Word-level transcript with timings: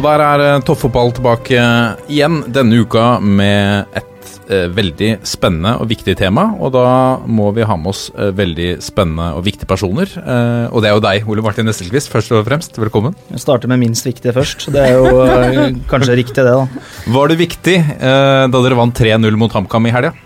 Og 0.00 0.06
der 0.06 0.22
er 0.24 0.40
eh, 0.40 0.62
toppfotball 0.64 1.10
tilbake 1.12 1.58
eh, 1.60 1.98
igjen 2.08 2.38
denne 2.48 2.78
uka 2.80 3.18
med 3.20 3.90
et 4.00 4.30
eh, 4.48 4.62
veldig 4.72 5.10
spennende 5.28 5.74
og 5.76 5.90
viktig 5.90 6.14
tema. 6.16 6.46
Og 6.56 6.72
da 6.72 6.84
må 7.28 7.50
vi 7.52 7.66
ha 7.68 7.76
med 7.76 7.90
oss 7.92 8.06
eh, 8.14 8.30
veldig 8.32 8.70
spennende 8.80 9.34
og 9.36 9.44
viktige 9.44 9.68
personer. 9.68 10.08
Eh, 10.16 10.72
og 10.72 10.80
det 10.80 10.88
er 10.88 10.96
jo 10.96 11.04
deg, 11.04 11.28
Ole 11.28 11.44
Martin 11.44 11.68
Nesselquist, 11.68 12.08
først 12.14 12.32
og 12.32 12.48
fremst. 12.48 12.80
Velkommen. 12.80 13.12
Jeg 13.28 13.44
starter 13.44 13.68
med 13.68 13.82
minst 13.84 14.08
viktige 14.08 14.32
først. 14.38 14.64
så 14.64 14.72
Det 14.72 14.86
er 14.86 14.96
jo 14.96 15.20
eh, 15.26 15.60
kanskje 15.92 16.16
riktig, 16.22 16.40
det, 16.40 16.48
da. 16.48 16.88
Var 17.20 17.34
det 17.34 17.40
viktig 17.44 17.76
da 18.00 18.56
dere 18.56 18.80
vant 18.80 18.96
3-0 19.04 19.36
mot 19.44 19.52
HamKam 19.52 19.90
i 19.90 19.96
helga? 19.98 20.16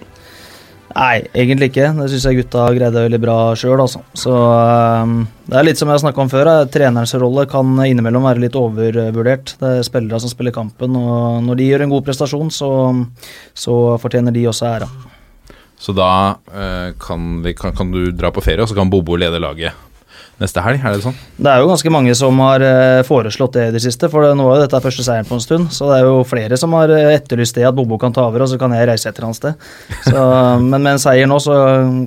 Nei, 0.94 1.24
egentlig 1.34 1.72
ikke. 1.72 1.88
Det 1.96 2.04
syns 2.12 2.24
jeg 2.28 2.38
gutta 2.38 2.68
greide 2.76 3.02
veldig 3.02 3.18
bra 3.22 3.36
sjøl, 3.58 3.80
altså. 3.82 4.04
Så 4.14 4.34
um, 4.34 5.24
det 5.48 5.56
er 5.58 5.66
litt 5.66 5.80
som 5.80 5.90
jeg 5.90 5.96
har 5.96 6.02
snakka 6.04 6.22
om 6.22 6.30
før. 6.30 6.50
eh, 6.52 6.68
Trenerens 6.70 7.16
rolle 7.18 7.48
kan 7.50 7.72
innimellom 7.82 8.28
være 8.28 8.44
litt 8.44 8.58
overvurdert. 8.58 9.56
Det 9.58 9.72
er 9.80 9.86
spillere 9.86 10.22
som 10.22 10.30
spiller 10.30 10.54
kampen, 10.54 10.94
og 10.94 11.42
når 11.48 11.58
de 11.58 11.66
gjør 11.66 11.86
en 11.86 11.96
god 11.96 12.06
prestasjon, 12.06 12.52
så, 12.54 12.70
så 13.58 13.74
fortjener 14.02 14.34
de 14.34 14.46
også 14.52 14.70
æra. 14.70 14.90
Så 15.82 15.96
da 15.98 16.12
uh, 16.38 16.94
kan, 17.02 17.42
vi, 17.42 17.56
kan, 17.58 17.74
kan 17.74 17.90
du 17.90 18.06
dra 18.14 18.30
på 18.30 18.44
ferie, 18.44 18.62
og 18.62 18.70
så 18.70 18.78
kan 18.78 18.92
Bobo 18.92 19.18
lede 19.18 19.42
laget 19.42 19.74
neste 20.42 20.62
helg? 20.64 20.82
Er 20.82 20.96
det 20.96 21.04
sånn? 21.04 21.16
Det 21.36 21.50
er 21.50 21.62
jo 21.62 21.70
ganske 21.70 21.92
mange 21.94 22.14
som 22.18 22.38
har 22.44 22.64
eh, 22.64 23.00
foreslått 23.06 23.56
det 23.56 23.68
i 23.68 23.74
det 23.76 23.82
siste, 23.84 24.10
for 24.12 24.34
nå 24.36 24.46
er 24.50 24.60
jo 24.60 24.64
dette 24.64 24.82
første 24.84 25.06
seieren 25.06 25.28
på 25.28 25.38
en 25.38 25.44
stund. 25.44 25.72
Så 25.74 25.88
det 25.90 26.00
er 26.00 26.08
jo 26.08 26.22
flere 26.28 26.58
som 26.60 26.74
har 26.78 26.92
eh, 26.94 27.12
etterlyst 27.16 27.58
det, 27.58 27.66
at 27.68 27.76
Bobo 27.76 27.98
kan 28.00 28.14
ta 28.14 28.26
over, 28.28 28.44
og 28.44 28.50
så 28.50 28.58
kan 28.60 28.74
jeg 28.76 28.88
reise 28.90 29.10
et 29.10 29.18
eller 29.18 29.30
annet 29.30 29.40
sted. 29.40 29.68
Så, 30.08 30.24
men 30.70 30.78
med 30.78 30.94
en 30.94 31.02
seier 31.02 31.30
nå, 31.30 31.40
så 31.42 31.58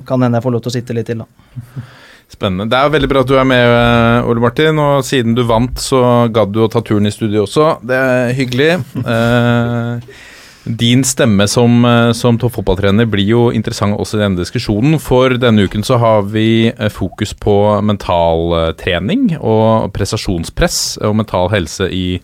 kan 0.08 0.26
hende 0.26 0.40
jeg 0.40 0.48
får 0.48 0.56
lov 0.56 0.66
til 0.66 0.72
å 0.72 0.76
sitte 0.78 0.98
litt 0.98 1.08
til, 1.08 1.24
da. 1.24 1.86
Spennende. 2.28 2.68
Det 2.68 2.76
er 2.76 2.84
jo 2.84 2.92
veldig 2.92 3.08
bra 3.08 3.20
at 3.24 3.30
du 3.30 3.38
er 3.40 3.46
med, 3.48 3.62
eh, 3.78 4.28
Ole 4.28 4.42
Martin. 4.44 4.80
Og 4.84 5.04
siden 5.08 5.36
du 5.36 5.46
vant, 5.48 5.80
så 5.80 6.02
gadd 6.32 6.52
du 6.52 6.60
å 6.64 6.72
ta 6.72 6.84
turen 6.84 7.08
i 7.08 7.14
studio 7.14 7.46
også. 7.46 7.78
Det 7.88 7.96
er 7.96 8.34
hyggelig. 8.36 8.74
Din 10.68 11.04
stemme 11.04 11.48
som, 11.48 11.84
eh, 11.84 12.12
som 12.12 12.36
toppfotballtrener 12.36 13.06
blir 13.08 13.24
jo 13.24 13.42
interessant 13.50 13.96
også 13.96 14.18
i 14.18 14.20
denne 14.20 14.36
diskusjonen. 14.36 14.98
For 15.00 15.32
denne 15.40 15.64
uken 15.64 15.82
så 15.82 15.96
har 15.98 16.26
vi 16.28 16.68
eh, 16.68 16.90
fokus 16.92 17.32
på 17.32 17.80
mentaltrening 17.80 19.38
og 19.40 19.94
prestasjonspress 19.96 20.98
og 21.00 21.16
mental 21.16 21.48
helse 21.54 21.88
i, 21.88 22.20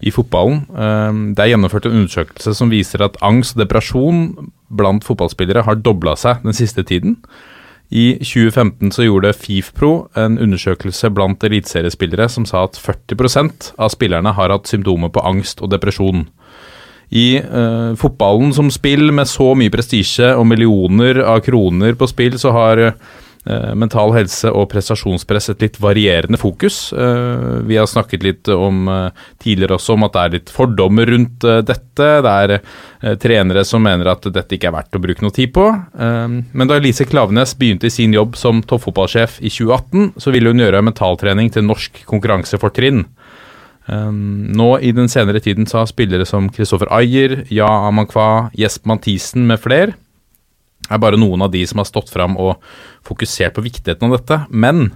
i 0.00 0.10
fotballen. 0.14 0.62
Eh, 0.70 1.34
Det 1.34 1.42
er 1.42 1.52
gjennomført 1.56 1.90
en 1.90 1.98
undersøkelse 2.04 2.54
som 2.54 2.70
viser 2.70 3.02
at 3.02 3.18
angst 3.20 3.56
og 3.56 3.66
depresjon 3.66 4.52
blant 4.70 5.02
fotballspillere 5.02 5.66
har 5.66 5.82
dobla 5.82 6.14
seg 6.14 6.44
den 6.46 6.54
siste 6.54 6.86
tiden. 6.86 7.18
I 7.90 8.20
2015 8.22 8.92
så 8.94 9.02
gjorde 9.02 9.34
FIFPro 9.34 10.10
en 10.14 10.38
undersøkelse 10.38 11.10
blant 11.10 11.42
eliteseriespillere 11.42 12.28
som 12.30 12.46
sa 12.46 12.68
at 12.68 12.78
40% 12.78 13.72
av 13.82 13.90
spillerne 13.90 14.30
har 14.36 14.54
hatt 14.54 14.70
symptomer 14.70 15.10
på 15.10 15.24
angst 15.26 15.58
og 15.58 15.72
depresjon. 15.74 16.28
I 17.10 17.40
uh, 17.42 17.96
fotballen 17.98 18.54
som 18.54 18.70
spill 18.70 19.10
med 19.12 19.28
så 19.28 19.50
mye 19.58 19.72
prestisje 19.72 20.30
og 20.38 20.46
millioner 20.46 21.24
av 21.26 21.42
kroner 21.42 21.98
på 21.98 22.06
spill, 22.06 22.36
så 22.38 22.52
har 22.54 22.82
uh, 22.86 23.72
mental 23.74 24.14
helse 24.14 24.52
og 24.54 24.68
prestasjonspress 24.70 25.50
et 25.50 25.64
litt 25.64 25.80
varierende 25.82 26.38
fokus. 26.38 26.92
Uh, 26.94 27.66
vi 27.66 27.80
har 27.80 27.90
snakket 27.90 28.26
litt 28.26 28.50
om 28.54 28.86
tidligere 29.42 29.74
også 29.74 29.96
om 29.96 30.06
at 30.06 30.14
det 30.14 30.22
er 30.22 30.34
litt 30.36 30.54
fordommer 30.54 31.10
rundt 31.10 31.48
dette. 31.66 32.08
Det 32.22 32.36
er 32.44 33.16
trenere 33.18 33.64
som 33.66 33.82
mener 33.82 34.12
at 34.12 34.30
dette 34.30 34.54
ikke 34.54 34.70
er 34.70 34.76
verdt 34.76 34.94
å 34.94 35.02
bruke 35.02 35.24
noe 35.24 35.34
tid 35.34 35.50
på. 35.56 35.66
Men 35.98 36.68
da 36.68 36.76
Elise 36.78 37.06
Klavenes 37.08 37.56
begynte 37.58 37.88
i 37.88 37.92
sin 37.92 38.14
jobb 38.14 38.38
som 38.38 38.62
toppfotballsjef 38.62 39.40
i 39.40 39.50
2018, 39.50 40.12
så 40.20 40.32
ville 40.34 40.52
hun 40.52 40.62
gjøre 40.62 40.84
mentaltrening 40.86 41.50
til 41.52 41.66
norsk 41.66 42.04
konkurransefortrinn. 42.08 43.06
Um, 43.90 44.50
nå 44.54 44.76
i 44.86 44.92
den 44.94 45.10
senere 45.10 45.40
tiden 45.42 45.66
så 45.66 45.80
har 45.80 45.90
spillere 45.90 46.26
som 46.28 46.46
Kristoffer 46.54 46.90
Ayer, 46.94 47.40
Ja 47.50 47.68
Amankwa, 47.88 48.52
Jesp 48.54 48.86
Mathisen 48.86 49.48
med 49.50 49.58
flere 49.62 49.96
er 50.90 51.00
bare 51.02 51.18
noen 51.20 51.44
av 51.44 51.52
de 51.52 51.62
som 51.68 51.80
har 51.80 51.88
stått 51.88 52.10
fram 52.12 52.36
og 52.40 52.58
fokusert 53.06 53.56
på 53.56 53.64
viktigheten 53.64 54.08
av 54.08 54.16
dette. 54.18 54.40
Men 54.50 54.88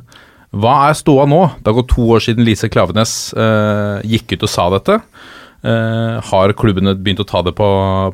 hva 0.54 0.88
er 0.88 0.98
ståa 0.98 1.26
nå? 1.30 1.42
Det 1.60 1.70
har 1.70 1.78
gått 1.80 1.92
to 1.94 2.06
år 2.16 2.22
siden 2.24 2.46
Lise 2.46 2.70
Klavenes 2.72 3.34
uh, 3.36 4.02
gikk 4.06 4.36
ut 4.36 4.46
og 4.46 4.52
sa 4.52 4.68
dette. 4.74 5.00
Eh, 5.64 6.16
har 6.28 6.52
klubbene 6.60 6.92
begynt 6.98 7.22
å 7.22 7.26
ta 7.28 7.40
det 7.44 7.54
på, 7.56 7.66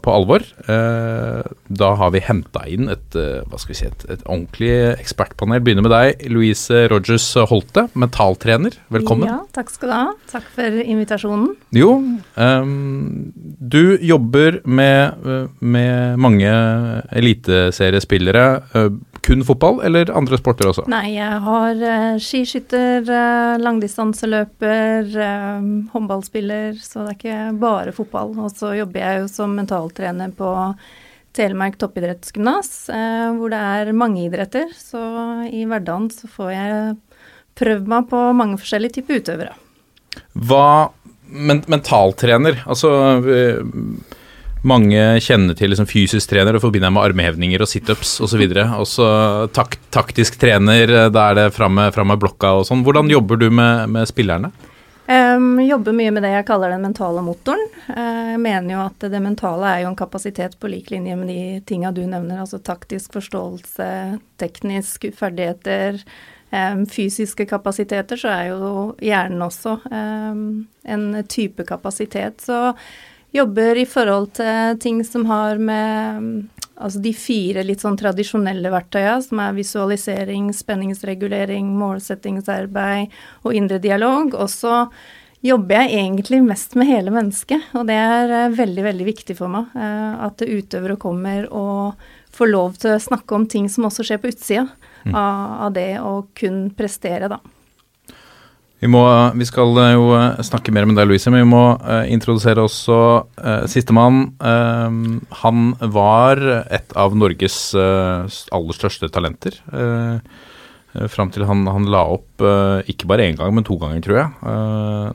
på 0.05 0.13
alvor? 0.15 0.45
Eh, 0.71 1.41
da 1.67 1.89
har 1.99 2.13
vi 2.15 2.23
henta 2.23 2.63
inn 2.71 2.87
et, 2.93 3.17
eh, 3.19 3.41
hva 3.51 3.59
skal 3.59 3.75
vi 3.75 3.79
si, 3.81 3.89
et, 3.91 4.05
et 4.15 4.23
ordentlig 4.23 4.71
ekspertpanel. 4.95 5.63
Begynner 5.67 5.87
med 5.87 5.95
deg, 5.95 6.23
Louise 6.31 6.85
Rogers 6.93 7.27
Holte, 7.51 7.89
mentaltrener. 7.99 8.79
Velkommen. 8.95 9.27
Ja, 9.27 9.41
takk 9.57 9.73
skal 9.75 9.91
du 9.91 9.97
ha. 9.97 10.07
Takk 10.31 10.47
for 10.55 10.79
invitasjonen. 10.85 11.57
Jo, 11.75 11.91
ehm, 12.39 13.33
du 13.35 13.99
jobber 13.99 14.61
med, 14.65 15.27
med 15.59 16.23
mange 16.23 16.55
eliteseriespillere. 17.19 18.47
eh, 18.79 18.91
kun 19.27 19.45
fotball, 19.45 19.81
eller 19.85 20.11
andre 20.17 20.39
sporter 20.41 20.71
også? 20.71 20.87
Nei, 20.91 21.15
jeg 21.17 21.41
har 21.45 21.83
uh, 21.83 22.21
skiskytter, 22.23 23.05
uh, 23.07 23.61
langdistanseløper, 23.61 25.11
uh, 25.15 25.69
håndballspiller, 25.93 26.79
så 26.81 27.05
det 27.05 27.13
er 27.13 27.19
ikke 27.19 27.39
bare 27.61 27.95
fotball. 27.97 28.35
Og 28.41 28.53
så 28.55 28.75
jobber 28.79 29.05
jeg 29.05 29.23
jo 29.23 29.31
som 29.33 29.55
mentaltrener 29.59 30.33
på 30.37 30.51
Telemark 31.37 31.77
toppidrettsgymnas, 31.79 32.73
hvor 33.39 33.53
det 33.53 33.59
er 33.63 33.93
mange 33.95 34.25
idretter. 34.25 34.73
Så 34.75 34.99
i 35.47 35.61
hverdagen 35.63 36.09
så 36.11 36.27
får 36.27 36.49
jeg 36.51 36.97
prøvd 37.61 37.87
meg 37.93 38.09
på 38.11 38.23
mange 38.35 38.59
forskjellige 38.59 38.97
typer 38.97 39.21
utøvere. 39.21 39.55
Hva 40.35 40.65
men, 41.31 41.63
Mentaltrener, 41.71 42.65
altså 42.67 42.91
mange 44.67 45.05
kjenner 45.25 45.57
til 45.57 45.73
liksom 45.73 45.89
fysisk 45.89 46.33
trener 46.33 46.57
og 46.57 46.65
forbinder 46.65 46.93
med 46.93 47.11
armhevninger 47.11 47.63
og 47.63 47.71
situps 47.71 48.19
osv. 48.25 48.43
Og 48.67 48.89
så 48.89 49.11
tak, 49.57 49.79
taktisk 49.95 50.41
trener, 50.41 50.89
eh, 50.89 51.13
da 51.13 51.31
er 51.31 51.39
det 51.39 51.47
fram 51.57 51.79
med, 51.79 51.97
med 51.97 52.21
blokka 52.21 52.59
og 52.59 52.67
sånn. 52.69 52.85
Hvordan 52.87 53.11
jobber 53.13 53.41
du 53.41 53.49
med, 53.51 53.89
med 53.95 54.11
spillerne? 54.11 54.53
Um, 55.11 55.59
jobber 55.59 55.95
mye 55.97 56.13
med 56.15 56.23
det 56.23 56.31
jeg 56.31 56.47
kaller 56.47 56.71
den 56.71 56.85
mentale 56.87 57.23
motoren. 57.27 57.65
Uh, 57.89 58.37
jeg 58.37 58.43
mener 58.45 58.77
jo 58.77 58.83
at 58.85 59.07
det 59.11 59.23
mentale 59.25 59.67
er 59.73 59.81
jo 59.83 59.89
en 59.91 59.99
kapasitet 59.99 60.55
på 60.61 60.71
lik 60.71 60.93
linje 60.93 61.17
med 61.19 61.33
de 61.33 61.41
tinga 61.67 61.91
du 61.91 62.05
nevner, 62.05 62.45
altså 62.45 62.61
taktisk 62.63 63.17
forståelse, 63.17 63.89
teknisk 64.39 65.09
ferdigheter, 65.19 65.99
um, 66.55 66.85
fysiske 66.87 67.49
kapasiteter, 67.51 68.21
så 68.23 68.31
er 68.31 68.53
jo 68.53 68.71
hjernen 69.03 69.43
også 69.49 69.81
um, 69.91 70.45
en 70.87 71.09
type 71.27 71.67
kapasitet. 71.67 72.47
Så 72.47 72.77
jobber 73.33 73.79
i 73.79 73.87
forhold 73.87 74.33
til 74.41 74.81
ting 74.83 75.05
som 75.07 75.29
har 75.31 75.59
med 75.59 76.49
Altså 76.81 76.97
de 77.05 77.11
fire 77.13 77.61
litt 77.61 77.83
sånn 77.83 77.99
tradisjonelle 78.01 78.71
verktøya, 78.73 79.19
som 79.21 79.43
er 79.45 79.53
visualisering, 79.53 80.47
spenningsregulering, 80.57 81.67
målsettingsarbeid 81.77 83.13
og 83.45 83.53
indre 83.59 83.77
dialog. 83.85 84.33
Og 84.33 84.49
så 84.49 84.87
jobber 85.45 85.83
jeg 85.83 85.99
egentlig 85.99 86.41
mest 86.45 86.79
med 86.81 86.89
hele 86.89 87.13
mennesket, 87.13 87.69
og 87.77 87.85
det 87.89 87.99
er 88.01 88.33
eh, 88.37 88.57
veldig, 88.57 88.87
veldig 88.89 89.09
viktig 89.11 89.37
for 89.37 89.53
meg. 89.53 89.77
eh, 89.77 90.25
At 90.25 90.41
utøvere 90.41 90.97
kommer 91.01 91.53
og 91.53 92.01
får 92.33 92.49
lov 92.49 92.81
til 92.81 92.95
å 92.95 93.05
snakke 93.11 93.37
om 93.37 93.45
ting 93.45 93.69
som 93.69 93.85
også 93.89 94.07
skjer 94.07 94.21
på 94.23 94.33
utsida 94.33 94.69
av, 95.05 95.67
av 95.67 95.73
det 95.77 95.91
å 96.01 96.23
kun 96.37 96.69
prestere, 96.77 97.29
da. 97.29 97.41
Vi, 98.81 98.89
må, 98.89 99.03
vi 99.37 99.45
skal 99.45 99.77
eh, 99.77 99.91
jo 99.93 100.07
eh, 100.17 100.41
snakke 100.47 100.73
mer 100.73 100.87
med 100.89 100.97
deg, 100.97 101.11
Louise, 101.11 101.29
men 101.29 101.43
vi 101.43 101.51
må 101.53 101.65
uh, 101.77 102.07
introdusere 102.09 102.65
også 102.65 103.01
uh, 103.29 103.67
sistemann. 103.69 104.31
Uh, 104.41 105.21
han 105.43 105.75
var 105.93 106.41
et 106.73 106.95
av 106.97 107.17
Norges 107.19 107.59
uh, 107.77 108.25
aller 108.57 108.79
største 108.79 109.11
talenter. 109.13 109.61
Uh, 109.69 110.17
Fram 111.13 111.29
til 111.31 111.45
han, 111.47 111.61
han 111.71 111.85
la 111.87 112.01
opp 112.17 112.43
ikke 112.91 113.07
bare 113.07 113.29
én 113.31 113.37
gang, 113.39 113.53
men 113.55 113.63
to 113.63 113.77
ganger, 113.79 114.01
tror 114.03 114.17
jeg. 114.19 114.57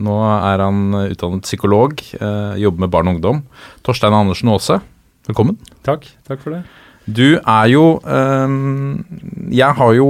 Nå 0.08 0.14
er 0.24 0.64
han 0.64 0.96
utdannet 1.02 1.44
psykolog, 1.44 2.00
jobber 2.64 2.86
med 2.86 2.94
barn 2.94 3.12
og 3.12 3.18
ungdom. 3.18 3.44
Torstein 3.84 4.16
Andersen 4.16 4.54
Aase, 4.54 4.80
velkommen. 5.28 5.60
Takk, 5.84 6.08
takk 6.32 6.40
for 6.46 6.56
det. 6.56 6.64
Du 7.06 7.38
er 7.38 7.68
jo 7.69 8.00
øhm, 8.02 9.06
Jeg 9.54 9.78
har 9.78 9.92
jo 9.94 10.07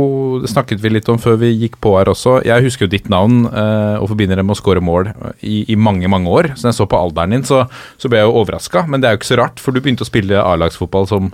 snakket 0.47 0.79
vi 0.79 0.93
litt 0.93 1.09
om 1.11 1.19
før 1.19 1.35
vi 1.41 1.51
gikk 1.51 1.75
på 1.83 1.91
her 1.97 2.07
også. 2.11 2.37
Jeg 2.47 2.63
husker 2.63 2.87
jo 2.87 2.93
ditt 2.93 3.09
navn 3.11 3.45
øh, 3.49 3.97
og 3.99 4.07
forbinder 4.13 4.39
det 4.39 4.45
med 4.47 4.55
å 4.55 4.59
skåre 4.59 4.83
mål 4.83 5.11
i, 5.41 5.65
i, 5.67 5.75
mange, 5.75 6.07
mange 6.11 6.31
år. 6.31 6.53
Så 6.55 6.65
når 6.65 6.71
jeg 6.71 6.79
så 6.79 6.87
på 6.91 6.99
alderen 6.99 7.35
din, 7.35 7.43
så, 7.47 7.65
så 7.99 8.11
ble 8.11 8.21
jeg 8.21 8.29
jo 8.29 8.37
overraska. 8.39 8.85
Men 8.87 9.03
det 9.03 9.09
er 9.09 9.15
jo 9.15 9.21
ikke 9.21 9.33
så 9.33 9.39
rart, 9.41 9.59
for 9.59 9.75
du 9.75 9.81
begynte 9.83 10.07
å 10.07 10.09
spille 10.09 10.39
A-lagsfotball 10.39 11.09
som 11.11 11.33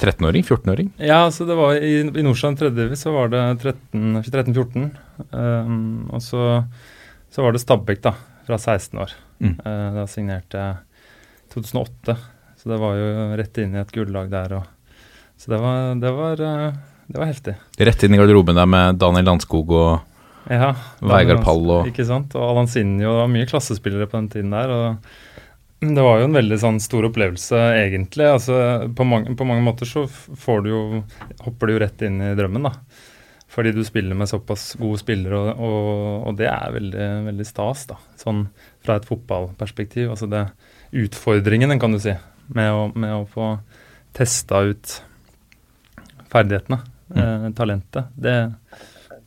13-åring? 0.00 0.44
14-åring? 0.44 0.90
Ja, 0.96 1.22
så 1.32 1.46
det 1.48 1.56
var 1.58 1.76
i, 1.76 1.94
i 2.04 2.24
Nordstrand 2.24 2.60
tredje 2.60 2.96
så 3.00 3.12
var 3.14 3.32
det 3.32 3.44
13-14. 3.62 4.90
Um, 5.30 6.08
og 6.08 6.24
så, 6.24 6.64
så 7.32 7.44
var 7.44 7.56
det 7.56 7.62
Stabæk, 7.64 8.02
da, 8.04 8.14
fra 8.48 8.58
16 8.60 9.00
år. 9.00 9.16
Mm. 9.40 9.56
Uh, 9.64 9.88
da 9.96 10.06
signerte 10.10 10.60
jeg 10.60 11.56
2008. 11.56 12.16
Så 12.60 12.68
det 12.68 12.80
var 12.80 13.00
jo 13.00 13.10
rett 13.40 13.62
inn 13.62 13.76
i 13.76 13.80
et 13.80 13.92
gullag 13.94 14.28
der 14.32 14.58
og 14.58 14.68
Så 15.40 15.54
det 15.54 15.60
var, 15.62 15.94
det 15.96 16.12
var, 16.12 16.44
uh, 16.44 16.78
det 17.08 17.16
var 17.18 17.30
heftig. 17.30 17.56
Rett 17.80 18.04
inn 18.04 18.14
i 18.14 18.20
garderoben 18.20 18.58
der 18.58 18.68
med 18.68 19.00
Daniel 19.00 19.30
Landskog 19.32 19.72
og 19.72 19.90
Ja. 20.50 20.74
Veigard 21.04 21.42
Pall 21.44 21.64
og 21.70 21.88
Ikke 21.88 22.04
sant. 22.08 22.34
Og 22.36 22.44
Alan 22.44 22.68
Sinjo, 22.68 23.08
det 23.08 23.22
var 23.22 23.32
mye 23.32 23.48
klassespillere 23.48 24.08
på 24.10 24.18
den 24.18 24.30
tiden 24.32 24.54
der. 24.56 24.70
og 24.70 24.96
det 25.80 26.02
var 26.04 26.18
jo 26.20 26.26
en 26.28 26.36
veldig 26.36 26.58
sånn 26.60 26.78
stor 26.82 27.06
opplevelse, 27.08 27.56
egentlig. 27.80 28.26
Altså, 28.28 28.56
på, 28.92 29.04
mange, 29.08 29.32
på 29.32 29.46
mange 29.48 29.64
måter 29.64 29.88
så 29.88 30.02
får 30.10 30.66
du 30.66 30.68
jo 30.68 30.80
Hopper 31.46 31.70
du 31.70 31.72
jo 31.72 31.80
rett 31.80 32.04
inn 32.04 32.20
i 32.20 32.34
drømmen, 32.36 32.68
da. 32.68 32.74
Fordi 33.50 33.72
du 33.72 33.80
spiller 33.82 34.14
med 34.14 34.28
såpass 34.28 34.74
gode 34.78 35.00
spillere, 35.00 35.38
og, 35.40 35.56
og, 35.56 36.26
og 36.28 36.36
det 36.38 36.50
er 36.52 36.74
veldig, 36.76 37.06
veldig 37.30 37.46
stas, 37.48 37.86
da. 37.88 37.96
Sånn 38.20 38.44
fra 38.84 38.98
et 39.00 39.08
fotballperspektiv. 39.08 40.12
Altså 40.12 40.28
det 40.30 40.50
Utfordringen, 41.00 41.72
kan 41.80 41.96
du 41.96 42.00
si, 42.02 42.12
med 42.52 42.74
å, 42.74 42.84
med 42.92 43.14
å 43.16 43.24
få 43.30 43.54
testa 44.16 44.60
ut 44.68 45.00
ferdighetene, 46.30 46.80
eh, 47.16 47.50
talentet, 47.58 48.10
det, 48.14 48.36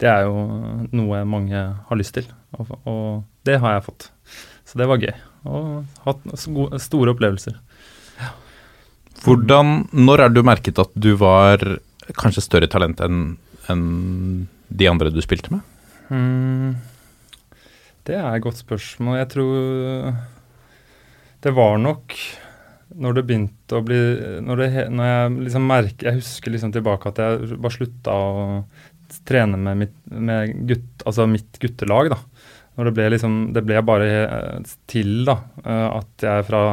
det 0.02 0.10
er 0.10 0.26
jo 0.28 0.88
noe 0.96 1.24
mange 1.28 1.62
har 1.90 2.00
lyst 2.00 2.16
til. 2.18 2.28
Og, 2.58 2.74
og 2.90 3.48
det 3.48 3.60
har 3.64 3.78
jeg 3.78 3.88
fått. 3.90 4.10
Så 4.68 4.80
det 4.80 4.88
var 4.90 5.02
gøy. 5.02 5.14
Og 5.50 6.04
hatt 6.06 6.28
store 6.82 7.14
opplevelser. 7.14 7.60
Hvordan 9.24 9.88
Når 9.96 10.26
er 10.26 10.32
du 10.34 10.42
merket 10.44 10.80
at 10.82 10.92
du 11.00 11.14
var 11.20 11.62
kanskje 12.20 12.44
større 12.44 12.68
talent 12.72 13.00
enn 13.04 13.38
enn 13.72 14.48
de 14.68 14.88
andre 14.90 15.12
du 15.14 15.22
spilte 15.24 15.54
med? 15.54 15.62
Mm, 16.12 16.74
det 18.08 18.18
er 18.20 18.28
et 18.34 18.44
godt 18.44 18.60
spørsmål. 18.60 19.22
Jeg 19.22 19.30
tror 19.32 20.16
det 21.44 21.54
var 21.56 21.78
nok 21.80 22.16
når 23.00 23.18
det 23.18 23.24
begynte 23.30 23.78
å 23.78 23.84
bli 23.86 24.00
Når, 24.46 24.60
det, 24.60 24.88
når 24.94 25.08
jeg 25.10 25.32
liksom 25.48 25.70
merker 25.70 26.10
Jeg 26.10 26.20
husker 26.20 26.54
liksom 26.54 26.74
tilbake 26.76 27.10
at 27.10 27.22
jeg 27.22 27.58
bare 27.58 27.78
slutta 27.78 28.18
å 28.18 28.34
trene 29.30 29.60
med 29.62 29.78
mitt, 29.78 29.96
med 30.10 30.54
gutt, 30.70 31.04
altså 31.06 31.28
mitt 31.30 31.60
guttelag. 31.62 32.10
da. 32.14 32.18
Når 32.78 32.90
det 32.90 32.94
ble 32.98 33.10
liksom 33.14 33.36
Det 33.54 33.62
ble 33.66 33.84
bare 33.86 34.08
til 34.90 35.22
da, 35.28 35.38
at 35.64 36.26
jeg 36.26 36.48
fra 36.50 36.64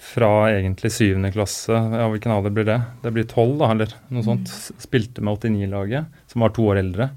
fra 0.00 0.30
egentlig 0.50 0.90
syvende 0.94 1.30
klasse, 1.34 1.76
ja, 1.76 2.06
hvilken 2.10 2.32
alder 2.34 2.52
blir 2.54 2.66
det? 2.66 2.78
Det 3.02 3.12
blir 3.14 3.26
tolv, 3.28 3.58
da, 3.60 3.70
eller 3.74 3.92
noe 4.10 4.24
sånt. 4.24 4.50
Spilte 4.80 5.22
med 5.22 5.36
89-laget, 5.36 6.22
som 6.30 6.44
var 6.44 6.54
to 6.56 6.64
år 6.72 6.80
eldre. 6.80 7.10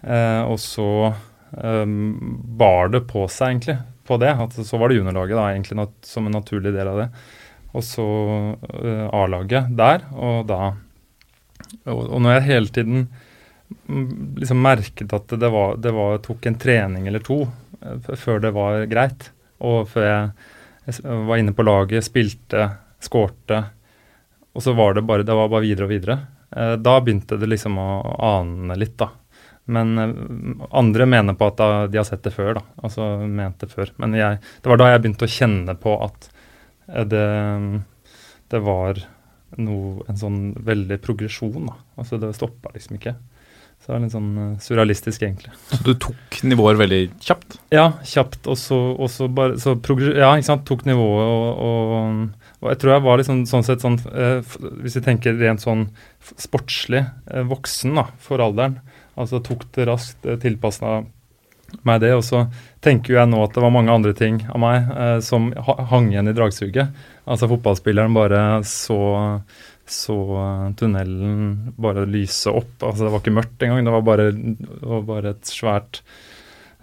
Eh, 0.00 0.42
og 0.48 0.58
så 0.62 0.88
eh, 1.10 1.84
bar 2.62 2.90
det 2.94 3.04
på 3.10 3.26
seg, 3.28 3.52
egentlig, 3.52 3.76
på 4.06 4.18
det. 4.22 4.32
At 4.32 4.56
så 4.56 4.80
var 4.80 4.90
det 4.90 5.00
juniorlaget, 5.00 5.38
egentlig 5.42 5.78
nat 5.80 5.94
som 6.06 6.26
en 6.26 6.36
naturlig 6.38 6.72
del 6.74 6.90
av 6.92 7.02
det. 7.04 7.06
Og 7.76 7.84
så 7.84 8.06
uh, 8.06 9.06
A-laget 9.12 9.72
der, 9.76 10.06
og 10.16 10.46
da 10.48 10.74
og, 11.88 12.02
og 12.04 12.20
når 12.22 12.36
jeg 12.36 12.46
hele 12.46 12.72
tiden 12.72 13.06
liksom 14.38 14.60
merket 14.62 15.12
at 15.16 15.32
det, 15.32 15.48
var, 15.50 15.74
det 15.82 15.90
var, 15.96 16.20
tok 16.22 16.46
en 16.46 16.58
trening 16.60 17.08
eller 17.08 17.24
to 17.24 17.40
før 18.20 18.38
det 18.44 18.52
var 18.54 18.84
greit, 18.90 19.30
og 19.64 19.88
før 19.90 20.06
jeg 20.06 20.28
jeg 20.86 21.26
var 21.26 21.40
inne 21.40 21.54
på 21.54 21.64
laget, 21.66 22.06
spilte, 22.06 22.68
skårte. 23.02 23.58
Og 24.54 24.62
så 24.62 24.74
var 24.76 24.94
det 24.94 25.02
bare, 25.06 25.26
det 25.26 25.34
var 25.34 25.50
bare 25.50 25.66
videre 25.66 25.88
og 25.88 25.90
videre. 25.90 26.18
Eh, 26.54 26.74
da 26.78 26.98
begynte 27.02 27.38
det 27.40 27.48
liksom 27.50 27.78
å 27.82 27.88
ane 28.22 28.76
litt, 28.78 28.94
da. 29.00 29.10
Men 29.66 29.98
eh, 29.98 30.14
andre 30.70 31.08
mener 31.10 31.36
på 31.38 31.50
at 31.50 31.58
da, 31.58 31.68
de 31.90 32.00
har 32.00 32.06
sett 32.08 32.24
det 32.26 32.34
før, 32.34 32.56
da. 32.60 32.64
Altså 32.86 33.08
mente 33.26 33.68
før. 33.70 33.92
Men 34.02 34.14
jeg, 34.18 34.40
det 34.62 34.72
var 34.72 34.80
da 34.80 34.92
jeg 34.92 35.04
begynte 35.04 35.28
å 35.28 35.36
kjenne 35.36 35.76
på 35.82 35.96
at 36.06 36.28
eh, 36.92 37.06
det, 37.10 37.26
det 38.54 38.62
var 38.66 39.02
noe, 39.62 40.04
en 40.10 40.20
sånn 40.20 40.40
veldig 40.66 41.00
progresjon, 41.02 41.70
da. 41.70 41.78
Altså 41.98 42.20
det 42.22 42.34
stoppa 42.36 42.74
liksom 42.74 43.00
ikke. 43.00 43.16
Så 43.76 43.92
det 43.92 43.96
er 43.96 44.02
litt 44.02 44.14
sånn 44.14 44.56
surrealistisk, 44.62 45.22
egentlig. 45.22 45.52
Så 45.70 45.78
du 45.86 45.92
tok 46.00 46.38
nivåer 46.48 46.78
veldig 46.80 47.00
kjapt? 47.22 47.58
Ja, 47.74 47.90
kjapt. 48.08 48.40
Og 48.50 48.58
så, 48.58 48.78
og 48.96 49.10
så 49.12 49.28
bare 49.30 49.60
så 49.62 49.76
Ja, 50.16 50.32
ikke 50.32 50.48
sant. 50.48 50.64
Tok 50.66 50.86
nivået 50.88 51.26
og, 51.26 51.60
og, 51.68 52.48
og 52.64 52.70
jeg 52.72 52.80
tror 52.82 52.94
jeg 52.94 53.04
var 53.04 53.20
liksom 53.20 53.44
sånn 53.46 53.66
sett 53.66 53.84
sånn 53.84 53.98
eh, 54.10 54.40
Hvis 54.82 54.96
vi 54.98 55.04
tenker 55.04 55.38
rent 55.38 55.62
sånn 55.62 55.86
sportslig 56.40 57.04
eh, 57.04 57.44
voksen 57.46 58.00
da, 58.00 58.08
for 58.22 58.42
alderen. 58.42 58.80
Altså 59.16 59.40
tok 59.44 59.66
det 59.76 59.86
raskt, 59.88 60.26
eh, 60.26 60.38
tilpassa 60.40 61.00
meg 61.86 62.02
det. 62.02 62.12
Og 62.16 62.24
så 62.26 62.46
tenker 62.84 63.18
jeg 63.18 63.30
nå 63.30 63.42
at 63.44 63.54
det 63.56 63.64
var 63.64 63.74
mange 63.74 63.94
andre 63.94 64.14
ting 64.16 64.42
av 64.48 64.60
meg 64.62 64.90
eh, 64.96 65.18
som 65.24 65.50
hang 65.90 66.10
igjen 66.12 66.30
i 66.30 66.36
dragsuget. 66.36 67.06
Altså 67.26 67.50
fotballspilleren 67.50 68.16
bare 68.16 68.42
så 68.68 69.00
så 69.86 70.18
tunnelen 70.74 71.72
bare 71.78 72.06
lyse 72.10 72.50
opp. 72.50 72.82
Altså 72.82 73.04
Det 73.04 73.10
var 73.12 73.20
ikke 73.22 73.36
mørkt 73.36 73.62
engang, 73.62 73.84
det 73.86 73.92
var 73.94 74.02
bare, 74.02 74.24
det 74.34 74.82
var 74.82 75.04
bare 75.06 75.30
et 75.36 75.46
svært 75.46 76.00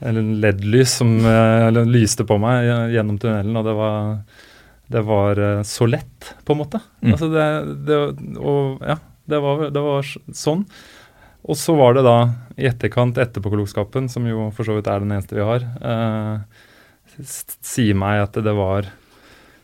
LED-lys 0.03 0.97
som 1.01 1.11
eh, 1.27 1.83
lyste 1.83 2.25
på 2.27 2.37
meg 2.41 2.65
gjennom 2.95 3.19
tunnelen, 3.19 3.59
og 3.59 3.67
det 3.67 3.75
var, 3.75 4.07
det 4.95 5.03
var 5.07 5.43
så 5.67 5.87
lett, 5.87 6.31
på 6.47 6.55
en 6.55 6.61
måte. 6.63 6.79
Mm. 7.03 7.11
Altså 7.11 7.29
det, 7.31 7.47
det, 7.87 7.99
og 8.39 8.83
ja, 8.87 8.97
det 9.31 9.39
var, 9.43 9.67
det 9.75 9.83
var 9.83 10.09
sånn. 10.35 10.65
Og 11.43 11.57
så 11.59 11.75
var 11.75 11.97
det 11.97 12.05
da 12.05 12.17
i 12.55 12.67
etterkant, 12.69 13.17
etterpåklokskapen, 13.19 14.07
som 14.11 14.27
jo 14.29 14.47
for 14.55 14.63
så 14.67 14.77
vidt 14.77 14.87
er 14.87 15.03
den 15.03 15.11
eneste 15.11 15.35
vi 15.35 15.43
har, 15.43 15.65
eh, 15.83 16.63
sier 17.63 17.97
meg 17.99 18.21
at 18.23 18.37
det 18.45 18.53
var, 18.55 18.87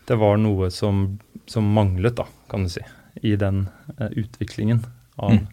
det 0.10 0.18
var 0.20 0.40
noe 0.42 0.70
som, 0.74 1.20
som 1.48 1.70
manglet, 1.76 2.18
da, 2.20 2.26
kan 2.52 2.66
du 2.66 2.74
si 2.74 2.84
i 3.24 3.36
den 3.40 3.68
eh, 3.98 4.12
utviklingen 4.20 4.84
av, 5.20 5.32
Mm. 5.32 5.48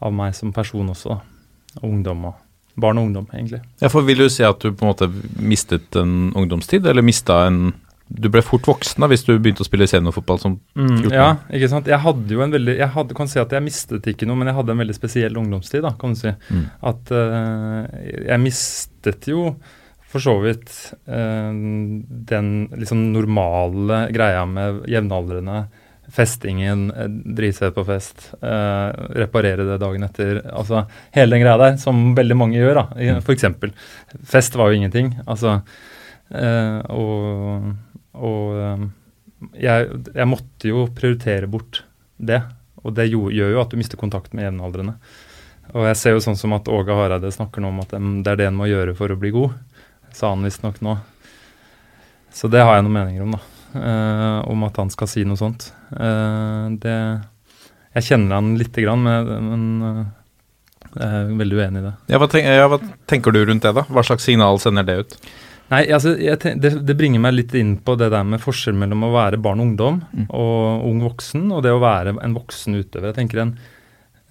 av, 0.00 0.12
meg 0.12 0.34
som 0.34 0.52
person 0.52 0.88
også. 0.90 1.16
Da. 1.18 1.82
Ungdom 1.86 2.24
og 2.30 2.34
barn 2.78 2.98
og 2.98 3.08
ungdom, 3.08 3.26
egentlig. 3.34 3.60
Ja, 3.82 3.88
for 3.90 4.02
Vil 4.06 4.18
du 4.18 4.28
si 4.30 4.42
at 4.46 4.58
du 4.62 4.70
på 4.72 4.86
en 4.86 4.92
måte 4.92 5.08
mistet 5.42 5.94
en 5.98 6.32
ungdomstid, 6.34 6.86
eller 6.86 7.02
mista 7.02 7.46
en 7.46 7.72
Du 8.08 8.30
ble 8.32 8.40
fort 8.44 8.66
voksen 8.68 9.04
da 9.04 9.08
hvis 9.10 9.24
du 9.26 9.34
begynte 9.36 9.64
å 9.64 9.68
spille 9.68 9.88
seniorfotball 9.90 10.40
som 10.40 10.54
14? 10.74 11.10
ja, 11.12 11.32
ikke 11.54 11.68
sant. 11.72 11.90
Jeg 11.90 12.00
hadde 12.04 12.32
jo 12.34 12.44
en 12.44 12.54
veldig 12.54 12.76
Jeg 12.78 12.92
hadde, 12.94 13.16
kan 13.16 13.28
si 13.30 13.40
at 13.42 13.52
jeg 13.52 13.64
mistet 13.64 14.08
ikke 14.12 14.28
noe, 14.28 14.38
men 14.40 14.50
jeg 14.50 14.58
hadde 14.58 14.74
en 14.74 14.84
veldig 14.84 14.96
spesiell 14.96 15.36
ungdomstid, 15.40 15.84
da, 15.84 15.92
kan 15.98 16.14
du 16.14 16.20
si. 16.20 16.32
Mm. 16.48 16.62
At 16.92 17.12
uh, 17.12 17.82
jeg 18.30 18.44
mistet 18.44 19.28
jo 19.28 19.50
for 20.08 20.24
så 20.24 20.38
vidt 20.40 20.72
uh, 21.10 21.52
den 22.32 22.48
liksom 22.72 23.10
normale 23.12 24.06
greia 24.14 24.46
med 24.48 24.86
jevnaldrende 24.88 25.66
festingen, 26.08 26.86
drite 27.36 27.58
seg 27.58 27.74
på 27.76 27.84
fest, 27.84 28.30
uh, 28.40 28.88
reparere 29.18 29.66
det 29.68 29.76
dagen 29.82 30.06
etter. 30.06 30.40
Altså 30.48 30.86
hele 31.12 31.36
den 31.36 31.44
greia 31.44 31.60
der, 31.60 31.76
som 31.82 32.14
veldig 32.16 32.38
mange 32.40 32.56
gjør, 32.56 32.80
da. 32.80 33.20
For 33.20 33.36
eksempel. 33.36 33.74
Fest 34.24 34.56
var 34.56 34.72
jo 34.72 34.80
ingenting. 34.80 35.12
Altså 35.28 35.58
eh, 36.30 36.78
Og, 36.94 37.68
og 38.18 38.88
jeg, 39.54 39.88
jeg, 40.14 40.26
måtte 40.28 40.70
jo 40.70 40.86
prioritere 40.94 41.48
bort 41.50 41.82
det. 42.16 42.40
Og 42.82 42.94
det 42.96 43.08
gjør, 43.10 43.30
jo 43.34 43.60
at 43.62 43.72
du 43.72 43.78
mister 43.80 44.00
kontakt 44.00 44.34
med 44.34 44.48
jevnaldrende. 44.48 44.96
Og 45.76 45.84
jeg 45.90 45.98
ser 46.00 46.16
jo 46.16 46.24
sånn 46.24 46.38
som 46.38 46.54
at 46.56 46.68
Åge 46.72 46.96
Hareide 46.96 47.30
snakker 47.34 47.62
nå 47.62 47.70
om 47.72 47.82
at 47.82 47.92
det 47.92 48.32
er 48.32 48.40
det 48.40 48.48
en 48.48 48.58
må 48.58 48.68
gjøre 48.70 48.94
for 48.96 49.12
å 49.12 49.18
bli 49.20 49.32
god. 49.34 49.56
Sa 50.16 50.32
han 50.32 50.46
visstnok 50.46 50.80
nå. 50.84 50.96
Så 52.34 52.48
det 52.52 52.62
har 52.64 52.78
jeg 52.78 52.86
noen 52.86 52.96
meninger 52.96 53.24
om, 53.24 53.34
da. 53.36 53.42
Uh, 53.68 54.38
om 54.48 54.62
at 54.64 54.78
han 54.80 54.92
skal 54.92 55.10
si 55.10 55.24
noe 55.28 55.36
sånt. 55.36 55.68
Uh, 55.92 56.72
det 56.80 56.94
Jeg 57.98 58.06
kjenner 58.06 58.38
han 58.38 58.54
lite 58.56 58.84
grann, 58.84 59.04
men, 59.04 59.66
uh, 59.84 60.06
jeg 60.94 61.04
er 61.04 61.34
veldig 61.36 61.58
uenig 61.58 61.82
i 61.82 61.84
det. 61.84 61.92
Ja 62.14 62.20
hva, 62.20 62.28
tenk, 62.32 62.48
ja, 62.48 62.68
hva, 62.70 62.78
tenker 63.10 63.34
du 63.34 63.42
rundt 63.44 63.66
det, 63.66 63.74
da? 63.76 63.84
Hva 63.92 64.04
slags 64.06 64.24
signal 64.24 64.60
sender 64.62 64.86
det 64.88 64.96
ut? 65.02 65.18
Nei, 65.68 65.82
altså, 65.92 66.14
tenk, 66.40 66.62
det, 66.64 66.70
det, 66.88 66.96
bringer 66.96 67.20
meg 67.20 67.34
litt 67.34 67.54
inn 67.58 67.74
på 67.84 67.92
det 68.00 68.08
der 68.14 68.24
med 68.24 68.40
forskjell 68.40 68.76
mellom 68.78 69.04
å 69.04 69.12
være 69.12 69.40
barn 69.44 69.60
og 69.60 69.66
ungdom 69.68 69.98
mm. 70.06 70.30
og 70.32 70.86
ung 70.88 71.02
voksen, 71.04 71.44
og 71.52 71.60
det 71.66 71.74
å 71.76 71.82
være 71.82 72.16
en 72.24 72.36
voksen 72.36 72.78
utøver. 72.78 73.10
Jeg 73.10 73.18
tenker 73.18 73.42
en, 73.44 73.52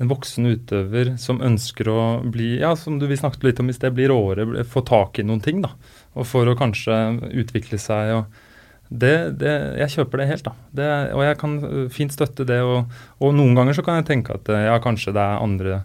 en 0.02 0.10
voksen 0.10 0.50
utøver 0.50 1.14
som 1.22 1.44
ønsker 1.46 1.92
å 1.94 2.00
bli, 2.26 2.56
ja, 2.64 2.74
som 2.80 2.98
du 2.98 3.06
vi 3.10 3.20
snakket 3.22 3.46
litt 3.46 3.62
om 3.62 3.70
i 3.70 3.78
sted, 3.78 3.94
bli 3.94 4.10
råere, 4.10 4.66
få 4.66 4.82
tak 4.88 5.22
i 5.22 5.28
noen 5.28 5.44
ting, 5.46 5.62
da. 5.62 5.76
Og 6.18 6.26
for 6.26 6.50
å 6.50 6.58
kanskje 6.58 6.98
utvikle 7.38 7.78
seg 7.82 8.16
og 8.18 8.44
det, 8.88 9.16
det, 9.42 9.54
jeg 9.82 9.98
kjøper 9.98 10.22
det 10.22 10.30
helt, 10.30 10.46
da. 10.48 10.54
Det, 10.80 10.92
og 11.12 11.24
jeg 11.26 11.38
kan 11.42 11.56
øh, 11.68 11.88
fint 11.92 12.14
støtte 12.14 12.46
det. 12.48 12.62
Og, 12.64 13.00
og, 13.20 13.34
noen 13.36 13.58
ganger 13.58 13.76
så 13.76 13.84
kan 13.84 14.00
jeg 14.00 14.08
tenke 14.08 14.38
at 14.38 14.48
øh, 14.48 14.64
ja, 14.70 14.78
kanskje 14.84 15.14
det 15.16 15.24
er 15.24 15.44
andre 15.44 15.82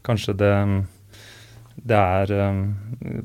Kanskje 0.00 0.32
det, 0.40 0.50
det 1.80 1.96
er 1.96 2.32
øh, 2.36 2.58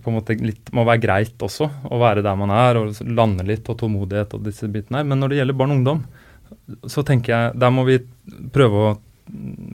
på 0.01 0.11
en 0.11 0.15
måte 0.15 0.35
litt 0.39 0.69
Må 0.75 0.85
være 0.87 1.01
greit 1.03 1.41
også 1.43 1.67
å 1.91 1.99
være 1.99 2.23
der 2.23 2.37
man 2.39 2.53
er 2.55 2.79
og 2.79 3.01
lande 3.07 3.43
litt 3.47 3.67
og 3.71 3.79
tålmodighet 3.81 4.37
og 4.37 4.45
disse 4.47 4.69
bitene 4.71 5.01
her. 5.01 5.09
Men 5.09 5.21
når 5.21 5.31
det 5.31 5.41
gjelder 5.41 5.59
barn 5.59 5.73
og 5.73 5.81
ungdom, 5.81 6.03
så 6.89 7.03
tenker 7.05 7.33
jeg 7.33 7.57
der 7.61 7.73
må 7.73 7.85
vi 7.87 7.99
prøve 8.55 8.83
å 8.83 8.93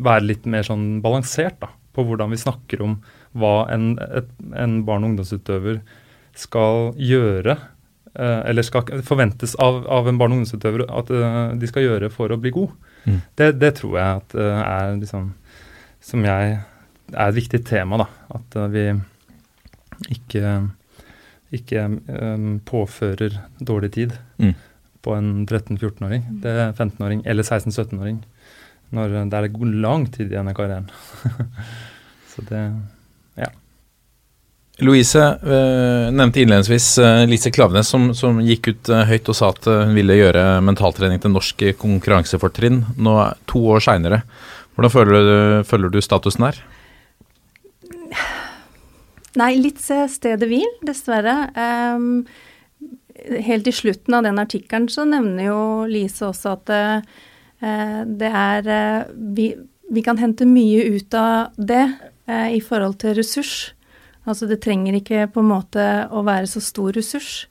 være 0.02 0.26
litt 0.30 0.48
mer 0.50 0.64
sånn 0.66 1.02
balansert 1.04 1.60
da, 1.62 1.70
på 1.92 2.06
hvordan 2.08 2.32
vi 2.32 2.40
snakker 2.40 2.84
om 2.86 2.96
hva 3.38 3.68
en, 3.72 3.94
et, 4.00 4.32
en 4.58 4.80
barn- 4.88 5.04
og 5.04 5.12
ungdomsutøver 5.12 5.82
skal 6.40 6.94
gjøre 6.96 7.58
Eh, 8.14 8.40
eller 8.50 8.62
skal 8.62 9.04
forventes 9.08 9.56
av, 9.56 9.86
av 9.88 10.08
en 10.10 10.18
barn- 10.20 10.34
og 10.34 10.42
ungdomsutøver 10.42 10.84
at 10.84 11.12
uh, 11.16 11.54
de 11.56 11.68
skal 11.70 11.86
gjøre 11.86 12.10
for 12.12 12.34
å 12.34 12.38
bli 12.44 12.52
god. 12.52 12.74
Mm. 13.06 13.22
Det, 13.40 13.48
det, 13.62 13.70
tror 13.78 13.94
jeg 13.96 14.18
at 14.20 14.36
er 14.42 14.98
liksom 15.00 15.32
Som 16.02 16.26
jeg 16.26 16.58
er 17.12 17.30
et 17.32 17.38
viktig 17.38 17.62
tema, 17.68 18.02
da. 18.02 18.08
At 18.38 18.58
uh, 18.60 18.68
vi 18.74 18.86
ikke, 20.12 20.56
ikke 21.54 21.86
um, 21.88 22.60
påfører 22.66 23.40
dårlig 23.60 23.92
tid 23.98 24.16
mm. 24.42 24.54
på 25.06 25.16
en 25.18 25.32
13-14-åring. 25.46 26.26
Det 26.44 26.56
er 26.66 26.74
15-åring 26.74 27.26
eller 27.26 27.48
16-17-åring. 27.48 28.24
Når 28.92 29.14
det 29.32 29.38
er 29.38 29.52
lang 29.82 30.10
tid 30.12 30.32
igjen 30.32 30.52
i 30.52 30.56
karrieren. 30.56 30.90
Så 32.32 32.44
det 32.48 32.66
Louise 34.82 35.20
øh, 35.20 36.08
nevnte 36.10 36.42
innledningsvis 36.42 36.96
øh, 36.98 37.28
Lise 37.30 37.52
Klavenes, 37.54 37.90
som, 37.92 38.08
som 38.18 38.40
gikk 38.42 38.72
ut 38.72 38.90
øh, 38.90 39.04
høyt 39.12 39.30
og 39.30 39.38
sa 39.38 39.52
at 39.54 39.68
hun 39.68 39.94
ville 39.94 40.18
gjøre 40.18 40.46
mentaltrening 40.66 41.22
til 41.22 41.34
norsk 41.36 41.62
konkurransefortrinn. 41.82 42.82
Nå 42.98 43.14
to 43.52 43.62
år 43.76 43.84
seinere. 43.86 44.24
Hvordan 44.74 44.94
føler 44.94 45.28
du, 45.28 45.36
føler 45.70 45.94
du, 45.94 46.00
statusen 46.02 46.48
her? 46.48 46.58
Nei, 49.40 49.54
litt 49.62 49.80
stedet 49.80 50.48
hvil, 50.50 50.68
dessverre. 50.84 51.36
Um, 51.56 52.26
helt 53.46 53.68
i 53.70 53.74
slutten 53.76 54.18
av 54.18 54.26
den 54.26 54.42
artikkelen 54.42 54.90
så 54.92 55.06
nevner 55.08 55.46
jo 55.46 55.60
Lise 55.88 56.32
også 56.32 56.56
at 56.56 56.72
det 57.62 58.30
er 58.34 58.70
vi, 59.14 59.52
vi, 59.94 60.02
kan 60.02 60.18
hente 60.18 60.48
mye 60.50 60.98
ut 60.98 61.14
av 61.14 61.54
det 61.62 61.84
i 62.26 62.58
forhold 62.66 62.98
til 63.04 63.14
ressurs. 63.20 63.76
Altså 64.26 64.48
det 64.50 64.64
trenger 64.64 64.98
ikke 64.98 65.28
på 65.30 65.44
en 65.44 65.52
måte 65.52 65.86
å 66.10 66.24
være 66.26 66.50
så 66.50 66.64
stor 66.66 66.96
ressurs. 66.98 67.44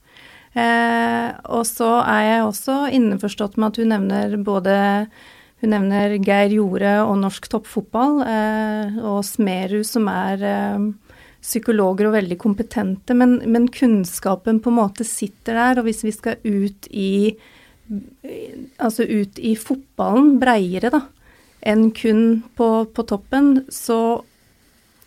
Og 0.51 1.63
så 1.69 1.91
er 2.03 2.25
jeg 2.27 2.49
også 2.49 2.77
innforstått 2.97 3.55
med 3.55 3.71
at 3.71 3.79
hun 3.79 3.93
nevner 3.95 4.35
både 4.43 4.75
hun 5.61 5.71
nevner 5.75 6.17
Geir 6.17 6.57
Jorde 6.57 6.97
og 7.05 7.19
norsk 7.21 7.47
toppfotball, 7.53 8.23
og 9.05 9.21
Smerud 9.27 9.85
som 9.87 10.11
er 10.11 10.43
psykologer 11.41 12.07
og 12.07 12.15
veldig 12.15 12.37
kompetente, 12.41 13.15
men, 13.17 13.39
men, 13.49 13.67
kunnskapen 13.73 14.61
på 14.61 14.71
en 14.71 14.77
måte 14.77 15.07
sitter 15.07 15.57
der. 15.57 15.81
Og 15.81 15.89
hvis 15.89 16.03
vi 16.05 16.13
skal 16.15 16.37
ut 16.45 16.87
i 16.91 17.11
altså 18.79 19.03
ut 19.03 19.39
i 19.41 19.55
fotballen 19.59 20.37
breiere, 20.39 20.91
da, 20.93 21.01
enn 21.67 21.89
kun 21.97 22.43
på, 22.55 22.69
på 22.93 23.03
toppen, 23.09 23.65
så 23.67 24.21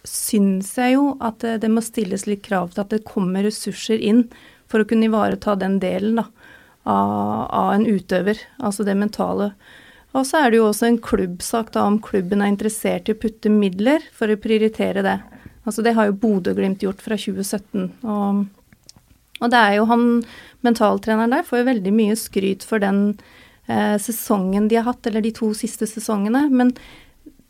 syns 0.04 0.74
jeg 0.76 0.98
jo 0.98 1.14
at 1.24 1.40
det, 1.40 1.58
det, 1.62 1.70
må 1.72 1.80
stilles 1.84 2.26
litt 2.28 2.44
krav 2.44 2.74
til 2.74 2.84
at 2.84 2.92
det 2.92 3.06
kommer 3.08 3.46
ressurser 3.46 4.02
inn 4.04 4.26
for 4.68 4.82
å 4.82 4.88
kunne 4.88 5.08
ivareta 5.08 5.56
den 5.56 5.78
delen 5.80 6.20
da, 6.20 6.26
av, 6.84 7.14
av, 7.48 7.70
en 7.78 7.86
utøver, 7.88 8.42
altså 8.60 8.84
det 8.84 8.98
mentale. 9.00 9.54
Og 10.14 10.28
så 10.28 10.44
er 10.44 10.52
det 10.52 10.60
jo 10.60 10.68
også 10.68 10.90
en 10.90 11.00
klubbsak 11.02 11.72
da 11.74 11.86
om 11.88 11.96
klubben 12.04 12.44
er 12.44 12.52
interessert 12.52 13.08
i 13.08 13.16
å 13.16 13.22
putte 13.22 13.50
midler 13.50 14.04
for 14.14 14.30
å 14.30 14.38
prioritere 14.40 15.02
det. 15.06 15.16
Altså 15.64 15.84
det 15.84 15.94
har 15.96 16.10
jo 16.10 16.18
Bodø-Glimt 16.20 16.82
gjort 16.84 17.02
fra 17.04 17.16
2017. 17.18 17.88
Og, 18.02 18.44
og, 19.40 19.46
det 19.52 19.60
er 19.60 19.78
jo 19.78 19.88
han 19.90 20.04
mentaltreneren 20.64 21.32
der 21.34 21.46
får 21.46 21.62
jo 21.62 21.70
veldig 21.70 21.94
mye 21.96 22.18
skryt 22.18 22.64
for 22.64 22.82
den 22.82 23.16
eh, 23.68 23.96
sesongen 24.00 24.68
de 24.68 24.78
har 24.80 24.88
hatt, 24.88 25.06
eller 25.08 25.24
de 25.24 25.32
to 25.36 25.52
siste 25.56 25.88
sesongene. 25.88 26.46
Men 26.52 26.74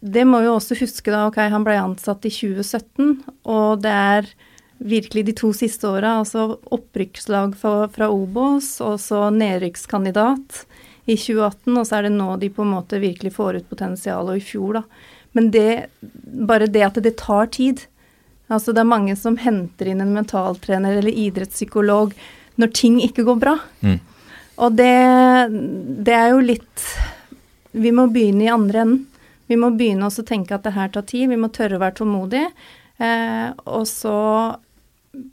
det 0.04 0.26
må 0.28 0.42
jo 0.44 0.56
også 0.58 0.76
huske 0.78 1.12
da, 1.12 1.26
ok, 1.30 1.40
han 1.52 1.64
ble 1.66 1.78
ansatt 1.80 2.26
i 2.28 2.32
2017, 2.32 3.22
og 3.48 3.84
det 3.84 3.94
er 3.94 4.34
virkelig 4.84 5.22
de 5.30 5.34
to 5.38 5.52
siste 5.56 5.88
åra, 5.88 6.18
altså 6.20 6.58
opprykkslag 6.74 7.54
fra, 7.56 7.86
fra 7.88 8.10
Obos, 8.12 8.76
og 8.84 8.98
så 9.00 9.30
nedrykkskandidat 9.32 10.64
i 11.06 11.16
2018, 11.16 11.72
og 11.72 11.86
så 11.86 11.98
er 11.98 12.06
det 12.06 12.14
nå 12.16 12.28
de 12.42 12.50
på 12.52 12.64
en 12.64 12.74
måte 12.74 13.00
virkelig 13.00 13.32
får 13.38 13.60
ut 13.60 13.70
potensialet, 13.70 14.34
og 14.34 14.42
i 14.42 14.44
fjor, 14.44 14.80
da. 14.80 14.84
Men 15.34 15.50
det, 15.54 15.68
bare 16.50 16.68
det 16.70 16.84
at 16.86 17.00
det 17.02 17.16
tar 17.22 17.48
tid 17.54 17.86
Altså 18.52 18.74
det 18.76 18.82
er 18.82 18.90
mange 18.90 19.16
som 19.16 19.38
henter 19.40 19.88
inn 19.90 20.02
en 20.04 20.12
mentaltrener 20.14 20.98
eller 20.98 21.16
idrettspsykolog 21.24 22.12
når 22.60 22.74
ting 22.76 23.00
ikke 23.02 23.24
går 23.26 23.40
bra. 23.40 23.56
Mm. 23.80 23.98
Og 24.62 24.76
det, 24.78 24.94
det 26.06 26.14
er 26.14 26.28
jo 26.30 26.42
litt 26.44 26.82
Vi 27.74 27.90
må 27.90 28.06
begynne 28.12 28.44
i 28.46 28.52
andre 28.52 28.84
enden. 28.84 29.00
Vi 29.50 29.56
må 29.60 29.72
begynne 29.74 30.08
å 30.08 30.24
tenke 30.24 30.54
at 30.56 30.64
det 30.64 30.76
her 30.76 30.92
tar 30.94 31.04
tid, 31.08 31.28
vi 31.28 31.36
må 31.40 31.50
tørre 31.52 31.76
å 31.76 31.82
være 31.82 31.98
tålmodige. 31.98 32.52
Eh, 32.96 33.50
og 33.66 33.84
så 33.90 34.14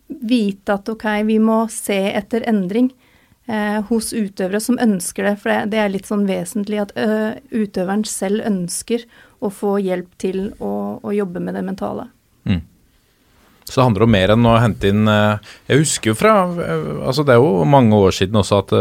vite 0.08 0.76
at 0.76 0.90
ok, 0.92 1.06
vi 1.30 1.38
må 1.40 1.62
se 1.72 2.00
etter 2.12 2.44
endring 2.50 2.90
eh, 3.46 3.80
hos 3.88 4.12
utøvere 4.12 4.60
som 4.60 4.80
ønsker 4.82 5.30
det. 5.30 5.36
For 5.40 5.54
det, 5.54 5.72
det 5.72 5.80
er 5.84 5.94
litt 5.94 6.10
sånn 6.10 6.26
vesentlig 6.28 6.82
at 6.84 6.92
ø, 7.00 7.38
utøveren 7.54 8.04
selv 8.10 8.44
ønsker 8.50 9.06
å 9.40 9.54
få 9.54 9.78
hjelp 9.82 10.12
til 10.22 10.50
å, 10.60 10.74
å 11.00 11.16
jobbe 11.16 11.44
med 11.44 11.56
det 11.58 11.64
mentale. 11.70 12.10
Mm. 13.72 13.74
Så 13.74 13.80
det 13.80 13.86
handler 13.88 14.06
om 14.06 14.12
mer 14.12 14.34
enn 14.36 14.50
å 14.52 14.58
hente 14.60 14.90
inn 14.92 15.08
eh, 15.08 15.54
Jeg 15.72 15.86
husker 15.86 16.12
jo 16.12 16.18
fra 16.20 16.34
altså 16.52 17.24
Det 17.24 17.38
er 17.38 17.40
jo 17.40 17.64
mange 17.64 17.96
år 17.96 18.12
siden 18.16 18.42
også 18.42 18.60
at 18.66 18.74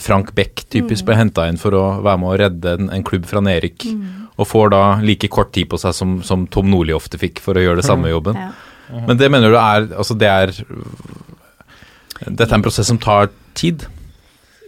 Frank 0.00 0.32
Beck 0.36 0.64
typisk 0.72 1.04
mm. 1.04 1.08
ble 1.10 1.18
henta 1.20 1.44
inn 1.50 1.60
for 1.60 1.76
å 1.76 1.84
være 2.00 2.22
med 2.22 2.32
å 2.32 2.38
redde 2.40 2.74
en, 2.78 2.88
en 2.96 3.04
klubb 3.06 3.28
fra 3.28 3.44
nedrykk. 3.44 3.86
Mm 3.92 4.24
og 4.38 4.46
får 4.46 4.70
da 4.70 4.82
like 5.02 5.28
kort 5.34 5.50
tid 5.54 5.68
på 5.70 5.78
seg 5.82 5.94
som, 5.96 6.18
som 6.22 6.46
Tom 6.50 6.70
Nordli 6.70 6.94
ofte 6.94 7.18
fikk 7.18 7.42
for 7.42 7.58
å 7.58 7.62
gjøre 7.64 7.80
det 7.80 7.88
samme 7.88 8.06
mm. 8.06 8.12
jobben. 8.12 8.38
Ja. 8.38 8.50
Men 9.08 9.18
det 9.20 9.28
mener 9.28 9.52
du 9.52 9.58
er 9.60 9.88
Altså, 10.00 10.14
det 10.16 10.28
er 10.32 10.52
Dette 12.24 12.46
er 12.48 12.54
en 12.56 12.64
prosess 12.64 12.88
som 12.88 13.00
tar 13.02 13.28
tid? 13.58 13.84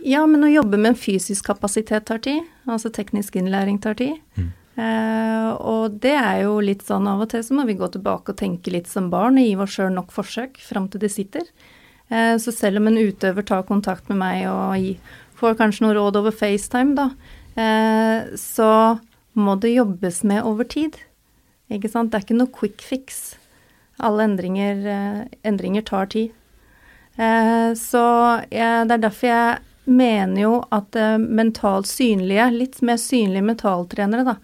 Ja, 0.04 0.24
men 0.26 0.44
å 0.44 0.50
jobbe 0.50 0.76
med 0.76 0.92
en 0.92 0.98
fysisk 0.98 1.46
kapasitet 1.46 2.08
tar 2.08 2.20
tid. 2.24 2.42
Altså 2.68 2.90
teknisk 2.94 3.38
innlæring 3.38 3.78
tar 3.82 3.96
tid. 3.98 4.18
Mm. 4.34 4.50
Eh, 4.78 5.50
og 5.66 5.98
det 6.02 6.14
er 6.14 6.44
jo 6.44 6.60
litt 6.62 6.84
sånn 6.86 7.08
av 7.10 7.24
og 7.24 7.32
til 7.32 7.42
så 7.44 7.56
må 7.56 7.66
vi 7.68 7.76
gå 7.78 7.88
tilbake 7.90 8.32
og 8.32 8.38
tenke 8.38 8.72
litt 8.72 8.88
som 8.90 9.10
barn 9.12 9.40
og 9.40 9.46
gi 9.46 9.56
oss 9.58 9.76
sjøl 9.76 9.92
nok 9.96 10.14
forsøk 10.14 10.60
fram 10.62 10.88
til 10.90 11.02
det 11.02 11.12
sitter. 11.12 11.46
Eh, 12.08 12.36
så 12.42 12.54
selv 12.54 12.80
om 12.80 12.90
en 12.90 13.00
utøver 13.00 13.46
tar 13.46 13.66
kontakt 13.68 14.08
med 14.12 14.20
meg 14.22 14.46
og 14.50 15.10
får 15.40 15.58
kanskje 15.58 15.86
noe 15.86 15.96
råd 15.98 16.20
over 16.20 16.34
FaceTime, 16.34 16.96
da, 16.98 17.10
eh, 17.60 18.30
så 18.38 18.70
må 19.38 19.56
det 19.60 19.74
jobbes 19.74 20.22
med 20.26 20.44
over 20.46 20.68
tid. 20.68 20.98
Ikke 21.70 21.90
sant? 21.90 22.10
Det 22.10 22.18
er 22.20 22.26
ikke 22.26 22.40
noe 22.40 22.54
quick 22.54 22.82
fix. 22.82 23.36
Alle 24.02 24.24
endringer, 24.26 25.26
endringer 25.46 25.84
tar 25.86 26.08
tid. 26.10 26.32
Så 27.76 28.02
det 28.48 28.58
er 28.64 29.02
derfor 29.04 29.28
jeg 29.28 29.58
mener 29.90 30.42
jo 30.42 30.54
at 30.74 30.96
eh, 30.96 31.18
mentalt 31.18 31.88
synlige, 31.90 32.48
litt 32.54 32.80
mer 32.86 32.98
synlige 33.00 33.46
mentaltrenere, 33.46 34.24
da, 34.26 34.36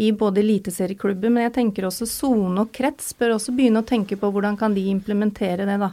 i 0.00 0.10
både 0.16 0.40
eliteserieklubber, 0.40 1.28
men 1.28 1.44
jeg 1.48 1.54
tenker 1.58 1.84
også 1.88 2.08
sone 2.08 2.64
og 2.64 2.72
krets 2.72 3.12
bør 3.18 3.34
også 3.36 3.52
begynne 3.56 3.82
å 3.82 3.88
tenke 3.88 4.16
på 4.16 4.30
hvordan 4.32 4.56
kan 4.60 4.72
de 4.76 4.86
implementere 4.88 5.66
det 5.68 5.76
da, 5.82 5.90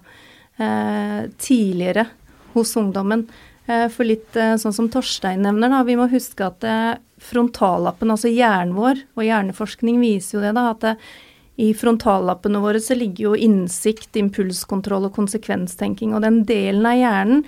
tidligere 1.44 2.06
hos 2.54 2.72
ungdommen. 2.80 3.26
For 3.68 4.08
litt 4.08 4.32
sånn 4.32 4.76
som 4.76 4.88
Torstein 4.88 5.44
nevner, 5.44 5.74
da, 5.74 5.82
vi 5.84 5.98
må 6.00 6.08
huske 6.08 6.48
at 6.48 6.64
frontallappen, 7.20 8.14
altså 8.14 8.32
hjernen 8.32 8.78
vår, 8.78 9.04
og 9.18 9.28
hjerneforskning 9.28 10.00
viser 10.00 10.38
jo 10.38 10.46
det, 10.46 10.54
da, 10.56 10.70
at 10.72 10.86
det, 10.86 10.96
i 11.58 11.74
frontallappene 11.74 12.62
våre 12.62 12.80
så 12.80 12.96
ligger 12.96 13.32
jo 13.32 13.36
innsikt, 13.36 14.12
impulskontroll 14.16 15.10
og 15.10 15.16
konsekvenstenking. 15.16 16.14
Og 16.14 16.22
den 16.24 16.44
delen 16.48 16.86
av 16.86 16.96
hjernen, 17.00 17.44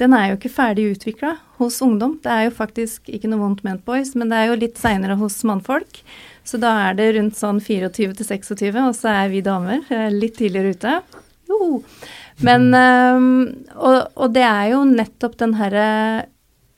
den 0.00 0.14
er 0.16 0.30
jo 0.30 0.40
ikke 0.40 0.52
ferdig 0.54 0.86
utvikla 0.94 1.36
hos 1.60 1.78
ungdom. 1.84 2.16
Det 2.24 2.32
er 2.32 2.48
jo 2.48 2.56
faktisk 2.56 3.08
ikke 3.12 3.30
noe 3.30 3.44
vondt 3.44 3.62
ment, 3.66 3.84
boys, 3.86 4.14
men 4.18 4.32
det 4.32 4.40
er 4.40 4.50
jo 4.50 4.58
litt 4.60 4.80
seinere 4.80 5.18
hos 5.20 5.38
mannfolk. 5.48 6.02
Så 6.44 6.58
da 6.60 6.72
er 6.88 6.96
det 6.98 7.12
rundt 7.16 7.38
sånn 7.38 7.60
24 7.62 8.16
til 8.18 8.26
26, 8.26 8.80
og 8.80 8.96
så 8.96 9.12
er 9.12 9.30
vi 9.32 9.44
damer 9.44 9.84
litt 10.14 10.38
tidligere 10.40 10.74
ute. 10.74 10.96
Jo. 11.50 11.80
Men 12.46 12.70
og, 12.72 13.96
og 14.16 14.32
det 14.32 14.46
er 14.46 14.70
jo 14.72 14.84
nettopp 14.88 15.36
den 15.42 15.58
herre 15.60 15.88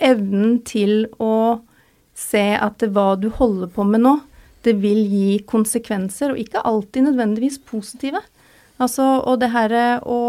evnen 0.02 0.58
til 0.66 1.06
å 1.22 1.62
se 2.18 2.44
at 2.58 2.82
hva 2.92 3.14
du 3.20 3.28
holder 3.38 3.70
på 3.72 3.86
med 3.86 4.02
nå, 4.04 4.16
det 4.62 4.76
vil 4.82 5.00
gi 5.10 5.40
konsekvenser, 5.48 6.32
og 6.32 6.42
ikke 6.42 6.62
alltid 6.66 7.08
nødvendigvis 7.08 7.58
positive. 7.66 8.20
Altså, 8.82 9.04
og 9.26 9.40
det 9.42 9.50
herre 9.54 9.86
å, 10.06 10.20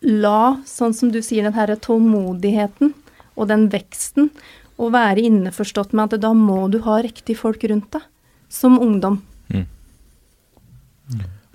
la, 0.00 0.40
sånn 0.68 0.94
som 0.94 1.10
du 1.14 1.20
sier, 1.22 1.46
den 1.46 1.56
herre 1.56 1.78
tålmodigheten 1.82 2.94
og 3.38 3.48
den 3.52 3.68
veksten, 3.72 4.32
og 4.78 4.92
være 4.94 5.24
innforstått 5.26 5.94
med 5.96 6.12
at 6.12 6.22
da 6.22 6.34
må 6.36 6.66
du 6.70 6.80
ha 6.84 7.00
riktig 7.02 7.38
folk 7.38 7.64
rundt 7.70 7.90
deg, 7.94 8.04
som 8.52 8.78
ungdom. 8.82 9.22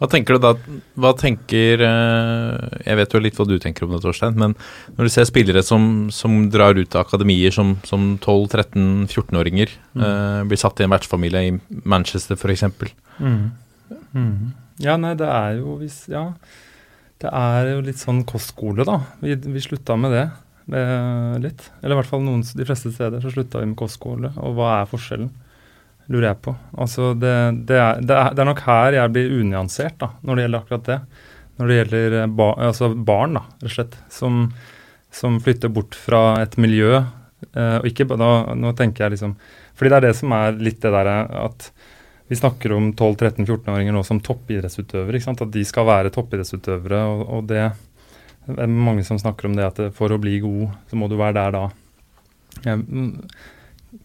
Hva 0.04 0.10
tenker 0.12 0.36
du 0.36 0.44
da 0.44 0.52
Hva 1.00 1.13
tenker 1.16 1.84
eh, 1.86 2.80
Jeg 2.84 3.00
vet 3.00 3.13
jo 3.13 3.22
litt 3.22 3.38
hva 3.40 3.46
du 3.48 3.56
tenker 3.62 3.86
om 3.86 3.94
det, 3.94 4.02
Torstein, 4.04 4.36
men 4.36 4.56
når 4.98 5.08
du 5.08 5.13
ser 5.13 5.30
spillere 5.30 5.63
som, 5.66 6.10
som 6.12 6.50
drar 6.52 6.75
ut 6.75 6.98
av 6.98 7.06
akademier 7.06 7.54
som, 7.56 7.75
som 7.88 8.18
12-13-14-åringer, 8.18 9.72
eh, 9.96 10.42
blir 10.50 10.60
satt 10.60 10.82
i 10.82 10.88
en 10.88 10.96
vertsfamilie 10.96 11.46
i 11.48 11.56
Manchester 11.88 12.36
f.eks. 12.36 12.66
Mm. 13.22 13.40
Mm. 14.12 14.52
Ja, 14.84 14.98
nei, 15.00 15.16
det 15.20 15.30
er 15.30 15.60
jo 15.62 15.80
hvis 15.82 16.04
Ja. 16.12 16.32
Det 17.24 17.30
er 17.32 17.70
jo 17.70 17.84
litt 17.86 18.02
sånn 18.02 18.25
kostskole, 18.28 18.84
da. 18.84 18.98
Vi, 19.24 19.38
vi 19.40 19.62
slutta 19.63 19.96
med 19.96 20.12
det 20.12 20.25
litt. 20.65 21.65
Eller 21.82 21.96
i 21.96 22.00
hvert 22.00 22.10
fall 22.10 22.24
noen, 22.24 22.43
de 22.43 22.65
fleste 22.67 22.91
steder 22.93 23.24
så 23.24 23.32
slutta 23.34 23.60
vi 23.60 23.70
med 23.72 23.77
kostskole. 23.79 24.32
Og 24.39 24.55
hva 24.58 24.77
er 24.79 24.91
forskjellen? 24.91 25.32
Lurer 26.12 26.29
jeg 26.29 26.39
på. 26.43 26.53
Altså, 26.84 27.13
det, 27.15 27.34
det, 27.70 27.79
er, 27.79 28.01
det, 28.03 28.15
er, 28.15 28.36
det 28.36 28.43
er 28.43 28.50
nok 28.50 28.63
her 28.65 28.98
jeg 28.98 29.13
blir 29.15 29.36
unyansert 29.39 29.96
da, 30.01 30.10
når 30.22 30.36
det 30.36 30.46
gjelder 30.46 30.63
akkurat 30.65 30.89
det. 30.89 31.00
Når 31.60 31.70
det 31.70 31.77
gjelder 31.77 32.15
eh, 32.20 32.32
ba, 32.39 32.48
altså 32.67 32.89
barn, 32.96 33.38
da, 33.39 33.43
rett 33.62 33.70
og 33.70 33.75
slett, 33.77 33.98
som, 34.12 34.46
som 35.13 35.39
flytter 35.43 35.72
bort 35.72 35.96
fra 35.96 36.24
et 36.43 36.58
miljø. 36.60 37.00
Eh, 37.53 37.77
og 37.79 37.88
ikke, 37.88 38.10
da, 38.20 38.32
nå 38.60 38.72
tenker 38.79 39.05
jeg 39.05 39.17
liksom 39.17 39.34
Fordi 39.75 39.89
det 39.91 39.98
er 39.98 40.05
det 40.05 40.13
som 40.15 40.32
er 40.36 40.60
litt 40.63 40.79
det 40.84 40.93
derre 40.93 41.17
at 41.43 41.65
vi 42.32 42.38
snakker 42.39 42.72
om 42.72 42.91
12-13-14-åringer 42.96 43.93
nå 43.93 44.01
som 44.08 44.22
toppidrettsutøvere. 44.24 45.20
ikke 45.20 45.27
sant? 45.27 45.41
At 45.43 45.51
de 45.53 45.63
skal 45.67 45.86
være 45.86 46.12
toppidrettsutøvere. 46.15 47.01
Og, 47.12 47.24
og 47.36 47.50
det 47.51 47.65
er 48.52 48.70
mange 48.70 49.06
som 49.08 49.20
snakker 49.20 49.50
om 49.50 49.58
det 49.58 49.66
at 49.70 49.82
for 49.96 50.14
å 50.14 50.20
bli 50.22 50.40
god, 50.44 50.74
så 50.90 51.00
må 51.00 51.10
du 51.12 51.18
være 51.20 51.38
der 51.40 51.56
da. 51.56 51.66
Jeg 52.64 52.84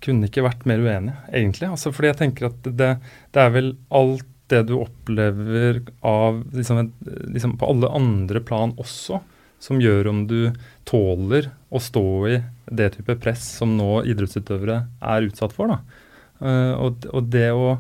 kunne 0.04 0.28
ikke 0.28 0.45
vært 0.45 0.66
mer 0.68 0.83
uenig, 0.85 1.14
egentlig. 1.33 1.71
Altså, 1.71 1.92
fordi 1.95 2.12
jeg 2.12 2.21
tenker 2.21 2.50
at 2.50 2.68
det, 2.68 2.90
det 3.35 3.42
er 3.42 3.54
vel 3.54 3.73
alt 3.95 4.26
det 4.49 4.62
du 4.68 4.78
opplever 4.78 5.83
av 6.07 6.40
liksom, 6.57 6.92
liksom 7.35 7.59
på 7.61 7.68
alle 7.68 7.90
andre 7.92 8.40
plan 8.45 8.73
også, 8.80 9.21
som 9.61 9.80
gjør 9.83 10.09
om 10.09 10.23
du 10.30 10.52
tåler 10.88 11.50
å 11.68 11.80
stå 11.83 12.09
i 12.30 12.37
det 12.71 12.92
type 12.95 13.16
press 13.21 13.42
som 13.59 13.75
nå 13.76 14.04
idrettsutøvere 14.09 14.83
er 15.00 15.26
utsatt 15.28 15.54
for. 15.57 15.73
da. 15.73 16.04
Eh, 16.40 16.75
og, 16.78 17.09
og 17.11 17.33
det 17.33 17.49
å 17.50 17.73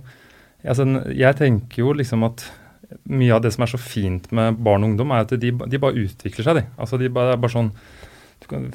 altså, 0.66 0.84
Jeg 1.14 1.38
tenker 1.38 1.84
jo 1.84 1.94
liksom 1.94 2.26
at 2.26 2.42
mye 3.08 3.34
av 3.36 3.42
det 3.44 3.52
som 3.54 3.64
er 3.64 3.72
så 3.72 3.80
fint 3.80 4.28
med 4.34 4.58
barn 4.64 4.84
og 4.84 4.92
ungdom, 4.92 5.12
er 5.12 5.26
at 5.26 5.34
de, 5.40 5.52
de 5.52 5.80
bare 5.80 6.04
utvikler 6.04 6.46
seg. 6.46 6.60
De. 6.60 6.64
Altså, 6.80 7.00
de 7.00 7.10
bare, 7.12 7.36
bare 7.40 7.54
sånn 7.54 7.72
kan, 8.48 8.68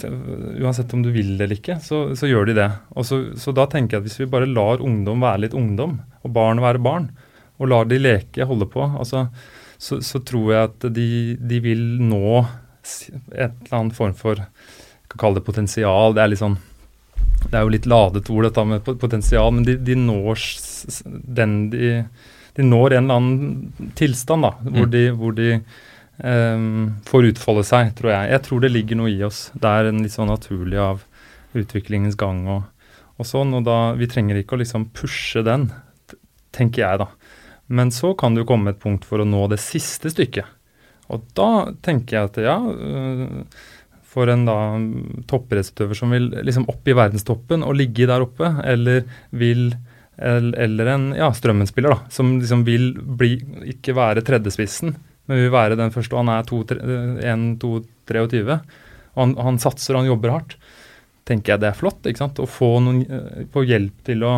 Uansett 0.60 0.92
om 0.94 1.02
du 1.02 1.10
vil 1.16 1.32
det 1.38 1.48
eller 1.48 1.58
ikke, 1.58 1.80
så, 1.82 2.04
så 2.20 2.30
gjør 2.30 2.50
de 2.50 2.58
det. 2.60 2.70
Så, 3.08 3.22
så 3.40 3.54
da 3.56 3.66
tenker 3.72 3.98
jeg 3.98 4.04
at 4.04 4.10
hvis 4.10 4.20
vi 4.22 4.30
bare 4.30 4.50
lar 4.50 4.84
ungdom 4.84 5.24
være 5.24 5.46
litt 5.46 5.58
ungdom, 5.58 5.98
og 6.22 6.36
barn 6.36 6.62
være 6.62 6.84
barn, 6.84 7.10
og 7.62 7.72
lar 7.72 7.88
de 7.90 8.02
leke, 8.02 8.46
holde 8.50 8.68
på, 8.70 8.84
altså, 8.86 9.28
så, 9.82 10.00
så 10.04 10.22
tror 10.26 10.52
jeg 10.52 10.70
at 10.70 10.86
de, 10.94 11.08
de 11.40 11.62
vil 11.64 11.82
nå 12.04 12.44
et 12.84 13.56
eller 13.64 13.78
annet 13.80 13.96
form 13.96 14.14
for 14.20 14.38
jeg 14.44 15.10
kan 15.14 15.22
kalle 15.22 15.40
det 15.40 15.48
potensial. 15.48 16.16
Det 16.16 16.24
er 16.24 16.32
litt 16.32 16.42
sånn 16.42 16.60
det 17.44 17.58
er 17.58 17.66
jo 17.66 17.74
litt 17.74 17.88
ladet 17.90 18.30
ord, 18.32 18.46
dette 18.48 18.64
med 18.68 18.88
potensial, 19.02 19.52
men 19.56 19.66
de, 19.68 19.76
de 19.76 19.96
når 20.00 20.44
den 21.12 21.58
de 21.74 21.90
De 22.56 22.64
når 22.64 22.94
en 22.98 23.04
eller 23.08 23.20
annen 23.20 23.92
tilstand, 23.98 24.46
da, 24.46 24.52
hvor 24.62 24.86
Mm. 24.88 24.92
de, 24.92 25.04
hvor 25.18 25.34
de 25.36 25.48
um, 26.24 26.96
får 27.10 27.30
utfolde 27.32 27.64
seg, 27.66 27.94
tror 27.98 28.12
jeg. 28.14 28.32
Jeg 28.36 28.44
tror 28.46 28.62
det 28.62 28.72
ligger 28.72 29.00
noe 29.00 29.10
i 29.10 29.24
oss. 29.26 29.48
Det 29.58 29.70
er 29.70 29.90
en 29.90 30.04
litt 30.04 30.14
sånn 30.14 30.30
naturlig 30.30 30.78
av 30.78 31.04
utviklingens 31.58 32.16
gang 32.18 32.44
og, 32.48 32.64
og 33.18 33.26
sånn, 33.30 33.54
og 33.54 33.64
da 33.66 33.94
Vi 33.98 34.08
trenger 34.10 34.38
ikke 34.40 34.56
å 34.58 34.62
liksom 34.62 34.90
pushe 34.94 35.44
den, 35.46 35.72
tenker 36.54 36.84
jeg, 36.86 37.00
da. 37.04 37.08
Men 37.68 37.90
så 37.92 38.14
kan 38.18 38.34
det 38.34 38.44
jo 38.44 38.50
komme 38.54 38.74
et 38.74 38.82
punkt 38.82 39.06
for 39.06 39.22
å 39.22 39.26
nå 39.26 39.48
det 39.50 39.60
siste 39.62 40.12
stykket. 40.14 40.46
Og 41.10 41.24
da 41.38 41.72
tenker 41.82 42.18
jeg 42.18 42.30
at 42.30 42.38
ja, 42.44 42.58
øh, 42.60 43.44
for 44.14 44.30
en 44.30 44.46
da 44.46 44.58
toppidrettsutøver 45.30 45.98
som 45.98 46.14
vil 46.14 46.30
liksom 46.46 46.68
opp 46.70 46.88
i 46.88 46.94
verdenstoppen 46.94 47.64
og 47.66 47.76
ligge 47.80 48.06
der 48.10 48.22
oppe, 48.26 48.50
eller 48.64 49.04
vil 49.32 49.72
eller 50.18 50.92
en 50.94 51.06
ja, 51.18 51.32
Strømmen-spiller 51.34 51.96
da, 51.96 52.00
som 52.14 52.36
liksom 52.38 52.64
vil 52.68 52.92
bli, 52.94 53.36
ikke 53.74 53.96
være 53.98 54.24
tredjespissen, 54.26 54.94
men 55.28 55.40
vil 55.42 55.54
være 55.54 55.78
den 55.80 55.94
første. 55.94 56.16
og 56.16 56.24
Han 56.24 56.34
er 56.34 56.44
1-2-23, 57.34 58.44
og 59.14 59.22
han, 59.22 59.38
han 59.48 59.62
satser 59.62 59.96
og 59.96 60.04
han 60.04 60.12
jobber 60.12 60.36
hardt. 60.36 60.58
tenker 61.26 61.54
jeg 61.54 61.64
det 61.64 61.70
er 61.72 61.80
flott. 61.80 62.06
ikke 62.06 62.20
sant? 62.20 62.42
Å 62.44 62.50
få, 62.50 62.76
noen, 62.84 63.04
eh, 63.08 63.46
få 63.54 63.64
hjelp 63.66 64.04
til 64.06 64.26
å 64.28 64.34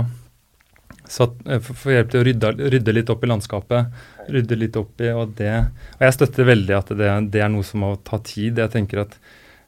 satt, 1.10 1.40
eh, 1.50 1.60
få 1.60 1.94
hjelp 1.94 2.12
til 2.12 2.22
å 2.22 2.26
rydde, 2.28 2.52
rydde 2.76 2.94
litt 2.94 3.10
opp 3.10 3.24
i 3.24 3.30
landskapet. 3.32 4.04
Rydde 4.30 4.58
litt 4.58 4.78
opp 4.80 5.02
i, 5.02 5.10
og 5.14 5.36
det 5.38 5.52
Og 6.00 6.06
jeg 6.06 6.14
støtter 6.14 6.46
veldig 6.46 6.78
at 6.78 6.94
det, 6.98 7.10
det 7.32 7.42
er 7.42 7.50
noe 7.50 7.64
som 7.64 7.82
må 7.82 7.96
ta 8.04 8.20
tid. 8.20 8.58
Jeg 8.58 8.72
tenker 8.74 9.04
at 9.06 9.18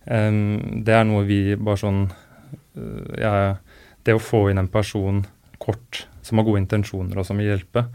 um, 0.06 0.84
det 0.84 0.94
er 0.94 1.04
noe 1.06 1.26
vi 1.28 1.56
bare 1.56 1.78
sånn 1.78 2.06
uh, 2.10 3.12
jeg, 3.18 3.58
Det 4.04 4.16
å 4.16 4.24
få 4.24 4.48
inn 4.50 4.62
en 4.62 4.72
person 4.72 5.26
kort 5.64 6.06
som 6.26 6.40
har 6.40 6.48
gode 6.48 6.62
intensjoner 6.64 7.20
og 7.20 7.28
som 7.28 7.40
vil 7.40 7.52
hjelpe, 7.52 7.86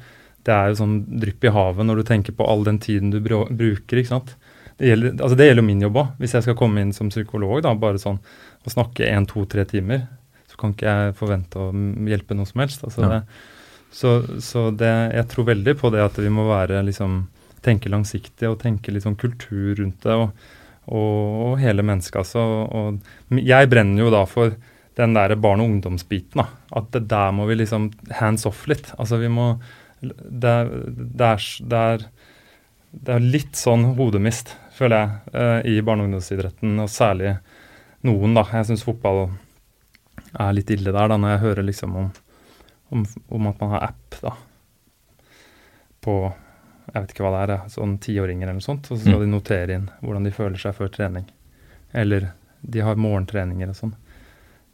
det 0.43 0.55
er 0.55 0.71
jo 0.73 0.79
sånn 0.81 0.97
drypp 1.23 1.45
i 1.47 1.53
havet 1.55 1.87
når 1.87 2.01
du 2.01 2.07
tenker 2.09 2.35
på 2.35 2.47
all 2.49 2.65
den 2.67 2.81
tiden 2.83 3.13
du 3.13 3.21
bruker. 3.23 4.01
ikke 4.01 4.11
sant? 4.11 4.35
Det 4.81 4.89
gjelder, 4.89 5.15
altså 5.21 5.37
det 5.39 5.47
gjelder 5.47 5.67
min 5.67 5.85
jobb 5.85 6.01
òg. 6.01 6.15
Hvis 6.19 6.35
jeg 6.35 6.47
skal 6.47 6.57
komme 6.59 6.83
inn 6.83 6.95
som 6.97 7.13
psykolog, 7.13 7.61
da, 7.63 7.75
bare 7.79 8.01
sånn 8.03 8.19
og 8.63 8.73
snakke 8.73 9.07
én, 9.07 9.27
to, 9.31 9.45
tre 9.51 9.65
timer, 9.69 10.07
så 10.51 10.59
kan 10.59 10.75
ikke 10.75 10.95
jeg 10.97 11.15
forvente 11.19 11.61
å 11.61 11.69
hjelpe 12.09 12.35
noe 12.39 12.49
som 12.49 12.63
helst. 12.65 12.83
Altså 12.87 13.05
Ja. 13.05 13.13
det, 13.13 13.23
så 13.93 14.41
så 14.41 14.71
det, 14.71 14.91
jeg 15.15 15.29
tror 15.29 15.51
veldig 15.53 15.77
på 15.79 15.91
det 15.93 16.03
at 16.03 16.19
vi 16.19 16.31
må 16.33 16.49
være 16.49 16.83
liksom 16.87 17.27
tenke 17.63 17.93
langsiktig 17.93 18.49
og 18.49 18.59
tenke 18.63 18.91
litt 18.91 19.05
sånn 19.05 19.19
kultur 19.21 19.77
rundt 19.79 20.03
det. 20.03 20.17
og 20.17 20.33
og, 20.91 21.43
og 21.47 21.59
hele 21.63 21.85
mennesket, 21.87 22.25
altså. 22.25 22.43
Og, 22.67 23.37
jeg 23.39 23.69
brenner 23.71 24.03
jo 24.03 24.11
da 24.11 24.25
for 24.27 24.57
den 24.97 25.15
der 25.15 25.35
barne- 25.37 25.63
og 25.65 25.71
ungdomsbiten. 25.71 26.43
da, 26.43 26.47
At 26.77 26.91
det 26.93 27.07
der 27.09 27.33
må 27.33 27.47
vi 27.49 27.55
liksom 27.57 27.91
hands 28.11 28.47
off 28.47 28.67
litt. 28.69 28.93
Altså 28.99 29.19
vi 29.21 29.29
må 29.29 29.59
Det 30.03 30.45
er, 30.51 30.65
det 30.97 31.21
er, 31.29 31.43
det 31.71 31.79
er, 31.79 32.05
det 32.93 33.15
er 33.15 33.21
litt 33.21 33.53
sånn 33.55 33.95
hodemist, 33.97 34.57
føler 34.75 34.97
jeg, 34.99 35.11
eh, 35.33 35.61
i 35.77 35.81
barne- 35.81 36.03
og 36.03 36.09
ungdomsidretten. 36.11 36.81
Og 36.83 36.89
særlig 36.91 37.39
noen, 38.03 38.35
da. 38.35 38.43
Jeg 38.53 38.67
syns 38.67 38.83
fotball 38.83 39.31
er 40.39 40.53
litt 40.53 40.71
ille 40.75 40.91
der, 40.93 41.07
da, 41.09 41.17
når 41.17 41.29
jeg 41.37 41.41
hører 41.45 41.63
liksom 41.69 41.95
om, 41.97 42.11
om, 42.91 43.07
om 43.31 43.47
at 43.47 43.61
man 43.61 43.71
har 43.71 43.83
app, 43.93 44.19
da. 44.21 44.33
På 46.03 46.33
jeg 46.93 46.99
vet 47.05 47.13
ikke 47.15 47.23
hva 47.25 47.47
det 47.47 47.55
er, 47.55 47.69
sånn 47.71 47.95
tiåringer 48.03 48.43
eller 48.49 48.59
noe 48.59 48.67
sånt. 48.67 48.91
Og 48.91 48.99
så 48.99 49.05
skal 49.07 49.21
Mm. 49.21 49.21
de 49.23 49.31
notere 49.39 49.75
inn 49.79 49.91
hvordan 50.03 50.25
de 50.25 50.31
føler 50.35 50.59
seg 50.59 50.75
før 50.75 50.91
trening. 50.91 51.25
Eller 51.95 52.33
de 52.69 52.81
har 52.81 52.97
morgentreninger 52.97 53.69
og 53.71 53.77
sånn. 53.79 53.95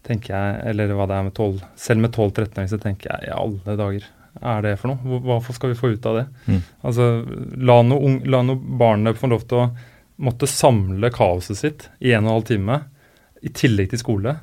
Tenker 0.06 0.34
jeg, 0.34 0.61
Eller 0.70 0.94
hva 0.94 1.08
det 1.11 1.16
er 1.16 1.26
med 1.26 1.34
12 1.34 1.58
Selv 1.76 2.04
med 2.04 2.14
12-13-åringer 2.14 2.70
så 2.70 2.78
tenker 2.82 3.11
jeg 3.12 3.28
i 3.28 3.34
alle 3.34 3.76
dager 3.78 4.06
er 4.38 4.62
det 4.62 4.76
for 4.78 4.92
noe? 4.92 5.18
Hva 5.24 5.38
skal 5.54 5.72
vi 5.72 5.78
få 5.78 5.92
ut 5.94 6.06
av 6.06 6.18
det? 6.20 6.26
Mm. 6.46 6.61
Altså, 6.87 7.06
La 7.58 7.80
noen 7.82 8.20
noe 8.22 8.58
barnet 8.78 9.18
få 9.18 9.30
lov 9.32 9.46
til 9.50 9.64
å 9.64 9.70
måtte 10.22 10.46
samle 10.50 11.11
kaoset 11.14 11.58
sitt 11.58 11.88
i 11.98 12.12
en 12.12 12.26
og 12.26 12.28
en 12.28 12.37
halv 12.37 12.46
time, 12.48 12.78
i 13.42 13.50
tillegg 13.54 13.92
til 13.92 14.02
skole. 14.02 14.37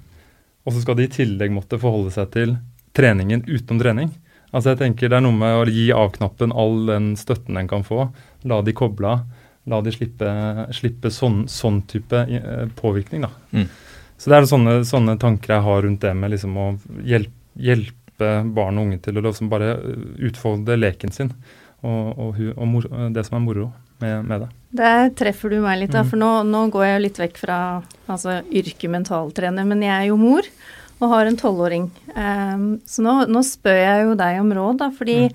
Og 0.65 0.73
så 0.73 0.83
skal 0.83 0.97
de 0.99 1.07
i 1.07 1.11
tillegg 1.11 1.51
måtte 1.53 1.79
forholde 1.81 2.13
seg 2.15 2.31
til 2.33 2.55
treningen 2.95 3.43
utenom 3.47 3.81
trening. 3.81 4.13
Altså 4.55 4.71
jeg 4.71 4.79
tenker 4.79 5.11
Det 5.11 5.17
er 5.17 5.25
noe 5.25 5.35
med 5.35 5.57
å 5.59 5.65
gi 5.67 5.89
av-knappen 5.91 6.53
all 6.55 6.85
den 6.87 7.13
støtten 7.19 7.59
den 7.59 7.67
kan 7.67 7.83
få. 7.83 8.07
La 8.47 8.61
de 8.63 8.75
koble 8.75 9.11
av. 9.11 9.25
La 9.67 9.81
de 9.81 9.91
slippe, 9.91 10.29
slippe 10.77 11.09
sånn, 11.09 11.47
sånn 11.49 11.81
type 11.89 12.19
eh, 12.29 12.67
påvirkning. 12.77 13.25
da. 13.25 13.31
Mm. 13.51 13.67
Så 14.17 14.32
det 14.32 14.38
er 14.38 14.47
sånne, 14.49 14.78
sånne 14.88 15.17
tanker 15.19 15.58
jeg 15.58 15.65
har 15.65 15.82
rundt 15.84 16.04
det 16.06 16.13
med 16.15 16.32
liksom 16.32 16.56
å 16.58 16.67
hjelpe, 17.04 17.34
hjelpe 18.15 18.54
barn 18.56 18.78
og 18.80 18.88
unge 18.88 18.99
til 19.04 19.17
å 19.17 19.23
liksom 19.25 19.49
bare 19.51 19.73
eh, 19.75 20.04
utfolde 20.30 20.78
leken 20.80 21.12
sin. 21.12 21.34
Og, 21.86 22.17
og, 22.17 22.38
og 22.56 22.67
mor, 22.67 22.86
det 23.13 23.25
som 23.28 23.36
er 23.38 23.43
moro 23.43 23.65
med, 23.99 24.25
med 24.25 24.41
det. 24.41 24.47
Der 24.75 25.10
treffer 25.13 25.49
du 25.51 25.60
meg 25.62 25.80
litt, 25.80 25.91
da, 25.91 26.01
Mm. 26.04 26.10
for 26.10 26.17
nå, 26.17 26.43
nå 26.43 26.69
går 26.71 26.86
jeg 26.86 26.95
jo 26.95 27.04
litt 27.04 27.19
vekk 27.19 27.38
fra 27.38 27.58
altså, 28.08 28.39
yrket 28.49 28.89
mentaltrener, 28.89 29.65
men 29.67 29.84
jeg 29.84 29.93
er 29.93 30.08
jo 30.10 30.17
mor 30.17 30.41
og 31.01 31.10
har 31.12 31.25
en 31.28 31.38
tolvåring. 31.38 31.91
Um, 32.15 32.80
så 32.88 33.04
nå, 33.04 33.28
nå 33.28 33.43
spør 33.43 33.78
jeg 33.78 34.06
jo 34.06 34.15
deg 34.15 34.39
om 34.39 34.54
råd, 34.56 34.80
da, 34.80 34.89
fordi 34.95 35.30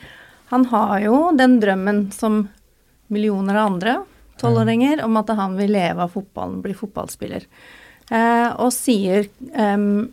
han 0.50 0.64
har 0.72 1.00
jo 1.04 1.18
den 1.36 1.60
drømmen 1.60 2.10
som 2.16 2.48
millioner 3.12 3.60
av 3.60 3.72
andre 3.74 3.98
tolvåringer 4.40 5.04
om 5.04 5.16
at 5.20 5.28
han 5.36 5.54
vil 5.60 5.70
leve 5.76 6.02
av 6.02 6.16
fotballen, 6.16 6.62
bli 6.64 6.72
fotballspiller. 6.74 7.44
Eh, 8.10 8.48
og 8.58 8.72
sier 8.74 9.28
um, 9.54 10.10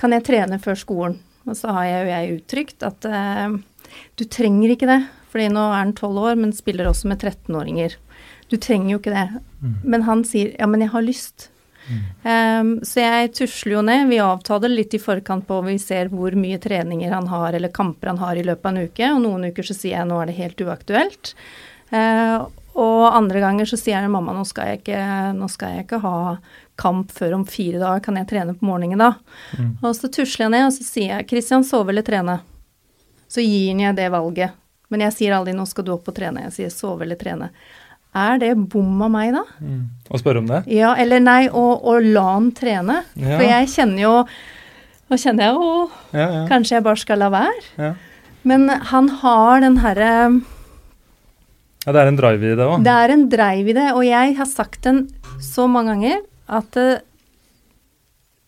Kan 0.00 0.14
jeg 0.16 0.24
trene 0.26 0.58
før 0.62 0.78
skolen? 0.80 1.20
Og 1.46 1.54
så 1.54 1.70
har 1.70 1.86
jeg 1.86 2.00
jo 2.00 2.10
jeg 2.10 2.38
uttrykt 2.40 2.86
at 2.86 3.06
eh, 3.06 3.52
du 4.18 4.24
trenger 4.26 4.72
ikke 4.74 4.88
det, 4.90 5.02
fordi 5.30 5.46
nå 5.54 5.62
er 5.70 5.76
han 5.78 5.92
tolv 5.94 6.24
år, 6.24 6.38
men 6.40 6.54
spiller 6.56 6.88
også 6.90 7.06
med 7.12 7.22
13-åringer. 7.22 7.94
Du 8.50 8.56
trenger 8.58 8.96
jo 8.96 8.98
ikke 8.98 9.14
det. 9.14 9.28
Men 9.86 10.02
han 10.08 10.24
sier 10.26 10.56
ja, 10.58 10.66
men 10.66 10.82
jeg 10.82 10.90
har 10.90 11.06
lyst. 11.06 11.48
Um, 12.26 12.72
så 12.82 13.04
jeg 13.04 13.30
tusler 13.38 13.76
jo 13.76 13.84
ned. 13.86 14.08
Vi 14.10 14.18
avtaler 14.22 14.72
litt 14.72 14.94
i 14.96 15.02
forkant 15.02 15.46
på 15.46 15.60
vi 15.68 15.76
ser 15.78 16.10
hvor 16.10 16.34
mye 16.38 16.58
treninger 16.62 17.14
han 17.14 17.28
har 17.30 17.54
eller 17.54 17.74
kamper 17.74 18.10
han 18.10 18.18
har 18.22 18.38
i 18.38 18.44
løpet 18.46 18.66
av 18.66 18.74
en 18.74 18.90
uke. 18.90 19.10
Og 19.14 19.22
noen 19.22 19.48
uker 19.50 19.66
så 19.66 19.76
sier 19.76 20.00
jeg 20.00 20.10
nå 20.10 20.18
er 20.20 20.30
det 20.30 20.38
helt 20.40 20.66
uaktuelt. 20.66 21.34
Uh, 21.94 22.46
og 22.76 23.06
andre 23.16 23.40
ganger 23.40 23.68
så 23.68 23.78
sier 23.80 24.02
jeg 24.04 24.12
mamma 24.12 24.34
nå 24.36 24.42
skal 24.48 24.68
jeg 24.70 24.82
ikke, 24.82 25.00
nå 25.38 25.48
skal 25.52 25.72
jeg 25.74 25.86
ikke 25.86 26.00
ha 26.02 26.16
kamp 26.76 27.14
før 27.16 27.38
om 27.38 27.46
fire 27.48 27.80
dager, 27.80 28.02
kan 28.04 28.18
jeg 28.20 28.28
trene 28.28 28.52
på 28.58 28.66
morgenen 28.68 29.00
da? 29.00 29.14
Og 29.80 29.94
så 29.96 30.10
tusler 30.12 30.46
jeg 30.46 30.52
ned 30.52 30.66
og 30.68 30.74
så 30.76 30.84
sier 30.84 31.14
jeg 31.14 31.28
Kristian, 31.30 31.64
sove 31.64 31.94
eller 31.94 32.04
trene? 32.04 32.38
Så 33.32 33.40
gir 33.42 33.72
han 33.72 33.80
jeg 33.86 33.96
det 33.96 34.10
valget. 34.12 34.54
Men 34.92 35.02
jeg 35.06 35.16
sier 35.16 35.34
aldri 35.34 35.54
nå 35.56 35.64
skal 35.66 35.86
du 35.86 35.94
opp 35.96 36.06
og 36.12 36.14
trene, 36.14 36.44
jeg 36.46 36.54
sier 36.58 36.74
sove 36.74 37.06
eller 37.06 37.18
trene. 37.18 37.48
Er 38.16 38.38
det 38.40 38.52
bom 38.72 39.00
av 39.04 39.10
meg 39.12 39.32
da? 39.34 39.42
Å 40.08 40.20
spørre 40.20 40.40
om 40.40 40.46
det? 40.48 40.62
Ja, 40.72 40.94
eller 41.00 41.20
nei, 41.20 41.48
å, 41.52 41.96
la 42.00 42.26
han 42.36 42.50
trene. 42.56 43.02
Ja. 43.18 43.34
For 43.36 43.44
jeg 43.48 43.72
kjenner 43.74 44.04
jo 44.06 44.14
Nå 45.06 45.14
kjenner 45.22 45.46
jeg 45.46 45.54
jo 45.54 45.66
Ja, 46.16 46.24
ja. 46.32 46.38
kanskje 46.50 46.74
jeg 46.78 46.82
bare 46.82 46.98
skal 46.98 47.20
la 47.22 47.28
være. 47.30 47.60
Ja. 47.78 47.90
Men 48.42 48.68
han 48.90 49.08
har 49.20 49.60
den 49.62 49.76
herre 49.78 50.08
ja, 51.86 51.92
det 51.94 52.00
er 52.02 52.10
en 52.10 52.18
drive 52.18 52.48
i 52.50 52.56
det 52.58 52.66
òg. 52.66 52.80
Det 52.84 52.94
er 53.02 53.12
en 53.14 53.28
drive 53.30 53.70
i 53.70 53.76
det, 53.76 53.90
og 53.94 54.02
jeg 54.06 54.32
har 54.40 54.48
sagt 54.50 54.80
den 54.86 55.04
så 55.42 55.68
mange 55.70 55.94
ganger 55.94 56.24
at 56.58 56.78
uh, 56.80 56.96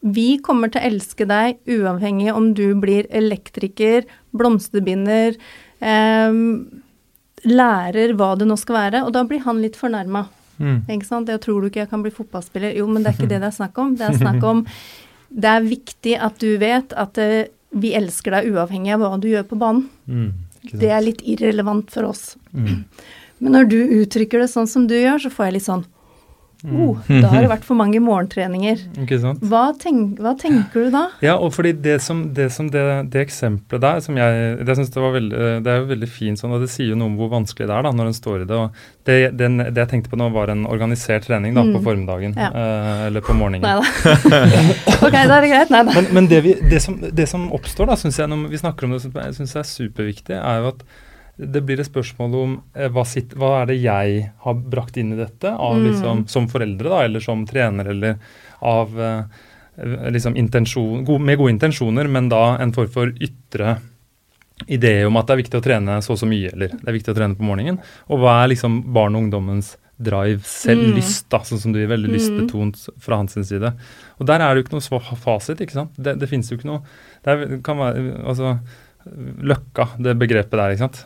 vi 0.00 0.26
kommer 0.44 0.70
til 0.70 0.82
å 0.82 0.90
elske 0.90 1.26
deg 1.28 1.58
uavhengig 1.70 2.32
om 2.34 2.52
du 2.54 2.66
blir 2.78 3.08
elektriker, 3.10 4.06
blomsterbinder, 4.30 5.34
eh, 5.82 6.38
lærer 7.48 8.14
hva 8.14 8.28
det 8.38 8.46
nå 8.46 8.56
skal 8.60 8.78
være, 8.78 9.02
og 9.06 9.10
da 9.16 9.24
blir 9.26 9.42
han 9.42 9.58
litt 9.62 9.78
fornærma. 9.78 10.28
Mm. 10.58 10.78
Ikke 10.90 11.06
sant? 11.06 11.30
Jeg 11.30 11.42
tror 11.42 11.60
du 11.60 11.68
ikke 11.68 11.82
jeg 11.84 11.90
kan 11.90 12.02
bli 12.02 12.14
fotballspiller. 12.14 12.74
Jo, 12.78 12.86
men 12.90 13.02
det 13.02 13.12
er 13.12 13.18
ikke 13.18 13.30
det 13.30 13.42
det 13.42 13.50
er 13.50 13.58
snakk 13.58 13.78
om. 13.78 13.94
Det 13.98 14.06
er 14.08 14.18
snakk 14.18 14.42
om 14.46 14.64
Det 15.28 15.44
er 15.44 15.66
viktig 15.66 16.14
at 16.24 16.38
du 16.40 16.54
vet 16.56 16.94
at 16.96 17.18
eh, 17.20 17.50
vi 17.76 17.90
elsker 17.92 18.32
deg 18.32 18.46
uavhengig 18.48 18.94
av 18.94 19.02
hva 19.02 19.18
du 19.20 19.26
gjør 19.28 19.44
på 19.50 19.58
banen. 19.60 19.82
Mm. 20.08 20.30
Det 20.72 20.88
er 20.88 21.04
litt 21.04 21.20
irrelevant 21.20 21.92
for 21.92 22.08
oss. 22.08 22.30
Mm. 22.56 22.86
Men 23.40 23.52
når 23.54 23.68
du 23.70 23.78
uttrykker 24.02 24.42
det 24.42 24.50
sånn 24.50 24.66
som 24.70 24.88
du 24.90 24.96
gjør, 24.98 25.18
så 25.26 25.30
får 25.30 25.46
jeg 25.50 25.56
litt 25.60 25.68
sånn 25.68 25.84
oh, 26.74 26.96
Da 27.06 27.28
har 27.30 27.44
det 27.44 27.50
vært 27.52 27.62
for 27.68 27.78
mange 27.78 28.00
morgentreninger. 28.02 28.80
Hva, 29.46 29.60
tenk, 29.78 30.16
hva 30.18 30.32
tenker 30.34 30.88
du 30.88 30.90
da? 30.90 31.04
Ja, 31.22 31.36
og 31.38 31.52
fordi 31.54 31.70
det 31.84 32.00
som 32.02 32.24
det, 32.34 32.48
som 32.50 32.66
det, 32.74 32.82
det 33.12 33.20
eksempelet 33.28 33.84
der 33.84 34.00
som 34.02 34.18
jeg 34.18 34.56
det, 34.66 34.74
synes 34.74 34.90
det, 34.90 34.98
var 35.04 35.14
veldig, 35.14 35.42
det 35.62 35.70
er 35.70 35.78
jo 35.84 35.86
veldig 35.92 36.08
fint 36.10 36.40
sånn, 36.42 36.56
og 36.56 36.64
det 36.64 36.70
sier 36.72 36.90
jo 36.90 36.98
noe 36.98 37.12
om 37.12 37.14
hvor 37.20 37.30
vanskelig 37.36 37.68
det 37.70 37.76
er 37.78 37.86
da, 37.86 37.92
når 37.94 38.10
en 38.10 38.18
står 38.18 38.42
i 38.42 38.48
det. 38.50 38.58
og 38.58 38.82
Det, 39.06 39.18
den, 39.38 39.60
det 39.68 39.84
jeg 39.84 39.92
tenkte 39.94 40.10
på 40.10 40.18
nå, 40.18 40.32
var 40.34 40.50
en 40.50 40.66
organisert 40.66 41.28
trening 41.30 41.54
da, 41.54 41.62
på 41.62 41.78
Mm. 41.78 41.84
formiddagen. 41.86 42.34
Ja. 42.34 42.50
eh, 42.50 43.06
eller 43.06 43.22
på 43.22 43.38
morgenen. 43.38 43.62
Nei 43.62 43.78
da. 43.78 44.42
ok, 45.06 45.14
da 45.14 45.38
er 45.38 45.46
det 45.46 45.52
greit. 45.54 45.70
Nei 45.70 45.84
da. 45.86 45.94
Men, 45.94 46.10
men 46.18 46.26
det, 46.34 46.42
vi, 46.42 46.56
det, 46.74 46.82
som, 46.82 46.98
det 47.00 47.28
som 47.30 47.46
oppstår, 47.54 47.86
da, 47.92 48.00
synes 48.02 48.18
jeg, 48.18 48.26
når 48.34 48.48
vi 48.50 48.58
snakker 48.66 48.88
om 48.90 48.96
det, 48.98 49.04
som 49.06 49.14
jeg 49.14 49.38
syns 49.38 49.54
er 49.62 49.68
superviktig, 49.78 50.34
er 50.42 50.64
jo 50.64 50.72
at 50.74 50.82
det 51.38 51.62
blir 51.64 51.78
et 51.80 51.86
spørsmål 51.86 52.34
om 52.34 52.54
eh, 52.74 52.88
hva, 52.90 53.04
sitt, 53.06 53.34
hva 53.38 53.62
er 53.62 53.66
det 53.70 53.76
jeg 53.82 54.32
har 54.44 54.54
brakt 54.54 54.96
inn 54.98 55.12
i 55.14 55.20
dette, 55.20 55.52
av, 55.54 55.76
Mm. 55.78 55.84
liksom, 55.90 56.24
som 56.28 56.48
foreldre 56.50 56.90
da, 56.90 57.04
eller 57.06 57.20
som 57.22 57.44
trener, 57.46 57.86
eller 57.94 58.18
av 58.66 58.98
eh, 59.00 59.22
liksom 60.10 60.34
intensjon, 60.36 61.04
god, 61.06 61.20
med 61.22 61.38
gode 61.38 61.54
intensjoner, 61.54 62.08
men 62.10 62.28
da 62.28 62.56
en 62.58 62.72
form 62.74 62.88
for 62.90 63.12
ytre 63.22 63.76
idé 64.66 65.04
om 65.06 65.16
at 65.20 65.28
det 65.28 65.36
er 65.36 65.42
viktig 65.44 65.60
å 65.60 65.62
trene 65.62 66.00
så 66.02 66.16
og 66.16 66.18
så 66.18 66.26
mye, 66.26 66.50
eller 66.52 66.72
det 66.74 66.88
er 66.90 66.96
viktig 66.96 67.12
å 67.14 67.18
trene 67.20 67.38
på 67.38 67.46
morgenen. 67.46 67.78
Og 68.10 68.18
hva 68.18 68.40
er 68.42 68.50
liksom 68.50 68.80
barn 68.92 69.14
og 69.14 69.22
ungdommens 69.28 69.76
drive, 69.98 70.42
selv 70.46 70.82
Mm. 70.88 70.94
lyst, 70.96 71.28
da, 71.30 71.38
sånn 71.38 71.58
som 71.58 71.72
du 71.72 71.78
gir 71.78 71.88
veldig 71.90 72.10
lystbetont 72.10 72.88
fra 72.98 73.16
hans 73.16 73.34
side. 73.34 73.72
Og 74.18 74.26
der 74.26 74.40
er 74.40 74.54
det 74.54 74.62
jo 74.62 74.66
ikke 74.66 74.78
noe 74.78 75.16
fasit, 75.16 75.58
ikke 75.60 75.72
sant. 75.74 75.90
Det, 75.96 76.18
det 76.18 76.28
finnes 76.28 76.50
jo 76.50 76.56
ikke 76.56 76.66
noe 76.70 76.82
det, 77.24 77.30
er, 77.32 77.46
det 77.46 77.62
kan 77.66 77.76
være, 77.78 78.24
altså, 78.26 78.58
Løkka, 79.48 79.88
det 80.02 80.16
begrepet 80.20 80.56
der, 80.58 80.74
ikke 80.74 80.86
sant. 80.86 81.02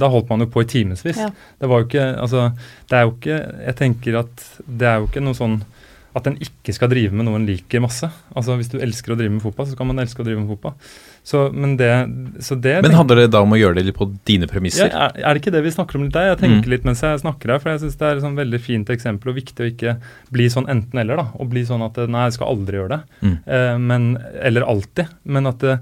Da 0.00 0.10
holdt 0.12 0.28
man 0.32 0.44
jo 0.44 0.50
på 0.52 0.64
i 0.64 0.68
timevis. 0.70 1.04
Ja. 1.16 1.30
Det 1.60 1.70
var 1.70 1.82
jo 1.82 1.88
ikke 1.88 2.08
Altså, 2.20 2.48
det 2.90 2.98
er 2.98 3.06
jo 3.06 3.14
ikke 3.16 3.38
Jeg 3.68 3.76
tenker 3.80 4.20
at 4.24 4.44
det 4.66 4.86
er 4.90 5.00
jo 5.02 5.08
ikke 5.10 5.22
noe 5.24 5.34
sånn 5.38 5.62
at 6.14 6.28
en 6.30 6.36
ikke 6.38 6.70
skal 6.70 6.86
drive 6.92 7.10
med 7.10 7.26
noe 7.26 7.40
en 7.40 7.46
liker 7.48 7.80
masse. 7.82 8.06
Altså 8.38 8.54
Hvis 8.54 8.68
du 8.70 8.76
elsker 8.78 9.10
å 9.10 9.16
drive 9.18 9.32
med 9.34 9.42
fotball, 9.42 9.66
så 9.66 9.74
kan 9.74 9.88
man 9.90 9.98
elske 9.98 10.22
å 10.22 10.26
drive 10.28 10.38
med 10.44 10.46
fotball. 10.52 10.76
Så, 11.26 11.40
men 11.50 11.72
det, 11.80 11.88
så 12.38 12.54
det 12.54 12.76
Men 12.84 12.94
handler 12.94 13.24
det 13.24 13.32
da 13.34 13.40
om 13.42 13.50
å 13.50 13.58
gjøre 13.58 13.80
det 13.80 13.88
litt 13.88 13.96
på 13.98 14.06
dine 14.28 14.46
ja, 14.46 14.50
premisser? 14.52 14.94
er, 14.94 15.10
er 15.18 15.34
det 15.34 15.42
ikke 15.42 15.54
det 15.56 15.64
vi 15.66 15.72
snakker 15.74 15.98
om 15.98 16.04
litt 16.06 16.14
der? 16.14 16.28
Jeg 16.30 16.38
tenker 16.44 16.68
Mm. 16.68 16.70
litt 16.70 16.86
mens 16.86 17.02
jeg 17.02 17.18
snakker 17.24 17.50
her, 17.56 17.58
for 17.64 17.72
jeg 17.72 17.82
syns 17.82 17.98
det 17.98 18.06
er 18.06 18.20
et 18.20 18.22
sånn 18.28 18.38
veldig 18.38 18.60
fint 18.62 18.94
eksempel 18.94 19.32
og 19.32 19.38
viktig 19.40 19.58
å 19.66 19.70
ikke 19.72 19.96
bli 20.30 20.46
sånn 20.54 20.70
enten-eller. 20.70 21.16
da, 21.18 21.26
og 21.34 21.50
bli 21.50 21.64
sånn 21.66 21.82
at 21.82 21.98
nei, 22.06 22.28
jeg 22.28 22.36
skal 22.38 22.52
aldri 22.54 22.78
gjøre 22.78 22.94
det. 22.94 23.02
Mm. 23.26 23.36
Eh, 23.58 23.78
men, 23.90 24.06
eller 24.38 24.68
alltid. 24.70 25.10
Men 25.24 25.50
at 25.50 25.58
det, 25.66 25.80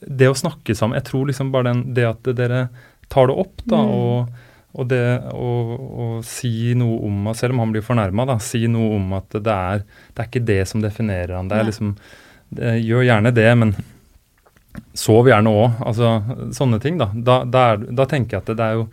det 0.00 0.28
å 0.30 0.34
snakke 0.38 0.74
sammen 0.74 0.96
Jeg 0.98 1.04
tror 1.10 1.28
liksom 1.28 1.52
bare 1.52 1.70
den, 1.72 1.82
det 1.94 2.06
at 2.08 2.30
dere 2.36 2.68
tar 3.12 3.28
det 3.28 3.36
opp, 3.36 3.62
da, 3.68 3.76
Mm. 3.76 3.92
og, 3.92 4.28
og 4.72 4.86
det 4.88 5.02
å, 5.36 6.20
si 6.24 6.72
noe 6.78 6.96
om 7.04 7.26
at 7.28 7.36
Selv 7.36 7.52
om 7.52 7.58
han 7.60 7.72
blir 7.74 7.84
fornærma, 7.84 8.38
si 8.40 8.66
noe 8.72 8.96
om 8.96 9.12
at 9.18 9.28
det 9.36 9.52
er, 9.52 9.82
det 10.14 10.22
er 10.22 10.30
ikke 10.30 10.46
det 10.48 10.60
som 10.68 10.80
definerer 10.80 11.36
han. 11.36 11.48
Det 11.48 11.58
er 11.58 11.66
Nei. 11.66 11.70
liksom 11.72 11.96
det, 12.50 12.70
Gjør 12.86 13.04
gjerne 13.04 13.34
det, 13.36 13.48
men 13.58 13.74
sov 14.96 15.28
gjerne 15.28 15.52
òg. 15.52 15.82
Altså 15.84 16.14
sånne 16.56 16.80
ting, 16.80 16.96
da. 17.00 17.10
Da, 17.12 17.42
da, 17.44 17.66
er, 17.74 17.84
da 17.92 18.06
tenker 18.08 18.38
jeg 18.38 18.42
at 18.44 18.52
det, 18.52 18.56
det 18.56 18.64
er 18.70 18.78
jo 18.80 18.86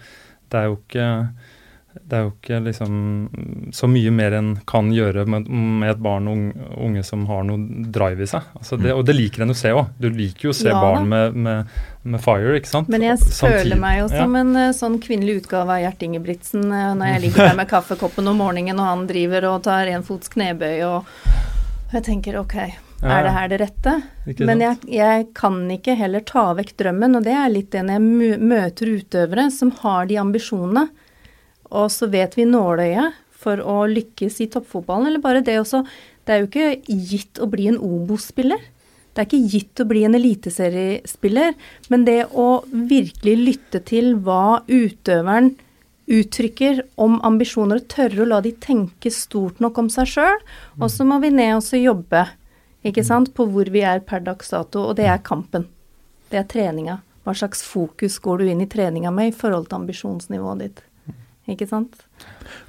det 0.49 0.57
er 0.59 0.65
jo 0.65 0.77
ikke 0.79 1.07
det 2.09 2.15
er 2.17 2.23
jo 2.25 2.31
ikke 2.35 2.57
liksom 2.65 3.69
så 3.73 3.87
mye 3.89 4.11
mer 4.13 4.33
en 4.37 4.49
kan 4.69 4.91
gjøre 4.93 5.23
med, 5.29 5.47
med 5.49 5.89
et 5.91 6.01
barn 6.05 6.27
og 6.29 6.35
unge, 6.37 6.67
unge 6.85 7.03
som 7.05 7.23
har 7.29 7.43
noe 7.47 7.85
drive 7.93 8.23
i 8.25 8.29
seg. 8.29 8.45
Altså 8.59 8.77
det, 8.81 8.91
og 8.93 9.03
det 9.07 9.15
liker 9.17 9.43
en 9.45 9.53
å 9.53 9.57
se 9.57 9.71
òg. 9.73 9.89
Du 10.01 10.07
liker 10.13 10.49
jo 10.49 10.53
å 10.53 10.57
se 10.57 10.69
Ja 10.69 10.77
barn 10.81 11.07
med, 11.09 11.33
med, 11.35 11.71
med 12.03 12.21
fire, 12.23 12.55
ikke 12.59 12.69
sant. 12.71 12.89
Men 12.93 13.05
jeg 13.07 13.17
Samtidig- 13.21 13.63
føler 13.63 13.81
meg 13.81 13.99
jo 13.99 14.07
Ja. 14.09 14.23
som 14.23 14.35
en 14.39 14.55
eh, 14.55 14.69
sånn 14.77 14.99
kvinnelig 15.01 15.41
utgave 15.43 15.75
av 15.77 15.81
Gjert 15.83 16.05
Ingebrigtsen 16.07 16.65
eh, 16.69 16.91
når 16.99 17.11
jeg 17.13 17.21
ligger 17.25 17.47
der 17.49 17.57
med 17.63 17.69
kaffekoppen 17.73 18.27
om 18.31 18.37
morgenen, 18.41 18.79
og 18.79 18.85
han 18.91 19.07
driver 19.09 19.49
og 19.53 19.63
tar 19.65 19.89
en 19.93 20.05
fots 20.05 20.29
knebøy 20.29 20.83
og 20.85 21.05
Jeg 21.93 22.03
tenker 22.05 22.37
ok, 22.37 22.55
Ja, 23.01 23.09
er 23.17 23.23
det 23.25 23.31
her 23.33 23.47
det 23.49 23.57
rette? 23.63 23.93
Men 24.45 24.59
jeg, 24.61 24.77
jeg 24.93 25.27
kan 25.33 25.55
ikke 25.73 25.95
heller 25.97 26.21
ta 26.21 26.51
vekk 26.53 26.75
drømmen, 26.77 27.15
og 27.17 27.23
det 27.25 27.33
er 27.33 27.49
litt 27.49 27.71
det 27.73 27.81
når 27.87 27.97
jeg 27.97 28.39
møter 28.45 28.91
utøvere 28.99 29.49
som 29.55 29.71
har 29.81 30.05
de 30.09 30.17
ambisjonene, 30.21 30.83
og 31.69 31.91
så 31.93 32.09
vet 32.11 32.35
vi 32.37 32.47
nåløyet 32.49 33.17
for 33.39 33.61
å 33.63 33.83
lykkes 33.89 34.41
i 34.43 34.49
toppfotballen, 34.51 35.07
eller 35.09 35.23
bare 35.23 35.45
det 35.45 35.59
også 35.61 35.85
Det 36.25 36.35
er 36.35 36.43
jo 36.43 36.49
ikke 36.49 36.97
gitt 37.09 37.39
å 37.41 37.47
bli 37.49 37.63
en 37.71 37.79
Obos-spiller. 37.81 38.59
Det 39.13 39.23
er 39.23 39.25
ikke 39.25 39.49
gitt 39.49 39.81
å 39.81 39.85
bli 39.89 40.03
en 40.05 40.13
eliteseriespiller, 40.13 41.55
men 41.89 42.03
det 42.05 42.27
å 42.29 42.61
virkelig 42.69 43.33
lytte 43.39 43.81
til 43.81 44.11
hva 44.21 44.61
utøveren 44.69 45.55
uttrykker 46.09 46.83
om 47.01 47.17
ambisjoner, 47.25 47.81
og 47.81 47.89
tørre 47.89 48.21
å 48.21 48.29
la 48.29 48.41
de 48.45 48.51
tenke 48.61 49.09
stort 49.13 49.57
nok 49.63 49.77
om 49.81 49.89
seg 49.89 50.11
sjøl. 50.13 50.37
Og 50.77 50.89
så 50.93 51.07
må 51.07 51.17
vi 51.23 51.33
ned 51.33 51.55
og 51.57 51.65
så 51.65 51.81
jobbe 51.81 52.27
ikke 52.85 53.03
sant, 53.03 53.33
på 53.35 53.47
hvor 53.49 53.69
vi 53.73 53.81
er 53.83 54.03
per 54.05 54.21
dags 54.25 54.53
dato, 54.53 54.85
og 54.89 54.99
det 54.99 55.09
er 55.09 55.23
kampen. 55.25 55.67
Det 56.29 56.39
er 56.39 56.47
treninga. 56.49 56.99
Hva 57.25 57.35
slags 57.35 57.65
fokus 57.65 58.17
går 58.23 58.41
du 58.41 58.51
inn 58.53 58.61
i 58.63 58.69
treninga 58.69 59.11
med 59.13 59.33
i 59.33 59.35
forhold 59.35 59.67
til 59.69 59.81
ambisjonsnivået 59.81 60.63
ditt? 60.63 60.85
Ikke 61.49 61.67
sant? 61.69 62.03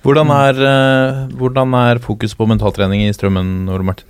Hvordan 0.04 0.30
er, 0.32 0.62
eh, 0.70 1.18
hvordan 1.36 1.74
er 1.76 2.00
fokus 2.00 2.34
på 2.36 2.48
mentaltrening 2.48 3.04
i 3.04 3.12
Strømmen, 3.12 3.68
Ole 3.68 3.84
Martin? 3.84 4.08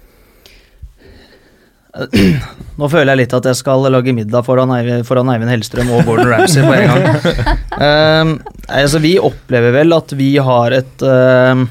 Nå 2.78 2.86
føler 2.86 3.10
jeg 3.10 3.20
litt 3.24 3.32
at 3.34 3.48
jeg 3.50 3.58
skal 3.58 3.82
lage 3.90 4.14
middag 4.14 4.44
foran 4.46 4.70
foran 5.06 5.32
Eivind 5.32 5.50
Hellstrøm 5.50 5.90
og 5.96 6.04
Gordon 6.06 6.30
Ramsay 6.30 6.62
på 6.62 6.76
en 6.76 6.92
gang. 6.92 7.04
Ehm, 7.80 8.30
altså, 8.68 8.98
vi 9.00 9.14
opplever 9.16 9.72
vel 9.72 9.94
at 9.96 10.12
vi 10.12 10.34
har 10.36 10.74
et 10.76 11.00
ehm, 11.00 11.62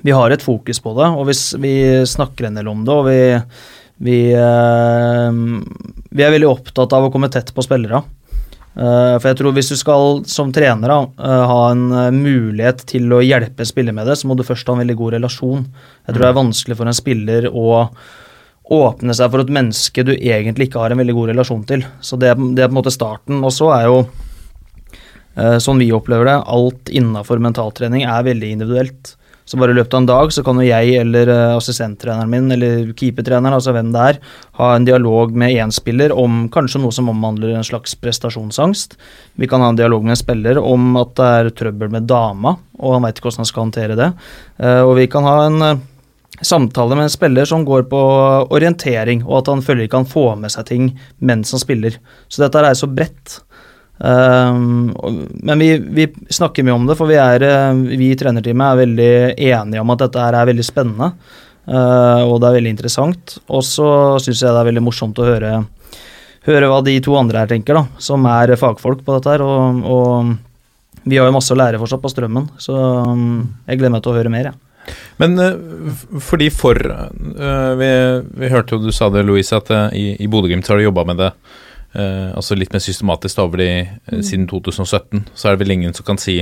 Vi 0.00 0.14
har 0.16 0.32
et 0.32 0.40
fokus 0.42 0.78
på 0.80 0.94
det, 0.96 1.08
og 1.12 1.26
hvis 1.28 1.50
vi 1.60 1.72
snakker 2.08 2.48
en 2.48 2.56
del 2.56 2.70
om 2.70 2.84
det, 2.86 2.94
og 2.94 3.04
vi 3.10 3.18
vi, 3.96 4.16
ehm, 4.36 5.62
vi 6.12 6.24
er 6.24 6.32
veldig 6.34 6.48
opptatt 6.50 6.92
av 6.92 7.06
å 7.06 7.12
komme 7.12 7.30
tett 7.32 7.52
på 7.56 7.64
spillere. 7.64 8.02
Eh, 8.76 9.14
for 9.16 9.30
jeg 9.30 9.38
tror 9.38 9.54
hvis 9.56 9.70
du 9.72 9.78
skal 9.80 10.18
som 10.28 10.50
trener 10.52 10.92
eh, 10.92 11.44
ha 11.48 11.60
en 11.70 11.86
eh, 11.96 12.10
mulighet 12.12 12.82
til 12.90 13.08
å 13.16 13.22
hjelpe 13.24 13.64
en 13.64 13.70
spiller 13.70 13.96
med 13.96 14.08
det, 14.08 14.18
så 14.20 14.28
må 14.28 14.36
du 14.36 14.44
først 14.44 14.68
ha 14.68 14.76
en 14.76 14.82
veldig 14.82 14.98
god 15.00 15.16
relasjon. 15.16 15.64
Jeg 16.04 16.12
tror 16.12 16.24
det 16.26 16.28
er 16.28 16.40
vanskelig 16.42 16.76
for 16.76 16.90
en 16.90 16.98
spiller 16.98 17.48
å 17.48 17.66
åpne 18.76 19.16
seg 19.16 19.32
for 19.32 19.44
et 19.44 19.52
menneske 19.56 20.04
du 20.04 20.12
egentlig 20.12 20.68
ikke 20.68 20.82
har 20.82 20.92
en 20.92 21.00
veldig 21.00 21.16
god 21.16 21.32
relasjon 21.32 21.64
til. 21.70 21.86
Så 22.04 22.18
det, 22.20 22.34
det 22.58 22.66
er 22.66 22.68
på 22.68 22.74
en 22.74 22.80
måte 22.82 22.92
starten. 22.92 23.38
Og 23.46 23.54
så 23.54 23.70
er 23.76 23.86
jo, 23.86 24.00
sånn 25.62 25.78
vi 25.78 25.92
opplever 25.94 26.26
det, 26.26 26.34
alt 26.50 26.90
innafor 26.90 27.38
mentaltrening 27.44 28.02
er 28.10 28.26
veldig 28.26 28.50
individuelt. 28.56 29.12
Så 29.46 29.58
bare 29.60 29.70
i 29.70 29.76
løpet 29.78 29.94
av 29.94 30.02
en 30.02 30.08
dag 30.10 30.32
så 30.34 30.42
kan 30.42 30.58
jo 30.58 30.66
jeg 30.66 30.96
eller 30.98 31.30
eh, 31.30 31.54
assistenttreneren 31.54 32.30
min 32.30 32.50
eller 32.56 32.90
keepertreneren, 32.98 33.54
altså 33.54 33.74
hvem 33.76 33.92
det 33.94 34.06
er, 34.10 34.20
ha 34.58 34.72
en 34.74 34.86
dialog 34.88 35.36
med 35.38 35.54
én 35.54 35.74
spiller 35.74 36.14
om 36.14 36.48
kanskje 36.52 36.82
noe 36.82 36.94
som 36.94 37.12
omhandler 37.12 37.54
en 37.54 37.66
slags 37.66 37.94
prestasjonsangst. 38.02 38.96
Vi 39.38 39.46
kan 39.50 39.62
ha 39.62 39.70
en 39.70 39.78
dialog 39.78 40.02
med 40.02 40.16
en 40.16 40.22
spiller 40.22 40.58
om 40.58 40.98
at 40.98 41.14
det 41.20 41.28
er 41.38 41.52
trøbbel 41.62 41.94
med 41.94 42.10
dama, 42.10 42.56
og 42.80 42.96
han 42.96 43.06
veit 43.06 43.20
ikke 43.20 43.30
hvordan 43.30 43.44
han 43.44 43.52
skal 43.52 43.68
håndtere 43.68 44.00
det. 44.02 44.10
Eh, 44.58 44.82
og 44.82 44.96
vi 44.98 45.06
kan 45.14 45.30
ha 45.30 45.36
en 45.46 45.68
eh, 45.68 45.84
samtale 46.42 46.98
med 46.98 47.06
en 47.06 47.14
spiller 47.14 47.46
som 47.48 47.64
går 47.64 47.86
på 47.90 48.02
orientering, 48.50 49.22
og 49.28 49.44
at 49.44 49.54
han 49.54 49.62
føler 49.62 49.86
ikke 49.86 50.02
han 50.02 50.10
får 50.10 50.34
med 50.42 50.52
seg 50.52 50.66
ting 50.74 50.90
mens 51.22 51.54
han 51.54 51.62
spiller. 51.62 52.02
Så 52.26 52.42
dette 52.42 52.66
er 52.66 52.74
så 52.74 52.90
bredt. 52.90 53.40
Um, 53.98 54.92
men 55.32 55.58
vi, 55.58 55.78
vi, 55.78 56.06
snakker 56.28 56.64
mye 56.64 56.76
om 56.76 56.86
det, 56.88 56.96
for 56.98 57.08
vi, 57.08 57.16
er, 57.16 57.42
eh, 57.42 57.78
vi 57.96 58.10
i 58.12 58.18
trenerteamet 58.18 58.66
er 58.66 58.80
veldig 58.82 59.12
enige 59.48 59.80
om 59.82 59.92
at 59.94 60.02
dette 60.04 60.26
her 60.26 60.36
er 60.36 60.50
veldig 60.50 60.66
spennende. 60.66 61.12
Uh, 61.66 62.22
og 62.28 62.38
det 62.40 62.50
er 62.50 62.58
veldig 62.58 62.74
interessant. 62.74 63.38
Og 63.48 63.64
så 63.66 63.88
syns 64.22 64.42
jeg 64.42 64.52
det 64.52 64.60
er 64.60 64.68
veldig 64.70 64.84
morsomt 64.84 65.18
å 65.22 65.28
høre, 65.28 65.54
høre 66.46 66.68
hva 66.70 66.82
de 66.84 66.98
to 67.04 67.16
andre 67.18 67.42
her 67.42 67.54
tenker, 67.54 67.78
da, 67.78 67.86
som 68.02 68.28
er 68.30 68.54
fagfolk 68.60 69.02
på 69.06 69.16
dette 69.16 69.32
her. 69.32 69.46
Og, 69.46 69.82
og 69.88 71.02
vi 71.06 71.18
har 71.18 71.30
jo 71.30 71.36
masse 71.38 71.54
å 71.54 71.58
lære 71.58 71.80
fortsatt 71.80 72.04
på 72.04 72.12
strømmen, 72.12 72.52
så 72.62 72.76
um, 73.08 73.42
jeg 73.66 73.80
gleder 73.80 73.96
meg 73.96 74.04
til 74.04 74.12
å 74.12 74.20
høre 74.20 74.32
mer, 74.32 74.50
jeg. 74.50 74.54
Ja. 74.54 74.62
Men 75.18 75.32
fordi 76.22 76.46
for 76.54 76.78
vi, 76.78 77.88
vi, 78.38 78.50
hørte 78.52 78.76
jo 78.76 78.84
du 78.84 78.92
sa 78.94 79.08
det, 79.10 79.24
Louise, 79.26 79.58
at 79.58 79.72
i, 79.98 80.12
i 80.22 80.28
Bodø-Glimt 80.30 80.68
har 80.70 80.78
du 80.78 80.84
jobba 80.84 81.02
med 81.08 81.18
det 81.18 81.32
altså 81.96 82.56
litt 82.58 82.74
mer 82.74 82.82
systematisk 82.84 83.40
over 83.40 83.62
de, 83.62 83.70
mm. 84.12 84.22
siden 84.26 84.48
2017. 84.50 85.26
Så 85.34 85.48
er 85.48 85.54
det 85.54 85.64
vel 85.64 85.74
ingen 85.76 85.96
som 85.96 86.06
kan 86.06 86.20
si 86.20 86.40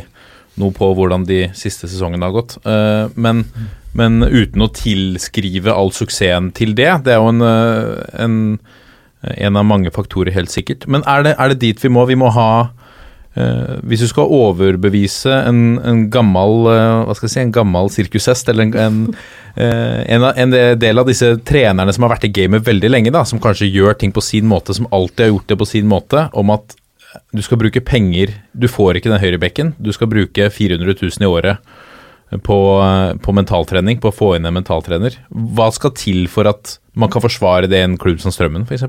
noe 0.60 0.74
på 0.74 0.88
hvordan 0.94 1.26
de 1.26 1.48
siste 1.58 1.88
sesongene 1.90 2.26
har 2.28 2.34
gått. 2.34 2.56
Men, 2.64 3.42
mm. 3.42 3.68
men, 3.98 4.20
uten 4.22 4.62
å 4.62 4.70
tilskrive 4.74 5.74
all 5.74 5.90
suksessen 5.94 6.52
til 6.54 6.76
det. 6.78 6.90
Det 7.06 7.14
er 7.14 7.18
jo 7.18 7.32
en, 7.32 7.42
en, 8.22 8.36
en 9.34 9.58
av 9.58 9.66
mange 9.66 9.90
faktorer, 9.94 10.34
helt 10.36 10.54
sikkert. 10.54 10.86
Men 10.86 11.02
er 11.10 11.26
det, 11.26 11.34
er 11.38 11.50
det 11.50 11.60
dit 11.64 11.82
vi 11.82 11.90
må? 11.90 12.06
Vi 12.06 12.18
må 12.18 12.30
ha 12.36 12.50
Uh, 13.34 13.80
hvis 13.82 14.04
du 14.04 14.06
skal 14.06 14.30
overbevise 14.30 15.32
en, 15.48 15.62
en 15.82 16.04
gammel 16.06 16.68
uh, 16.68 17.00
hva 17.08 17.16
skal 17.18 17.26
jeg 17.26 17.32
si, 17.32 17.40
en 17.42 17.54
gammel 17.56 17.88
sirkushest, 17.90 18.50
eller 18.52 18.68
en, 18.68 18.76
en, 18.78 19.00
uh, 19.58 20.00
en, 20.06 20.26
en, 20.30 20.54
del 20.78 21.02
av 21.02 21.08
disse 21.10 21.32
trenerne 21.42 21.90
som 21.96 22.06
har 22.06 22.12
vært 22.14 22.28
i 22.28 22.30
gamet 22.36 22.62
veldig 22.62 22.92
lenge, 22.92 23.14
da, 23.14 23.24
som 23.26 23.42
kanskje 23.42 23.72
gjør 23.72 23.98
ting 23.98 24.14
på 24.14 24.22
sin 24.22 24.46
måte, 24.46 24.76
som 24.78 24.86
alltid 24.94 25.26
har 25.26 25.32
gjort 25.32 25.50
det 25.50 25.58
på 25.64 25.66
sin 25.66 25.90
måte, 25.90 26.28
om 26.30 26.54
at 26.54 26.76
du 27.34 27.42
skal 27.46 27.60
bruke 27.60 27.78
penger 27.86 28.32
Du 28.58 28.66
får 28.66 28.98
ikke 28.98 29.10
den 29.12 29.22
høyrebekken, 29.22 29.74
du 29.78 29.92
skal 29.94 30.10
bruke 30.10 30.48
400 30.50 30.96
000 30.98 31.22
i 31.22 31.30
året 31.30 31.74
på, 32.42 32.56
på 33.22 33.34
mentaltrening, 33.36 34.00
på 34.02 34.10
å 34.10 34.14
få 34.14 34.32
inn 34.34 34.46
en 34.48 34.56
mentaltrener. 34.56 35.18
Hva 35.30 35.68
skal 35.74 35.94
til 35.98 36.24
for 36.30 36.50
at 36.50 36.78
man 36.98 37.10
kan 37.12 37.22
forsvare 37.22 37.70
det 37.70 37.78
i 37.78 37.86
en 37.86 37.98
klubb 38.00 38.22
som 38.22 38.34
Strømmen, 38.34 38.66
f.eks.? 38.66 38.86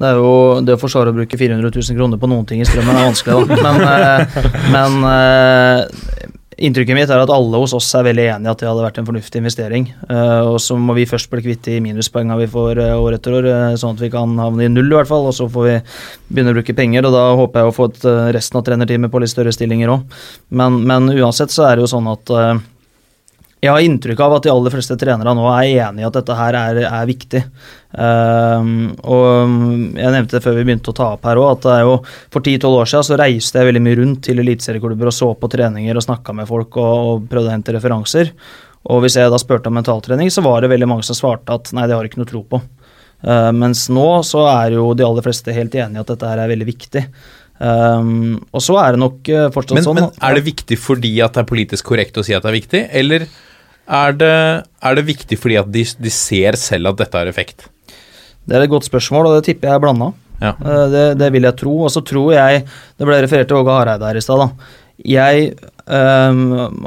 Det 0.00 0.08
er 0.08 0.16
jo 0.16 0.34
det 0.64 0.78
å 0.78 0.80
forsvare 0.80 1.12
å 1.12 1.16
bruke 1.16 1.36
400 1.36 1.68
000 1.76 1.96
kroner 1.98 2.20
på 2.20 2.28
noen 2.30 2.46
ting 2.48 2.62
i 2.62 2.68
strømmen 2.68 2.96
er 2.96 3.08
vanskelig, 3.10 3.42
da. 3.50 3.58
Men, 3.66 3.82
eh, 3.84 4.38
men 4.72 4.94
eh, 5.10 6.30
inntrykket 6.70 6.96
mitt 6.96 7.12
er 7.12 7.20
at 7.20 7.32
alle 7.34 7.60
hos 7.60 7.74
oss 7.76 7.88
er 7.98 8.06
veldig 8.08 8.24
enig 8.32 8.48
i 8.48 8.52
at 8.54 8.62
det 8.62 8.68
hadde 8.70 8.86
vært 8.86 9.02
en 9.02 9.10
fornuftig 9.10 9.42
investering. 9.42 9.90
Eh, 10.08 10.48
og 10.48 10.56
så 10.64 10.78
må 10.80 10.96
vi 10.96 11.04
først 11.08 11.28
bli 11.32 11.44
kvitt 11.44 11.68
de 11.68 11.76
minuspoengene 11.84 12.40
vi 12.40 12.48
får 12.48 12.80
år 12.96 13.18
etter 13.18 13.36
år, 13.42 13.50
sånn 13.82 13.98
at 13.98 14.00
vi 14.06 14.12
kan 14.14 14.32
havne 14.40 14.64
i 14.64 14.72
null 14.72 14.88
i 14.88 14.96
hvert 14.96 15.10
fall. 15.10 15.28
Og 15.28 15.36
så 15.36 15.50
får 15.52 15.68
vi 15.68 15.76
begynne 16.30 16.56
å 16.56 16.60
bruke 16.62 16.78
penger, 16.80 17.04
og 17.04 17.16
da 17.18 17.28
håper 17.42 17.60
jeg 17.60 17.68
å 17.68 17.76
få 17.76 17.90
resten 18.38 18.60
av 18.62 18.64
trenerteamet 18.70 19.12
på 19.12 19.20
litt 19.20 19.34
større 19.34 19.52
stillinger 19.52 19.92
òg. 19.98 20.20
Men, 20.48 20.80
men, 20.88 21.12
uansett 21.12 21.52
så 21.52 21.68
er 21.68 21.76
det 21.76 21.84
jo 21.84 21.92
sånn 21.92 22.08
at 22.08 22.38
jeg 23.60 23.68
har 23.68 23.84
inntrykk 23.84 24.20
av 24.24 24.34
at 24.38 24.46
de 24.46 24.52
aller 24.52 24.72
fleste 24.72 24.96
trenere 24.96 25.34
nå 25.36 25.44
er 25.52 25.82
enig 25.84 26.00
i 26.00 26.06
at 26.08 26.14
dette 26.16 26.36
her 26.36 26.56
er, 26.56 26.78
er 26.88 27.08
viktig. 27.08 27.42
Um, 27.92 28.94
og 29.04 29.98
Jeg 29.98 30.14
nevnte 30.14 30.38
det 30.38 30.42
før 30.44 30.56
vi 30.56 30.64
begynte 30.64 30.92
å 30.92 30.96
ta 30.96 31.10
opp 31.16 31.28
her 31.28 31.40
òg, 31.40 31.58
at 31.58 31.66
det 31.66 31.74
er 31.74 31.84
jo 31.84 31.98
for 32.32 32.40
10-12 32.40 32.78
år 32.78 32.90
siden 32.92 33.06
så 33.10 33.18
reiste 33.20 33.60
jeg 33.60 33.68
veldig 33.68 33.82
mye 33.84 33.98
rundt 34.00 34.22
til 34.24 34.40
eliteserieklubber 34.40 35.10
og 35.10 35.16
så 35.16 35.28
på 35.36 35.50
treninger 35.52 36.00
og 36.00 36.06
snakka 36.06 36.34
med 36.38 36.48
folk 36.48 36.78
og, 36.80 37.10
og, 37.10 37.26
prøvde 37.28 37.52
å 37.52 37.54
hente 37.58 37.76
referanser. 37.76 38.32
Og 38.88 39.04
hvis 39.04 39.18
jeg 39.20 39.28
da 39.28 39.42
spurte 39.42 39.68
om 39.68 39.76
mentaltrening, 39.76 40.32
så 40.32 40.44
var 40.46 40.64
det 40.64 40.72
veldig 40.72 40.88
mange 40.88 41.04
som 41.04 41.18
svarte 41.18 41.58
at 41.60 41.68
nei, 41.76 41.84
det 41.84 41.98
har 41.98 42.06
jeg 42.06 42.14
ikke 42.14 42.22
noe 42.22 42.32
tro 42.32 42.42
på. 42.54 42.62
Uh, 43.20 43.50
mens 43.52 43.84
nå 43.92 44.08
så 44.24 44.46
er 44.54 44.78
jo 44.78 44.88
de 44.96 45.04
aller 45.04 45.28
fleste 45.28 45.52
helt 45.52 45.76
enig 45.76 46.00
i 46.00 46.00
at 46.00 46.14
dette 46.14 46.32
her 46.32 46.40
er 46.40 46.54
veldig 46.54 46.70
viktig. 46.70 47.04
Um, 47.60 48.40
og 48.56 48.64
så 48.64 48.80
er 48.80 48.96
det 48.96 49.02
nok 49.02 49.28
uh, 49.28 49.50
fortsatt 49.52 49.76
men, 49.76 49.84
sånn 49.84 49.98
Men 49.98 50.06
er 50.24 50.38
det 50.38 50.46
viktig 50.46 50.78
fordi 50.80 51.10
at 51.20 51.34
det 51.36 51.42
er 51.42 51.48
politisk 51.50 51.90
korrekt 51.90 52.16
å 52.16 52.24
si 52.24 52.32
at 52.32 52.40
det 52.46 52.54
er 52.54 52.56
viktig, 52.56 52.80
eller 53.02 53.28
er 53.90 54.16
det, 54.16 54.34
er 54.86 54.96
det 54.96 55.06
viktig 55.08 55.38
fordi 55.40 55.58
at 55.60 55.70
de, 55.72 55.84
de, 55.98 56.12
ser 56.14 56.58
selv 56.60 56.92
at 56.92 57.00
dette 57.02 57.18
har 57.18 57.30
effekt? 57.30 57.68
Det 58.46 58.56
er 58.56 58.64
et 58.64 58.72
godt 58.72 58.88
spørsmål, 58.88 59.28
og 59.28 59.38
det 59.38 59.48
tipper 59.50 59.70
jeg 59.70 59.78
er 59.78 59.82
blanda. 59.82 60.12
Ja. 60.40 60.54
Eh, 60.54 60.86
det, 60.92 61.06
det, 61.20 61.32
vil 61.34 61.46
jeg 61.48 61.58
tro. 61.60 61.74
Og 61.86 61.90
så 61.92 62.02
tror 62.06 62.32
jeg 62.34 62.64
Det 62.96 63.08
ble 63.08 63.18
referert 63.20 63.50
til 63.50 63.60
Åge 63.60 63.74
Hareide 63.76 64.08
her 64.08 64.20
i 64.20 64.24
stad. 64.24 64.46
Jeg 65.00 65.52
um, 65.88 66.40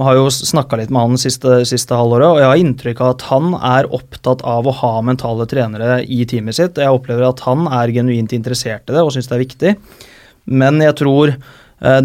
har 0.05 0.17
jo 0.19 0.27
snakka 0.29 0.77
litt 0.77 0.91
med 0.93 1.01
han 1.01 1.21
siste, 1.21 1.63
siste 1.65 1.97
halvåret, 1.97 2.27
og 2.27 2.41
jeg 2.43 2.49
har 2.51 2.61
inntrykk 2.61 3.01
av 3.01 3.13
at 3.15 3.25
han 3.31 3.55
er 3.57 3.89
opptatt 3.97 4.43
av 4.45 4.69
å 4.69 4.75
ha 4.83 4.91
mentale 5.01 5.47
trenere 5.49 6.03
i 6.05 6.19
teamet 6.29 6.59
sitt. 6.59 6.77
Jeg 6.77 6.93
opplever 6.93 7.25
at 7.25 7.41
han 7.47 7.65
er 7.73 7.93
genuint 7.95 8.35
interessert 8.37 8.85
i 8.85 8.93
det 8.93 9.01
og 9.01 9.09
syns 9.15 9.31
det 9.31 9.37
er 9.39 9.43
viktig. 9.45 9.73
Men 10.61 10.77
jeg 10.83 10.97
tror 11.01 11.33
uh, 11.33 12.01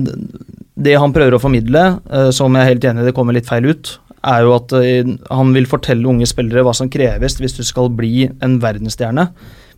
det 0.79 0.97
han 0.97 1.13
prøver 1.13 1.37
å 1.37 1.43
formidle, 1.43 1.85
uh, 2.09 2.31
som 2.33 2.57
jeg 2.57 2.65
er 2.65 2.73
helt 2.73 2.89
enig 2.89 3.05
i 3.05 3.11
det 3.11 3.17
kommer 3.19 3.37
litt 3.37 3.51
feil 3.51 3.69
ut, 3.69 3.99
er 4.29 4.45
jo 4.45 4.57
at 4.57 4.75
uh, 4.77 5.15
han 5.33 5.55
vil 5.57 5.69
fortelle 5.71 6.09
unge 6.11 6.29
spillere 6.29 6.65
hva 6.67 6.75
som 6.77 6.91
kreves 6.93 7.39
hvis 7.41 7.57
du 7.57 7.65
skal 7.67 7.91
bli 7.95 8.29
en 8.45 8.59
verdensstjerne. 8.63 9.29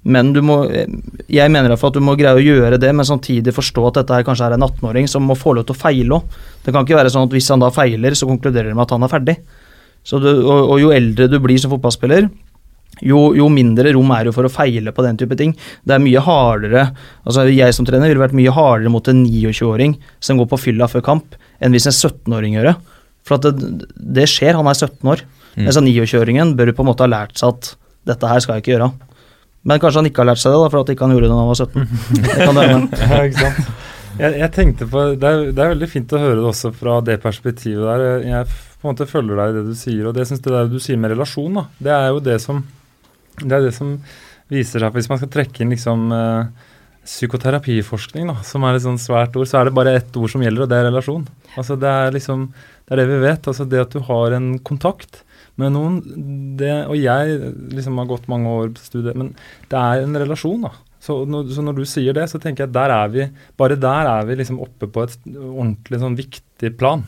Men 0.00 0.30
du 0.32 0.40
må, 0.44 0.62
jeg 1.28 1.52
mener 1.52 1.74
at 1.74 1.82
du 1.92 2.00
må 2.00 2.14
greie 2.16 2.38
å 2.38 2.40
gjøre 2.40 2.78
det, 2.80 2.92
men 2.96 3.04
samtidig 3.04 3.52
forstå 3.52 3.82
at 3.88 3.98
dette 4.00 4.16
her 4.16 4.24
kanskje 4.24 4.46
er 4.48 4.56
en 4.56 4.64
18-åring 4.64 5.08
som 5.12 5.26
må 5.28 5.36
få 5.36 5.52
lov 5.56 5.66
til 5.68 5.76
å 5.76 5.80
feile 5.80 6.16
òg. 6.16 6.38
Det 6.64 6.72
kan 6.72 6.86
ikke 6.86 6.96
være 6.96 7.12
sånn 7.12 7.28
at 7.28 7.34
hvis 7.36 7.50
han 7.52 7.60
da 7.60 7.68
feiler, 7.74 8.16
så 8.16 8.28
konkluderer 8.28 8.70
de 8.70 8.78
med 8.78 8.86
at 8.86 8.94
han 8.96 9.04
er 9.04 9.12
ferdig. 9.12 9.36
Du, 10.08 10.16
og, 10.16 10.70
og, 10.70 10.78
jo 10.80 10.94
eldre 10.96 11.28
du 11.28 11.36
blir 11.44 11.60
som 11.60 11.72
fotballspiller, 11.74 12.30
jo, 13.06 13.20
jo, 13.36 13.46
mindre 13.52 13.92
rom 13.94 14.10
er 14.12 14.26
det 14.26 14.32
for 14.36 14.48
å 14.48 14.52
feile 14.52 14.92
på 14.92 15.04
den 15.04 15.20
type 15.20 15.36
ting. 15.38 15.52
Det 15.86 15.94
er 15.94 16.02
mye 16.02 16.20
hardere 16.24 16.88
altså 17.22 17.46
Jeg 17.48 17.76
som 17.76 17.86
trener 17.88 18.10
ville 18.10 18.20
vært 18.20 18.36
mye 18.36 18.52
hardere 18.52 18.92
mot 18.92 19.06
en 19.08 19.22
29-åring 19.28 19.94
som 20.20 20.40
går 20.40 20.48
på 20.50 20.58
fylla 20.64 20.88
før 20.90 21.04
kamp, 21.06 21.36
enn 21.60 21.76
hvis 21.76 21.88
en 21.88 21.96
17-åring 21.96 22.56
gjør 22.56 22.72
det. 22.72 22.74
For 23.30 23.38
at 23.38 23.46
det, 23.46 23.86
det, 23.94 24.26
skjer, 24.30 24.58
han 24.58 24.66
er 24.66 24.74
17 24.74 25.12
år. 25.12 25.22
Mm. 25.54 25.62
Mens 25.68 25.78
29-åringen 25.78 26.56
bør 26.58 26.74
på 26.74 26.82
en 26.82 26.90
måte 26.90 27.06
ha 27.06 27.10
lært 27.10 27.38
seg 27.38 27.54
at 27.54 27.70
dette 28.10 28.30
her 28.30 28.42
skal 28.42 28.56
jeg 28.58 28.64
ikke 28.64 28.74
gjøre. 28.74 28.90
Men 29.70 29.80
kanskje 29.82 30.00
han 30.00 30.08
ikke 30.08 30.24
har 30.24 30.30
lært 30.32 30.42
seg 30.42 30.54
det, 30.54 30.62
da, 30.62 30.70
for 30.72 30.82
at 30.82 30.90
ikke 30.94 31.06
han 31.06 31.14
gjorde 31.14 31.28
det 31.28 31.32
da 31.32 31.38
han 31.38 31.50
var 31.50 31.60
17. 31.60 31.88
Det 32.24 32.36
kan 32.40 32.60
ja, 32.64 33.20
ikke 33.28 33.44
sant. 33.44 33.86
Jeg, 34.20 34.34
jeg, 34.40 34.50
tenkte 34.52 34.88
på, 34.90 35.02
det 35.16 35.28
er, 35.28 35.44
det 35.54 35.62
er, 35.62 35.70
veldig 35.70 35.88
fint 35.88 36.12
å 36.12 36.20
høre 36.20 36.40
det 36.40 36.48
også 36.50 36.72
fra 36.76 36.96
det 37.04 37.20
perspektivet 37.22 37.86
der. 37.86 38.24
Jeg 38.26 38.48
på 38.50 38.88
en 38.88 38.90
måte 38.90 39.06
følger 39.08 39.38
deg 39.38 39.52
i 39.52 39.54
det 39.58 39.62
du 39.68 39.76
sier, 39.78 40.02
og 40.08 40.16
det 40.16 40.26
synes 40.28 40.42
det 40.44 40.64
du 40.72 40.80
sier 40.82 40.98
med 41.00 41.12
relasjon, 41.14 41.60
da, 41.60 41.64
det 41.86 41.94
er 41.94 42.08
jo 42.10 42.24
det 42.24 42.36
som, 42.42 42.58
det 43.38 43.54
er 43.54 43.68
det 43.68 43.72
som 43.76 43.94
viser 44.50 44.82
seg 44.82 44.96
Hvis 44.96 45.08
man 45.12 45.20
skal 45.20 45.30
trekke 45.30 45.62
inn 45.62 45.70
liksom 45.70 46.08
eh, 46.16 46.68
psykoterapiforskning, 47.06 48.32
da, 48.32 48.40
som 48.46 48.64
er 48.66 48.76
et 48.76 48.84
sånt 48.84 49.02
svært 49.02 49.36
ord, 49.38 49.48
så 49.48 49.60
er 49.60 49.68
det 49.68 49.76
bare 49.76 49.94
ett 50.00 50.16
ord 50.18 50.32
som 50.32 50.42
gjelder, 50.44 50.64
og 50.64 50.72
det 50.72 50.80
er 50.80 50.88
relasjon. 50.88 51.28
Altså 51.60 51.76
Det 51.80 51.90
er 51.90 52.16
liksom, 52.16 52.48
det 52.90 52.96
er 52.96 53.04
det 53.04 53.10
vi 53.12 53.22
vet. 53.22 53.46
altså 53.46 53.64
Det 53.70 53.80
at 53.84 53.92
du 53.94 54.02
har 54.02 54.34
en 54.34 54.52
kontakt 54.66 55.22
med 55.60 55.74
noen, 55.74 55.98
det, 56.58 56.72
og 56.90 56.96
jeg 56.98 57.52
liksom 57.70 57.98
har 58.00 58.08
gått 58.10 58.30
mange 58.32 58.50
år 58.50 58.72
på 58.74 58.82
studiet, 58.82 59.18
men 59.18 59.34
det 59.70 59.78
er 59.78 60.02
en 60.02 60.18
relasjon, 60.18 60.64
da. 60.66 60.72
Så 61.00 61.22
når, 61.24 61.48
så 61.54 61.62
når, 61.64 61.78
du 61.78 61.86
sier 61.88 62.16
det, 62.16 62.26
så 62.28 62.40
tenker 62.40 62.66
jeg 62.66 62.74
der 62.74 62.92
er 62.92 63.12
vi, 63.12 63.26
bare 63.60 63.78
der 63.80 64.08
er 64.10 64.26
vi 64.28 64.36
liksom 64.36 64.58
oppe 64.60 64.88
på 64.90 65.06
et 65.06 65.14
ordentlig 65.30 66.00
sånn 66.02 66.18
viktig 66.18 66.74
plan. 66.80 67.06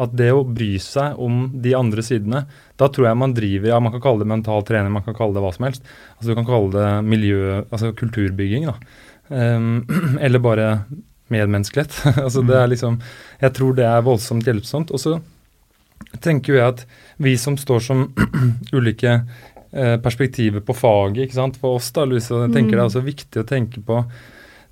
At 0.00 0.12
det 0.16 0.28
å 0.32 0.44
bry 0.46 0.76
seg 0.80 1.18
om 1.20 1.48
de 1.64 1.72
andre 1.76 2.04
sidene, 2.06 2.44
da 2.80 2.88
tror 2.92 3.08
jeg 3.08 3.18
man 3.18 3.34
driver 3.36 3.72
ja, 3.72 3.80
Man 3.82 3.92
kan 3.92 4.04
kalle 4.04 4.22
det 4.22 4.30
mental 4.30 4.62
trening, 4.68 4.92
man 4.94 5.04
kan 5.04 5.16
kalle 5.16 5.36
det 5.36 5.42
hva 5.44 5.50
som 5.52 5.66
helst. 5.66 5.88
Altså 6.16 6.30
Du 6.30 6.36
kan 6.38 6.48
kalle 6.48 6.70
det 6.76 6.92
miljø, 7.08 7.40
altså 7.64 7.90
kulturbygging, 7.98 8.68
da. 8.70 8.76
Um, 9.32 9.82
eller 10.24 10.44
bare 10.44 10.68
medmenneskelighet. 11.32 11.98
altså 12.24 12.42
det 12.46 12.58
er 12.58 12.72
liksom 12.72 12.98
Jeg 13.40 13.54
tror 13.58 13.78
det 13.78 13.86
er 13.88 14.04
voldsomt 14.06 14.48
hjelpsomt. 14.48 14.92
Og 14.92 15.02
så 15.02 15.16
tenker 16.22 16.52
jo 16.52 16.60
jeg 16.60 16.74
at 16.74 16.84
vi 17.22 17.36
som 17.40 17.56
står 17.58 17.82
som 17.84 18.04
ulike 18.76 19.16
eh, 19.16 19.96
perspektiver 20.02 20.64
på 20.64 20.76
faget, 20.76 21.26
ikke 21.26 21.40
sant. 21.40 21.58
For 21.62 21.78
oss 21.78 21.90
da, 21.96 22.06
Louise, 22.08 22.30
jeg 22.32 22.54
tenker 22.54 22.72
mm. 22.72 22.78
det 22.78 22.82
er 22.82 22.88
også 22.90 23.04
viktig 23.06 23.42
å 23.42 23.48
tenke 23.48 23.84
på 23.86 24.04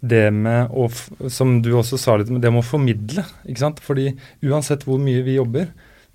det 0.01 0.31
med 0.33 0.73
å, 0.73 0.87
som 1.29 1.59
du 1.63 1.75
også 1.77 1.99
sa 2.01 2.17
litt, 2.17 2.31
det 2.33 2.53
med 2.53 2.63
å 2.63 2.67
formidle. 2.67 3.25
ikke 3.45 3.65
sant? 3.65 3.83
Fordi 3.85 4.11
uansett 4.49 4.87
hvor 4.89 5.01
mye 5.03 5.23
vi 5.27 5.37
jobber, 5.37 5.71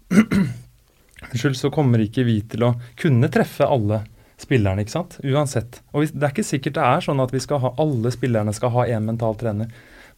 så 1.61 1.71
kommer 1.73 2.01
ikke 2.03 2.25
vi 2.25 2.39
til 2.49 2.65
å 2.65 2.75
kunne 2.99 3.29
treffe 3.33 3.67
alle 3.69 4.03
spillerne, 4.41 4.83
ikke 4.83 4.95
sant? 4.97 5.19
Uansett. 5.23 5.81
Og 5.93 6.09
det 6.11 6.23
er 6.25 6.33
ikke 6.33 6.47
sikkert 6.47 6.77
det 6.77 6.85
er 6.85 7.05
sånn 7.05 7.21
at 7.23 7.33
vi 7.33 7.41
skal 7.43 7.61
ha, 7.63 7.71
alle 7.81 8.11
spillerne 8.13 8.53
skal 8.55 8.73
ha 8.75 8.87
én 8.91 9.05
mental 9.07 9.37
trener. 9.39 9.69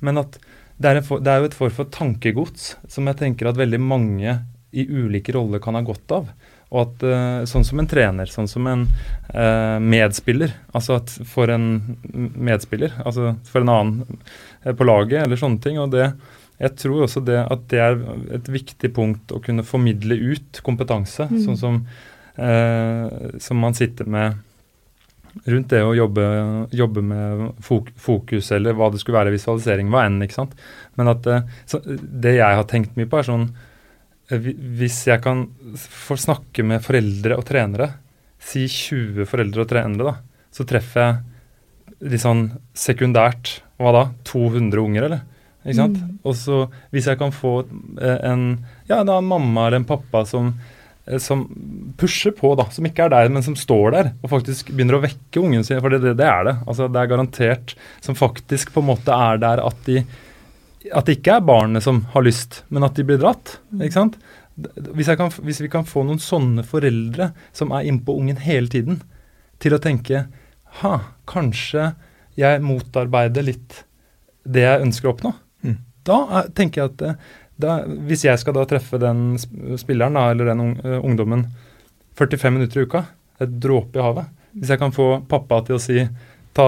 Men 0.03 0.21
at 0.23 0.37
det 0.77 0.91
er, 0.91 1.01
for, 1.05 1.23
det 1.23 1.31
er, 1.31 1.41
jo 1.41 1.49
et 1.49 1.57
form 1.57 1.73
for 1.73 1.89
tankegods 1.89 2.75
som 2.91 3.09
jeg 3.09 3.17
tenker 3.17 3.49
at 3.49 3.57
veldig 3.57 3.79
mange 3.81 4.35
i 4.77 4.83
ulike 4.85 5.33
roller 5.33 5.61
kan 5.63 5.77
ha 5.77 5.81
godt 5.85 6.13
av. 6.13 6.29
Og 6.67 6.81
at 6.83 7.05
eh, 7.07 7.45
Sånn 7.49 7.65
som 7.65 7.79
en 7.81 7.87
trener, 7.89 8.29
sånn 8.29 8.49
som 8.51 8.67
en 8.69 8.83
eh, 9.31 9.77
medspiller. 9.81 10.53
Altså 10.75 10.99
at 10.99 11.13
for 11.25 11.49
en 11.53 11.69
medspiller, 12.35 12.93
altså 13.07 13.33
for 13.47 13.63
en 13.63 13.73
annen 13.73 14.19
eh, 14.65 14.75
på 14.75 14.85
laget, 14.85 15.23
eller 15.23 15.39
sånne 15.39 15.63
ting. 15.63 15.79
og 15.81 15.95
det 15.95 16.11
jeg 16.57 16.73
tror 16.81 17.03
også 17.05 17.21
det 17.21 17.37
at 17.37 17.65
det 17.69 17.81
er 17.83 17.99
et 18.33 18.47
viktig 18.49 18.89
punkt 18.95 19.33
å 19.33 19.41
kunne 19.45 19.65
formidle 19.65 20.17
ut 20.33 20.61
kompetanse. 20.65 21.27
Mm. 21.29 21.41
Sånn 21.43 21.59
som, 21.59 21.75
eh, 22.33 23.37
som 23.43 23.61
man 23.61 23.77
sitter 23.77 24.09
med 24.09 24.39
rundt 25.45 25.69
det 25.73 25.83
å 25.85 25.93
jobbe, 25.95 26.25
jobbe 26.75 27.03
med 27.05 27.45
fokus, 27.61 28.51
eller 28.55 28.75
hva 28.77 28.89
det 28.91 29.01
skulle 29.01 29.19
være, 29.19 29.33
visualisering, 29.35 29.91
hva 29.93 30.05
enn. 30.07 30.19
ikke 30.25 30.39
sant? 30.39 30.57
Men 30.99 31.13
at 31.13 31.27
eh, 31.29 31.47
så, 31.69 31.81
det 31.85 32.37
jeg 32.39 32.59
har 32.59 32.67
tenkt 32.69 32.97
mye 32.97 33.09
på, 33.09 33.19
er 33.19 33.27
sånn 33.27 33.47
eh, 34.33 34.51
Hvis 34.79 35.03
jeg 35.09 35.23
kan 35.23 35.45
få 35.77 36.17
snakke 36.19 36.65
med 36.67 36.83
foreldre 36.85 37.39
og 37.39 37.47
trenere, 37.47 37.91
si 38.37 38.67
20 38.69 39.27
foreldre 39.29 39.65
og 39.65 39.71
trenere, 39.71 40.13
da, 40.13 40.45
så 40.53 40.65
treffer 40.67 41.03
jeg 41.03 42.11
litt 42.13 42.23
sånn 42.23 42.47
sekundært 42.77 43.59
hva 43.81 43.93
da? 43.93 44.05
200 44.29 44.81
unger, 44.81 45.07
eller? 45.09 45.25
Ikke 45.67 45.81
sant? 45.81 45.99
Og 46.23 46.35
så 46.39 46.61
hvis 46.95 47.09
jeg 47.09 47.19
kan 47.19 47.33
få 47.35 47.59
eh, 47.99 48.19
en 48.29 48.43
ja, 48.87 49.01
da, 49.03 49.17
en 49.17 49.27
mamma 49.27 49.67
eller 49.67 49.81
en 49.81 49.89
pappa 49.89 50.23
som, 50.27 50.53
som 51.23 51.45
pusher 51.97 52.33
på, 52.35 52.51
da, 52.59 52.65
som 52.73 52.85
ikke 52.87 53.05
er 53.05 53.13
der, 53.13 53.29
men 53.31 53.45
som 53.45 53.55
står 53.57 53.93
der 53.95 54.09
og 54.21 54.31
faktisk 54.31 54.73
begynner 54.73 54.97
å 54.97 55.03
vekke 55.05 55.41
ungen 55.41 55.63
sin, 55.63 55.79
for 55.83 55.93
det, 55.93 56.01
det, 56.03 56.17
det 56.19 56.27
er 56.27 56.47
det. 56.49 56.55
Altså, 56.67 56.89
det 56.91 57.01
er 57.01 57.11
garantert 57.13 57.75
som 58.03 58.17
faktisk 58.17 58.73
på 58.75 58.83
en 58.83 58.89
måte 58.89 59.15
er 59.15 59.39
der 59.43 59.63
at 59.63 59.85
de 59.87 60.01
at 60.93 61.07
det 61.07 61.17
ikke 61.17 61.37
er 61.39 61.47
barnet 61.47 61.83
som 61.83 62.03
har 62.13 62.23
lyst, 62.23 62.61
men 62.71 62.85
at 62.85 62.95
de 62.95 63.03
blir 63.07 63.19
dratt. 63.19 63.57
ikke 63.75 63.95
sant? 63.95 64.17
Hvis, 64.55 65.09
kan, 65.19 65.31
hvis 65.43 65.59
vi 65.59 65.69
kan 65.71 65.85
få 65.85 66.05
noen 66.07 66.21
sånne 66.21 66.63
foreldre 66.65 67.31
som 67.55 67.73
er 67.75 67.89
innpå 67.89 68.15
ungen 68.17 68.39
hele 68.41 68.71
tiden, 68.71 69.01
til 69.61 69.73
å 69.73 69.81
tenke 69.81 70.27
ha, 70.81 70.93
kanskje 71.29 71.91
jeg 72.37 72.61
motarbeider 72.63 73.45
litt 73.45 73.81
det 74.47 74.63
jeg 74.63 74.85
ønsker 74.85 75.09
å 75.09 75.13
oppnå. 75.15 75.33
Mm. 75.65 75.77
Da 76.07 76.17
er, 76.39 76.49
tenker 76.55 76.83
jeg 76.83 76.93
at 76.93 77.03
eh, 77.03 77.29
da, 77.61 77.81
hvis 78.07 78.25
jeg 78.27 78.39
skal 78.41 78.55
da 78.57 78.65
treffe 78.69 78.99
den 79.01 79.37
spilleren 79.81 80.17
da, 80.17 80.29
eller 80.31 80.51
den 80.51 80.77
eh, 80.83 80.99
ungdommen 81.01 81.47
45 82.17 82.53
minutter 82.53 82.81
i 82.81 82.87
uka, 82.87 83.03
et 83.41 83.59
dråpe 83.61 83.99
i 83.99 84.03
havet. 84.03 84.29
Hvis 84.57 84.73
jeg 84.73 84.81
kan 84.81 84.93
få 84.93 85.09
pappa 85.29 85.61
til 85.65 85.77
å 85.77 85.81
si 85.81 86.01
ta 86.57 86.67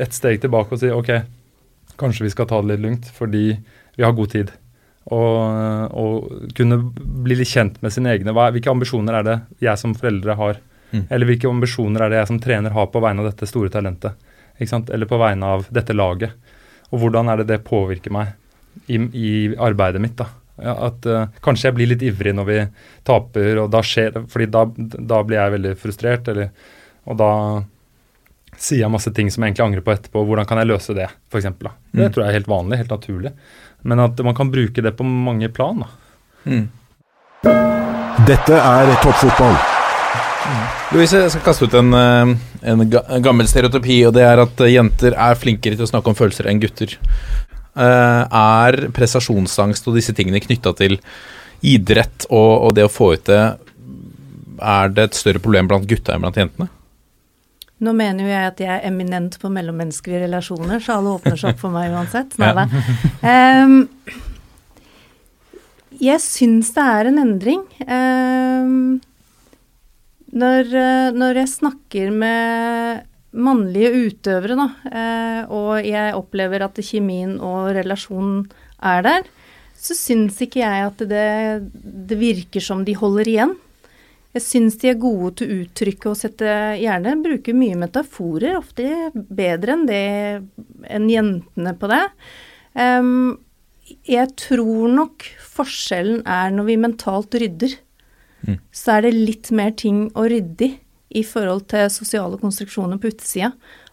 et 0.00 0.14
steg 0.16 0.40
tilbake 0.40 0.72
og 0.72 0.80
si 0.80 0.88
ok, 0.92 1.10
kanskje 2.00 2.24
vi 2.24 2.32
skal 2.32 2.48
ta 2.48 2.62
det 2.62 2.72
litt 2.72 2.84
lugnt 2.84 3.10
fordi 3.12 3.44
vi 3.98 4.04
har 4.04 4.16
god 4.16 4.32
tid. 4.32 4.52
Og, 5.08 5.36
og 5.96 6.52
kunne 6.56 6.78
bli 7.24 7.38
litt 7.40 7.50
kjent 7.50 7.80
med 7.84 7.92
sine 7.92 8.12
egne. 8.12 8.32
Hva, 8.36 8.50
hvilke 8.52 8.72
ambisjoner 8.72 9.18
er 9.18 9.26
det 9.26 9.36
jeg 9.64 9.80
som 9.80 9.96
foreldre 9.96 10.36
har? 10.38 10.60
Mm. 10.92 11.04
Eller 11.04 11.28
hvilke 11.28 11.48
ambisjoner 11.48 12.04
er 12.04 12.12
det 12.12 12.20
jeg 12.20 12.30
som 12.32 12.40
trener 12.44 12.76
har 12.76 12.90
på 12.92 13.02
vegne 13.04 13.24
av 13.24 13.30
dette 13.30 13.48
store 13.48 13.72
talentet? 13.72 14.28
Eller 14.60 15.08
på 15.08 15.20
vegne 15.20 15.54
av 15.56 15.68
dette 15.72 15.96
laget? 15.96 16.36
Og 16.92 17.02
hvordan 17.02 17.32
er 17.32 17.40
det 17.40 17.48
det 17.50 17.64
påvirker 17.66 18.12
meg 18.14 18.36
i, 18.88 18.96
i 18.96 19.30
arbeidet 19.56 20.00
mitt? 20.02 20.16
da? 20.16 20.26
Ja, 20.58 20.72
at 20.88 21.06
uh, 21.06 21.26
Kanskje 21.44 21.68
jeg 21.68 21.76
blir 21.76 21.86
litt 21.92 22.02
ivrig 22.02 22.32
når 22.34 22.46
vi 22.48 22.58
taper, 23.06 23.60
og 23.62 23.68
da 23.70 23.82
skjer 23.86 24.16
fordi 24.28 24.48
da, 24.50 24.64
da 24.98 25.20
blir 25.22 25.38
jeg 25.38 25.54
veldig 25.54 25.74
frustrert. 25.78 26.28
Eller, 26.32 26.48
og 27.06 27.18
da 27.20 27.30
sier 28.58 28.82
jeg 28.82 28.90
masse 28.90 29.12
ting 29.14 29.30
som 29.30 29.44
jeg 29.44 29.52
egentlig 29.52 29.66
angrer 29.68 29.84
på 29.86 29.94
etterpå. 29.94 30.24
Hvordan 30.26 30.48
kan 30.50 30.58
jeg 30.58 30.70
løse 30.72 30.96
det, 30.98 31.06
f.eks.? 31.30 31.46
Det 31.62 31.74
Mm. 31.94 32.10
tror 32.12 32.24
jeg 32.24 32.28
er 32.32 32.38
helt 32.40 32.50
vanlig, 32.50 32.78
helt 32.82 32.90
naturlig. 32.90 33.32
Men 33.86 34.00
at 34.02 34.18
man 34.26 34.34
kan 34.34 34.50
bruke 34.50 34.82
det 34.82 34.96
på 34.98 35.04
mange 35.06 35.48
plan. 35.54 35.84
da. 35.84 35.88
Mm. 36.44 36.66
Dette 38.26 38.58
er 38.58 38.90
toppfotball. 39.02 39.54
Louise, 40.92 41.20
jeg 41.20 41.30
skal 41.34 41.44
kaste 41.44 41.66
ut 41.68 41.74
en, 41.76 41.92
eh, 41.94 42.34
en 42.72 43.22
gammel 43.22 43.46
stereotypi, 43.48 44.00
og 44.08 44.14
det 44.16 44.24
er 44.24 44.40
at 44.42 44.60
eh, 44.64 44.72
jenter 44.74 45.14
er 45.14 45.34
flinkere 45.38 45.76
til 45.76 45.84
å 45.86 45.90
snakke 45.90 46.08
om 46.10 46.16
følelser 46.18 46.48
enn 46.48 46.60
gutter. 46.62 46.94
Eh, 47.78 48.22
er 48.34 48.88
prestasjonsangst 48.94 49.86
og 49.86 49.98
disse 49.98 50.14
tingene 50.16 50.40
knytta 50.42 50.72
til 50.80 50.96
idrett 51.62 52.26
og, 52.26 52.66
og 52.66 52.74
det 52.74 52.86
å 52.86 52.90
få 52.90 53.12
ut 53.14 53.24
det 53.26 53.42
Er 54.58 54.90
det 54.94 55.04
et 55.08 55.18
større 55.18 55.42
problem 55.42 55.68
blant 55.70 55.86
gutta 55.90 56.14
enn 56.14 56.24
blant 56.24 56.38
jentene? 56.40 56.66
Nå 57.78 57.92
mener 57.94 58.26
jo 58.26 58.30
jeg 58.32 58.50
at 58.50 58.62
jeg 58.64 58.72
er 58.74 58.86
eminent 58.88 59.36
på 59.38 59.50
mellommenneskelige 59.54 60.24
relasjoner, 60.24 60.80
så 60.82 60.96
alle 60.96 61.12
åpner 61.14 61.38
seg 61.38 61.52
opp 61.52 61.60
for 61.60 61.70
meg 61.70 61.92
uansett. 61.94 62.34
Nei 62.42 62.48
da. 62.56 62.64
um, 63.62 63.76
jeg 66.02 66.24
syns 66.24 66.72
det 66.74 66.86
er 66.98 67.10
en 67.12 67.20
endring. 67.22 67.62
Um, 67.86 68.98
når, 70.34 70.74
eh, 70.74 71.12
når 71.14 71.38
jeg 71.44 71.52
snakker 71.54 72.10
med 72.12 73.06
mannlige 73.32 73.92
utøvere, 74.08 74.56
da, 74.56 74.68
eh, 74.88 75.40
og 75.52 75.84
jeg 75.84 76.16
opplever 76.16 76.64
at 76.64 76.80
kjemien 76.80 77.36
og 77.44 77.72
relasjonen 77.76 78.46
er 78.80 79.04
der, 79.04 79.28
så 79.78 79.94
syns 79.94 80.40
ikke 80.42 80.62
jeg 80.62 80.86
at 80.88 81.02
det, 81.10 81.70
det 81.72 82.18
virker 82.18 82.64
som 82.64 82.84
de 82.86 82.96
holder 82.98 83.30
igjen. 83.30 83.56
Jeg 84.36 84.44
syns 84.44 84.76
de 84.80 84.90
er 84.90 85.00
gode 85.00 85.32
til 85.38 85.48
å 85.48 85.58
uttrykke 85.62 86.10
og 86.10 86.18
sette 86.18 86.54
Gjerne 86.78 87.14
bruker 87.24 87.56
mye 87.56 87.78
metaforer, 87.80 88.58
ofte 88.58 89.10
bedre 89.14 89.74
enn 89.74 89.86
det 89.88 90.02
enn 90.92 91.06
jentene 91.10 91.72
på 91.78 91.88
det. 91.90 92.02
Um, 92.76 93.38
jeg 94.04 94.34
tror 94.38 94.92
nok 94.92 95.24
forskjellen 95.56 96.20
er 96.28 96.52
når 96.54 96.68
vi 96.68 96.76
mentalt 96.84 97.38
rydder. 97.40 97.78
Mm. 98.44 98.58
Så 98.70 98.98
er 98.98 99.06
det 99.08 99.16
litt 99.16 99.50
mer 99.54 99.72
ting 99.80 100.06
å 100.12 100.28
rydde 100.28 100.68
i 100.68 100.76
i 101.10 101.22
forhold 101.24 101.66
til 101.68 101.88
sosiale 101.90 102.36
konstruksjoner 102.40 102.98
på 103.00 103.08
utsida 103.12 103.52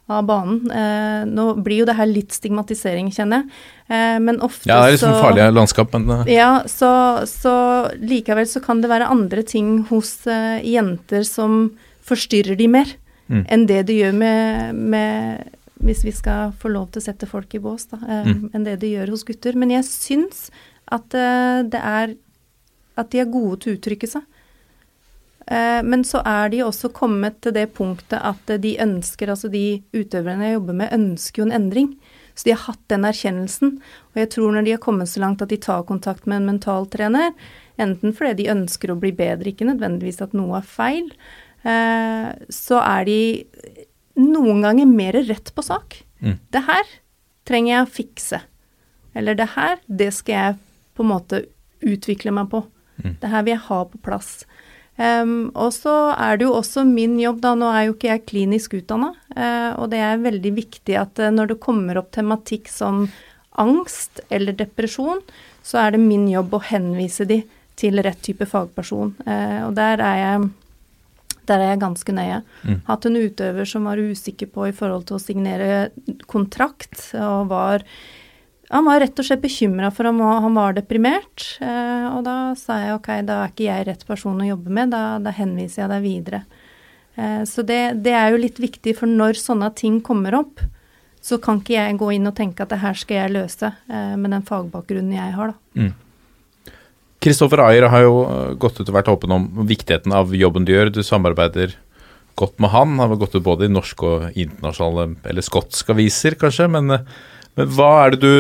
av 0.10 0.26
banen. 0.28 0.60
Eh, 0.70 1.24
nå 1.26 1.46
blir 1.66 1.80
jo 1.80 1.86
det 1.90 1.96
her 1.98 2.06
litt 2.06 2.32
stigmatisering, 2.36 3.08
kjenner 3.16 3.42
jeg, 3.42 3.50
eh, 3.90 4.20
men 4.22 4.38
ofte 4.46 4.68
Ja, 4.70 4.82
det 4.84 4.92
er 4.92 4.98
liksom 4.98 5.14
så 5.16 5.22
farlige 5.24 5.54
landskap, 5.56 5.94
men 5.96 6.10
eh, 6.28 6.34
ja, 6.36 6.52
så, 6.70 6.92
så 7.26 7.56
likevel 8.02 8.46
så 8.48 8.62
kan 8.62 8.82
det 8.84 8.90
være 8.92 9.08
andre 9.10 9.42
ting 9.44 9.80
hos 9.90 10.28
eh, 10.28 10.60
jenter 10.62 11.24
som 11.26 11.72
forstyrrer 12.06 12.56
de 12.58 12.68
mer 12.68 12.86
Mm. 13.26 13.40
enn 13.50 13.64
det 13.66 13.88
det 13.88 13.96
gjør 13.98 14.12
med, 14.14 14.76
med 14.76 15.48
Hvis 15.82 16.04
vi 16.06 16.12
skal 16.14 16.52
få 16.62 16.70
lov 16.70 16.92
til 16.94 17.02
å 17.02 17.06
sette 17.08 17.26
folk 17.26 17.56
i 17.56 17.60
bås, 17.60 17.88
da. 17.90 17.98
eh, 18.06 18.28
Mm. 18.30 18.52
Enn 18.54 18.64
det 18.68 18.76
det 18.84 18.92
gjør 18.94 19.10
hos 19.10 19.24
gutter. 19.26 19.56
Men 19.58 19.72
jeg 19.74 19.84
syns 19.84 20.52
at 20.94 21.10
eh, 21.18 21.64
det 21.66 21.82
er 21.82 22.14
At 22.96 23.10
de 23.10 23.20
er 23.24 23.26
gode 23.26 23.58
til 23.64 23.74
å 23.74 23.78
uttrykke 23.80 24.08
seg. 24.08 24.22
Eh, 25.48 25.82
men 25.86 26.04
så 26.08 26.24
er 26.26 26.50
de 26.50 26.64
også 26.66 26.90
kommet 26.96 27.38
til 27.46 27.54
det 27.54 27.68
punktet 27.78 28.18
at 28.18 28.50
eh, 28.50 28.62
de 28.62 28.76
ønsker, 28.82 29.30
altså 29.30 29.52
de 29.54 29.84
utøverne 29.94 30.50
jeg 30.50 30.58
jobber 30.58 30.80
med, 30.82 30.96
ønsker 30.96 31.42
jo 31.42 31.48
en 31.50 31.58
endring. 31.60 31.92
Så 32.36 32.48
de 32.48 32.56
har 32.56 32.66
hatt 32.66 32.82
den 32.92 33.06
erkjennelsen. 33.08 33.78
Og 34.14 34.20
jeg 34.20 34.32
tror 34.34 34.56
når 34.56 34.66
de 34.66 34.74
har 34.76 34.84
kommet 34.84 35.12
så 35.12 35.22
langt 35.24 35.44
at 35.46 35.54
de 35.54 35.62
tar 35.62 35.86
kontakt 35.88 36.26
med 36.28 36.42
en 36.42 36.50
mentaltrener, 36.50 37.32
enten 37.82 38.16
fordi 38.16 38.42
de 38.42 38.52
ønsker 38.56 38.92
å 38.92 39.00
bli 39.00 39.14
bedre, 39.16 39.52
ikke 39.52 39.70
nødvendigvis 39.70 40.24
at 40.26 40.36
noe 40.36 40.60
er 40.60 40.68
feil, 40.68 41.08
eh, 41.64 42.34
så 42.50 42.82
er 42.82 43.08
de 43.08 43.20
noen 44.20 44.66
ganger 44.66 44.90
mer 44.90 45.20
rett 45.30 45.54
på 45.56 45.64
sak. 45.64 46.02
Mm. 46.24 46.38
Det 46.52 46.66
her 46.66 46.94
trenger 47.48 47.74
jeg 47.76 47.86
å 47.86 47.96
fikse. 48.02 48.42
Eller 49.16 49.38
det 49.38 49.52
her, 49.54 49.78
det 49.88 50.12
skal 50.16 50.36
jeg 50.36 50.58
på 50.96 51.06
en 51.06 51.12
måte 51.12 51.46
utvikle 51.86 52.34
meg 52.36 52.50
på. 52.52 52.64
Mm. 53.04 53.18
Det 53.22 53.32
her 53.32 53.44
vil 53.46 53.56
jeg 53.56 53.68
ha 53.68 53.80
på 53.92 54.02
plass. 54.04 54.32
Em, 54.96 55.50
og 55.52 55.74
så 55.76 55.94
er 56.16 56.40
det 56.40 56.48
jo 56.48 56.56
også 56.56 56.86
min 56.88 57.18
jobb, 57.20 57.42
da, 57.44 57.54
nå 57.60 57.70
er 57.72 57.88
jo 57.88 57.96
ikke 57.96 58.12
jeg 58.14 58.26
klinisk 58.30 58.78
utdanna, 58.78 59.12
og 59.76 59.90
det 59.92 60.00
er 60.00 60.22
veldig 60.24 60.52
viktig 60.56 60.96
at 60.96 61.20
uh, 61.20 61.32
når 61.34 61.52
det 61.52 61.58
kommer 61.64 62.00
opp 62.00 62.14
tematikk 62.16 62.70
som 62.72 63.10
angst 63.60 64.22
eller 64.30 64.56
depresjon, 64.56 65.20
så 65.66 65.82
er 65.82 65.96
det 65.96 66.04
min 66.04 66.28
jobb 66.32 66.56
å 66.56 66.64
henvise 66.70 67.28
de 67.28 67.42
til 67.76 68.00
rett 68.04 68.22
type 68.24 68.48
fagperson. 68.48 69.12
Uh, 69.28 69.68
og 69.68 69.76
der 69.76 70.04
er 70.04 70.22
jeg 70.22 70.46
der 71.46 71.62
er 71.62 71.74
jeg 71.74 71.82
ganske 71.84 72.14
nøye. 72.16 72.40
Mm. 72.66 72.78
Hatt 72.88 73.06
en 73.06 73.18
utøver 73.22 73.70
som 73.70 73.86
var 73.86 74.02
usikker 74.02 74.50
på 74.50 74.70
i 74.70 74.74
forhold 74.76 75.06
til 75.10 75.20
å 75.20 75.22
signere 75.22 75.90
kontrakt, 76.32 76.98
og 77.22 77.52
var 77.52 77.86
han 78.70 78.86
var 78.86 79.00
rett 79.00 79.20
og 79.20 79.28
slett 79.28 79.44
bekymra 79.44 79.92
for 79.94 80.10
om 80.10 80.22
han 80.24 80.56
var 80.58 80.76
deprimert. 80.78 81.44
Eh, 81.62 82.06
og 82.10 82.24
da 82.26 82.38
sa 82.58 82.80
jeg 82.82 82.96
ok, 82.98 83.10
da 83.28 83.42
er 83.44 83.52
ikke 83.54 83.68
jeg 83.68 83.88
rett 83.90 84.06
person 84.08 84.42
å 84.42 84.48
jobbe 84.48 84.74
med, 84.74 84.94
da, 84.96 85.18
da 85.22 85.34
henviser 85.36 85.84
jeg 85.84 85.92
deg 85.92 86.06
videre. 86.06 86.42
Eh, 87.16 87.44
så 87.50 87.66
det, 87.68 87.82
det 88.06 88.16
er 88.18 88.34
jo 88.34 88.42
litt 88.42 88.62
viktig, 88.62 88.96
for 88.98 89.12
når 89.12 89.38
sånne 89.42 89.70
ting 89.78 90.00
kommer 90.06 90.40
opp, 90.40 90.64
så 91.26 91.38
kan 91.42 91.62
ikke 91.62 91.78
jeg 91.78 92.00
gå 92.02 92.10
inn 92.18 92.30
og 92.30 92.36
tenke 92.38 92.66
at 92.66 92.74
det 92.74 92.82
her 92.82 92.98
skal 92.98 93.24
jeg 93.24 93.36
løse 93.36 93.70
eh, 93.70 94.18
med 94.18 94.34
den 94.34 94.46
fagbakgrunnen 94.46 95.16
jeg 95.18 95.38
har, 95.38 95.54
da. 95.54 95.92
Kristoffer 97.26 97.64
Ayer 97.64 97.88
har 97.90 98.04
jo 98.04 98.18
gått 98.62 98.78
ut 98.78 98.86
og 98.86 98.94
vært 98.94 99.08
åpen 99.10 99.32
om 99.34 99.46
viktigheten 99.66 100.14
av 100.14 100.34
jobben 100.38 100.66
du 100.68 100.76
gjør. 100.76 100.92
Du 100.94 101.00
samarbeider 101.02 101.74
godt 102.38 102.60
med 102.62 102.70
han. 102.70 103.00
Han 103.00 103.16
har 103.16 103.18
gått 103.18 103.34
ut 103.34 103.46
både 103.46 103.66
i 103.66 103.72
norske 103.72 104.06
og 104.06 104.38
internasjonale, 104.38 105.16
eller 105.26 105.46
skotske 105.46 105.96
aviser, 105.96 106.38
kanskje. 106.38 106.68
Men, 106.70 107.00
men 107.58 107.68
hva 107.76 107.92
er 108.06 108.16
det 108.16 108.22
du 108.22 108.36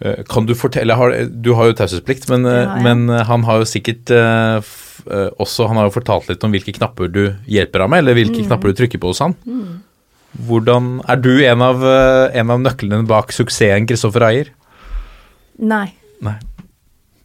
Eh, 0.00 0.20
Kan 0.30 0.46
du 0.46 0.52
fortelle 0.54 0.94
har, 0.94 1.10
Du 1.26 1.54
har 1.58 1.66
jo 1.66 1.72
taushetsplikt, 1.74 2.28
men, 2.30 2.44
ja, 2.46 2.60
ja. 2.68 2.74
men 2.84 3.08
eh, 3.10 3.24
han 3.26 3.42
har 3.42 3.58
jo 3.58 3.66
sikkert 3.66 4.12
eh, 4.14 4.58
eh, 5.10 5.30
også 5.42 5.66
Han 5.66 5.76
har 5.80 5.88
jo 5.88 5.94
fortalt 5.96 6.28
litt 6.30 6.44
om 6.46 6.52
hvilke 6.54 6.70
knapper 6.76 7.10
du 7.10 7.34
hjelper 7.50 7.82
ham 7.82 7.90
med, 7.90 8.04
eller 8.04 8.14
hvilke 8.14 8.38
Mm. 8.38 8.46
knapper 8.46 8.70
du 8.70 8.78
trykker 8.78 9.00
på 9.02 9.10
hos 9.10 9.18
han. 9.18 9.34
Hvordan 10.46 11.00
Er 11.08 11.16
du 11.16 11.32
en 11.42 11.62
av, 11.62 11.82
eh, 11.82 12.38
en 12.38 12.50
av 12.54 12.60
nøklene 12.60 13.08
bak 13.10 13.32
suksessen 13.34 13.88
Kristoffer 13.90 14.22
Ayer? 14.22 14.52
Nei. 16.22 16.36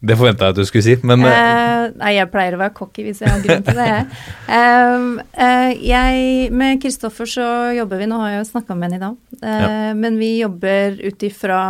Det 0.04 0.18
forventa 0.20 0.48
jeg 0.48 0.56
at 0.56 0.60
du 0.60 0.68
skulle 0.68 0.84
si, 0.84 0.98
men 1.02 1.24
eh, 1.28 1.64
Eh, 1.84 1.92
nei, 2.00 2.14
jeg 2.16 2.30
pleier 2.32 2.56
å 2.56 2.60
være 2.60 2.74
cocky 2.76 3.04
hvis 3.06 3.20
jeg 3.22 3.30
har 3.30 3.42
grunn 3.44 3.64
til 3.66 3.80
det. 3.80 3.88
jeg. 3.90 4.06
Eh, 4.54 5.70
jeg, 5.84 6.48
med 6.54 6.80
Kristoffer 6.82 7.28
så 7.28 7.46
jobber 7.76 8.00
vi, 8.00 8.08
nå 8.10 8.20
har 8.22 8.34
jeg 8.34 8.42
jo 8.42 8.48
snakka 8.52 8.76
med 8.78 8.92
han 8.92 8.96
i 8.96 9.02
dag, 9.02 9.18
eh, 9.50 9.92
men 9.98 10.18
vi 10.20 10.30
jobber 10.40 10.98
ut 11.02 11.26
ifra 11.26 11.60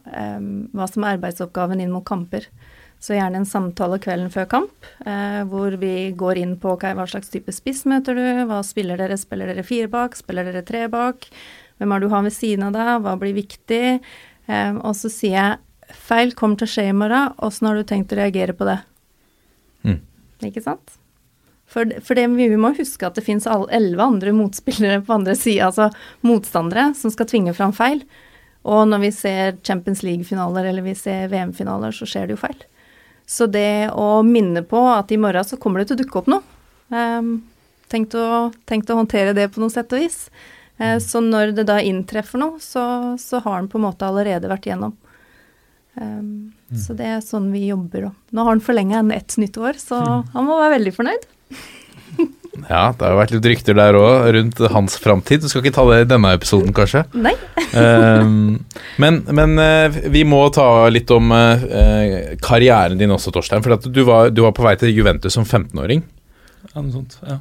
hva 0.00 0.90
som 0.90 1.04
er 1.06 1.18
arbeidsoppgaven 1.18 1.82
inn 1.82 1.92
mot 1.94 2.06
kamper. 2.06 2.48
Så 3.00 3.14
gjerne 3.16 3.40
en 3.40 3.48
samtale 3.48 3.96
kvelden 4.02 4.28
før 4.32 4.48
kamp, 4.50 4.88
eh, 5.08 5.40
hvor 5.48 5.76
vi 5.80 6.10
går 6.16 6.42
inn 6.42 6.58
på 6.60 6.74
okay, 6.74 6.92
hva 6.96 7.06
slags 7.08 7.32
type 7.32 7.52
spiss 7.56 7.86
møter 7.88 8.18
du, 8.18 8.24
hva 8.50 8.60
spiller 8.66 9.00
dere, 9.00 9.16
spiller 9.20 9.48
dere 9.48 9.64
fire 9.64 9.88
bak, 9.92 10.18
spiller 10.18 10.48
dere 10.48 10.64
tre 10.68 10.84
bak, 10.92 11.24
hvem 11.80 11.94
er 11.96 12.02
du 12.02 12.10
har 12.12 12.26
ved 12.26 12.36
siden 12.36 12.68
av 12.68 12.76
deg, 12.76 12.92
hva 13.06 13.16
blir 13.20 13.38
viktig, 13.38 14.00
Em, 14.50 14.80
og 14.82 14.96
så 14.98 15.10
sier 15.12 15.36
jeg 15.36 15.58
feil 15.96 16.32
kommer 16.38 16.60
til 16.60 16.68
å 16.68 16.72
skje 16.74 16.86
i 16.90 16.96
morgen, 16.96 17.34
åssen 17.42 17.68
har 17.68 17.78
du 17.78 17.84
tenkt 17.86 18.14
å 18.14 18.18
reagere 18.18 18.56
på 18.56 18.66
det? 18.68 18.78
Mm. 19.86 20.00
Ikke 20.48 20.62
sant? 20.64 20.96
For, 21.70 21.86
for 22.02 22.18
det, 22.18 22.26
vi 22.34 22.48
må 22.58 22.72
huske 22.74 23.06
at 23.06 23.18
det 23.18 23.24
fins 23.26 23.46
elleve 23.46 24.02
andre 24.02 24.32
motspillere 24.34 25.04
på 25.06 25.14
andre 25.14 25.36
sida, 25.38 25.68
altså 25.68 25.90
motstandere, 26.26 26.90
som 26.98 27.12
skal 27.14 27.28
tvinge 27.30 27.54
fram 27.54 27.74
feil. 27.76 28.02
Og 28.66 28.88
når 28.90 29.04
vi 29.04 29.12
ser 29.14 29.60
Champions 29.64 30.02
League-finaler 30.04 30.66
eller 30.68 30.84
vi 30.84 30.96
ser 30.98 31.30
VM-finaler, 31.32 31.94
så 31.94 32.08
skjer 32.08 32.26
det 32.26 32.36
jo 32.36 32.42
feil. 32.42 32.58
Så 33.30 33.46
det 33.46 33.92
å 33.94 34.24
minne 34.26 34.64
på 34.66 34.80
at 34.90 35.12
i 35.14 35.20
morgen 35.20 35.46
så 35.46 35.60
kommer 35.62 35.80
det 35.80 35.90
til 35.90 36.00
å 36.00 36.02
dukke 36.02 36.18
opp 36.18 36.32
noe. 36.32 36.42
Um, 36.90 37.36
tenkt, 37.90 38.16
å, 38.18 38.50
tenkt 38.66 38.90
å 38.90 38.98
håndtere 38.98 39.36
det 39.36 39.46
på 39.54 39.62
noe 39.62 39.70
sett 39.70 39.94
og 39.94 40.02
vis. 40.02 40.24
Eh, 40.80 40.98
så 40.98 41.22
når 41.22 41.54
det 41.54 41.68
da 41.68 41.78
inntreffer 41.84 42.40
noe, 42.42 42.58
så, 42.62 42.82
så 43.20 43.42
har 43.44 43.60
den 43.60 43.70
på 43.70 43.78
en 43.78 43.86
måte 43.86 44.08
allerede 44.08 44.50
vært 44.50 44.66
igjennom. 44.66 44.96
Um, 45.98 46.52
Så 46.70 46.94
det 46.94 47.06
er 47.10 47.22
sånn 47.24 47.50
vi 47.50 47.66
jobber. 47.70 48.10
Og. 48.10 48.18
Nå 48.30 48.44
har 48.46 48.54
han 48.54 48.62
forlenga 48.62 49.00
enn 49.02 49.10
ett 49.14 49.34
nytt 49.40 49.56
år, 49.58 49.78
så 49.80 49.98
han 50.22 50.46
må 50.46 50.58
være 50.60 50.76
veldig 50.76 50.92
fornøyd. 50.94 51.24
ja, 52.70 52.82
det 52.94 53.02
har 53.02 53.14
jo 53.14 53.18
vært 53.18 53.34
litt 53.34 53.48
rykter 53.50 53.76
der 53.78 53.98
òg 53.98 54.28
rundt 54.36 54.62
hans 54.74 54.94
framtid. 55.02 55.42
Du 55.42 55.50
skal 55.50 55.64
ikke 55.64 55.74
ta 55.74 55.86
det 55.90 55.98
i 56.04 56.08
denne 56.12 56.30
episoden, 56.36 56.70
kanskje? 56.76 57.02
Nei. 57.18 57.34
um, 57.74 58.60
men 59.02 59.20
men 59.34 59.58
eh, 59.62 59.98
vi 60.14 60.22
må 60.28 60.44
ta 60.54 60.86
litt 60.92 61.10
om 61.14 61.34
uh, 61.34 61.66
karrieren 62.44 63.00
din 63.00 63.10
også, 63.16 63.34
Torstein. 63.34 63.66
For 63.66 63.74
at 63.78 63.90
du, 63.90 64.02
var, 64.06 64.30
du 64.30 64.44
var 64.46 64.54
på 64.56 64.66
vei 64.66 64.76
til 64.80 64.94
Juventus 64.94 65.34
som 65.38 65.46
15-åring, 65.46 66.06
Ja, 66.70 66.80
noe 66.84 66.92
sånt, 66.94 67.18
ja. 67.26 67.40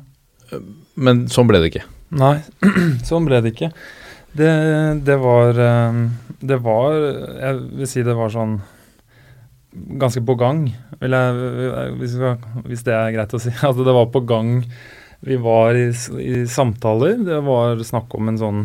men 0.97 1.27
sånn 1.29 1.49
ble 1.49 1.61
det 1.61 1.73
ikke. 1.73 1.85
Nei, 2.17 2.39
sånn 3.09 3.27
ble 3.29 3.43
det 3.45 3.53
ikke. 3.53 3.69
Det, 4.31 4.49
det 5.05 5.15
var 5.17 5.57
eh, 5.59 6.01
Det 6.39 6.59
var 6.61 6.93
Jeg 6.93 7.61
vil 7.79 7.89
si 7.89 8.03
det 8.05 8.17
var 8.17 8.33
sånn 8.33 8.59
ganske 9.69 10.21
på 10.25 10.33
gang, 10.33 10.63
jeg, 10.97 11.97
hvis, 11.99 12.81
det 12.83 12.93
er 12.95 13.11
greit 13.13 13.33
å 13.37 13.39
si. 13.41 13.51
Altså, 13.67 13.83
det 13.85 13.93
var 13.93 14.07
på 14.09 14.23
gang. 14.25 14.63
Vi 15.21 15.37
var 15.39 15.77
i, 15.77 15.91
i 16.23 16.41
samtaler. 16.49 17.19
Det 17.21 17.37
var 17.45 17.83
snakk 17.85 18.15
om 18.17 18.31
en 18.31 18.39
sånn 18.41 18.63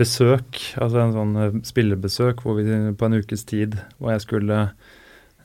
besøk, 0.00 0.58
altså 0.80 1.02
en 1.02 1.14
sånn 1.14 1.62
spillebesøk 1.66 2.42
hvor 2.44 2.58
vi, 2.58 2.66
på 2.96 3.06
en 3.06 3.18
ukes 3.20 3.42
tid 3.48 3.74
hvor 3.98 4.14
jeg 4.14 4.22
skulle 4.24 4.58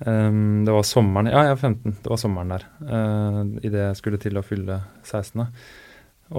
um, 0.06 0.64
Det 0.64 0.76
var 0.76 0.86
sommeren 0.88 1.32
Ja, 1.32 1.46
jeg 1.48 1.56
er 1.56 1.62
15. 1.62 1.98
Det 2.04 2.12
var 2.14 2.22
sommeren 2.22 2.54
der. 2.56 2.68
Uh, 2.82 3.42
Idet 3.62 3.82
jeg 3.90 4.00
skulle 4.02 4.22
til 4.22 4.40
å 4.40 4.46
fylle 4.46 4.82
16. 5.04 5.46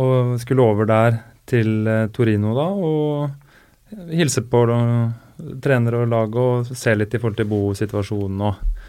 Og 0.03 0.37
skulle 0.43 0.67
over 0.67 0.89
der 0.89 1.21
til 1.51 1.89
eh, 1.89 2.07
Torino 2.15 2.55
da, 2.57 2.67
og 2.75 4.07
hilse 4.13 4.43
på 4.51 4.63
da, 4.69 4.79
trenere 5.63 6.03
og 6.03 6.11
lag 6.11 6.39
og 6.41 6.71
se 6.71 6.95
litt 6.97 7.15
i 7.15 7.21
forhold 7.21 7.39
til 7.39 7.51
bosituasjonen 7.51 8.47
og, 8.49 8.87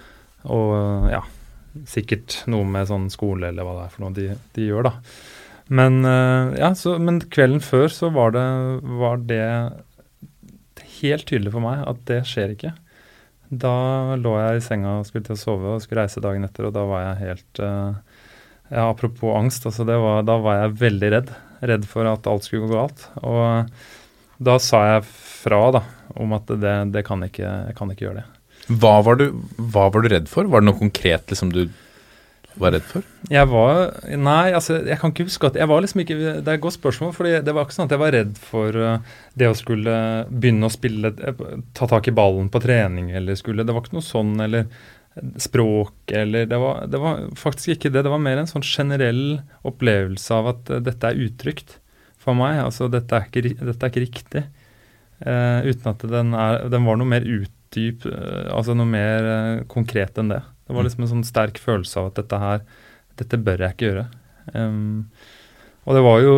og 0.54 0.72
eh, 0.78 1.10
ja, 1.18 1.24
sikkert 1.88 2.42
noe 2.50 2.66
med 2.68 2.90
sånn 2.90 3.10
skole 3.14 3.52
eller 3.52 3.68
hva 3.68 3.76
det 3.78 3.86
er 3.86 3.94
for 3.94 4.06
noe 4.06 4.16
de, 4.18 4.32
de 4.58 4.70
gjør, 4.70 4.90
da. 4.90 4.96
Men, 5.68 6.00
eh, 6.08 6.58
ja, 6.62 6.72
så, 6.80 6.96
men 7.04 7.22
kvelden 7.22 7.62
før 7.64 7.92
så 7.94 8.12
var 8.16 8.34
det, 8.36 8.48
var 9.04 9.24
det 9.30 9.46
helt 11.02 11.28
tydelig 11.30 11.54
for 11.54 11.64
meg 11.64 11.84
at 11.86 12.04
det 12.10 12.24
skjer 12.30 12.56
ikke. 12.56 12.74
Da 13.48 14.16
lå 14.20 14.34
jeg 14.42 14.60
i 14.60 14.64
senga 14.64 14.98
og 15.00 15.08
skulle 15.08 15.28
til 15.28 15.38
å 15.38 15.40
sove 15.40 15.76
og 15.76 15.84
skulle 15.84 16.04
reise 16.04 16.24
dagen 16.24 16.48
etter, 16.48 16.68
og 16.68 16.74
da 16.76 16.84
var 16.88 17.04
jeg 17.06 17.20
helt 17.22 17.62
ja, 17.62 18.90
Apropos 18.90 19.38
angst, 19.38 19.64
altså 19.70 19.86
var, 19.88 20.26
da 20.28 20.36
var 20.44 20.58
jeg 20.60 20.80
veldig 20.82 21.12
redd. 21.14 21.30
Redd 21.62 21.88
for 21.90 22.10
at 22.10 22.28
alt 22.30 22.46
skulle 22.46 22.68
gå 22.68 22.76
galt. 22.76 23.08
Og 23.26 23.72
da 24.38 24.58
sa 24.62 24.84
jeg 24.92 25.08
fra 25.08 25.62
da, 25.74 25.84
om 26.18 26.36
at 26.38 26.50
det, 26.62 26.78
det 26.94 27.06
kan 27.08 27.24
ikke, 27.26 27.46
jeg 27.70 27.78
kan 27.78 27.94
ikke 27.94 28.08
gjøre 28.08 28.22
det. 28.22 28.28
Hva 28.68 28.98
var, 29.06 29.20
du, 29.20 29.32
hva 29.56 29.88
var 29.94 30.04
du 30.04 30.12
redd 30.12 30.28
for? 30.30 30.50
Var 30.52 30.62
det 30.64 30.68
noe 30.68 30.80
konkret 30.80 31.32
liksom, 31.32 31.54
du 31.56 31.70
var 32.60 32.74
redd 32.76 32.86
for? 32.90 33.06
Jeg 33.32 33.48
var 33.52 33.94
Nei, 34.18 34.52
altså, 34.56 34.80
jeg 34.86 34.98
kan 35.02 35.14
ikke 35.14 35.28
huske 35.28 35.50
at 35.50 35.60
Jeg 35.60 35.70
var 35.70 35.84
liksom 35.84 36.02
ikke 36.04 36.18
Det 36.18 36.42
er 36.42 36.58
et 36.58 36.64
godt 36.64 36.78
spørsmål, 36.78 37.14
for 37.16 37.30
det 37.30 37.54
var 37.56 37.68
ikke 37.68 37.78
sånn 37.78 37.90
at 37.90 37.96
jeg 37.96 38.02
var 38.02 38.16
redd 38.16 38.36
for 38.42 38.80
uh, 38.82 39.16
det 39.38 39.50
å 39.52 39.58
skulle 39.58 39.96
begynne 40.30 40.68
å 40.68 40.74
spille 40.74 41.14
eh, 41.14 41.44
Ta 41.78 41.90
tak 41.90 42.10
i 42.10 42.16
ballen 42.18 42.50
på 42.54 42.62
trening 42.64 43.12
eller 43.18 43.38
skulle 43.40 43.66
Det 43.68 43.76
var 43.76 43.86
ikke 43.86 44.00
noe 44.00 44.08
sånn, 44.08 44.36
eller 44.44 44.68
språk 45.42 46.14
eller 46.14 46.46
det 46.50 46.58
var, 46.62 46.86
det 46.90 47.00
var 47.02 47.24
faktisk 47.40 47.76
ikke 47.76 47.92
det. 47.94 48.04
Det 48.06 48.14
var 48.14 48.22
mer 48.22 48.42
en 48.42 48.50
sånn 48.50 48.66
generell 48.66 49.40
opplevelse 49.68 50.36
av 50.36 50.52
at 50.54 50.72
uh, 50.74 50.82
dette 50.84 51.10
er 51.10 51.22
utrygt 51.28 51.78
for 52.22 52.38
meg. 52.38 52.60
Altså, 52.62 52.90
dette 52.92 53.18
er 53.18 53.28
ikke, 53.30 53.56
dette 53.56 53.80
er 53.80 53.94
ikke 53.94 54.06
riktig. 54.06 54.44
Uh, 55.24 55.66
uten 55.66 55.90
at 55.94 56.06
den, 56.12 56.36
er, 56.38 56.68
den 56.70 56.86
var 56.86 57.00
noe 57.00 57.10
mer 57.10 57.26
utdyp, 57.26 58.06
uh, 58.06 58.52
altså 58.54 58.76
noe 58.78 58.90
mer 58.90 59.30
uh, 59.32 59.66
konkret 59.72 60.20
enn 60.22 60.30
det. 60.36 60.44
Det 60.68 60.76
var 60.76 60.86
liksom 60.86 61.06
en 61.06 61.14
sånn 61.16 61.26
sterk 61.26 61.58
følelse 61.64 62.02
av 62.02 62.12
at 62.12 62.22
dette 62.22 62.42
her, 62.44 62.64
dette 63.18 63.40
bør 63.42 63.64
jeg 63.64 63.76
ikke 63.78 63.88
gjøre. 63.88 64.08
Um, 64.54 65.08
og 65.88 65.96
det 65.96 66.02
var 66.04 66.20
jo, 66.20 66.36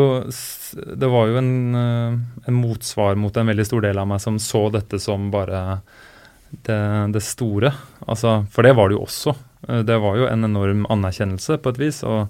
det 1.02 1.10
var 1.10 1.32
jo 1.32 1.40
en, 1.40 1.54
en 1.74 2.58
motsvar 2.60 3.18
mot 3.18 3.34
en 3.34 3.50
veldig 3.50 3.66
stor 3.66 3.82
del 3.82 3.98
av 3.98 4.06
meg 4.12 4.22
som 4.22 4.38
så 4.38 4.68
dette 4.70 5.00
som 5.02 5.32
bare 5.34 5.80
det, 6.52 6.80
det 7.14 7.24
store. 7.26 7.74
Altså, 8.08 8.40
for 8.52 8.66
det 8.66 8.76
var 8.78 8.90
det 8.90 8.98
jo 8.98 9.06
også. 9.06 9.36
Uh, 9.68 9.82
Det 9.88 10.00
var 10.02 10.18
jo 10.18 10.30
en 10.30 10.48
enorm 10.48 10.88
anerkjennelse 10.90 11.60
på 11.62 11.74
et 11.74 11.82
vis. 11.82 12.02
Og 12.08 12.28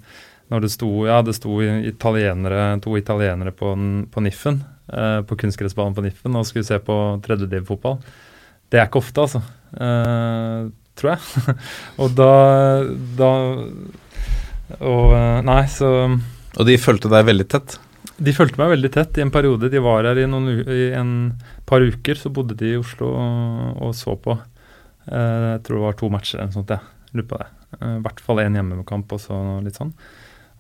når 0.49 0.65
det 0.65 0.71
sto, 0.73 0.89
ja, 1.05 1.21
det 1.21 1.35
sto 1.37 1.59
italienere, 1.61 2.79
to 2.81 2.97
italienere 2.97 3.53
på, 3.53 3.73
på 4.09 4.23
Niffen, 4.25 4.63
eh, 4.89 5.19
på 5.21 5.37
kunstgressbanen 5.37 5.93
på 5.93 6.01
Niffen, 6.01 6.33
og 6.35 6.47
skulle 6.49 6.65
se 6.65 6.79
på 6.81 6.95
tredjediv-fotball. 7.25 7.99
Det 8.69 8.79
er 8.79 8.89
ikke 8.89 9.01
ofte, 9.03 9.27
altså. 9.27 9.43
Eh, 9.77 10.71
tror 10.97 11.13
jeg. 11.13 11.55
og 12.01 12.15
da, 12.17 12.31
da 13.19 13.29
Og 14.79 15.13
eh, 15.13 15.37
Nei, 15.45 15.61
så 15.71 15.91
Og 16.09 16.65
de 16.65 16.75
fulgte 16.81 17.11
deg 17.13 17.29
veldig 17.29 17.47
tett? 17.53 17.77
De 18.19 18.33
fulgte 18.35 18.59
meg 18.59 18.73
veldig 18.73 18.91
tett 18.91 19.17
i 19.19 19.23
en 19.23 19.31
periode. 19.31 19.69
De 19.71 19.81
var 19.83 20.09
her 20.09 20.17
i, 20.19 20.25
noen, 20.27 20.65
i 20.65 20.89
en 20.97 21.13
par 21.69 21.85
uker. 21.85 22.17
Så 22.17 22.31
bodde 22.33 22.57
de 22.57 22.73
i 22.73 22.79
Oslo 22.79 23.11
og, 23.13 23.93
så 23.97 24.15
på. 24.19 24.35
Eh, 25.09 25.45
jeg 25.55 25.63
tror 25.65 25.79
det 25.79 25.85
var 25.85 25.99
to 25.99 26.11
matcher 26.13 26.39
eller 26.39 26.51
noe 26.51 26.59
sånt. 26.59 26.75
Lurer 27.13 27.29
på 27.29 27.41
det. 27.41 27.49
Eh, 27.77 27.95
I 27.97 28.03
hvert 28.05 28.21
fall 28.25 28.43
én 28.43 28.57
hjemmekamp 28.57 29.15
og 29.15 29.23
så 29.23 29.39
litt 29.65 29.79
sånn. 29.79 29.93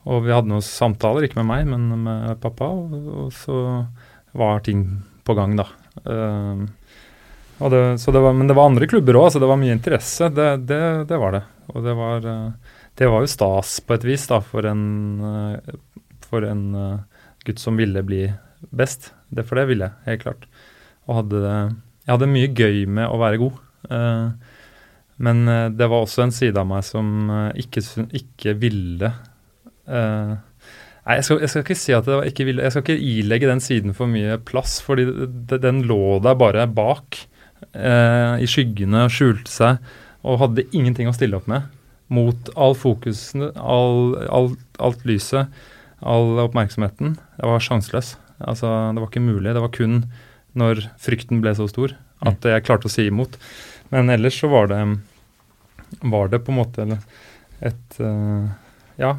Og 0.09 0.23
vi 0.25 0.33
hadde 0.33 0.49
noen 0.49 0.65
samtaler, 0.65 1.27
ikke 1.27 1.41
med 1.41 1.49
meg, 1.49 1.69
men 1.69 2.05
med 2.05 2.41
pappa. 2.41 2.69
Og, 2.71 3.29
så 3.35 3.85
var 4.37 4.65
ting 4.65 4.85
på 5.27 5.35
gang, 5.37 5.57
da. 5.59 5.67
Eh, 6.05 6.65
det, 7.59 7.81
det 7.99 8.23
var, 8.23 8.33
men 8.33 8.47
det 8.47 8.55
var 8.55 8.69
andre 8.69 8.87
klubber 8.87 9.17
òg, 9.19 9.33
så 9.33 9.41
det 9.41 9.49
var 9.49 9.59
mye 9.59 9.75
interesse. 9.75 10.29
Det, 10.31 10.51
det, 10.69 11.17
var 11.19 11.35
det. 11.35 11.43
Og 11.73 11.83
det 11.83 11.95
var, 11.97 12.27
var 13.03 13.25
jo 13.25 13.31
stas 13.31 13.79
på 13.83 13.97
et 13.97 14.05
vis 14.07 14.23
da, 14.31 14.39
for 14.39 14.63
en, 14.69 14.85
for 16.23 16.47
en 16.47 16.63
gutt 17.43 17.59
som 17.59 17.75
ville 17.75 18.05
bli 18.07 18.23
best. 18.71 19.11
Det 19.27 19.43
For 19.43 19.59
det 19.59 19.67
ville 19.73 19.89
jeg, 19.89 20.05
helt 20.07 20.23
klart. 20.23 20.48
Og 21.09 21.23
hadde, 21.23 21.41
jeg 22.05 22.13
hadde 22.13 22.29
mye 22.29 22.51
gøy 22.53 22.83
med 22.85 23.09
å 23.09 23.17
være 23.21 23.41
god. 23.41 23.57
Eh, 23.89 24.53
men 25.25 25.41
eh, 25.49 25.65
det 25.73 25.87
var 25.89 26.05
også 26.05 26.27
en 26.27 26.35
side 26.35 26.59
av 26.61 26.67
meg 26.69 26.85
som 26.85 27.31
eh, 27.33 27.63
ikke, 27.65 27.83
ikke 28.21 28.55
ville 28.59 29.13
Nei, 29.89 31.15
jeg 31.17 31.23
skal, 31.25 31.39
jeg 31.41 31.49
skal 31.49 31.63
ikke 31.63 31.75
si 31.79 31.93
at 31.95 32.05
det 32.05 32.17
var 32.19 32.27
ikke 32.29 32.45
ville 32.45 32.61
Jeg 32.61 32.73
skal 32.75 32.83
ikke 32.83 33.07
ilegge 33.15 33.47
den 33.49 33.61
siden 33.63 33.95
for 33.97 34.11
mye 34.11 34.35
plass, 34.45 34.75
fordi 34.85 35.07
den 35.49 35.79
lå 35.89 36.19
der 36.21 36.35
bare 36.37 36.67
bak. 36.69 37.17
I 37.73 38.45
skyggene 38.45 39.07
og 39.07 39.15
skjulte 39.15 39.49
seg, 39.49 39.79
og 40.21 40.37
hadde 40.43 40.67
ingenting 40.69 41.09
å 41.09 41.15
stille 41.17 41.39
opp 41.39 41.49
med. 41.49 41.65
Mot 42.13 42.51
all 42.53 42.77
fokusen, 42.77 43.47
all, 43.57 44.13
all, 44.29 44.51
alt 44.77 45.01
lyset, 45.09 45.49
all 46.05 46.37
oppmerksomheten. 46.45 47.17
Jeg 47.41 47.49
var 47.55 47.65
sjanseløs. 47.65 48.13
Altså, 48.37 48.69
det 48.93 49.01
var 49.01 49.09
ikke 49.09 49.25
mulig. 49.25 49.55
Det 49.57 49.65
var 49.65 49.73
kun 49.73 50.03
når 50.55 50.85
frykten 50.99 51.41
ble 51.43 51.53
så 51.55 51.67
stor 51.69 51.93
at 52.25 52.41
jeg 52.43 52.63
klarte 52.67 52.89
å 52.89 52.91
si 52.91 53.07
imot. 53.07 53.37
Men 53.91 54.09
ellers 54.09 54.39
så 54.41 54.49
var 54.51 54.67
det 54.67 54.81
var 56.05 56.27
det 56.29 56.43
på 56.45 56.51
en 56.53 56.59
måte 56.59 56.85
et 57.61 57.99
eh, 57.99 58.49
Ja, 58.99 59.15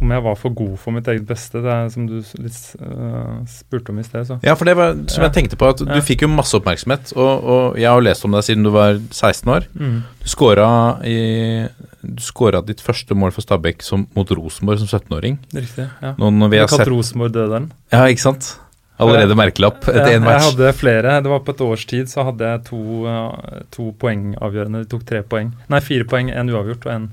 om 0.00 0.10
jeg 0.10 0.22
var 0.24 0.34
for 0.40 0.50
god 0.56 0.74
for 0.80 0.94
mitt 0.96 1.06
eget 1.10 1.26
beste, 1.28 1.60
det 1.62 1.70
er 1.70 1.88
som 1.92 2.06
du 2.08 2.16
litt 2.18 2.56
eh, 2.80 3.34
spurte 3.50 3.92
om 3.92 3.98
i 4.00 4.04
sted, 4.06 4.26
så. 4.26 4.38
Ja, 4.42 4.54
for 4.58 4.64
det 4.68 4.74
var 4.78 4.94
som 5.08 5.22
Ja. 5.22 5.28
jeg 5.28 5.34
tenkte 5.36 5.56
på, 5.60 5.68
at 5.70 5.78
du 5.82 5.90
Ja. 5.92 6.00
fikk 6.00 6.22
jo 6.22 6.28
masse 6.28 6.54
oppmerksomhet, 6.58 7.12
og, 7.16 7.44
og 7.44 7.76
jeg 7.78 7.88
har 7.90 8.00
lest 8.02 8.24
om 8.24 8.32
deg 8.32 8.42
siden 8.46 8.64
du 8.64 8.70
var 8.74 8.98
16 9.10 9.48
år. 9.54 9.66
Mm. 9.78 10.02
Du 10.22 10.28
skåra 10.28 10.68
i 11.04 11.68
Du 12.04 12.20
skåra 12.20 12.60
ditt 12.64 12.80
første 12.84 13.14
mål 13.16 13.32
for 13.32 13.40
Stabæk 13.40 13.80
som, 13.82 14.06
mot 14.14 14.28
Rosenborg 14.28 14.78
som 14.78 14.86
17-åring. 15.00 15.38
Riktig. 15.54 15.86
ja. 16.02 16.14
Nå 16.18 16.28
når 16.36 16.50
vi 16.50 16.58
har 16.58 16.68
kalt 16.68 16.82
sett 16.84 16.88
Rosenborg-døderen. 16.92 17.70
Ja, 17.92 18.02
ikke 18.12 18.20
sant? 18.20 18.58
Allerede 19.02 19.34
merkelapp 19.34 19.88
etter 19.90 20.12
én 20.14 20.22
match. 20.22 20.44
Jeg 20.44 20.52
hadde 20.52 20.72
flere. 20.78 21.14
Det 21.24 21.30
var 21.32 21.40
på 21.42 21.54
et 21.56 21.62
års 21.66 21.84
tid 21.90 22.10
så 22.10 22.26
hadde 22.28 22.50
jeg 22.52 22.62
to, 22.68 22.82
eh, 23.10 23.62
to 23.74 23.88
poengavgjørende. 23.98 24.84
De 24.84 24.90
tok 24.92 25.02
tre 25.08 25.22
poeng. 25.26 25.50
Nei, 25.72 25.80
fire 25.82 26.06
poeng, 26.10 26.30
en 26.30 26.52
uavgjort 26.52 26.86
og 26.86 26.92
en, 26.94 27.08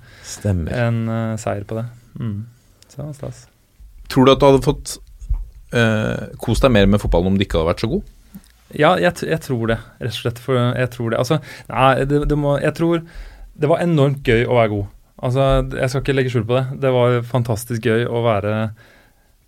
eh, 1.09 1.37
seier 1.41 1.65
på 1.65 1.79
det. 1.79 1.85
Mm. 2.19 2.45
Så 2.87 2.97
det 2.97 3.05
var 3.05 3.13
stas. 3.17 3.47
Tror 4.11 4.25
du 4.25 4.31
at 4.31 4.39
du 4.39 4.45
hadde 4.45 4.65
fått 4.65 4.97
uh, 5.73 6.27
kost 6.37 6.61
deg 6.65 6.73
mer 6.75 6.85
med 6.85 6.99
fotballen 6.99 7.31
om 7.31 7.37
du 7.39 7.45
ikke 7.45 7.61
hadde 7.61 7.71
vært 7.71 7.83
så 7.85 7.89
god? 7.89 8.03
Ja, 8.75 8.95
jeg, 8.99 9.15
jeg 9.27 9.39
tror 9.43 9.67
det, 9.71 9.77
rett 9.99 10.13
og 10.13 10.19
slett. 10.19 10.39
For 10.43 10.59
jeg 10.59 10.89
tror 10.93 11.11
det. 11.11 11.19
Altså, 11.19 11.39
nei, 11.71 12.05
det, 12.07 12.25
det 12.29 12.37
må 12.39 12.57
Jeg 12.59 12.75
tror 12.77 13.05
det 13.61 13.69
var 13.69 13.83
enormt 13.83 14.27
gøy 14.27 14.45
å 14.45 14.57
være 14.59 14.73
god. 14.75 14.89
Altså, 15.21 15.47
jeg 15.77 15.91
skal 15.91 16.03
ikke 16.03 16.15
legge 16.17 16.33
skjul 16.33 16.47
på 16.49 16.57
det. 16.57 16.65
Det 16.83 16.91
var 16.93 17.19
fantastisk 17.29 17.87
gøy 17.87 18.05
å 18.09 18.23
være 18.25 18.55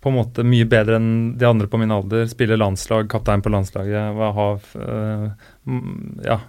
på 0.04 0.12
en 0.12 0.18
måte 0.18 0.44
mye 0.46 0.66
bedre 0.68 0.98
enn 1.00 1.12
de 1.40 1.46
andre 1.48 1.68
på 1.70 1.80
min 1.80 1.92
alder. 1.94 2.26
Spille 2.28 2.58
landslag, 2.60 3.08
kaptein 3.12 3.42
på 3.44 3.52
landslaget, 3.54 4.18
ha 4.36 4.48
øh, 4.60 5.30
mm, 5.64 6.20
Ja. 6.26 6.42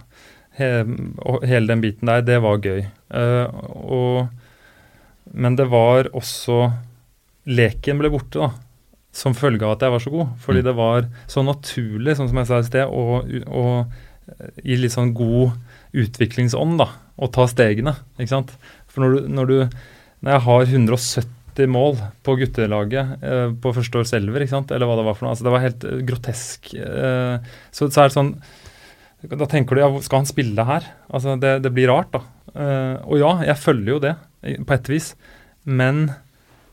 He, 0.56 0.68
hele 1.44 1.68
den 1.68 1.82
biten 1.84 2.08
der, 2.08 2.22
det 2.24 2.38
var 2.40 2.62
gøy. 2.64 2.86
Uh, 3.12 3.44
og, 3.76 4.28
men 5.36 5.56
det 5.58 5.66
var 5.68 6.08
også 6.16 6.70
Leken 7.46 8.00
ble 8.00 8.08
borte, 8.10 8.40
da. 8.40 8.48
Som 9.14 9.36
følge 9.36 9.62
av 9.66 9.76
at 9.76 9.84
jeg 9.84 9.92
var 9.92 10.02
så 10.02 10.12
god. 10.14 10.30
Fordi 10.42 10.62
Mm. 10.62 10.64
det 10.64 10.74
var 10.76 11.08
så 11.30 11.44
naturlig, 11.44 12.16
sånn 12.16 12.28
som 12.32 12.40
jeg 12.40 12.48
sa 12.48 12.58
i 12.58 12.66
sted, 12.66 12.88
å, 12.88 13.20
å 13.46 13.66
i 14.64 14.76
litt 14.80 14.96
sånn 14.96 15.12
god 15.14 15.52
utviklingsånd, 15.94 16.80
da. 16.80 16.88
Å 17.20 17.28
ta 17.32 17.46
stegene, 17.46 17.94
ikke 18.18 18.32
sant. 18.32 18.56
For 18.88 19.04
når 19.04 19.12
du, 19.14 19.28
når 19.28 19.46
du 19.46 19.58
Når 20.24 20.32
jeg 20.32 20.40
har 20.48 20.64
170 21.56 21.72
mål 21.72 21.96
på 22.24 22.36
guttelaget 22.36 23.22
eh, 23.24 23.50
på 23.60 23.72
første 23.72 24.00
år 24.00 24.06
Selver, 24.08 24.42
ikke 24.42 24.54
sant, 24.54 24.70
eller 24.70 24.86
hva 24.86 24.96
det 24.98 25.06
var 25.06 25.16
for 25.16 25.26
noe, 25.26 25.32
altså 25.34 25.46
det 25.46 25.54
var 25.54 25.64
helt 25.64 25.84
eh, 25.84 26.02
grotesk. 26.06 26.74
Eh, 26.74 27.48
så, 27.70 27.88
så 27.88 28.02
er 28.02 28.08
det 28.10 28.16
sånn 28.16 28.34
Da 29.32 29.48
tenker 29.48 29.76
du 29.76 29.80
ja, 29.82 29.90
skal 30.04 30.22
han 30.22 30.28
spille 30.28 30.66
her? 30.68 30.86
Altså 31.08 31.36
det, 31.40 31.62
det 31.64 31.72
blir 31.74 31.88
rart, 31.90 32.12
da. 32.12 32.22
Eh, 32.54 32.94
og 33.06 33.18
ja, 33.20 33.32
jeg 33.48 33.62
følger 33.62 33.92
jo 33.94 34.02
det, 34.04 34.14
på 34.66 34.76
et 34.76 34.92
vis. 34.92 35.10
Men 35.64 36.10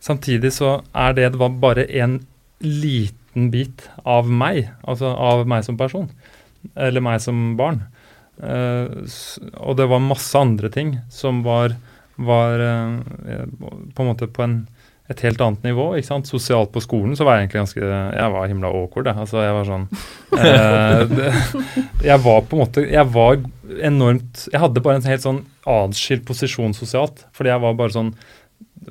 samtidig 0.04 0.54
så 0.54 0.82
er 0.94 1.16
det 1.18 1.32
bare 1.40 1.88
en 2.04 2.20
liten 2.64 3.50
bit 3.52 3.88
av 4.06 4.30
meg, 4.30 4.70
altså 4.84 5.10
av 5.16 5.48
meg 5.50 5.66
som 5.66 5.80
person. 5.80 6.12
Eller 6.76 7.04
meg 7.04 7.24
som 7.24 7.56
barn. 7.60 7.82
Eh, 8.44 8.94
og 9.62 9.78
det 9.80 9.88
var 9.90 10.04
masse 10.04 10.38
andre 10.38 10.70
ting 10.74 10.98
som 11.14 11.42
var, 11.46 11.78
var 12.16 12.62
eh, 12.62 13.46
på 13.94 14.04
en 14.04 14.10
måte 14.10 14.28
på 14.30 14.44
en, 14.46 14.56
et 15.12 15.24
helt 15.26 15.42
annet 15.44 15.66
nivå. 15.66 15.90
ikke 15.98 16.08
sant? 16.08 16.30
Sosialt 16.30 16.72
på 16.74 16.84
skolen 16.84 17.18
så 17.18 17.26
var 17.28 17.38
jeg 17.38 17.48
egentlig 17.48 17.62
ganske 17.64 17.84
Jeg 17.84 18.34
var 18.36 18.48
himla 18.48 18.72
awkward, 18.72 19.10
jeg. 19.10 19.20
Altså, 19.26 19.42
jeg 19.44 19.58
var 19.58 19.70
sånn 19.70 19.88
eh, 20.40 21.02
det, 21.12 21.32
Jeg 22.06 22.24
var 22.24 22.46
på 22.48 22.58
en 22.58 22.64
måte 22.64 22.86
Jeg 22.88 23.10
var 23.14 23.40
enormt 23.84 24.46
Jeg 24.54 24.64
hadde 24.64 24.84
bare 24.86 25.02
en 25.02 25.10
helt 25.10 25.26
sånn 25.26 25.42
atskilt 25.70 26.26
posisjon 26.28 26.76
sosialt. 26.78 27.26
Fordi 27.36 27.54
jeg 27.54 27.66
var 27.66 27.80
bare 27.80 27.96
sånn 27.96 28.14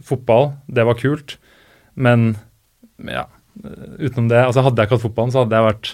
Fotball, 0.02 0.54
det 0.72 0.86
var 0.88 0.96
kult, 0.96 1.36
men 2.00 2.34
ja 3.04 3.26
Utenom 4.00 4.30
det 4.30 4.38
altså 4.40 4.62
Hadde 4.64 4.80
jeg 4.80 4.88
ikke 4.88 4.96
hatt 4.96 5.04
fotballen, 5.04 5.32
så 5.34 5.42
hadde 5.42 5.58
jeg 5.58 5.66
vært 5.66 5.90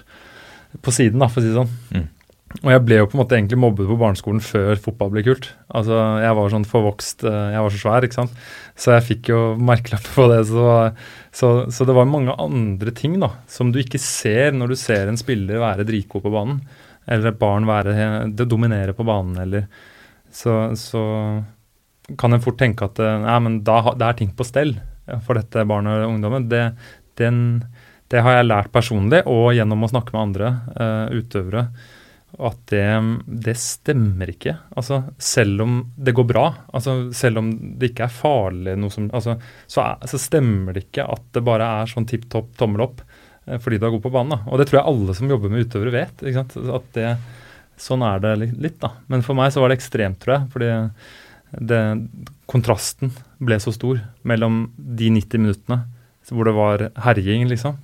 på 0.84 0.92
siden, 0.94 1.22
da, 1.22 1.26
for 1.32 1.40
å 1.40 1.42
si 1.42 1.48
det 1.48 1.56
sånn. 1.56 1.70
Mm. 1.96 2.06
Og 2.62 2.70
jeg 2.72 2.80
ble 2.86 2.96
jo 2.96 3.06
på 3.10 3.16
en 3.16 3.20
måte 3.20 3.36
egentlig 3.36 3.58
mobbet 3.60 3.88
på 3.90 3.96
barneskolen 4.00 4.40
før 4.40 4.78
fotball 4.80 5.10
ble 5.12 5.22
kult. 5.26 5.50
Altså, 5.68 5.98
Jeg 6.22 6.36
var 6.38 6.52
sånn 6.54 6.64
forvokst, 6.68 7.24
eh, 7.28 7.50
jeg 7.52 7.64
var 7.64 7.74
så 7.74 7.80
svær, 7.82 8.06
ikke 8.06 8.18
sant. 8.18 8.38
Så 8.72 8.94
jeg 8.94 9.04
fikk 9.04 9.30
jo 9.34 9.40
merkelapper 9.60 10.14
på 10.16 10.26
det. 10.32 10.40
Så, 10.48 10.64
så, 11.30 11.50
så 11.68 11.86
det 11.88 11.96
var 11.98 12.08
mange 12.08 12.32
andre 12.40 12.94
ting 12.96 13.18
da, 13.20 13.34
som 13.52 13.72
du 13.72 13.82
ikke 13.82 14.00
ser 14.00 14.56
når 14.56 14.72
du 14.72 14.80
ser 14.80 15.12
en 15.12 15.20
spiller 15.20 15.60
være 15.60 15.86
dritgod 15.88 16.24
på 16.24 16.32
banen. 16.32 16.62
Eller 17.08 17.30
et 17.30 17.40
barn 17.40 17.68
være, 17.68 17.94
det 18.36 18.48
dominere 18.48 18.96
på 18.96 19.06
banen, 19.08 19.36
eller 19.40 19.68
så, 20.32 20.74
så 20.76 21.02
kan 22.20 22.32
en 22.32 22.42
fort 22.44 22.58
tenke 22.60 22.88
at 22.88 23.00
eh, 23.00 23.20
nei, 23.26 23.36
men 23.44 23.60
da, 23.64 23.82
det 23.92 24.08
er 24.08 24.18
ting 24.22 24.32
på 24.36 24.46
stell 24.48 24.74
for 25.24 25.36
dette 25.36 25.68
barnet 25.68 26.02
og 26.02 26.14
ungdommen. 26.14 26.48
Det, 26.48 26.64
den, 27.20 27.38
det 28.12 28.24
har 28.24 28.38
jeg 28.38 28.48
lært 28.48 28.72
personlig 28.72 29.22
og 29.28 29.52
gjennom 29.56 29.84
å 29.84 29.92
snakke 29.92 30.14
med 30.14 30.22
andre 30.22 30.50
uh, 30.76 31.06
utøvere. 31.16 31.64
At 32.36 32.58
det, 32.70 32.84
det 33.24 33.54
stemmer 33.58 34.28
ikke. 34.30 34.52
Altså, 34.76 35.00
selv 35.16 35.64
om 35.64 35.78
det 35.96 36.12
går 36.14 36.26
bra, 36.28 36.44
altså, 36.76 37.08
selv 37.16 37.40
om 37.40 37.48
det 37.80 37.92
ikke 37.92 38.04
er 38.04 38.12
farlig, 38.14 38.74
som, 38.92 39.08
altså, 39.16 39.38
så, 39.66 39.86
er, 39.86 40.10
så 40.12 40.20
stemmer 40.20 40.76
det 40.76 40.84
ikke 40.86 41.08
at 41.08 41.24
det 41.34 41.44
bare 41.46 41.70
er 41.80 41.90
sånn 41.90 42.06
tipp 42.08 42.28
topp 42.30 42.52
tommel 42.60 42.84
opp 42.84 43.00
eh, 43.02 43.56
fordi 43.56 43.80
du 43.80 43.88
er 43.88 43.94
god 43.96 44.04
på 44.04 44.12
banen. 44.14 44.36
Da. 44.36 44.52
Og 44.52 44.60
det 44.60 44.68
tror 44.68 44.82
jeg 44.82 44.92
alle 44.92 45.16
som 45.16 45.32
jobber 45.32 45.54
med 45.54 45.64
utøvere 45.64 45.94
vet. 45.94 46.26
At 46.44 46.90
det, 46.98 47.14
sånn 47.80 48.04
er 48.06 48.20
det 48.22 48.34
litt, 48.44 48.76
da. 48.84 48.92
Men 49.08 49.24
for 49.26 49.38
meg 49.38 49.54
så 49.54 49.64
var 49.64 49.72
det 49.72 49.80
ekstremt, 49.80 50.20
tror 50.22 50.36
jeg. 50.36 50.52
fordi 50.52 50.70
det, 51.72 51.80
kontrasten 52.46 53.12
ble 53.40 53.56
så 53.60 53.72
stor 53.72 54.02
mellom 54.28 54.66
de 54.76 55.08
90 55.14 55.42
minuttene 55.42 55.86
hvor 56.28 56.44
det 56.44 56.52
var 56.52 56.82
herjing, 57.06 57.46
liksom, 57.48 57.78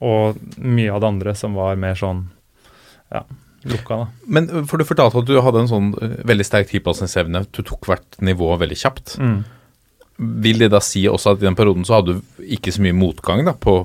og 0.00 0.38
mye 0.56 0.88
av 0.88 1.02
det 1.02 1.08
andre 1.10 1.34
som 1.36 1.56
var 1.58 1.76
mer 1.76 1.98
sånn 1.98 2.22
ja, 3.12 3.20
lukka, 3.68 4.02
da. 4.02 4.26
Men 4.26 4.48
uh, 4.50 4.62
for 4.68 4.80
du 4.80 4.88
fortalte 4.88 5.20
at 5.20 5.28
du 5.28 5.38
hadde 5.42 5.64
en 5.64 5.70
sånn 5.70 5.88
uh, 5.96 6.18
veldig 6.28 6.46
sterk 6.46 6.70
tilpasningsevne. 6.72 7.44
Du 7.52 7.62
tok 7.66 7.88
hvert 7.90 8.20
nivå 8.24 8.52
veldig 8.60 8.78
kjapt. 8.80 9.16
Mm. 9.20 9.40
Vil 10.44 10.64
det 10.64 10.70
da 10.74 10.82
si 10.84 11.06
også 11.08 11.34
at 11.34 11.42
i 11.42 11.48
den 11.48 11.58
perioden 11.58 11.86
så 11.88 11.98
hadde 11.98 12.18
du 12.18 12.46
ikke 12.58 12.74
så 12.74 12.84
mye 12.84 12.96
motgang 12.96 13.44
da 13.46 13.54
på, 13.56 13.82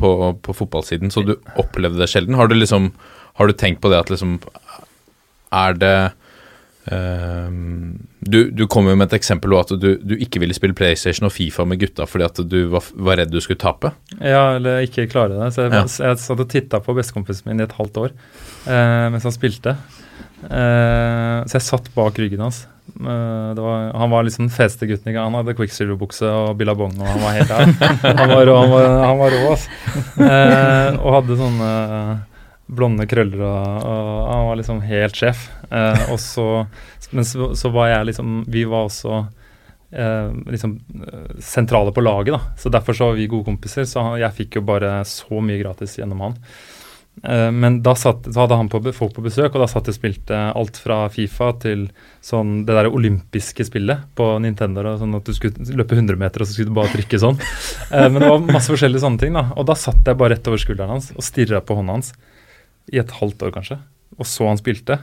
på, 0.00 0.10
på 0.44 0.56
fotballsiden, 0.56 1.12
så 1.12 1.24
du 1.24 1.34
opplevde 1.60 2.00
det 2.00 2.10
sjelden? 2.12 2.36
Har 2.40 2.50
du 2.50 2.56
liksom 2.58 2.92
Har 3.40 3.48
du 3.48 3.54
tenkt 3.56 3.80
på 3.80 3.88
det 3.88 4.00
at 4.02 4.10
liksom 4.12 4.40
Er 5.56 5.76
det 5.80 6.12
du, 6.88 8.38
du 8.50 8.62
kom 8.66 8.88
jo 8.88 8.94
med 8.96 9.10
et 9.10 9.16
eksempel 9.18 9.52
at 9.58 9.72
du, 9.80 9.88
du 10.00 10.14
ikke 10.16 10.40
ville 10.42 10.56
spille 10.56 10.74
PlayStation 10.76 11.28
og 11.28 11.34
Fifa 11.34 11.66
med 11.68 11.78
gutta 11.82 12.06
fordi 12.08 12.24
at 12.26 12.40
du 12.50 12.58
var, 12.72 12.86
var 12.96 13.20
redd 13.20 13.30
du 13.34 13.40
skulle 13.44 13.60
tape. 13.60 13.92
Ja, 14.18 14.56
eller 14.56 14.80
ikke 14.86 15.04
klare 15.12 15.36
det. 15.36 15.52
Så 15.54 15.66
jeg, 15.66 15.74
Ja. 15.76 15.84
jeg 15.86 16.18
satt 16.24 16.40
og 16.46 16.48
titta 16.50 16.80
på 16.84 16.96
bestekompisen 16.96 17.50
min 17.50 17.60
i 17.60 17.66
et 17.68 17.76
halvt 17.78 18.00
år 18.06 18.10
eh, 18.66 19.06
mens 19.12 19.26
han 19.28 19.36
spilte. 19.36 19.76
Eh, 20.48 21.38
så 21.46 21.58
jeg 21.58 21.66
satt 21.68 21.90
bak 21.94 22.16
ryggen 22.18 22.40
hans. 22.46 22.62
Eh, 22.96 23.50
det 23.54 23.60
var, 23.62 23.90
han 24.00 24.10
var 24.10 24.24
liksom 24.26 24.46
den 24.48 24.54
feteste 24.56 24.88
gutten. 24.88 25.12
ikke? 25.12 25.26
Han 25.28 25.36
hadde 25.36 25.54
Quicksilver-bukse 25.58 26.26
og 26.32 26.56
billabong, 26.58 26.96
og 26.98 27.06
han 27.12 27.22
var 27.22 27.36
helt 27.36 27.52
der. 27.52 27.92
Han 28.24 28.32
var 28.32 28.46
rå, 28.48 28.56
han 28.64 28.72
var, 28.72 28.88
han 29.04 29.20
var 29.20 29.36
rå 29.36 29.44
altså. 29.52 29.70
Og 31.04 31.14
hadde 31.20 31.36
sånne 31.44 31.70
blonde 32.76 33.06
krøller, 33.10 33.42
og, 33.42 33.84
og 33.90 34.30
han 34.30 34.46
var 34.48 34.60
liksom 34.60 34.80
helt 34.86 35.18
sjef. 35.18 35.48
Eh, 35.70 36.06
og 36.12 36.18
så, 36.22 36.46
men 37.10 37.26
så, 37.26 37.52
så 37.58 37.70
var 37.74 37.90
jeg 37.90 38.10
liksom 38.10 38.40
Vi 38.50 38.64
var 38.70 38.88
også 38.88 39.20
eh, 39.90 40.32
liksom 40.50 40.76
eh, 41.06 41.38
sentrale 41.38 41.92
på 41.92 42.04
laget, 42.04 42.34
da. 42.34 42.58
Så 42.58 42.72
derfor 42.72 42.96
så 42.96 43.10
var 43.10 43.18
vi 43.18 43.30
gode 43.30 43.48
kompiser. 43.50 43.88
Så 43.88 44.04
han, 44.04 44.20
jeg 44.20 44.36
fikk 44.42 44.60
jo 44.60 44.66
bare 44.66 45.00
så 45.08 45.42
mye 45.44 45.60
gratis 45.62 45.98
gjennom 45.98 46.28
han. 46.28 46.38
Eh, 47.22 47.50
men 47.52 47.82
da, 47.82 47.94
satt, 47.98 48.24
så 48.32 48.40
hadde 48.40 48.56
han 48.56 48.70
på, 48.72 48.80
folk 48.96 49.14
på 49.16 49.24
besøk, 49.24 49.52
og 49.52 49.64
da 49.64 49.68
satt 49.68 49.90
og 49.90 49.96
spilte 49.96 50.38
alt 50.56 50.78
fra 50.80 51.02
Fifa 51.12 51.52
til 51.60 51.88
sånn 52.24 52.62
det 52.68 52.76
der 52.76 52.88
olympiske 52.88 53.66
spillet 53.66 54.06
på 54.16 54.32
Nintendo. 54.42 54.84
Da, 54.86 54.96
sånn 55.00 55.18
at 55.18 55.26
du 55.26 55.36
skulle 55.36 55.76
løpe 55.76 55.98
100 55.98 56.20
meter, 56.20 56.42
og 56.42 56.48
så 56.48 56.56
skulle 56.56 56.72
du 56.72 56.78
bare 56.80 56.94
trykke 56.94 57.22
sånn. 57.22 57.40
Eh, 57.90 58.06
men 58.06 58.22
det 58.22 58.28
var 58.30 58.44
masse 58.46 58.70
forskjellige 58.70 59.02
sånne 59.02 59.18
ting. 59.18 59.36
da 59.36 59.48
Og 59.58 59.66
da 59.66 59.74
satt 59.78 60.06
jeg 60.06 60.18
bare 60.20 60.36
rett 60.36 60.46
over 60.46 60.60
skulderen 60.62 60.94
hans 60.94 61.10
og 61.16 61.24
stirra 61.26 61.58
på 61.64 61.74
hånda 61.74 61.98
hans 61.98 62.12
i 62.92 63.00
et 63.02 63.16
halvt 63.20 63.42
år, 63.46 63.54
kanskje. 63.54 63.78
Og 64.18 64.28
så 64.28 64.48
han 64.48 64.60
spilte. 64.60 64.98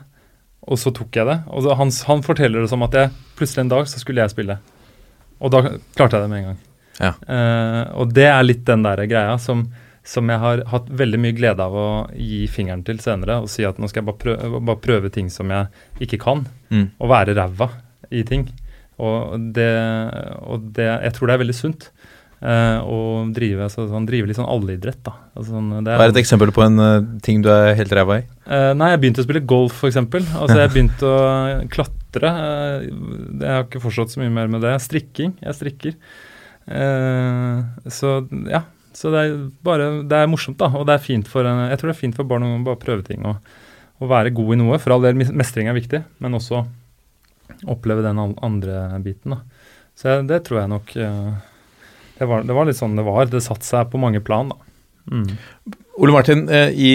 Og 0.67 0.79
så 0.81 0.91
tok 0.95 1.15
jeg 1.15 1.27
det. 1.29 1.37
Og 1.53 1.63
så 1.63 1.75
han, 1.79 1.91
han 2.09 2.23
forteller 2.25 2.63
det 2.63 2.71
som 2.71 2.83
at 2.85 2.95
jeg 2.97 3.13
plutselig 3.39 3.65
en 3.65 3.73
dag 3.73 3.89
så 3.89 4.01
skulle 4.01 4.23
jeg 4.23 4.33
spille. 4.33 4.57
Og 5.37 5.53
da 5.53 5.63
klarte 5.95 6.17
jeg 6.17 6.25
det 6.25 6.31
med 6.31 6.41
en 6.41 6.49
gang. 6.49 6.63
Ja. 6.97 7.11
Uh, 7.29 7.83
og 8.01 8.13
det 8.17 8.25
er 8.25 8.45
litt 8.45 8.63
den 8.67 8.83
der 8.85 9.03
greia 9.09 9.35
som, 9.41 9.67
som 10.07 10.31
jeg 10.33 10.41
har 10.41 10.63
hatt 10.71 10.89
veldig 10.89 11.19
mye 11.21 11.35
glede 11.37 11.63
av 11.63 11.75
å 11.77 11.89
gi 12.17 12.45
fingeren 12.51 12.83
til 12.87 12.99
senere. 13.03 13.39
Og 13.45 13.51
si 13.53 13.65
at 13.67 13.79
nå 13.79 13.89
skal 13.89 14.01
jeg 14.01 14.09
bare 14.09 14.23
prøve, 14.23 14.63
bare 14.71 14.83
prøve 14.83 15.13
ting 15.13 15.31
som 15.33 15.53
jeg 15.53 15.69
ikke 16.03 16.21
kan. 16.25 16.45
Mm. 16.73 16.89
Og 16.97 17.13
være 17.13 17.37
ræva 17.37 17.71
i 18.09 18.25
ting. 18.27 18.47
Og 18.97 19.37
det, 19.53 19.69
og 20.41 20.71
det 20.73 20.87
Jeg 20.87 21.13
tror 21.13 21.29
det 21.29 21.37
er 21.37 21.43
veldig 21.45 21.57
sunt. 21.57 21.91
Eh, 22.37 22.79
og 22.85 23.31
drive, 23.33 23.65
altså, 23.65 23.87
sånn, 23.89 24.05
drive 24.05 24.29
litt 24.29 24.37
sånn 24.37 24.49
allidrett, 24.49 24.99
da. 25.05 25.15
Altså, 25.33 25.55
sånn, 25.55 25.71
det 25.81 25.95
Hva 25.97 26.05
er 26.05 26.13
et 26.13 26.19
eksempel 26.21 26.51
på 26.53 26.61
en 26.67 26.77
uh, 26.77 27.07
ting 27.25 27.41
du 27.41 27.49
er 27.49 27.71
helt 27.79 27.95
ræva 27.97 28.19
i? 28.21 28.25
Uh, 28.45 28.73
nei, 28.77 28.91
jeg 28.93 29.01
begynte 29.01 29.23
å 29.23 29.25
spille 29.25 29.41
golf, 29.49 29.79
f.eks. 29.81 29.97
Altså, 29.97 30.59
jeg 30.61 30.73
begynte 30.75 31.09
å 31.09 31.17
klatre. 31.73 32.33
jeg 32.85 33.49
har 33.55 33.65
ikke 33.65 33.81
forstått 33.81 34.13
så 34.13 34.21
mye 34.21 34.33
mer 34.35 34.53
med 34.53 34.61
det. 34.65 34.75
Strikking. 34.85 35.33
Jeg 35.41 35.57
strikker. 35.57 35.97
Så 36.67 38.13
ja. 38.51 38.65
Så 38.97 39.11
det 39.13 39.19
er 39.23 39.35
bare 39.63 39.85
Det 40.09 40.17
er 40.17 40.29
morsomt, 40.29 40.57
da. 40.59 40.71
Og 40.73 40.87
det 40.89 40.97
er 40.97 41.03
fint 41.05 41.27
for 41.29 41.47
en, 41.47 41.67
jeg 41.71 41.79
tror 41.79 41.91
det 41.91 41.95
er 41.95 42.01
fint 42.01 42.17
for 42.17 42.27
barn 42.27 42.45
å 42.45 42.55
bare 42.65 42.81
prøve 42.81 43.05
ting 43.05 43.25
og, 43.29 43.51
og 44.01 44.09
være 44.09 44.33
god 44.35 44.55
i 44.55 44.61
noe. 44.61 44.79
For 44.81 44.93
all 44.93 45.05
del, 45.05 45.17
mestring 45.17 45.69
er 45.69 45.77
viktig, 45.77 46.01
men 46.21 46.37
også 46.37 46.63
oppleve 47.69 48.05
den 48.05 48.19
andre 48.21 48.87
biten, 49.05 49.37
da. 49.37 49.69
Så 49.97 50.11
jeg, 50.11 50.25
det 50.29 50.43
tror 50.45 50.61
jeg 50.61 50.73
nok 50.73 50.97
det, 52.17 52.25
var, 52.29 52.45
det 52.47 52.55
var 52.55 52.67
litt 52.69 52.79
sånn 52.79 52.97
det 52.97 53.05
var. 53.07 53.27
Det 53.31 53.43
satte 53.45 53.67
seg 53.67 53.91
på 53.91 54.01
mange 54.01 54.21
plan, 54.23 54.53
da. 54.53 54.63
Mm. 55.07 55.27
Ole 55.97 56.13
Martin, 56.13 56.43
eh, 56.49 56.69
i, 56.77 56.93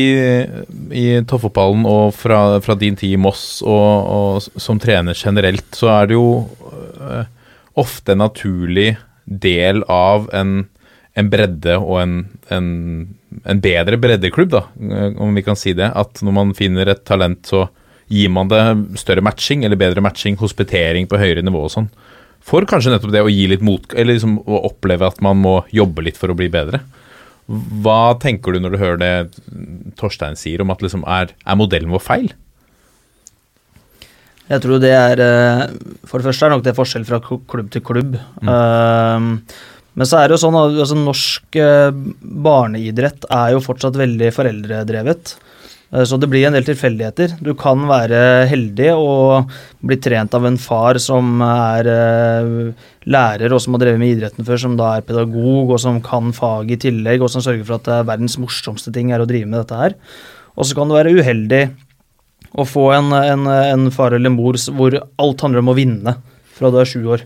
i 0.95 1.07
toppfotballen 1.27 1.87
og 1.89 2.13
fra, 2.15 2.61
fra 2.63 2.77
din 2.79 2.95
tid 2.99 3.17
i 3.17 3.21
Moss 3.21 3.63
og, 3.67 4.11
og 4.15 4.61
som 4.63 4.79
trener 4.83 5.17
generelt, 5.19 5.67
så 5.75 5.91
er 5.97 6.11
det 6.11 6.19
jo 6.19 6.29
eh, 7.03 7.25
ofte 7.83 8.15
en 8.15 8.23
naturlig 8.23 8.93
del 9.25 9.83
av 9.91 10.29
en, 10.37 10.69
en 11.19 11.33
bredde 11.33 11.75
og 11.81 11.99
en, 12.03 12.17
en, 12.55 12.69
en 13.43 13.63
bedre 13.65 13.99
breddeklubb, 13.99 14.53
da, 14.55 14.67
eh, 14.87 15.09
om 15.19 15.35
vi 15.35 15.45
kan 15.47 15.59
si 15.59 15.75
det. 15.79 15.91
At 15.99 16.23
når 16.23 16.39
man 16.39 16.55
finner 16.59 16.93
et 16.93 17.03
talent, 17.09 17.43
så 17.49 17.67
gir 18.13 18.31
man 18.31 18.51
det 18.53 18.63
større 19.01 19.25
matching 19.25 19.65
eller 19.65 19.81
bedre 19.81 20.05
matching, 20.05 20.39
hospitering 20.39 21.09
på 21.11 21.19
høyere 21.19 21.43
nivå 21.43 21.65
og 21.67 21.75
sånn. 21.75 21.91
For 22.47 22.67
kanskje 22.69 22.93
nettopp 22.95 23.15
det 23.15 23.23
å 23.23 23.31
gi 23.31 23.47
litt 23.51 23.63
mot... 23.65 23.85
Eller 23.95 24.17
liksom 24.17 24.39
å 24.43 24.65
oppleve 24.69 25.07
at 25.07 25.23
man 25.25 25.39
må 25.43 25.61
jobbe 25.75 26.05
litt 26.07 26.19
for 26.21 26.33
å 26.33 26.37
bli 26.39 26.51
bedre. 26.53 26.83
Hva 27.83 28.15
tenker 28.23 28.55
du 28.55 28.63
når 28.63 28.75
du 28.75 28.81
hører 28.81 29.01
det 29.01 29.13
Torstein 29.99 30.39
sier 30.39 30.63
om 30.63 30.71
at 30.73 30.83
liksom 30.85 31.05
er, 31.07 31.35
er 31.43 31.59
modellen 31.59 31.93
vår 31.93 32.03
feil? 32.03 32.31
Jeg 34.53 34.63
tror 34.65 34.81
det 34.83 34.91
er 34.93 35.21
eh, 35.23 35.63
For 36.09 36.21
det 36.21 36.29
første 36.29 36.47
er 36.47 36.53
nok 36.53 36.65
det 36.67 36.75
forskjell 36.77 37.07
fra 37.09 37.21
klubb 37.23 37.71
til 37.73 37.85
klubb. 37.87 38.17
Eh, 38.19 39.29
men 39.93 40.09
så 40.09 40.19
er 40.19 40.29
det 40.29 40.37
jo 40.37 40.43
sånn 40.47 40.57
at 40.57 40.77
altså, 40.85 40.99
norsk 40.99 41.59
eh, 41.61 41.89
barneidrett 42.47 43.27
er 43.29 43.55
jo 43.55 43.65
fortsatt 43.65 43.99
veldig 44.01 44.31
foreldredrevet. 44.35 45.35
Eh, 45.93 46.05
Så 46.05 46.19
det 46.19 46.29
blir 46.31 46.47
en 46.47 46.57
del 46.57 46.65
tilfeldigheter. 46.65 47.37
Du 47.45 47.53
kan 47.55 47.85
være 47.89 48.49
heldig 48.49 48.91
og 48.97 49.53
bli 49.85 49.97
trent 50.01 50.35
av 50.35 50.47
en 50.47 50.57
far 50.57 50.99
som 51.03 51.41
er 51.45 51.89
eh, 51.93 52.73
lærer 53.05 53.53
og 53.53 53.61
som 53.61 53.77
har 53.77 53.85
drevet 53.85 54.01
med 54.01 54.17
idretten 54.17 54.47
før, 54.47 54.59
som 54.59 54.77
da 54.77 54.97
er 54.97 55.07
pedagog 55.07 55.71
og 55.71 55.81
som 55.81 56.01
kan 56.01 56.33
faget 56.33 56.79
i 56.79 56.83
tillegg, 56.89 57.23
og 57.23 57.31
som 57.31 57.45
sørger 57.45 57.65
for 57.67 57.77
at 57.79 57.89
det 57.89 57.97
er 57.99 58.11
verdens 58.11 58.39
morsomste 58.41 58.93
ting 58.95 59.13
er 59.13 59.21
å 59.23 59.29
drive 59.29 59.49
med 59.49 59.61
dette 59.61 59.79
her. 59.79 59.97
Og 60.57 60.69
så 60.69 60.77
kan 60.77 60.89
du 60.89 60.97
være 60.97 61.15
uheldig 61.17 61.65
å 62.53 62.67
få 62.69 62.91
en, 62.93 63.13
en, 63.17 63.47
en 63.49 63.91
far 63.95 64.13
eller 64.13 64.33
mor 64.33 64.59
hvor 64.77 64.99
alt 65.01 65.45
handler 65.45 65.63
om 65.63 65.73
å 65.73 65.77
vinne 65.79 66.17
fra 66.53 66.69
du 66.71 66.77
er 66.81 66.89
sju 66.89 67.01
år. 67.09 67.25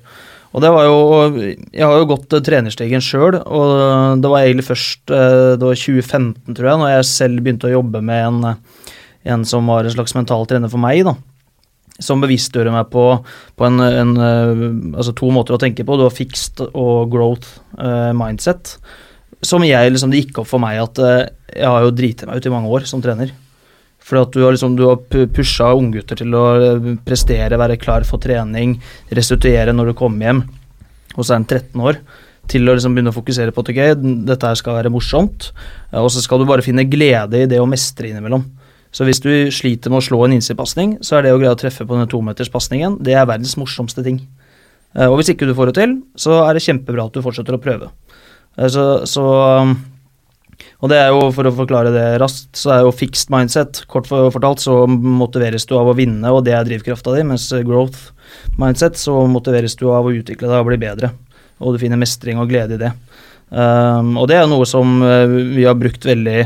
Og 0.56 0.64
det 0.64 0.72
var 0.72 0.86
jo 0.88 0.96
Jeg 1.36 1.84
har 1.84 1.98
jo 2.00 2.08
gått 2.08 2.32
eh, 2.32 2.42
trenerstegen 2.44 3.04
sjøl, 3.04 3.36
og 3.44 4.22
det 4.22 4.32
var 4.32 4.42
egentlig 4.42 4.68
først 4.70 5.12
eh, 5.12 5.54
Det 5.60 5.68
var 5.68 5.76
2015, 5.76 6.56
tror 6.56 6.70
jeg, 6.70 6.80
når 6.80 6.92
jeg 6.94 7.08
selv 7.12 7.42
begynte 7.44 7.68
å 7.68 7.76
jobbe 7.76 8.00
med 8.00 8.28
en, 8.30 8.44
eh, 8.50 8.92
en 9.36 9.44
som 9.48 9.68
var 9.68 9.84
en 9.84 9.96
slags 9.96 10.16
mental 10.16 10.48
trener 10.48 10.72
for 10.72 10.80
meg, 10.82 11.04
da. 11.06 11.16
Som 12.02 12.20
bevisstgjorde 12.24 12.72
meg 12.72 12.88
på, 12.92 13.04
på 13.56 13.68
en, 13.68 13.80
en 13.84 14.14
eh, 14.20 14.64
Altså 14.96 15.16
to 15.16 15.30
måter 15.32 15.56
å 15.56 15.60
tenke 15.60 15.84
på. 15.84 15.96
Du 15.96 16.06
har 16.06 16.14
fixed 16.14 16.60
og 16.66 17.12
growth 17.12 17.60
uh, 17.80 18.12
mindset. 18.16 18.76
Som 19.44 19.64
jeg 19.64 19.92
liksom 19.92 20.12
Det 20.12 20.20
gikk 20.22 20.42
opp 20.42 20.50
for 20.50 20.60
meg 20.62 20.80
at 20.82 21.00
uh, 21.00 21.24
jeg 21.52 21.68
har 21.68 21.84
jo 21.84 21.94
driti 21.96 22.28
meg 22.28 22.40
ut 22.40 22.48
i 22.48 22.52
mange 22.52 22.72
år 22.72 22.88
som 22.88 23.04
trener. 23.04 23.32
For 24.06 24.20
at 24.20 24.30
du 24.36 24.44
har, 24.44 24.54
liksom, 24.54 24.76
du 24.78 24.84
har 24.86 25.00
pusha 25.34 25.72
unggutter 25.74 26.20
til 26.20 26.34
å 26.38 26.44
eh, 26.62 26.92
prestere, 27.06 27.58
være 27.58 27.78
klar 27.82 28.06
for 28.06 28.22
trening, 28.22 28.76
restituere 29.10 29.74
når 29.74 29.90
du 29.90 29.96
kommer 29.98 30.28
hjem, 30.28 30.44
og 31.16 31.24
så 31.24 31.32
er 31.32 31.40
han 31.40 31.48
13 31.48 31.82
år, 31.82 31.98
til 32.46 32.68
å 32.70 32.76
liksom 32.76 32.94
begynne 32.94 33.10
å 33.10 33.16
fokusere 33.16 33.50
på 33.50 33.64
at 33.64 33.72
ok, 33.72 33.80
dette 34.28 34.46
her 34.52 34.60
skal 34.60 34.76
være 34.78 34.92
morsomt, 34.94 35.48
eh, 35.90 35.98
og 35.98 36.06
så 36.14 36.22
skal 36.22 36.38
du 36.38 36.46
bare 36.46 36.62
finne 36.62 36.86
glede 36.86 37.42
i 37.42 37.50
det 37.50 37.58
å 37.58 37.66
mestre 37.66 38.12
innimellom. 38.12 38.46
Så 38.94 39.04
hvis 39.04 39.18
du 39.20 39.32
sliter 39.52 39.90
med 39.90 39.98
å 39.98 40.06
slå 40.06 40.20
en 40.24 40.36
innsidepasning, 40.36 40.94
så 41.04 41.18
er 41.18 41.26
det 41.26 41.34
å 41.34 41.40
greie 41.42 41.50
å 41.52 41.58
treffe 41.58 41.84
på 41.84 41.98
den 41.98 42.06
tometerspasningen, 42.08 43.00
det 43.04 43.18
er 43.18 43.26
verdens 43.28 43.56
morsomste 43.58 44.06
ting. 44.06 44.22
Eh, 44.94 45.10
Og 45.10 45.18
hvis 45.18 45.34
ikke 45.34 45.50
du 45.50 45.56
får 45.58 45.72
det 45.72 45.78
til, 45.82 45.98
så 46.14 46.44
er 46.46 46.54
det 46.54 46.62
kjempebra 46.62 47.10
at 47.10 47.18
du 47.18 47.24
fortsetter 47.26 47.58
å 47.58 47.60
prøve. 47.60 47.90
Så, 48.70 48.86
så 49.04 49.24
og 50.80 50.90
det 50.92 50.98
er 51.00 51.12
jo, 51.12 51.28
for 51.32 51.48
å 51.48 51.54
forklare 51.56 51.92
det 51.94 52.04
raskt, 52.20 52.52
så 52.58 52.72
er 52.74 52.84
jo 52.84 52.94
fixed 52.94 53.32
mindset, 53.32 53.82
kort 53.90 54.08
fortalt, 54.10 54.62
så 54.62 54.84
motiveres 54.88 55.64
du 55.68 55.76
av 55.78 55.90
å 55.90 55.96
vinne, 55.96 56.32
og 56.32 56.44
det 56.46 56.54
er 56.56 56.66
drivkrafta 56.68 57.14
di, 57.16 57.24
mens 57.28 57.48
growth 57.66 58.10
mindset, 58.60 58.98
så 59.00 59.18
motiveres 59.30 59.76
du 59.80 59.88
av 59.92 60.08
å 60.08 60.12
utvikle 60.14 60.50
deg 60.50 60.60
og 60.60 60.70
bli 60.70 60.80
bedre. 60.80 61.12
Og 61.64 61.74
du 61.74 61.80
finner 61.80 62.00
mestring 62.00 62.40
og 62.40 62.50
glede 62.50 62.76
i 62.76 62.82
det. 62.84 62.92
Um, 63.48 64.16
og 64.20 64.28
det 64.28 64.40
er 64.40 64.48
noe 64.50 64.66
som 64.68 64.98
eh, 65.06 65.36
vi 65.54 65.64
har 65.64 65.76
brukt 65.78 66.02
veldig, 66.04 66.40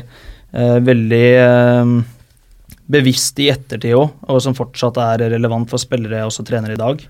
uh, 0.53 0.79
veldig 0.85 1.27
eh, 1.41 1.93
bevisst 2.93 3.41
i 3.41 3.49
ettertid 3.51 3.97
òg, 3.97 4.13
og 4.29 4.43
som 4.45 4.55
fortsatt 4.55 5.01
er 5.01 5.31
relevant 5.33 5.71
for 5.71 5.81
spillere 5.83 6.23
og 6.23 6.31
også 6.31 6.45
trenere 6.47 6.77
i 6.77 6.81
dag. 6.81 7.03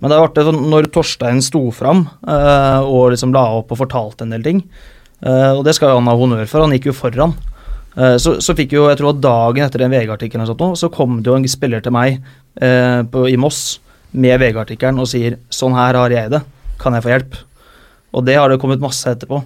Men 0.00 0.12
det 0.12 0.16
er 0.16 0.24
artig 0.24 0.44
når 0.56 0.88
Torstein 0.94 1.42
sto 1.44 1.66
fram 1.76 2.06
uh, 2.24 2.80
og 2.84 3.12
liksom 3.14 3.34
la 3.36 3.44
opp 3.58 3.72
og 3.74 3.82
fortalte 3.82 4.24
en 4.24 4.32
del 4.32 4.44
ting, 4.46 4.62
eh, 4.64 4.96
og 5.20 5.64
det 5.66 5.74
skal 5.76 5.98
han 5.98 6.08
ha 6.08 6.16
honnør 6.16 6.46
for, 6.48 6.64
han 6.64 6.72
gikk 6.72 6.90
jo 6.90 6.96
foran. 6.96 7.34
Eh, 7.98 8.16
så, 8.22 8.36
så 8.42 8.54
fikk 8.56 8.74
jo, 8.76 8.86
jeg 8.90 9.00
tror 9.00 9.18
dagen 9.18 9.66
etter 9.66 9.82
den 9.82 9.92
VG-artikkelen 9.94 10.46
så 10.78 10.90
kom 10.94 11.20
det 11.20 11.30
jo 11.30 11.36
en 11.38 11.48
spiller 11.50 11.82
til 11.82 11.94
meg 11.94 12.20
eh, 12.62 13.02
på, 13.10 13.26
i 13.28 13.38
Moss 13.40 13.80
med 14.10 14.40
VG-artikkelen 14.42 15.02
og 15.02 15.10
sier 15.10 15.38
'sånn 15.50 15.76
her 15.76 15.98
har 15.98 16.14
jeg 16.14 16.30
det, 16.32 16.42
kan 16.78 16.94
jeg 16.94 17.04
få 17.04 17.12
hjelp'? 17.14 17.38
Og 18.14 18.26
det 18.26 18.38
har 18.38 18.50
det 18.50 18.58
kommet 18.62 18.82
masse 18.82 19.06
etterpå. 19.06 19.42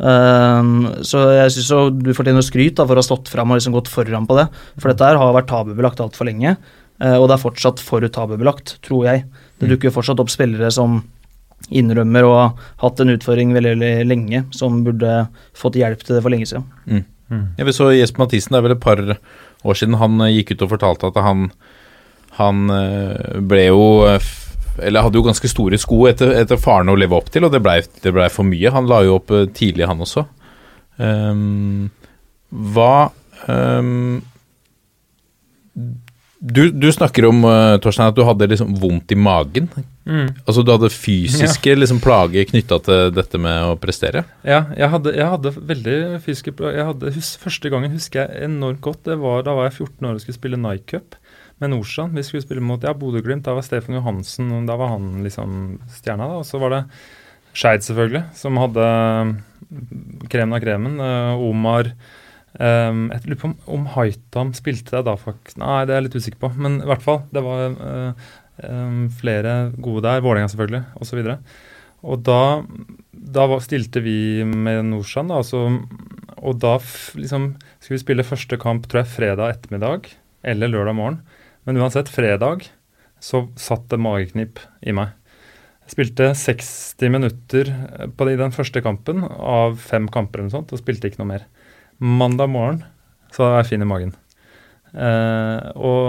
Um, 0.00 0.88
så 1.04 1.20
jeg 1.36 1.52
syns 1.52 1.92
du 2.00 2.10
fortjener 2.16 2.42
skryt 2.42 2.78
da, 2.78 2.86
for 2.88 2.96
å 2.96 3.02
ha 3.02 3.06
stått 3.06 3.28
fram 3.28 3.52
og 3.52 3.58
liksom 3.58 3.74
gått 3.76 3.90
foran 3.92 4.26
på 4.26 4.34
det. 4.38 4.48
For 4.80 4.90
dette 4.90 5.06
her 5.06 5.20
har 5.20 5.34
vært 5.36 5.50
tabubelagt 5.50 6.00
altfor 6.02 6.26
lenge, 6.26 6.56
eh, 6.98 7.16
og 7.20 7.28
det 7.28 7.36
er 7.36 7.44
fortsatt 7.44 7.82
for 7.84 8.02
tabubelagt, 8.02 8.78
tror 8.82 9.06
jeg. 9.06 9.26
Det 9.60 9.68
dukker 9.70 9.90
jo 9.90 9.96
fortsatt 10.00 10.22
opp 10.24 10.32
spillere 10.32 10.72
som 10.74 11.04
innrømmer 11.70 12.26
å 12.26 12.34
ha 12.34 12.46
hatt 12.82 13.00
en 13.02 13.14
utfordring 13.14 13.54
veldig, 13.54 13.76
veldig 13.76 14.08
lenge, 14.10 14.44
som 14.56 14.82
burde 14.86 15.24
fått 15.56 15.78
hjelp 15.78 16.02
til 16.02 16.16
det 16.16 16.24
for 16.24 16.34
lenge 16.34 16.50
siden. 16.50 16.66
Jeg 17.30 17.66
vi 17.68 17.74
så 17.74 17.92
Jesper 17.94 18.24
Mathisen, 18.24 18.54
det 18.54 18.58
er 18.58 18.66
vel 18.66 18.74
et 18.74 18.82
par 18.82 19.00
år 19.62 19.78
siden, 19.78 19.98
han 20.00 20.20
eh, 20.24 20.34
gikk 20.38 20.54
ut 20.54 20.66
og 20.66 20.72
fortalte 20.74 21.10
at 21.10 21.20
han, 21.22 21.50
han 22.40 22.72
eh, 22.74 23.38
ble 23.46 23.66
jo 23.68 23.84
eh, 24.08 24.32
Eller 24.86 25.04
hadde 25.04 25.20
jo 25.20 25.26
ganske 25.26 25.50
store 25.50 25.78
sko 25.80 26.06
etter, 26.08 26.32
etter 26.40 26.60
faren 26.60 26.90
å 26.90 26.96
leve 26.98 27.18
opp 27.18 27.30
til, 27.32 27.44
og 27.44 27.52
det 27.52 27.60
blei 27.62 27.80
ble 28.02 28.28
for 28.32 28.48
mye. 28.48 28.70
Han 28.72 28.88
la 28.88 29.02
jo 29.04 29.18
opp 29.18 29.32
tidlig, 29.52 29.84
han 29.90 30.00
også. 30.00 30.24
Um, 30.96 31.90
hva 32.48 33.10
um, 33.44 34.22
du, 36.40 36.62
du 36.72 36.86
snakker 36.94 37.26
om 37.28 37.44
Torstein, 37.82 38.08
at 38.08 38.16
du 38.16 38.24
hadde 38.24 38.48
liksom 38.48 38.72
vondt 38.80 39.12
i 39.12 39.18
magen. 39.20 39.68
Mm. 40.10 40.28
Altså 40.42 40.64
Du 40.66 40.72
hadde 40.74 40.90
fysiske 40.90 41.74
liksom, 41.76 42.00
plager 42.02 42.48
knytta 42.50 42.80
til 42.82 43.12
dette 43.14 43.38
med 43.42 43.68
å 43.68 43.76
prestere? 43.80 44.24
Ja, 44.42 44.64
jeg 44.74 44.90
hadde, 44.90 45.14
jeg 45.14 45.32
hadde 45.36 45.54
veldig 45.54 45.98
fysiske 46.24 46.54
plager. 46.58 46.90
Første 47.44 47.72
gangen 47.72 47.94
husker 47.94 48.24
jeg 48.24 48.48
enormt 48.50 48.82
godt. 48.84 49.04
Det 49.06 49.20
var 49.22 49.46
Da 49.46 49.54
var 49.56 49.68
jeg 49.68 49.78
14 49.78 50.10
år 50.10 50.18
og 50.18 50.24
skulle 50.24 50.40
spille 50.40 50.60
Nike 50.60 50.96
Cup 50.96 51.18
med 51.60 51.74
Nordstrand. 51.74 52.16
Vi 52.16 52.26
skulle 52.26 52.44
spille 52.44 52.64
mot 52.64 52.82
ja, 52.82 52.94
Bodø-Glimt. 52.96 53.46
Da 53.46 53.54
var 53.54 53.66
Stefan 53.66 54.00
Johansen 54.00 54.66
Da 54.66 54.78
var 54.80 54.96
han 54.96 55.20
liksom 55.26 55.78
stjerna. 55.94 56.26
da, 56.26 56.40
Og 56.42 56.48
så 56.48 56.60
var 56.62 56.74
det 56.74 56.84
Skeid, 57.50 57.82
selvfølgelig, 57.82 58.28
som 58.38 58.58
hadde 58.62 58.82
mm, 58.86 60.26
kremen 60.30 60.54
av 60.54 60.60
kremen. 60.62 61.00
Uh, 61.02 61.48
Omar 61.50 61.90
Um, 62.58 63.04
jeg 63.14 63.28
lurer 63.30 63.38
på 63.38 63.46
om, 63.46 63.52
om 63.70 63.84
Haitam 63.94 64.48
spilte 64.58 64.96
jeg 64.96 65.06
da, 65.06 65.14
faktisk. 65.16 65.54
Nei, 65.62 65.84
det 65.86 65.94
er 65.94 66.00
jeg 66.00 66.06
litt 66.08 66.16
usikker 66.18 66.40
på. 66.42 66.50
Men 66.58 66.80
i 66.82 66.88
hvert 66.88 67.04
fall, 67.04 67.20
det 67.30 67.42
var 67.46 67.68
um, 67.70 68.24
flere 69.20 69.54
gode 69.80 70.04
der. 70.06 70.22
Vålerenga 70.24 70.50
selvfølgelig, 70.52 70.82
osv. 71.00 71.22
Og 72.00 72.24
da, 72.24 72.40
da 73.12 73.46
stilte 73.64 74.02
vi 74.04 74.44
med 74.44 74.86
Norsan, 74.88 75.28
da, 75.28 75.40
altså, 75.42 75.66
og 76.40 76.60
da 76.62 76.76
liksom, 77.18 77.54
skulle 77.78 77.98
vi 77.98 78.04
spille 78.04 78.26
første 78.26 78.56
kamp 78.60 78.88
tror 78.88 79.02
jeg 79.02 79.12
fredag 79.12 79.56
ettermiddag 79.56 80.08
eller 80.46 80.72
lørdag 80.72 80.96
morgen. 80.96 81.18
Men 81.68 81.80
uansett, 81.80 82.08
fredag 82.08 82.70
så 83.20 83.44
satt 83.60 83.90
det 83.92 84.00
mageknip 84.00 84.62
i 84.80 84.94
meg. 84.96 85.12
Jeg 85.84 85.96
spilte 85.96 86.30
60 86.38 87.12
minutter 87.12 87.70
på 88.16 88.26
det, 88.26 88.36
i 88.36 88.40
den 88.40 88.54
første 88.54 88.80
kampen 88.84 89.24
av 89.26 89.76
fem 89.82 90.06
kamper 90.08 90.40
eller 90.40 90.48
noe 90.48 90.56
sånt, 90.60 90.72
og 90.72 90.80
spilte 90.80 91.10
ikke 91.10 91.20
noe 91.20 91.32
mer. 91.32 91.46
Mandag 92.00 92.48
morgen 92.52 92.84
så 93.34 93.44
var 93.44 93.60
jeg 93.60 93.72
fin 93.74 93.84
i 93.84 93.88
magen. 93.90 94.14
Eh, 94.90 95.66
og 95.78 96.06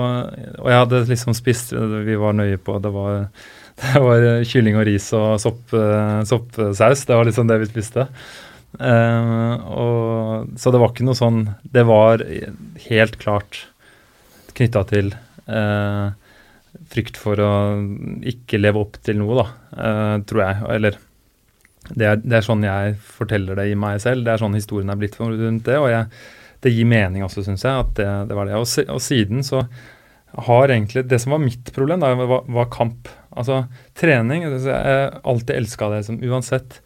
og 0.62 0.70
jeg 0.72 0.80
hadde 0.80 1.02
liksom 1.06 1.36
spist 1.38 1.70
Vi 1.70 2.16
var 2.18 2.34
nøye 2.34 2.58
på 2.58 2.80
Det 2.82 2.90
var, 2.90 3.28
det 3.82 4.00
var 4.02 4.24
kylling 4.48 4.80
og 4.80 4.88
ris 4.90 5.12
og 5.18 5.36
sopp, 5.44 5.76
eh, 5.78 6.22
soppsaus. 6.28 7.06
Det 7.06 7.18
var 7.18 7.30
liksom 7.30 7.52
det 7.52 7.60
vi 7.62 7.70
spiste. 7.72 8.08
Uh, 8.72 9.60
og, 9.68 10.52
så 10.56 10.72
det 10.72 10.80
var 10.80 10.94
ikke 10.94 11.04
noe 11.04 11.18
sånn 11.20 11.42
Det 11.76 11.82
var 11.84 12.22
helt 12.86 13.18
klart 13.20 13.66
knytta 14.56 14.86
til 14.88 15.10
uh, 15.52 16.16
frykt 16.88 17.20
for 17.20 17.42
å 17.44 17.50
ikke 18.32 18.62
leve 18.62 18.80
opp 18.80 18.96
til 19.04 19.20
noe, 19.20 19.44
da, 19.44 20.22
tror 20.28 20.42
jeg. 20.44 20.62
Eller 20.76 20.98
det 21.92 22.08
er, 22.08 22.20
det 22.24 22.38
er, 22.38 22.46
sånn 22.46 22.64
jeg 22.64 22.96
forteller 23.04 23.60
det 23.60 23.68
i 23.72 23.78
meg 23.80 24.00
selv. 24.04 24.24
Det 24.26 24.34
er 24.34 24.42
sånn 24.42 24.56
historien 24.56 24.92
er 24.92 25.00
blitt 25.00 25.18
rundt 25.20 25.66
det. 25.68 25.78
Og 25.80 25.90
jeg, 25.92 26.08
det 26.62 26.74
gir 26.76 26.88
mening 26.90 27.26
også, 27.26 27.44
syns 27.46 27.66
jeg, 27.66 27.86
at 27.86 27.92
det, 27.98 28.08
det, 28.30 28.38
var 28.38 28.48
det. 28.48 28.60
Og, 28.60 28.68
og, 28.94 29.02
siden 29.02 29.46
så 29.46 29.66
har 30.32 30.72
egentlig 30.72 31.04
Det 31.12 31.18
som 31.20 31.34
var 31.34 31.42
mitt 31.44 31.74
problem, 31.76 32.00
da, 32.00 32.14
var, 32.16 32.46
var 32.48 32.70
kamp. 32.72 33.10
Altså 33.36 33.66
trening. 34.00 34.46
Jeg 34.46 34.64
har 34.72 35.20
alltid 35.28 35.56
elska 35.58 35.90
det 35.92 36.06
som 36.08 36.20
uansett 36.24 36.78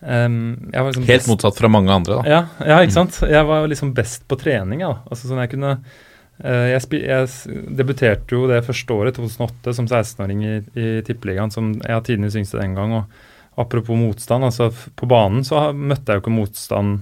um, 0.00 0.56
liksom 0.72 1.06
Helt 1.06 1.28
motsatt 1.30 1.58
fra 1.58 1.70
mange 1.70 1.92
andre, 1.92 2.18
da. 2.18 2.24
Ja, 2.30 2.40
ja, 2.66 2.80
ikke 2.82 2.96
sant. 2.96 3.20
Jeg 3.30 3.46
var 3.46 3.68
liksom 3.70 3.92
best 3.94 4.26
på 4.30 4.38
trening, 4.40 4.82
ja. 4.82 4.96
Altså 5.06 5.30
sånn 5.30 5.42
jeg 5.44 5.52
kunne 5.54 5.76
uh, 5.76 6.66
jeg, 6.72 6.82
jeg, 6.98 7.30
debuterte 7.78 8.34
jo 8.34 8.48
det 8.50 8.64
første 8.66 8.96
året, 8.96 9.18
2008, 9.20 9.76
som 9.76 9.86
16-åring 9.86 10.42
i, 10.46 10.54
i 10.74 10.88
Tippeligaen, 11.06 11.54
som 11.54 11.76
jeg 11.78 11.94
har 11.94 12.06
tidenes 12.06 12.38
yngste 12.38 12.58
den 12.62 12.74
gang. 12.78 12.96
og 13.02 13.60
Apropos 13.60 13.98
motstand, 13.98 14.46
altså 14.46 14.70
på 14.70 15.06
banen 15.10 15.46
så 15.46 15.68
møtte 15.74 16.10
jeg 16.10 16.18
jo 16.18 16.24
ikke 16.24 16.38
motstand 16.38 17.00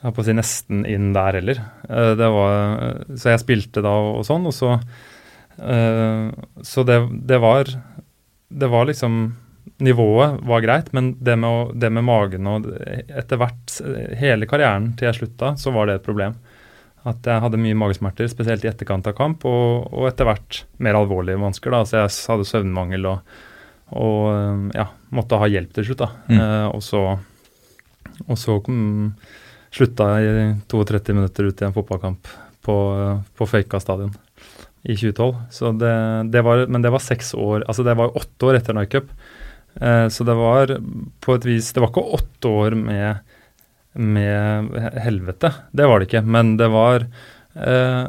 jeg 0.00 0.08
har 0.08 0.16
på 0.16 0.22
å 0.22 0.26
si 0.26 0.34
nesten 0.36 0.84
inn 0.88 1.12
der 1.12 1.36
heller. 1.36 1.60
Eh, 1.88 2.12
det 2.18 2.30
var, 2.32 3.04
så 3.20 3.34
jeg 3.34 3.42
spilte 3.42 3.84
da 3.84 3.92
og, 4.14 4.24
sånn, 4.24 4.48
og 4.48 4.56
så 4.56 4.74
eh, 5.60 6.30
Så 6.64 6.84
det, 6.88 6.96
det, 7.28 7.40
var 7.42 7.68
Det 8.48 8.70
var 8.72 8.88
liksom 8.88 9.22
Nivået 9.80 10.40
var 10.48 10.64
greit, 10.64 10.88
men 10.96 11.14
det 11.20 11.36
med, 11.40 11.48
å, 11.48 11.60
det 11.72 11.88
med 11.92 12.04
magen 12.04 12.48
og 12.48 12.66
etter 12.68 13.38
hvert 13.40 13.76
Hele 14.20 14.48
karrieren 14.48 14.90
til 14.96 15.08
jeg 15.08 15.18
slutta, 15.20 15.54
så 15.60 15.72
var 15.72 15.88
det 15.88 15.98
et 15.98 16.04
problem. 16.04 16.34
At 17.08 17.24
jeg 17.24 17.40
hadde 17.40 17.60
mye 17.60 17.76
magesmerter, 17.80 18.28
spesielt 18.28 18.64
i 18.66 18.68
etterkant 18.68 19.08
av 19.08 19.14
kamp, 19.16 19.46
og, 19.48 19.86
og 19.88 20.08
etter 20.10 20.28
hvert 20.28 20.62
mer 20.84 20.98
alvorlige 20.98 21.40
vansker. 21.40 21.72
da, 21.72 21.84
Så 21.88 21.96
jeg 21.96 22.12
hadde 22.28 22.48
søvnmangel 22.50 23.08
og 23.08 23.30
og 23.96 24.30
eh, 24.30 24.64
ja, 24.78 24.86
måtte 25.14 25.38
ha 25.40 25.48
hjelp 25.50 25.74
til 25.74 25.88
slutt. 25.90 26.04
da. 26.04 26.10
Mm. 26.30 26.40
Eh, 26.40 26.66
og 26.70 26.82
så, 26.84 27.02
og 28.26 28.38
så 28.38 28.58
kom, 28.64 28.80
slutta 29.74 30.12
i 30.22 30.30
32 30.70 31.14
minutter 31.14 31.50
ut 31.50 31.62
i 31.62 31.66
en 31.68 31.74
fotballkamp 31.74 32.28
på, 32.66 32.76
på 33.36 33.48
Føyka 33.48 33.80
stadion 33.80 34.12
i 34.82 34.96
2012. 34.96 35.36
Så 35.52 35.72
det, 35.76 35.92
det, 36.32 36.42
var, 36.46 36.64
men 36.66 36.82
det 36.82 36.92
var 36.92 37.04
seks 37.04 37.34
år, 37.34 37.64
altså 37.68 37.84
det 37.86 37.96
var 37.98 38.16
åtte 38.16 38.48
år 38.48 38.58
etter 38.58 38.80
Cup. 38.90 39.12
Eh, 39.74 40.06
så 40.08 40.26
det 40.26 40.34
var 40.34 40.72
på 41.22 41.34
et 41.36 41.44
vis 41.46 41.68
Det 41.72 41.78
var 41.78 41.92
ikke 41.92 42.02
åtte 42.18 42.50
år 42.50 42.74
med, 42.74 43.20
med 43.94 44.72
helvete, 45.04 45.52
det 45.70 45.86
var 45.86 46.00
det 46.00 46.10
ikke. 46.10 46.24
Men 46.26 46.56
det 46.60 46.70
var 46.72 47.06
eh, 47.54 48.04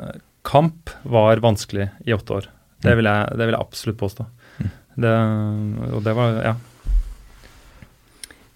Kamp 0.48 0.90
var 1.04 1.44
vanskelig 1.44 1.92
i 2.06 2.16
åtte 2.18 2.40
år. 2.40 2.50
Det 2.82 2.94
mm. 2.94 2.98
vil 2.98 3.12
jeg, 3.12 3.38
det 3.38 3.46
vil 3.46 3.56
jeg 3.58 3.62
absolutt 3.68 4.02
påstå. 4.02 4.28
Det, 5.02 5.16
og 5.94 6.02
det 6.04 6.18
var 6.18 6.44
Ja. 6.44 6.58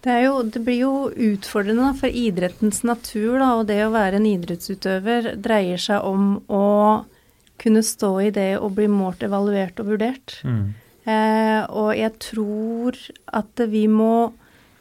Det, 0.05 0.15
jo, 0.21 0.37
det, 0.45 0.61
blir 0.61 0.77
jo 0.83 0.93
utfordrende 1.09 1.89
for 1.97 2.13
idrettens 2.13 2.83
natur, 2.85 3.39
da, 3.41 3.47
og 3.57 3.65
det 3.71 3.79
å 3.87 3.93
være 3.93 4.19
en 4.19 4.27
idrettsutøver 4.29 5.31
dreier 5.41 5.81
seg 5.81 6.05
om 6.05 6.35
å 6.45 6.65
kunne 7.57 7.81
stå 7.85 8.11
i 8.27 8.31
det 8.35 8.51
og 8.59 8.75
bli 8.77 8.85
målt, 8.91 9.25
evaluert 9.25 9.79
og 9.81 9.95
vurdert. 9.95 10.37
Mm. 10.45 10.75
Eh, 11.09 11.61
og 11.73 11.89
jeg 11.97 12.13
tror 12.21 12.99
at 13.33 13.65
vi 13.71 13.87
må 13.89 14.29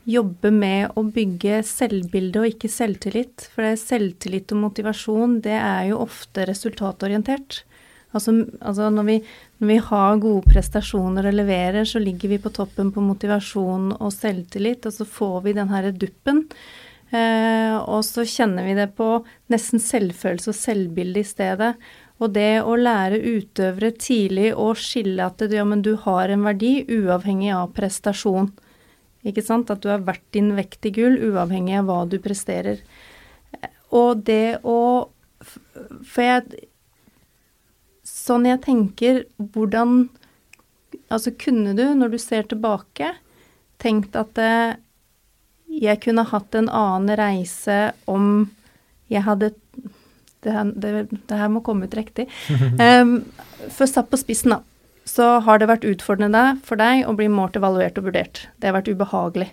jobbe 0.04 0.50
med 0.52 0.92
å 0.98 1.06
bygge 1.08 1.62
selvbilde 1.64 2.42
og 2.42 2.50
ikke 2.52 2.68
selvtillit. 2.68 3.46
For 3.54 3.64
det 3.64 3.80
selvtillit 3.80 4.52
og 4.52 4.60
motivasjon, 4.66 5.38
det 5.44 5.56
er 5.56 5.88
jo 5.94 6.02
ofte 6.04 6.44
resultatorientert. 6.50 7.62
Altså, 8.14 8.32
altså 8.62 8.88
når, 8.94 9.08
vi, 9.08 9.18
når, 9.58 9.68
vi, 9.72 9.76
har 9.88 10.22
gode 10.22 10.46
prestasjoner 10.46 11.26
og 11.26 11.34
leverer, 11.34 11.82
så 11.88 12.02
ligger 12.02 12.30
vi 12.30 12.40
på 12.42 12.52
toppen 12.54 12.92
på 12.94 13.02
motivasjon 13.02 13.90
og 13.98 14.14
selvtillit, 14.14 14.86
og 14.86 14.94
så 14.94 15.06
får 15.08 15.38
vi 15.48 15.56
den 15.58 15.72
herre 15.74 15.90
duppen. 15.90 16.44
Eh, 17.10 17.74
og 17.78 18.04
så 18.06 18.24
kjenner 18.26 18.66
vi 18.66 18.76
det 18.78 18.92
på 18.98 19.08
nesten 19.52 19.82
selvfølelse 19.82 20.52
og 20.52 20.58
selvbilde 20.58 21.22
i 21.22 21.28
stedet. 21.28 21.72
Og 22.22 22.30
det 22.36 22.62
å 22.62 22.76
lære 22.78 23.18
utøvere 23.18 23.90
tidlig 23.98 24.52
å 24.54 24.70
skille 24.78 25.26
at 25.26 25.42
ja, 25.50 25.64
men 25.66 25.82
du 25.82 25.96
har 26.04 26.30
en 26.30 26.46
verdi 26.46 26.84
uavhengig 26.86 27.50
av 27.56 27.72
prestasjon. 27.74 28.52
Ikke 29.26 29.42
sant? 29.42 29.72
At 29.72 29.82
du 29.82 29.90
er 29.90 30.04
verdt 30.04 30.26
din 30.36 30.52
vekt 30.56 30.86
i 30.86 30.94
gull 30.94 31.18
uavhengig 31.32 31.80
av 31.80 31.88
hva 31.88 31.98
du 32.06 32.20
presterer. 32.22 32.84
Og 33.94 34.22
det 34.26 34.60
å 34.62 34.78
For 36.06 36.22
jeg 36.24 36.68
sånn 38.24 38.48
jeg 38.48 38.62
tenker 38.64 39.24
hvordan 39.54 40.06
Altså, 41.12 41.32
kunne 41.34 41.72
du, 41.74 41.82
når 41.98 42.12
du 42.12 42.16
ser 42.22 42.46
tilbake, 42.48 43.08
tenkt 43.82 44.14
at 44.16 44.38
eh, 44.40 44.76
jeg 45.66 46.00
kunne 46.04 46.22
hatt 46.30 46.54
en 46.54 46.70
annen 46.70 47.18
reise 47.18 47.78
om 48.10 48.46
jeg 49.10 49.24
hadde 49.26 49.50
det 50.44 50.52
her, 50.54 50.70
det, 50.76 50.92
det 51.10 51.38
her 51.40 51.50
må 51.50 51.64
komme 51.66 51.88
ut 51.88 51.96
riktig. 51.96 52.28
Um, 52.78 53.16
for 53.76 53.90
satt 53.90 54.10
på 54.12 54.20
spissen, 54.20 54.54
da, 54.54 54.60
så 55.08 55.38
har 55.44 55.60
det 55.60 55.70
vært 55.70 55.86
utfordrende 55.88 56.44
for 56.66 56.80
deg 56.80 57.08
å 57.08 57.14
bli 57.16 57.30
målt, 57.32 57.58
evaluert 57.58 57.98
og 58.00 58.08
vurdert. 58.10 58.46
Det 58.60 58.70
har 58.70 58.76
vært 58.78 58.92
ubehagelig. 58.92 59.50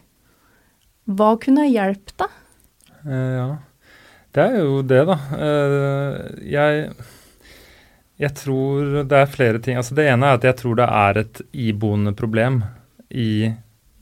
Hva 1.11 1.33
kunne 1.41 1.65
ha 1.65 1.71
hjulpet, 1.71 2.15
da? 2.21 2.29
Uh, 3.01 3.31
ja, 3.33 3.47
det 4.35 4.45
er 4.45 4.59
jo 4.61 4.83
det, 4.87 5.01
da. 5.09 5.17
Uh, 5.31 6.45
jeg 6.45 6.93
jeg 8.21 8.35
tror 8.37 9.01
det 9.09 9.17
er 9.17 9.31
flere 9.31 9.61
ting. 9.63 9.79
Altså 9.79 9.97
Det 9.97 10.05
ene 10.09 10.29
er 10.29 10.37
at 10.37 10.45
jeg 10.45 10.59
tror 10.59 10.77
det 10.77 10.87
er 10.87 11.23
et 11.23 11.41
iboende 11.51 12.13
problem 12.17 12.61
i 13.09 13.49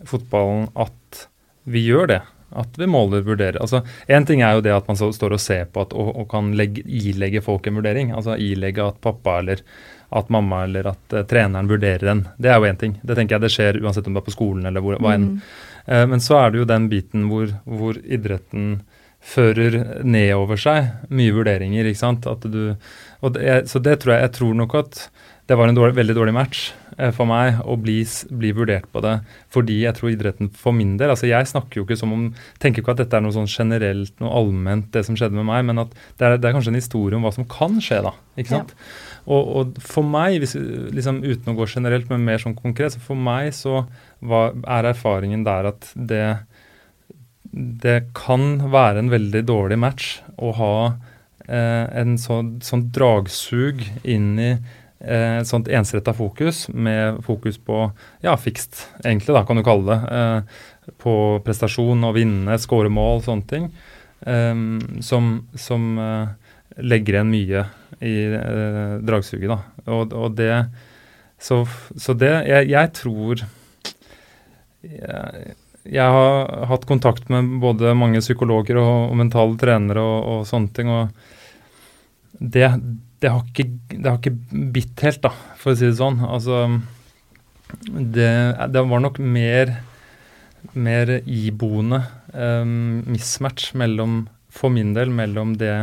fotballen 0.07 0.67
at 0.79 1.23
vi 1.69 1.85
gjør 1.87 2.11
det. 2.11 2.19
At 2.49 2.79
vi 2.81 2.87
måler, 2.89 3.21
vurderer. 3.21 3.59
Altså, 3.61 3.83
Én 4.07 4.25
ting 4.25 4.41
er 4.41 4.57
jo 4.57 4.63
det 4.65 4.73
at 4.73 4.87
man 4.89 4.97
står 4.97 5.35
og 5.35 5.41
ser 5.41 5.69
på 5.69 5.85
at, 5.85 5.93
og, 5.93 6.15
og, 6.15 6.27
kan 6.31 6.51
legge, 6.57 6.81
ilegge 6.83 7.43
folk 7.45 7.67
en 7.67 7.77
vurdering. 7.77 8.11
Altså 8.11 8.35
ilegge 8.35 8.83
at 8.83 8.99
pappa 9.01 9.39
eller 9.39 9.63
at 10.09 10.31
mamma 10.33 10.63
eller 10.65 10.89
at 10.89 11.13
uh, 11.13 11.23
treneren 11.29 11.69
vurderer 11.69 12.09
en. 12.09 12.23
Det 12.41 12.49
er 12.49 12.57
jo 12.57 12.71
én 12.71 12.79
ting. 12.81 12.95
Det 13.03 13.15
tenker 13.15 13.37
jeg 13.37 13.45
det 13.45 13.53
skjer 13.53 13.81
uansett 13.83 14.07
om 14.09 14.17
det 14.17 14.23
er 14.23 14.29
på 14.31 14.33
skolen 14.33 14.65
eller 14.65 14.81
hvor, 14.81 14.97
hva 14.97 15.13
enn. 15.15 15.27
Mm. 15.35 15.43
Uh, 15.85 16.05
men 16.09 16.23
så 16.25 16.39
er 16.41 16.51
det 16.51 16.63
jo 16.63 16.71
den 16.71 16.89
biten 16.89 17.27
hvor, 17.29 17.53
hvor 17.69 18.01
idretten 18.01 18.79
fører 19.19 20.01
nedover 20.07 20.59
seg 20.59 21.11
mye 21.13 21.35
vurderinger. 21.35 21.85
ikke 21.85 22.01
sant? 22.01 22.27
At 22.29 22.45
du, 22.49 22.75
det, 23.35 23.67
så 23.67 23.81
det 23.83 23.97
tror 23.99 24.15
jeg 24.15 24.27
Jeg 24.27 24.35
tror 24.37 24.53
nok 24.55 24.75
at 24.79 25.09
det 25.49 25.57
var 25.57 25.67
en 25.67 25.75
dårlig, 25.75 25.95
veldig 25.97 26.13
dårlig 26.13 26.33
match 26.35 26.59
eh, 26.99 27.09
for 27.15 27.25
meg 27.25 27.57
å 27.65 27.73
bli, 27.81 28.03
bli, 28.29 28.51
vurdert 28.53 28.85
på 28.93 29.01
det. 29.01 29.15
Fordi 29.49 29.79
jeg 29.81 29.97
tror 29.97 30.11
idretten 30.11 30.51
for 30.53 30.77
min 30.77 30.91
del 30.99 31.09
altså 31.09 31.25
Jeg 31.25 31.47
snakker 31.49 31.81
jo 31.81 31.85
ikke 31.87 31.97
som 31.97 32.13
om, 32.13 32.27
tenker 32.61 32.83
ikke 32.83 32.93
at 32.93 33.01
dette 33.01 33.17
er 33.17 33.23
noe 33.25 33.33
sånn 33.33 33.49
generelt, 33.49 34.13
noe 34.21 34.29
allment, 34.37 34.91
det 34.93 35.01
som 35.07 35.17
skjedde 35.17 35.39
med 35.39 35.49
meg, 35.49 35.65
men 35.71 35.81
at 35.87 35.95
det 36.21 36.27
er, 36.27 36.37
det 36.37 36.51
er 36.51 36.53
kanskje 36.53 36.75
en 36.75 36.77
historie 36.77 37.17
om 37.17 37.25
hva 37.25 37.33
som 37.33 37.49
kan 37.49 37.79
skje, 37.81 38.03
da. 38.05 38.13
ikke 38.37 38.53
sant? 38.53 38.75
Ja. 38.77 38.91
Og, 39.25 39.49
og, 39.57 39.81
for 39.81 40.05
meg, 40.05 40.37
hvis, 40.43 40.53
liksom, 40.93 41.23
uten 41.25 41.51
å 41.51 41.57
gå 41.57 41.65
generelt, 41.73 42.13
men 42.13 42.29
mer 42.29 42.45
sånn 42.45 42.57
konkret, 42.57 42.93
så 42.93 43.01
for 43.09 43.17
meg 43.17 43.49
så 43.57 43.83
var, 44.21 44.53
er 44.69 44.91
erfaringen 44.93 45.47
der 45.49 45.73
at 45.73 45.91
det 45.97 46.23
det 47.49 48.11
kan 48.13 48.59
være 48.69 49.01
en 49.01 49.07
veldig 49.09 49.41
dårlig 49.47 49.79
match 49.81 50.19
å 50.37 50.51
ha 50.53 50.73
en 51.49 52.17
sånn, 52.21 52.59
sånn, 52.61 52.87
dragsug 52.93 53.81
inn 54.03 54.33
i 54.37 54.51
eh, 54.51 55.39
et 55.39 55.49
sånt 55.49 55.69
ensretta 55.71 56.13
fokus, 56.13 56.67
med 56.69 57.21
fokus 57.25 57.57
på 57.57 57.87
ja, 58.25 58.35
fikst, 58.37 58.85
egentlig, 59.03 59.33
da, 59.35 59.45
kan 59.47 59.59
du 59.59 59.65
kalle 59.65 59.95
det. 59.95 60.19
Eh, 60.19 60.91
på 60.99 61.13
prestasjon 61.45 62.07
og 62.07 62.15
vinne, 62.17 62.57
skåre 62.61 62.89
mål, 62.93 63.23
sånne 63.25 63.49
ting. 63.49 63.69
Eh, 64.21 64.55
som, 65.05 65.31
som 65.57 65.89
eh, 66.01 66.51
legger 66.85 67.19
igjen 67.19 67.33
mye 67.33 67.65
i 68.05 68.15
eh, 68.39 68.93
dragsuget, 69.05 69.49
da. 69.51 69.61
Og, 69.89 70.13
og 70.13 70.37
det 70.37 70.53
Så, 71.39 71.63
så 71.95 72.11
det 72.19 72.33
jeg, 72.49 72.67
jeg 72.67 72.89
tror 72.97 73.45
jeg, 74.83 75.53
jeg 75.87 76.15
har 76.15 76.65
hatt 76.67 76.85
kontakt 76.87 77.29
med 77.31 77.47
både 77.61 77.93
mange 77.95 78.19
psykologer 78.19 78.79
og, 78.81 79.11
og 79.11 79.15
mentale 79.19 79.55
trenere 79.59 80.03
og, 80.03 80.19
og, 80.33 80.47
sånne 80.49 80.73
ting, 80.75 80.91
og 80.91 81.07
det, 82.39 82.65
det, 83.19 83.29
har 83.29 83.43
ikke, 83.43 83.67
det, 83.91 84.07
har 84.07 84.17
ikke, 84.17 84.35
bitt 84.73 85.03
helt, 85.03 85.21
da, 85.25 85.33
for 85.59 85.73
å 85.73 85.79
si 85.79 85.89
det 85.89 85.99
sånn. 85.99 86.21
Altså 86.23 86.63
Det, 87.83 88.31
det 88.73 88.83
var 88.91 89.03
nok 89.03 89.19
mer, 89.21 89.75
mer 90.73 91.19
iboende 91.21 92.01
um, 92.33 93.03
mismatch 93.11 93.73
mellom, 93.77 94.23
for 94.49 94.73
min 94.73 94.95
del, 94.95 95.11
mellom 95.13 95.53
det, 95.59 95.73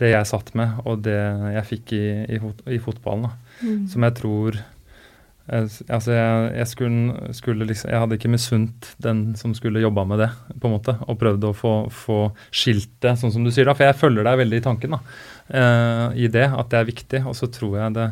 det 0.00 0.14
jeg 0.14 0.28
satt 0.32 0.50
med, 0.58 0.80
og 0.88 1.04
det 1.06 1.20
jeg 1.54 1.68
fikk 1.68 1.94
i, 1.94 2.04
i, 2.34 2.40
fot, 2.42 2.66
i 2.66 2.80
fotballen. 2.82 3.28
da. 3.28 3.56
Mm. 3.60 3.80
Som 3.92 4.06
jeg 4.06 4.16
tror 4.16 4.56
eh, 4.56 5.66
Altså, 5.92 6.14
jeg, 6.14 6.44
jeg 6.56 6.68
skulle, 6.70 7.32
skulle 7.36 7.66
liksom 7.68 7.90
Jeg 7.92 8.00
hadde 8.00 8.16
ikke 8.16 8.30
misunt 8.32 8.86
den 9.04 9.18
som 9.36 9.52
skulle 9.52 9.82
jobba 9.82 10.06
med 10.08 10.22
det, 10.24 10.30
på 10.54 10.70
en 10.70 10.78
måte, 10.78 10.96
og 11.04 11.18
prøvd 11.20 11.44
å 11.50 11.52
få, 11.56 11.74
få 11.92 12.20
skilt 12.48 12.94
det, 13.04 13.18
sånn 13.20 13.34
som 13.34 13.44
du 13.44 13.52
sier, 13.52 13.68
da. 13.68 13.76
For 13.76 13.90
jeg 13.90 14.00
følger 14.00 14.26
deg 14.26 14.40
veldig 14.40 14.62
i 14.62 14.64
tanken, 14.64 14.96
da. 14.96 15.02
Eh, 15.50 16.06
I 16.24 16.28
det, 16.32 16.46
at 16.48 16.70
det 16.72 16.78
er 16.80 16.88
viktig. 16.88 17.20
Og 17.26 17.36
så 17.38 17.50
tror 17.52 17.78
jeg 17.80 17.96
det 17.98 18.10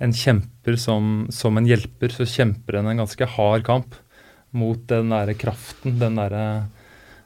En 0.00 0.12
kjemper 0.14 0.76
som, 0.78 1.26
som 1.34 1.56
en 1.58 1.66
hjelper, 1.66 2.12
så 2.14 2.22
kjemper 2.22 2.76
en 2.78 2.86
en 2.86 3.00
ganske 3.02 3.26
hard 3.34 3.64
kamp 3.66 3.96
mot 4.54 4.78
den 4.88 5.10
derre 5.10 5.34
kraften, 5.34 5.98
den 5.98 6.14
derre 6.14 6.44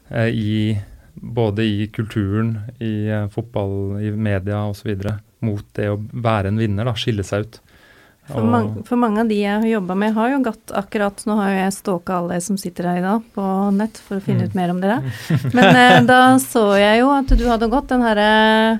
uh, 0.09 0.25
i 0.27 0.79
Både 1.13 1.61
i 1.61 1.85
kulturen, 1.93 2.55
i 2.81 3.05
uh, 3.13 3.27
fotball, 3.29 4.01
i 4.01 4.09
media 4.09 4.63
osv. 4.65 4.89
Mot 5.45 5.67
det 5.77 5.91
å 5.91 5.99
være 6.01 6.49
en 6.49 6.57
vinner, 6.57 6.89
da. 6.89 6.95
Skille 6.97 7.21
seg 7.23 7.45
ut. 7.45 7.59
For, 8.25 8.39
Og- 8.41 8.49
mange, 8.49 8.81
for 8.87 8.97
mange 8.97 9.21
av 9.21 9.29
de 9.29 9.37
jeg 9.37 9.59
har 9.59 9.67
jobba 9.67 9.95
med, 9.99 10.13
har 10.15 10.29
jo 10.31 10.41
gått 10.45 10.71
akkurat 10.73 11.25
Nå 11.27 11.35
har 11.41 11.49
jo 11.51 11.57
jeg 11.59 11.75
stalka 11.75 12.17
alle 12.21 12.37
som 12.41 12.57
sitter 12.57 12.87
her 12.87 12.97
i 13.01 13.03
dag 13.03 13.25
på 13.35 13.47
nett 13.75 13.99
for 13.99 14.17
å 14.17 14.23
finne 14.23 14.47
ut 14.47 14.55
mer 14.55 14.71
om 14.71 14.79
dere. 14.81 15.01
Men 15.57 15.75
eh, 15.75 15.97
da 16.07 16.19
så 16.41 16.71
jeg 16.79 17.01
jo 17.03 17.11
at 17.13 17.33
du 17.35 17.43
hadde 17.49 17.69
gått 17.69 17.91
den 17.91 18.01
herre 18.01 18.79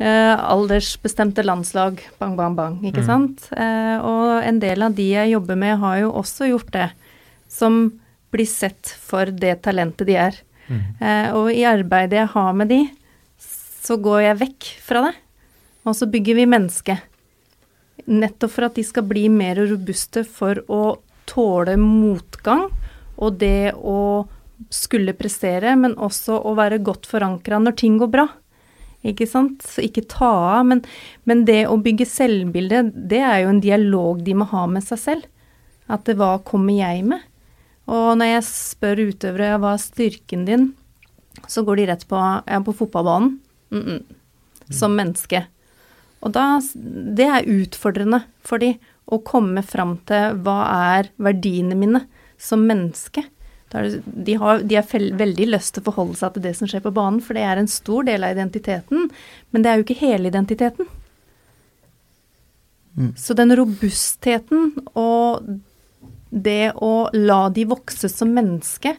eh, 0.00 0.34
aldersbestemte 0.40 1.44
landslag, 1.44 2.00
bang, 2.18 2.36
bang, 2.36 2.54
bang, 2.56 2.78
ikke 2.82 3.02
Mm. 3.04 3.06
sant? 3.06 3.48
Eh, 3.52 3.98
og 4.00 4.42
en 4.42 4.58
del 4.58 4.82
av 4.82 4.94
de 4.94 5.08
jeg 5.12 5.32
jobber 5.34 5.56
med, 5.56 5.78
har 5.78 5.98
jo 6.00 6.12
også 6.12 6.48
gjort 6.50 6.70
det. 6.72 6.90
Som 7.48 8.00
blir 8.32 8.46
sett 8.46 8.94
for 9.00 9.26
det 9.26 9.62
talentet 9.62 10.06
de 10.06 10.16
er. 10.16 10.34
Mm. 10.70 10.82
Eh, 11.00 11.30
og 11.34 11.50
i 11.52 11.64
arbeidet 11.66 12.12
jeg 12.22 12.28
har 12.28 12.52
med 12.54 12.68
de, 12.68 12.90
så 13.82 13.96
går 14.00 14.22
jeg 14.22 14.38
vekk 14.38 14.64
fra 14.82 15.02
det. 15.10 15.14
Og 15.84 15.94
så 15.96 16.06
bygger 16.10 16.34
vi 16.36 16.46
mennesket. 16.46 17.00
Nettopp 18.06 18.50
for 18.50 18.64
at 18.64 18.74
de 18.74 18.82
skal 18.86 19.02
bli 19.02 19.28
mer 19.28 19.56
robuste 19.56 20.24
for 20.26 20.54
å 20.68 20.98
tåle 21.26 21.76
motgang 21.76 22.70
og 23.18 23.38
det 23.38 23.72
å 23.76 24.26
skulle 24.70 25.12
prestere, 25.16 25.76
men 25.76 25.94
også 25.96 26.36
å 26.44 26.54
være 26.56 26.78
godt 26.84 27.06
forankra 27.08 27.58
når 27.62 27.76
ting 27.76 27.98
går 28.00 28.10
bra. 28.12 28.26
Ikke 29.06 29.24
sant? 29.28 29.62
Så 29.64 29.84
ikke 29.86 30.04
ta 30.10 30.28
av, 30.58 30.66
men, 30.68 30.82
men 31.28 31.46
det 31.48 31.62
å 31.70 31.78
bygge 31.80 32.08
selvbilde, 32.08 32.82
det 32.92 33.22
er 33.24 33.42
jo 33.44 33.52
en 33.54 33.62
dialog 33.64 34.20
de 34.26 34.34
må 34.36 34.48
ha 34.50 34.66
med 34.68 34.84
seg 34.84 35.00
selv. 35.00 35.28
At 35.90 36.04
det, 36.06 36.18
hva 36.20 36.36
kommer 36.46 36.76
jeg 36.76 37.06
med? 37.08 37.24
Og 37.90 38.12
når 38.20 38.34
jeg 38.34 38.46
spør 38.46 39.04
utøvere 39.08 39.56
hva 39.58 39.74
er 39.74 39.82
styrken 39.82 40.44
din, 40.46 40.68
så 41.48 41.64
går 41.64 41.80
de 41.80 41.88
rett 41.90 42.04
på 42.10 42.18
jeg 42.20 42.58
er 42.58 42.66
på 42.66 42.76
fotballbanen. 42.76 43.38
Mm 43.70 43.82
-mm. 43.86 44.02
Som 44.70 44.94
menneske. 44.94 45.46
Og 46.20 46.32
da, 46.32 46.60
det 47.16 47.26
er 47.26 47.48
utfordrende 47.48 48.22
for 48.44 48.58
de 48.58 48.78
å 49.06 49.18
komme 49.24 49.62
fram 49.62 49.98
til 50.06 50.36
hva 50.44 50.58
er 50.96 51.10
verdiene 51.16 51.74
mine 51.74 52.04
som 52.38 52.66
menneske. 52.66 53.24
De 53.70 54.34
har, 54.34 54.62
de 54.66 54.78
har 54.78 55.10
veldig 55.20 55.46
lyst 55.52 55.76
til 55.76 55.84
å 55.84 55.88
forholde 55.90 56.18
seg 56.18 56.34
til 56.34 56.42
det 56.48 56.56
som 56.58 56.70
skjer 56.70 56.82
på 56.82 56.94
banen, 56.94 57.20
for 57.22 57.38
det 57.38 57.44
er 57.46 57.60
en 57.60 57.70
stor 57.70 58.06
del 58.08 58.26
av 58.26 58.34
identiteten, 58.34 59.10
men 59.50 59.62
det 59.62 59.70
er 59.70 59.78
jo 59.78 59.86
ikke 59.86 60.00
hele 60.02 60.32
identiteten. 60.32 60.88
Mm. 62.98 63.12
Så 63.16 63.36
den 63.38 63.54
robustheten 63.54 64.72
og 64.98 65.46
det 66.30 66.72
å 66.74 67.10
la 67.14 67.44
de 67.54 67.64
vokse 67.70 68.10
som 68.10 68.30
menneske 68.34 68.94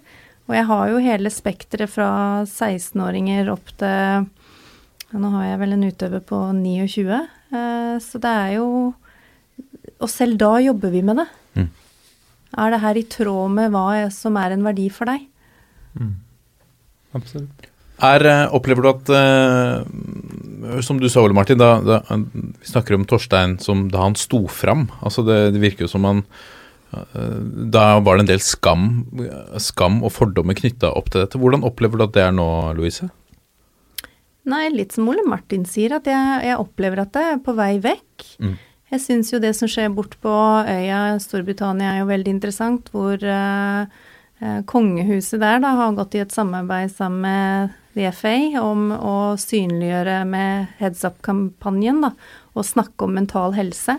Og 0.49 0.55
jeg 0.55 0.67
har 0.67 0.89
jo 0.91 1.03
hele 1.03 1.31
spekteret 1.31 1.91
fra 1.91 2.07
16-åringer 2.43 3.51
opp 3.53 3.71
til 3.79 4.25
ja, 5.11 5.19
Nå 5.19 5.31
har 5.35 5.45
jeg 5.49 5.61
vel 5.61 5.75
en 5.75 5.85
utøver 5.87 6.23
på 6.27 6.39
29, 6.55 7.19
eh, 7.51 7.95
så 8.03 8.23
det 8.23 8.31
er 8.31 8.55
jo 8.57 8.67
Og 9.99 10.11
selv 10.11 10.39
da 10.39 10.53
jobber 10.63 10.91
vi 10.91 11.03
med 11.07 11.21
det. 11.21 11.27
Mm. 11.59 11.69
Er 12.59 12.73
det 12.73 12.81
her 12.83 12.99
i 12.99 13.07
tråd 13.07 13.53
med 13.55 13.71
hva 13.71 14.09
som 14.11 14.37
er 14.39 14.55
en 14.55 14.65
verdi 14.65 14.89
for 14.91 15.07
deg? 15.07 15.27
Absolutt. 17.15 17.67
Er, 18.01 18.25
eh, 18.25 18.47
opplever 18.55 18.81
du 18.81 18.89
at 18.89 19.11
uh, 19.13 20.79
Som 20.81 20.97
du 20.97 21.05
sa, 21.11 21.21
Ole 21.21 21.35
Martin, 21.37 21.59
da, 21.61 21.75
da, 21.85 21.99
vi 22.09 22.65
snakker 22.65 22.97
om 22.97 23.05
Torstein 23.05 23.59
som 23.61 23.85
da 23.93 24.07
han 24.07 24.17
sto 24.17 24.47
fram. 24.49 24.87
Altså 25.05 25.25
det, 25.27 25.37
det 25.53 25.61
virker 25.61 25.85
jo 25.85 25.91
som 25.91 26.07
han 26.09 26.23
uh, 26.95 27.37
Da 27.75 27.99
var 28.01 28.17
det 28.17 28.25
en 28.25 28.31
del 28.33 28.41
skam, 28.41 28.87
skam 29.61 30.01
og 30.01 30.15
fordommer 30.15 30.57
knytta 30.57 30.93
opp 30.97 31.11
til 31.11 31.25
dette. 31.25 31.41
Hvordan 31.41 31.67
opplever 31.67 32.01
du 32.01 32.07
at 32.07 32.15
det 32.17 32.25
er 32.25 32.33
nå, 32.35 32.47
Louise? 32.79 33.11
Nei, 34.49 34.65
litt 34.73 34.95
som 34.95 35.05
Ole 35.11 35.21
Martin 35.27 35.67
sier, 35.69 35.99
at 35.99 36.07
jeg, 36.09 36.41
jeg 36.47 36.57
opplever 36.57 37.03
at 37.03 37.13
det 37.13 37.25
er 37.35 37.41
på 37.45 37.53
vei 37.53 37.75
vekk. 37.83 38.29
Mm. 38.41 38.55
Jeg 38.91 38.99
syns 38.99 39.29
jo 39.31 39.39
det 39.39 39.53
som 39.55 39.69
skjer 39.71 39.91
bort 39.95 40.17
på 40.19 40.31
øya 40.67 41.15
Storbritannia 41.23 41.93
er 41.93 42.01
jo 42.01 42.09
veldig 42.09 42.33
interessant, 42.33 42.89
hvor 42.91 43.21
eh, 43.23 43.85
eh, 44.43 44.57
kongehuset 44.67 45.39
der 45.39 45.61
da 45.63 45.69
har 45.77 45.93
gått 45.95 46.17
i 46.17 46.23
et 46.25 46.33
samarbeid 46.35 46.91
sammen 46.91 47.23
med 47.23 47.77
The 47.95 48.09
FA 48.11 48.35
om 48.59 48.89
å 48.91 49.15
synliggjøre 49.39 50.17
med 50.27 50.73
Heads 50.81 51.05
Up-kampanjen, 51.07 52.01
da, 52.03 52.11
og 52.51 52.67
snakke 52.67 53.07
om 53.07 53.15
mental 53.15 53.55
helse. 53.55 53.95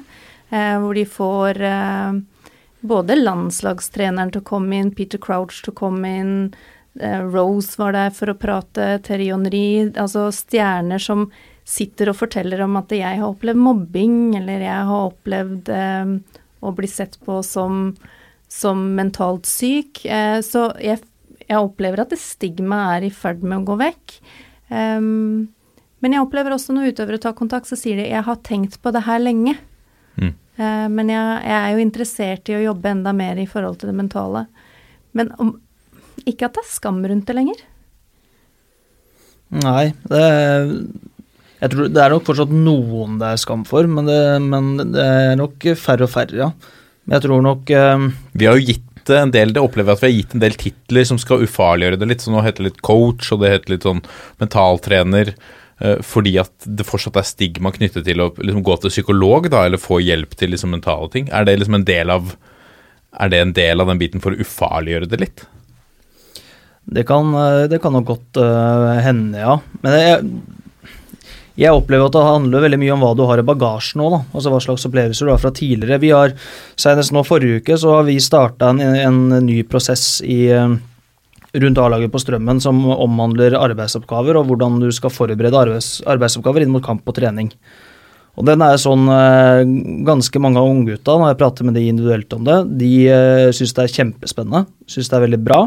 Eh, 0.53 0.77
hvor 0.85 0.93
de 0.99 1.07
får 1.09 1.63
både 2.85 3.17
landslagstreneren 3.17 4.35
til 4.35 4.45
å 4.45 4.51
komme 4.53 4.77
inn, 4.77 4.93
Peter 4.93 5.21
Crouch 5.23 5.63
til 5.63 5.73
å 5.73 5.79
komme 5.87 6.13
inn, 6.21 6.37
Rose 7.33 7.79
var 7.81 7.95
der 7.97 8.11
for 8.13 8.29
å 8.29 8.37
prate, 8.37 8.99
Terry 9.07 9.31
Henry, 9.33 9.87
altså 9.97 10.27
stjerner 10.37 11.01
som 11.01 11.31
sitter 11.65 12.11
og 12.11 12.19
forteller 12.19 12.65
om 12.65 12.77
at 12.81 12.93
jeg 12.95 13.21
har 13.21 13.29
opplevd 13.29 13.61
mobbing, 13.63 14.19
eller 14.39 14.65
jeg 14.65 14.89
har 14.89 15.09
opplevd 15.09 15.71
eh, 15.73 16.13
å 16.63 16.75
bli 16.77 16.91
sett 16.91 17.19
på 17.25 17.41
som, 17.47 17.93
som 18.51 18.85
mentalt 18.99 19.49
syk. 19.51 20.05
Eh, 20.05 20.39
så 20.45 20.69
jeg, 20.83 21.03
jeg 21.47 21.59
opplever 21.59 22.03
at 22.03 22.13
det 22.13 22.21
stigmaet 22.23 22.99
er 22.99 23.09
i 23.09 23.15
ferd 23.15 23.45
med 23.47 23.63
å 23.63 23.73
gå 23.73 23.79
vekk. 23.83 24.17
Um, 24.73 25.51
men 26.03 26.15
jeg 26.17 26.25
opplever 26.25 26.55
også 26.55 26.75
når 26.75 26.95
utøvere 26.95 27.21
tar 27.23 27.37
kontakt, 27.39 27.69
så 27.69 27.79
sier 27.79 28.01
de 28.01 28.09
'jeg 28.09 28.25
har 28.27 28.39
tenkt 28.43 28.81
på 28.83 28.91
det 28.91 29.05
her 29.07 29.21
lenge'. 29.21 29.59
Mm. 30.17 30.35
Uh, 30.59 30.89
men 30.89 31.09
jeg, 31.09 31.43
jeg 31.47 31.59
er 31.59 31.71
jo 31.71 31.85
interessert 31.85 32.49
i 32.49 32.57
å 32.59 32.65
jobbe 32.73 32.91
enda 32.91 33.13
mer 33.13 33.39
i 33.39 33.47
forhold 33.47 33.79
til 33.79 33.93
det 33.93 33.99
mentale. 34.01 34.47
Men 35.13 35.31
om, 35.39 35.61
ikke 36.27 36.49
at 36.49 36.57
det 36.57 36.65
er 36.65 36.73
skam 36.73 37.05
rundt 37.05 37.27
det 37.27 37.37
lenger. 37.37 37.61
Nei, 39.53 39.93
det 40.09 40.23
jeg 41.63 41.73
tror 41.73 41.91
det 41.95 42.03
er 42.03 42.11
nok 42.11 42.25
fortsatt 42.27 42.55
noen 42.55 43.19
det 43.21 43.29
er 43.33 43.43
skam 43.43 43.63
for, 43.69 43.87
men 43.87 44.09
det, 44.09 44.21
men 44.43 44.73
det 44.95 45.03
er 45.03 45.37
nok 45.39 45.69
færre 45.79 46.09
og 46.09 46.11
færre, 46.11 46.39
ja. 46.49 46.51
Men 47.05 47.17
jeg 47.17 47.27
tror 47.27 47.43
nok 47.45 47.71
eh, 47.75 48.09
Vi 48.39 48.49
har 48.49 48.59
jo 48.59 48.67
gitt 48.67 48.89
en 49.11 49.33
del, 49.35 49.51
det 49.55 49.63
opplever 49.63 49.97
at 49.97 50.03
vi 50.03 50.09
har 50.11 50.15
gitt 50.15 50.37
en 50.37 50.43
del 50.45 50.55
titler 50.59 51.07
som 51.09 51.19
skal 51.19 51.43
ufarliggjøre 51.43 51.99
det 51.99 52.07
litt. 52.07 52.23
Så 52.23 52.31
nå 52.31 52.43
heter 52.45 52.63
det 52.63 52.71
litt 52.71 52.85
coach, 52.87 53.33
og 53.35 53.43
det 53.43 53.51
heter 53.51 53.75
litt 53.75 53.87
sånn 53.87 54.03
mentaltrener. 54.43 55.33
eh, 55.83 55.99
Fordi 56.07 56.37
at 56.39 56.53
det 56.67 56.87
fortsatt 56.87 57.19
er 57.19 57.27
stigma 57.27 57.73
knyttet 57.75 58.07
til 58.07 58.23
å 58.23 58.31
liksom, 58.39 58.63
gå 58.63 58.77
til 58.79 58.95
psykolog, 58.95 59.51
da, 59.51 59.65
eller 59.67 59.83
få 59.83 59.99
hjelp 60.03 60.37
til 60.39 60.55
liksom, 60.55 60.71
mentale 60.71 61.11
ting. 61.11 61.31
Er 61.35 61.49
det 61.49 61.59
liksom 61.59 61.81
en 61.81 61.89
del 61.89 62.15
av 62.15 62.37
Er 63.13 63.29
det 63.29 63.43
en 63.43 63.53
del 63.53 63.81
av 63.83 63.91
den 63.91 63.99
biten 64.01 64.23
for 64.25 64.33
å 64.33 64.41
ufarliggjøre 64.41 65.11
det 65.11 65.19
litt? 65.21 65.43
Det 66.83 67.05
kan, 67.05 67.35
eh, 67.35 67.69
det 67.69 67.83
kan 67.83 67.93
nok 67.93 68.07
godt 68.09 68.39
uh, 68.41 68.99
hende, 69.05 69.39
ja. 69.39 69.59
Men 69.83 69.99
jeg, 70.01 70.31
jeg 71.59 71.77
opplever 71.77 72.09
at 72.09 72.15
det 72.17 72.25
handler 72.25 72.65
veldig 72.65 72.79
mye 72.81 72.95
om 72.95 73.03
hva 73.05 73.11
du 73.17 73.27
har 73.29 73.41
i 73.41 73.45
bagasjen 73.45 74.01
nå. 74.01 74.09
Da. 74.15 74.21
Altså 74.33 74.53
hva 74.53 74.61
slags 74.65 74.87
opplevelser 74.89 75.29
du 75.29 75.33
har 75.35 75.43
fra 75.43 75.53
tidligere. 75.53 76.01
Vi 76.01 76.13
har, 76.15 76.33
Senest 76.81 77.13
nå 77.13 77.25
forrige 77.29 77.61
uke 77.61 77.77
så 77.81 77.99
har 77.99 78.07
vi 78.09 78.17
starta 78.25 78.71
en, 78.73 78.81
en 78.81 79.21
ny 79.45 79.59
prosess 79.69 80.23
i, 80.25 80.47
eh, 80.49 80.77
rundt 81.53 81.81
A-laget 81.83 82.13
på 82.13 82.23
Strømmen 82.23 82.63
som 82.65 82.81
omhandler 82.95 83.59
arbeidsoppgaver, 83.61 84.41
og 84.41 84.49
hvordan 84.49 84.81
du 84.81 84.89
skal 84.97 85.13
forberede 85.13 85.59
arbeids, 85.59 85.99
arbeidsoppgaver 86.09 86.65
inn 86.65 86.73
mot 86.73 86.85
kamp 86.85 87.05
og 87.05 87.19
trening. 87.21 87.53
Og 88.41 88.47
den 88.49 88.65
er 88.65 88.79
sånn 88.81 89.05
eh, 89.13 89.61
Ganske 90.09 90.41
mange 90.41 90.61
av 90.61 90.71
unggutta, 90.73 91.19
når 91.21 91.35
jeg 91.35 91.41
prater 91.43 91.69
med 91.69 91.77
de 91.77 91.85
individuelt 91.91 92.33
om 92.33 92.49
det, 92.49 92.59
de 92.81 92.93
uh, 93.13 93.49
syns 93.53 93.77
det 93.77 93.85
er 93.85 93.97
kjempespennende. 93.99 94.65
Syns 94.89 95.13
det 95.13 95.19
er 95.19 95.27
veldig 95.27 95.43
bra. 95.45 95.67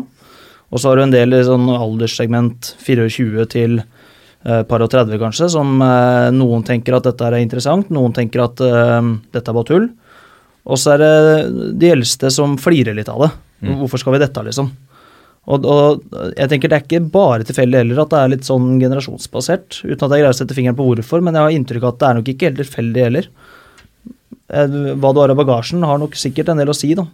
Og 0.74 0.82
så 0.82 0.90
har 0.90 0.98
du 0.98 1.06
en 1.06 1.14
del 1.14 1.38
i 1.38 1.46
sånn 1.46 1.70
alderssegment 1.70 2.74
24 2.82 3.46
til 3.54 3.78
eh, 3.80 3.95
par 4.70 4.84
og 4.86 4.92
30 4.94 5.22
kanskje, 5.22 5.50
som 5.56 5.80
eh, 5.82 6.32
noen 6.36 6.66
tenker 6.66 6.98
at 6.98 7.08
dette 7.08 7.28
er 7.28 7.40
interessant, 7.42 7.90
noen 7.94 8.14
tenker 8.14 8.44
at 8.46 8.62
eh, 8.62 9.14
dette 9.34 9.52
er 9.52 9.58
bare 9.58 9.70
tull. 9.70 9.88
Og 10.66 10.82
så 10.82 10.96
er 10.96 11.02
det 11.02 11.72
de 11.82 11.92
eldste 11.94 12.32
som 12.34 12.56
flirer 12.58 12.98
litt 12.98 13.10
av 13.12 13.26
det. 13.26 13.32
Mm. 13.66 13.80
Hvorfor 13.84 14.02
skal 14.02 14.16
vi 14.16 14.22
dette, 14.24 14.44
liksom? 14.48 14.72
Og, 15.46 15.66
og 15.70 16.16
jeg 16.34 16.50
tenker 16.50 16.72
det 16.72 16.78
er 16.78 16.86
ikke 16.88 17.04
bare 17.14 17.46
tilfeldig 17.46 17.78
heller 17.84 18.00
at 18.02 18.14
det 18.14 18.22
er 18.22 18.32
litt 18.34 18.48
sånn 18.48 18.80
generasjonsbasert, 18.82 19.84
uten 19.84 20.08
at 20.08 20.16
jeg 20.16 20.24
greier 20.24 20.32
å 20.34 20.38
sette 20.40 20.58
fingeren 20.58 20.78
på 20.78 20.88
hvorfor, 20.88 21.22
men 21.22 21.38
jeg 21.38 21.46
har 21.46 21.58
inntrykk 21.58 21.86
av 21.86 21.94
at 21.94 22.00
det 22.02 22.08
er 22.08 22.18
nok 22.20 22.32
ikke 22.34 22.50
helt 22.50 22.62
tilfeldig 22.64 23.06
heller. 23.06 23.30
Eh, 24.50 24.80
Hva 24.98 25.14
du 25.14 25.22
har 25.22 25.34
i 25.34 25.38
bagasjen 25.38 25.86
har 25.86 26.02
nok 26.02 26.18
sikkert 26.18 26.50
en 26.50 26.62
del 26.62 26.74
å 26.74 26.78
si, 26.78 26.94
da. 26.98 27.06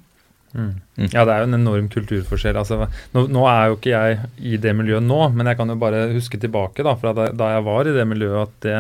Mm. 0.51 0.73
Ja, 1.13 1.23
det 1.23 1.33
er 1.33 1.43
jo 1.43 1.47
en 1.49 1.59
enorm 1.59 1.87
kulturforskjell. 1.91 2.59
Altså, 2.59 2.89
nå, 3.15 3.25
nå 3.31 3.45
er 3.47 3.69
jo 3.69 3.77
ikke 3.77 3.93
jeg 3.93 4.19
i 4.51 4.59
det 4.61 4.73
miljøet 4.77 5.05
nå, 5.05 5.21
men 5.35 5.49
jeg 5.51 5.59
kan 5.59 5.71
jo 5.71 5.79
bare 5.81 6.03
huske 6.15 6.39
tilbake 6.41 6.85
da, 6.87 6.97
fra 6.99 7.15
da, 7.17 7.29
da 7.35 7.53
jeg 7.55 7.65
var 7.67 7.87
i 7.87 7.95
det 7.95 8.05
miljøet, 8.09 8.51
at 8.51 8.67
det, 8.67 8.77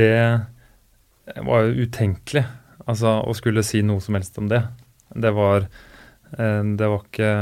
det 0.00 1.44
var 1.46 1.64
jo 1.64 1.86
utenkelig 1.86 2.44
altså, 2.84 3.18
å 3.24 3.34
skulle 3.36 3.64
si 3.66 3.82
noe 3.86 4.02
som 4.04 4.18
helst 4.18 4.38
om 4.40 4.50
det. 4.50 4.62
Det 5.14 5.30
var 5.34 5.66
eh, 5.66 6.62
Det 6.74 6.88
var 6.90 7.04
ikke 7.04 7.32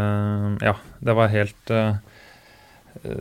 Ja, 0.61 0.75
det 1.01 1.15
var 1.17 1.33
helt 1.33 1.73
uh, 1.73 1.95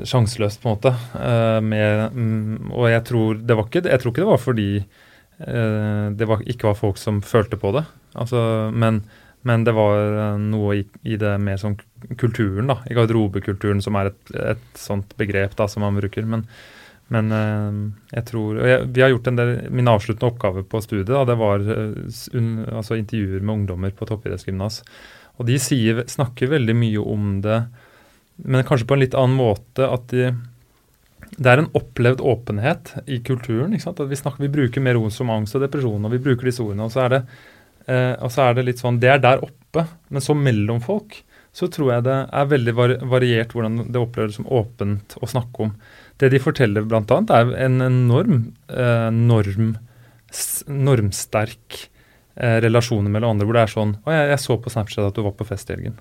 sjanseløst, 0.04 0.62
på 0.62 0.70
en 0.70 0.76
måte. 0.76 0.92
Uh, 1.16 1.60
med, 1.64 2.18
um, 2.18 2.72
og 2.76 2.90
jeg 2.92 3.06
tror, 3.08 3.40
det 3.40 3.58
var 3.58 3.70
ikke, 3.70 3.86
jeg 3.88 4.02
tror 4.02 4.14
ikke 4.14 4.24
det 4.26 4.32
var 4.32 4.44
fordi 4.44 4.70
uh, 4.82 6.08
det 6.18 6.28
var, 6.30 6.44
ikke 6.46 6.70
var 6.70 6.80
folk 6.80 7.00
som 7.02 7.22
følte 7.26 7.60
på 7.62 7.74
det. 7.78 7.86
Altså, 8.20 8.44
men, 8.76 9.02
men 9.48 9.64
det 9.66 9.74
var 9.74 9.98
eh, 9.98 10.36
noe 10.42 10.76
i, 10.78 10.84
i 11.10 11.18
det 11.20 11.34
mer 11.42 11.58
sånn 11.62 11.80
kulturen, 12.20 12.70
da. 12.70 12.78
I 12.90 12.98
garderobekulturen, 12.98 13.82
som 13.82 13.98
er 13.98 14.12
et, 14.12 14.36
et 14.54 14.68
sånt 14.78 15.16
begrep 15.20 15.56
da, 15.58 15.68
som 15.72 15.86
man 15.86 15.98
bruker. 15.98 16.28
Men, 16.30 16.46
men 17.14 17.34
eh, 17.36 17.80
jeg 18.14 18.28
tror 18.30 18.62
jeg, 18.62 18.92
Vi 18.94 19.04
har 19.04 19.12
gjort 19.12 19.32
en 19.32 19.40
del 19.40 19.56
Min 19.74 19.90
avsluttende 19.92 20.30
oppgave 20.30 20.64
på 20.64 20.84
studiet 20.86 21.10
da, 21.10 21.26
det 21.28 21.40
var 21.42 21.66
eh, 21.66 21.98
un, 22.38 22.52
altså 22.70 23.00
intervjuer 23.00 23.42
med 23.42 23.56
ungdommer 23.56 23.96
på 23.98 24.08
toppidrettsgymnas. 24.10 24.84
Og 25.42 25.50
de 25.50 25.58
sier, 25.62 26.04
snakker 26.12 26.52
veldig 26.52 26.78
mye 26.78 27.02
om 27.02 27.34
det, 27.42 27.64
men 28.46 28.66
kanskje 28.68 28.88
på 28.90 28.98
en 28.98 29.02
litt 29.02 29.18
annen 29.18 29.40
måte. 29.40 29.88
At 29.88 30.12
de, 30.14 30.30
det 31.38 31.50
er 31.50 31.64
en 31.64 31.72
opplevd 31.78 32.22
åpenhet 32.22 32.94
i 33.10 33.22
kulturen. 33.26 33.74
ikke 33.74 33.88
sant? 33.88 34.04
At 34.04 34.12
vi, 34.12 34.20
snakker, 34.20 34.44
vi 34.46 34.52
bruker 34.54 34.86
mer 34.86 35.00
ord 35.00 35.14
som 35.16 35.32
angst 35.34 35.58
og 35.58 35.66
depresjon, 35.66 36.06
og 36.06 36.14
vi 36.14 36.22
bruker 36.22 36.50
disse 36.50 36.62
ordene. 36.62 36.86
Og 36.86 36.94
så 36.94 37.08
er 37.08 37.16
det, 37.16 37.22
eh, 37.88 38.14
og 38.22 38.32
så 38.34 38.48
er 38.48 38.58
det 38.58 38.68
litt 38.68 38.82
sånn 38.82 39.00
Det 39.02 39.10
er 39.14 39.22
der 39.24 39.44
oppe, 39.46 39.88
men 40.10 40.24
så 40.24 40.36
mellom 40.38 40.82
folk 40.84 41.22
så 41.56 41.68
tror 41.72 41.90
jeg 41.92 42.06
det 42.08 42.18
er 42.32 42.52
veldig 42.52 42.74
vari 42.78 42.98
variert 43.12 43.54
hvordan 43.56 43.92
det 43.92 44.00
oppleves 44.00 44.38
som 44.40 44.48
åpent 44.48 45.18
å 45.20 45.28
snakke 45.28 45.66
om. 45.66 45.74
Det 46.20 46.30
de 46.32 46.40
forteller 46.40 46.86
bl.a., 46.88 47.18
er 47.36 47.52
en 47.66 47.82
enorm 47.84 48.38
eh, 48.72 49.10
norm, 49.12 49.74
normsterk 50.68 51.82
eh, 52.40 52.58
relasjon 52.64 53.10
mellom 53.12 53.36
andre, 53.36 53.48
hvor 53.50 53.60
det 53.60 53.66
er 53.66 53.74
sånn 53.74 53.98
Å, 54.00 54.14
jeg, 54.16 54.30
jeg 54.32 54.44
så 54.46 54.58
på 54.64 54.72
Snapchat 54.72 55.10
at 55.10 55.20
du 55.20 55.26
var 55.26 55.36
på 55.36 55.48
fest 55.50 55.72
i 55.72 55.76
helgen. 55.76 56.00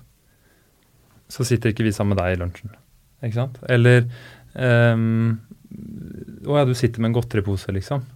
Så 1.31 1.47
sitter 1.47 1.73
ikke 1.73 1.83
vi 1.87 1.93
sammen 1.95 2.15
med 2.15 2.23
deg 2.23 2.37
i 2.37 2.39
lunsjen. 2.39 2.71
Ikke 3.21 3.37
sant? 3.37 3.59
Eller 3.71 4.05
ehm, 4.55 5.35
Å 6.47 6.61
ja, 6.61 6.63
du 6.67 6.73
sitter 6.75 7.03
med 7.03 7.11
en 7.11 7.19
godteripose, 7.19 7.75
liksom. 7.75 8.07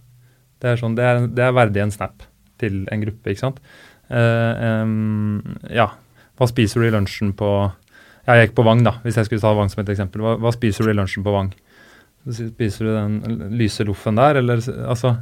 Det 0.60 0.72
er, 0.72 0.80
sånn, 0.80 0.96
det 0.96 1.04
er, 1.04 1.22
det 1.28 1.44
er 1.44 1.56
verdig 1.56 1.84
en 1.84 1.92
snap 1.92 2.24
til 2.62 2.84
en 2.92 3.04
gruppe, 3.04 3.32
ikke 3.32 3.44
sant. 3.44 3.60
Uh, 4.06 4.82
um, 4.86 5.56
ja, 5.72 5.90
hva 6.38 6.46
spiser 6.50 6.82
du 6.82 6.86
i 6.86 6.94
lunsjen 6.94 7.32
på 7.34 7.48
Ja, 8.26 8.36
jeg 8.36 8.48
gikk 8.48 8.58
på 8.58 8.64
Vang, 8.66 8.84
da, 8.86 8.96
hvis 9.02 9.16
jeg 9.18 9.26
skulle 9.26 9.42
ta 9.42 9.54
Vang 9.56 9.70
som 9.72 9.82
et 9.82 9.94
eksempel. 9.94 10.22
Hva, 10.22 10.36
hva 10.42 10.52
spiser 10.54 10.86
du 10.86 10.92
i 10.92 10.98
lunsjen 10.98 11.26
på 11.26 11.34
Vang? 11.34 11.52
Spiser 12.26 12.88
du 12.88 12.92
den 12.94 13.48
lyse 13.58 13.86
loffen 13.86 14.18
der, 14.18 14.40
eller 14.42 14.62
Altså, 14.86 15.16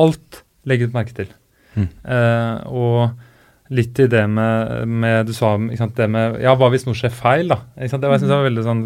alt 0.00 0.42
legger 0.68 0.88
du 0.88 0.96
merke 0.96 1.16
til. 1.16 1.30
Mm. 1.76 1.88
Uh, 2.04 2.56
og 2.68 3.74
litt 3.74 4.00
i 4.02 4.08
det 4.10 4.24
med, 4.26 4.88
med 4.90 5.28
Du 5.28 5.34
sa 5.36 5.52
ikke 5.54 5.78
sant, 5.78 5.94
det 5.94 6.08
med 6.10 6.40
Ja, 6.42 6.56
hva 6.58 6.70
hvis 6.72 6.82
noe 6.88 6.98
skjer 6.98 7.12
feil, 7.14 7.52
da? 7.52 7.60
Ikke 7.76 7.92
sant? 7.92 8.02
Det 8.02 8.10
var, 8.10 8.16
jeg 8.16 8.24
synes 8.24 8.32
det 8.32 8.38
var 8.40 8.48
veldig 8.48 8.64
sånn 8.66 8.80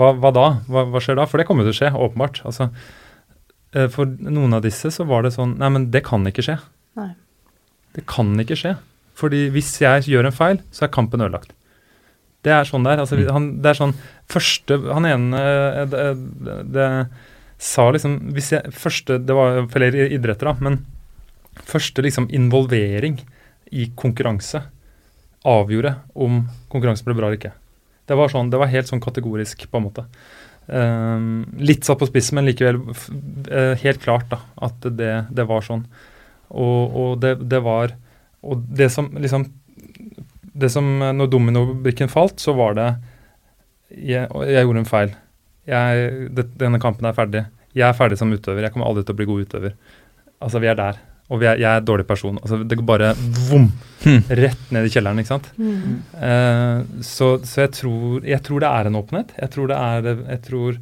Hva, 0.00 0.12
hva 0.16 0.30
da? 0.32 0.46
Hva, 0.70 0.86
hva 0.94 1.02
skjer 1.04 1.18
da? 1.20 1.26
For 1.28 1.40
det 1.40 1.46
kommer 1.48 1.66
jo 1.66 1.70
til 1.70 1.76
å 1.76 1.80
skje, 1.80 1.90
åpenbart. 2.06 2.40
Altså, 2.48 2.70
uh, 3.76 3.88
for 3.92 4.14
noen 4.26 4.56
av 4.56 4.64
disse 4.66 4.92
så 4.94 5.06
var 5.08 5.26
det 5.26 5.34
sånn 5.36 5.58
Nei, 5.60 5.72
men 5.76 5.90
det 5.94 6.04
kan 6.08 6.24
ikke 6.30 6.46
skje. 6.46 6.56
Nei. 7.00 7.12
Det 7.96 8.04
kan 8.06 8.30
ikke 8.42 8.56
skje. 8.58 8.76
Fordi 9.20 9.48
hvis 9.52 9.72
jeg 9.82 10.06
gjør 10.08 10.28
en 10.30 10.36
feil, 10.36 10.60
så 10.72 10.86
er 10.86 10.92
kampen 10.94 11.20
ødelagt. 11.20 11.52
Det 12.46 12.52
er 12.56 12.64
sånn 12.64 12.84
det 12.86 12.94
er. 12.94 13.02
Altså, 13.02 13.18
vi- 13.20 13.28
han, 13.28 13.50
det 13.60 13.68
er 13.74 13.76
sånn 13.76 13.94
første 14.30 14.78
Han 14.94 15.04
ene 15.04 15.36
eh, 15.36 15.84
det, 15.92 16.04
det, 16.46 16.54
det 16.72 16.86
sa 17.60 17.90
liksom 17.92 18.14
hvis 18.32 18.52
jeg, 18.54 18.70
første, 18.72 19.18
Det 19.20 19.34
var 19.36 19.66
flere 19.68 20.06
idretter, 20.08 20.48
da, 20.48 20.54
men 20.64 20.78
første 21.68 22.00
liksom 22.02 22.30
involvering 22.32 23.18
i 23.70 23.90
konkurranse 23.98 24.62
avgjorde 25.44 25.94
om 26.14 26.46
konkurransen 26.72 27.04
ble 27.08 27.14
bra 27.18 27.28
eller 27.28 27.38
ikke. 27.40 27.52
Det 28.08 28.16
var, 28.18 28.28
sånn, 28.32 28.48
det 28.50 28.58
var 28.58 28.70
helt 28.72 28.88
sånn 28.88 29.00
kategorisk, 29.02 29.66
på 29.70 29.78
en 29.78 29.84
måte. 29.86 30.06
Um, 30.70 31.44
litt 31.58 31.84
satt 31.86 31.98
på 32.00 32.08
spissen, 32.08 32.36
men 32.38 32.48
likevel 32.48 32.80
eh, 33.50 33.74
helt 33.82 34.00
klart 34.02 34.28
da, 34.32 34.40
at 34.66 34.80
det, 34.96 35.12
det 35.30 35.46
var 35.48 35.62
sånn. 35.66 35.84
Og, 36.50 36.96
og 37.00 37.10
det, 37.22 37.36
det 37.46 37.60
var 37.62 37.92
Og 38.42 38.62
det 38.74 38.88
som 38.90 39.06
liksom 39.14 39.44
det 40.60 40.70
som, 40.70 41.02
eh, 41.02 41.12
Når 41.12 41.30
dominobrikken 41.30 42.10
falt, 42.10 42.40
så 42.40 42.52
var 42.52 42.74
det 42.78 42.88
Jeg, 43.90 44.28
jeg 44.46 44.64
gjorde 44.64 44.82
en 44.84 44.86
feil. 44.86 45.14
Jeg, 45.66 46.10
det, 46.34 46.44
denne 46.58 46.78
kampen 46.82 47.08
er 47.08 47.14
ferdig. 47.16 47.40
Jeg 47.74 47.88
er 47.88 47.96
ferdig 47.98 48.18
som 48.20 48.30
utøver. 48.30 48.62
Jeg 48.62 48.70
kommer 48.70 48.86
aldri 48.86 49.02
til 49.02 49.16
å 49.16 49.18
bli 49.18 49.26
god 49.26 49.46
utøver. 49.48 49.72
Altså, 50.38 50.60
vi 50.62 50.68
er 50.70 50.76
der. 50.78 51.00
Og 51.30 51.40
vi 51.42 51.48
er, 51.50 51.58
jeg 51.58 51.66
er 51.66 51.82
en 51.82 51.88
dårlig 51.88 52.06
person. 52.06 52.38
Altså, 52.38 52.60
det 52.62 52.78
går 52.78 52.86
bare 52.86 53.10
vom! 53.48 53.66
Hmm. 54.04 54.22
Rett 54.30 54.70
ned 54.70 54.86
i 54.86 54.92
kjelleren, 54.94 55.18
ikke 55.18 55.32
sant. 55.32 55.50
Mm. 55.58 55.98
Uh, 56.14 57.02
så 57.02 57.32
så 57.42 57.64
jeg, 57.64 57.72
tror, 57.80 58.22
jeg 58.26 58.42
tror 58.46 58.62
det 58.62 58.70
er 58.70 58.90
en 58.90 59.00
åpenhet. 59.02 59.34
Jeg 59.42 59.52
tror 59.54 59.70
det 59.70 59.78
er 59.78 60.08
jeg 60.14 60.40
tror, 60.46 60.78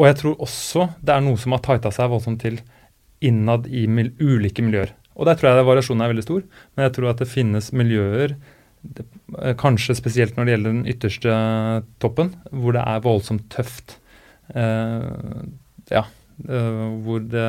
Og 0.00 0.08
jeg 0.08 0.16
tror 0.20 0.40
også 0.48 0.88
det 1.04 1.14
er 1.14 1.28
noe 1.28 1.40
som 1.44 1.54
har 1.54 1.62
tighta 1.68 1.92
seg 1.94 2.08
voldsomt 2.10 2.40
til 2.40 2.56
innad 3.24 3.66
i 3.70 3.86
mil, 3.90 4.12
ulike 4.20 4.64
miljøer. 4.64 4.92
Og 5.14 5.28
der 5.28 5.38
tror 5.38 5.52
jeg 5.52 5.68
variasjonen 5.68 6.04
er 6.04 6.12
veldig 6.12 6.26
stor. 6.26 6.44
Men 6.74 6.88
jeg 6.88 6.94
tror 6.96 7.10
at 7.12 7.22
det 7.22 7.30
finnes 7.30 7.70
miljøer, 7.76 8.36
det, 8.84 9.06
eh, 9.38 9.54
kanskje 9.60 9.96
spesielt 9.96 10.36
når 10.36 10.46
det 10.46 10.54
gjelder 10.56 10.74
den 10.74 10.90
ytterste 10.90 11.38
toppen, 12.02 12.34
hvor 12.50 12.76
det 12.76 12.84
er 12.84 13.04
voldsomt 13.04 13.46
tøft. 13.52 13.98
Uh, 14.54 15.40
ja. 15.88 16.02
uh, 16.50 16.88
hvor 17.06 17.22
det, 17.32 17.46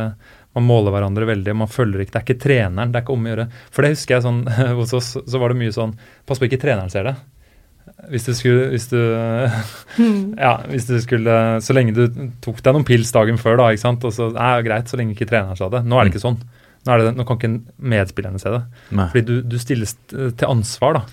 man 0.56 0.64
måler 0.64 0.94
hverandre 0.96 1.28
veldig, 1.28 1.56
man 1.60 1.68
følger 1.68 2.06
ikke 2.06 2.14
Det 2.14 2.20
er 2.22 2.24
ikke 2.24 2.44
treneren, 2.46 2.94
det 2.94 3.02
er 3.02 3.04
ikke 3.04 3.18
om 3.18 3.26
å 3.26 3.34
gjøre. 3.34 3.48
For 3.76 3.84
det 3.84 3.96
husker 3.98 4.16
jeg 4.16 4.26
sånn 4.28 4.44
hos 4.80 4.94
oss, 4.96 5.16
så 5.20 5.42
var 5.42 5.52
det 5.52 5.60
mye 5.60 5.76
sånn 5.76 5.98
Pass 6.26 6.40
på 6.40 6.48
ikke 6.48 6.62
treneren 6.62 6.94
ser 6.94 7.10
det. 7.10 7.18
Hvis 8.12 8.28
du 8.28 8.34
skulle 8.36 8.68
hvis 8.74 8.90
du, 8.92 9.00
Ja, 10.46 10.58
hvis 10.70 10.88
du 10.90 10.98
skulle 11.02 11.36
Så 11.64 11.74
lenge 11.74 11.96
du 11.96 12.04
tok 12.44 12.60
deg 12.62 12.76
noen 12.76 12.86
pils 12.88 13.14
dagen 13.16 13.40
før, 13.42 13.58
da, 13.62 13.72
ikke 13.72 13.86
sant, 13.86 14.04
og 14.06 14.14
så 14.14 14.30
er 14.34 14.60
det 14.60 14.68
greit, 14.68 14.92
så 14.92 15.00
lenge 15.00 15.16
ikke 15.16 15.30
treneren 15.30 15.58
sa 15.60 15.70
det. 15.74 15.86
Nå 15.88 15.98
er 15.98 16.08
det 16.08 16.16
ikke 16.16 16.26
sånn. 16.26 16.40
Nå, 16.86 16.94
er 16.94 17.02
det, 17.02 17.14
nå 17.18 17.26
kan 17.26 17.40
ikke 17.40 17.54
medspillerne 17.94 18.42
se 18.42 18.52
det. 18.54 18.64
Nei. 18.94 19.08
Fordi 19.14 19.24
du, 19.26 19.36
du 19.48 19.56
stilles 19.62 19.96
til 20.12 20.50
ansvar 20.50 21.00
da, 21.00 21.06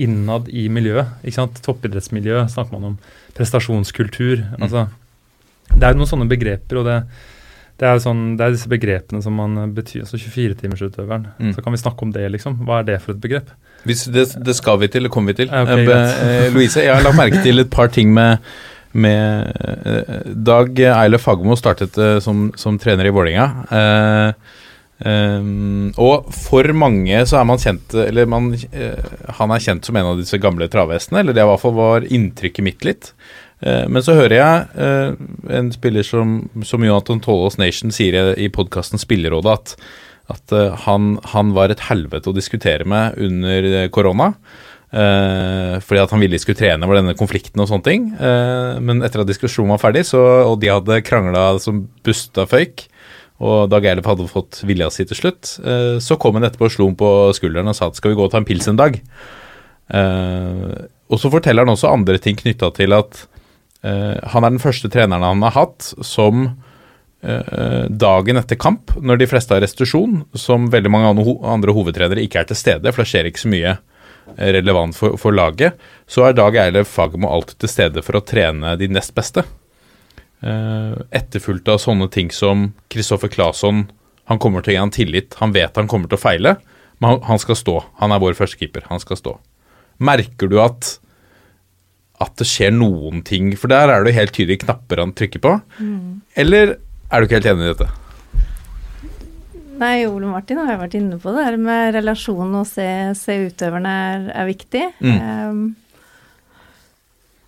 innad 0.00 0.48
i 0.48 0.68
miljøet. 0.72 1.18
ikke 1.20 1.40
sant? 1.40 1.58
Toppidrettsmiljø 1.66 2.46
snakker 2.48 2.76
man 2.76 2.92
om. 2.92 2.94
Prestasjonskultur. 3.36 4.46
altså 4.56 4.86
Det 5.74 5.84
er 5.84 5.98
noen 5.98 6.08
sånne 6.08 6.30
begreper, 6.30 6.80
og 6.80 6.88
det, 6.88 6.98
det, 7.82 7.90
er, 7.90 8.00
sånn, 8.02 8.38
det 8.38 8.46
er 8.46 8.54
disse 8.56 8.70
begrepene 8.72 9.20
som 9.24 9.36
man 9.36 9.74
betyr. 9.76 10.06
altså 10.06 10.20
24-timersutøveren. 10.22 11.28
Mm. 11.42 11.52
Så 11.56 11.66
kan 11.66 11.76
vi 11.76 11.82
snakke 11.82 12.06
om 12.06 12.14
det, 12.14 12.24
liksom. 12.38 12.62
Hva 12.64 12.80
er 12.80 12.88
det 12.92 13.00
for 13.04 13.16
et 13.16 13.22
begrep? 13.26 13.52
Det, 13.86 14.24
det 14.44 14.54
skal 14.56 14.80
vi 14.82 14.88
til, 14.90 15.06
det 15.06 15.12
kommer 15.12 15.32
vi 15.32 15.44
til. 15.44 15.52
Okay, 15.52 15.84
ok, 15.84 15.92
Eh, 15.92 16.22
eh, 16.28 16.52
Louise, 16.52 16.82
jeg 16.82 16.94
har 16.94 17.04
lagt 17.04 17.18
merke 17.18 17.42
til 17.44 17.62
et 17.62 17.70
par 17.70 17.90
ting 17.94 18.12
med, 18.14 18.38
med 18.92 19.52
eh, 19.86 20.22
Dag 20.34 20.80
Eilef 20.90 21.26
Fagermo 21.28 21.56
startet 21.56 21.98
eh, 21.98 22.18
som, 22.24 22.48
som 22.58 22.78
trener 22.80 23.08
i 23.08 23.12
Vålerenga. 23.14 23.46
Eh, 23.78 24.54
eh, 25.08 25.50
og 25.96 26.32
for 26.34 26.72
mange 26.74 27.22
så 27.30 27.40
er 27.40 27.46
man 27.48 27.60
kjent 27.62 27.94
Eller 28.02 28.26
man, 28.26 28.50
han 29.38 29.54
er 29.54 29.62
kjent 29.62 29.86
som 29.86 29.96
en 29.96 30.12
av 30.12 30.18
disse 30.20 30.40
gamle 30.42 30.68
travhestene, 30.72 31.22
eller 31.22 31.36
det 31.36 31.44
i 31.44 31.52
hvert 31.52 31.62
fall 31.62 31.78
var 31.78 32.08
inntrykket 32.08 32.66
mitt 32.66 32.88
litt. 32.88 33.12
Eh, 33.60 33.86
men 33.88 34.04
så 34.04 34.18
hører 34.18 34.36
jeg 34.36 35.22
en 35.54 35.72
spiller 35.74 36.06
som, 36.06 36.42
som 36.66 36.84
Jonathan 36.84 37.22
Tollås 37.24 37.58
Nation 37.62 37.94
sier 37.94 38.18
i, 38.18 38.28
i 38.48 38.52
podkasten 38.52 39.00
Spillerådet 39.00 39.56
at 39.56 39.78
at 40.32 40.52
eh, 40.52 40.74
han, 40.84 41.14
han 41.32 41.52
var 41.56 41.72
et 41.72 41.86
helvete 41.88 42.30
å 42.30 42.36
diskutere 42.36 42.84
med 42.88 43.16
under 43.24 43.68
eh, 43.72 43.88
korona. 43.92 44.34
eh, 44.92 45.78
fordi 45.84 46.02
at 46.02 46.12
han 46.12 46.20
ville 46.20 46.36
de 46.36 46.42
skulle 46.42 46.60
trene 46.60 46.84
over 46.84 47.00
denne 47.00 47.16
konflikten 47.16 47.60
og 47.64 47.70
sånne 47.70 47.86
ting. 47.86 48.10
Eh, 48.14 48.76
men 48.84 49.00
etter 49.06 49.22
at 49.24 49.30
diskusjonen 49.30 49.72
var 49.74 49.82
ferdig, 49.82 50.04
så, 50.10 50.20
og 50.48 50.60
de 50.62 50.72
hadde 50.72 51.00
krangla 51.06 51.50
som 51.62 51.86
busta 52.04 52.44
føyk, 52.48 52.86
og 53.38 53.68
Dag 53.70 53.84
Eilif 53.86 54.08
hadde 54.10 54.26
fått 54.26 54.60
vilja 54.66 54.90
si 54.90 55.04
til 55.06 55.20
slutt, 55.20 55.56
eh, 55.62 55.96
så 56.02 56.18
kom 56.20 56.36
han 56.36 56.48
etterpå 56.48 56.68
og 56.68 56.74
slo 56.74 56.88
ham 56.90 56.98
på 56.98 57.10
skulderen 57.38 57.70
og 57.70 57.76
sa 57.78 57.88
at 57.88 57.98
skal 58.00 58.12
vi 58.12 58.18
gå 58.18 58.24
og 58.26 58.32
ta 58.32 58.40
en 58.42 58.48
pils 58.48 58.66
en 58.68 58.80
dag? 58.80 58.98
Eh, 59.94 60.78
og 61.08 61.20
så 61.22 61.30
forteller 61.32 61.64
han 61.64 61.72
også 61.72 61.92
andre 61.92 62.18
ting 62.20 62.36
knytta 62.36 62.72
til 62.76 62.92
at 62.96 63.24
han 63.78 64.42
er 64.42 64.50
den 64.50 64.58
første 64.58 64.88
treneren 64.90 65.22
han 65.22 65.44
har 65.46 65.52
hatt 65.54 65.92
som 66.02 66.48
dagen 67.20 68.38
etter 68.38 68.58
kamp, 68.60 68.92
når 69.02 69.18
de 69.18 69.26
fleste 69.26 69.54
har 69.54 69.62
restitusjon, 69.64 70.20
som 70.38 70.68
veldig 70.70 70.90
mange 70.92 71.08
andre 71.42 71.74
hovedtrenere 71.74 72.22
ikke 72.22 72.44
er 72.44 72.50
til 72.50 72.58
stede, 72.60 72.92
for 72.92 73.02
det 73.02 73.10
skjer 73.10 73.30
ikke 73.30 73.42
så 73.42 73.50
mye 73.50 73.72
eh, 73.72 74.50
relevant 74.54 74.94
for, 74.96 75.16
for 75.18 75.34
laget, 75.34 75.78
så 76.06 76.28
er 76.28 76.36
Dag 76.38 76.58
Eilef 76.62 76.92
Fagermo 76.94 77.32
alltid 77.34 77.58
til 77.64 77.72
stede 77.72 78.04
for 78.06 78.20
å 78.20 78.22
trene 78.22 78.76
de 78.78 78.90
nest 78.92 79.16
beste. 79.18 79.42
Eh, 80.46 80.94
etterfulgt 81.18 81.68
av 81.72 81.82
sånne 81.82 82.06
ting 82.14 82.30
som 82.34 82.70
Kristoffer 82.92 83.32
Claesson. 83.34 83.88
Han 84.30 84.38
kommer 84.38 84.62
til 84.62 84.76
å 84.76 84.76
gi 84.76 84.82
han 84.84 84.94
tillit. 84.94 85.34
Han 85.42 85.56
vet 85.56 85.76
han 85.80 85.90
kommer 85.90 86.10
til 86.10 86.20
å 86.20 86.22
feile, 86.22 86.56
men 87.02 87.18
han, 87.26 87.42
skal 87.42 87.58
stå. 87.58 87.78
Han 87.98 88.14
er 88.14 88.22
vår 88.22 88.38
førstekeeper. 88.38 88.86
Han 88.92 89.02
skal 89.02 89.18
stå. 89.18 89.36
Merker 89.98 90.50
du 90.50 90.58
at 90.62 90.98
at 92.18 92.34
det 92.40 92.48
skjer 92.50 92.72
noen 92.74 93.20
ting? 93.22 93.52
For 93.54 93.70
der 93.70 93.92
er 93.94 94.02
det 94.02 94.16
helt 94.16 94.34
tydelig 94.34 94.64
knapper 94.64 94.98
han 94.98 95.14
trykker 95.14 95.42
på. 95.42 95.52
Eller 96.42 96.76
er 97.08 97.18
du 97.20 97.26
ikke 97.26 97.40
helt 97.40 97.50
enig 97.52 97.66
i 97.66 97.72
dette? 97.72 97.88
Nei, 99.78 100.06
Ole 100.10 100.26
Martin 100.26 100.58
har 100.58 100.72
jo 100.74 100.80
vært 100.80 100.96
inne 100.98 101.18
på 101.22 101.32
det 101.36 101.44
her 101.46 101.56
med 101.62 101.92
relasjonen 101.94 102.56
og 102.58 102.66
se, 102.66 102.86
se 103.18 103.36
utøverne 103.46 103.92
er, 104.08 104.24
er 104.42 104.48
viktig. 104.48 104.88
Mm. 104.98 105.20
Um, 105.22 105.60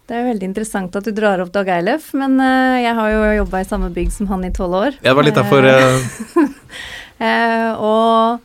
det 0.07 0.15
er 0.15 0.23
jo 0.23 0.31
veldig 0.33 0.47
interessant 0.49 0.97
at 0.99 1.07
du 1.07 1.11
drar 1.15 1.43
opp 1.43 1.51
Dag 1.55 1.69
Eilef, 1.75 2.13
men 2.19 2.39
uh, 2.39 2.79
jeg 2.79 2.95
har 2.99 3.11
jo 3.15 3.27
jobba 3.41 3.63
i 3.63 3.67
samme 3.67 3.91
bygg 3.95 4.15
som 4.15 4.31
han 4.31 4.47
i 4.47 4.53
tolv 4.55 4.79
år. 4.79 5.01
Jeg 5.03 5.19
var 5.19 5.27
litt 5.27 5.39
derfor 5.39 5.67
uh... 5.67 6.47
Eh, 7.21 7.73
og 7.77 8.41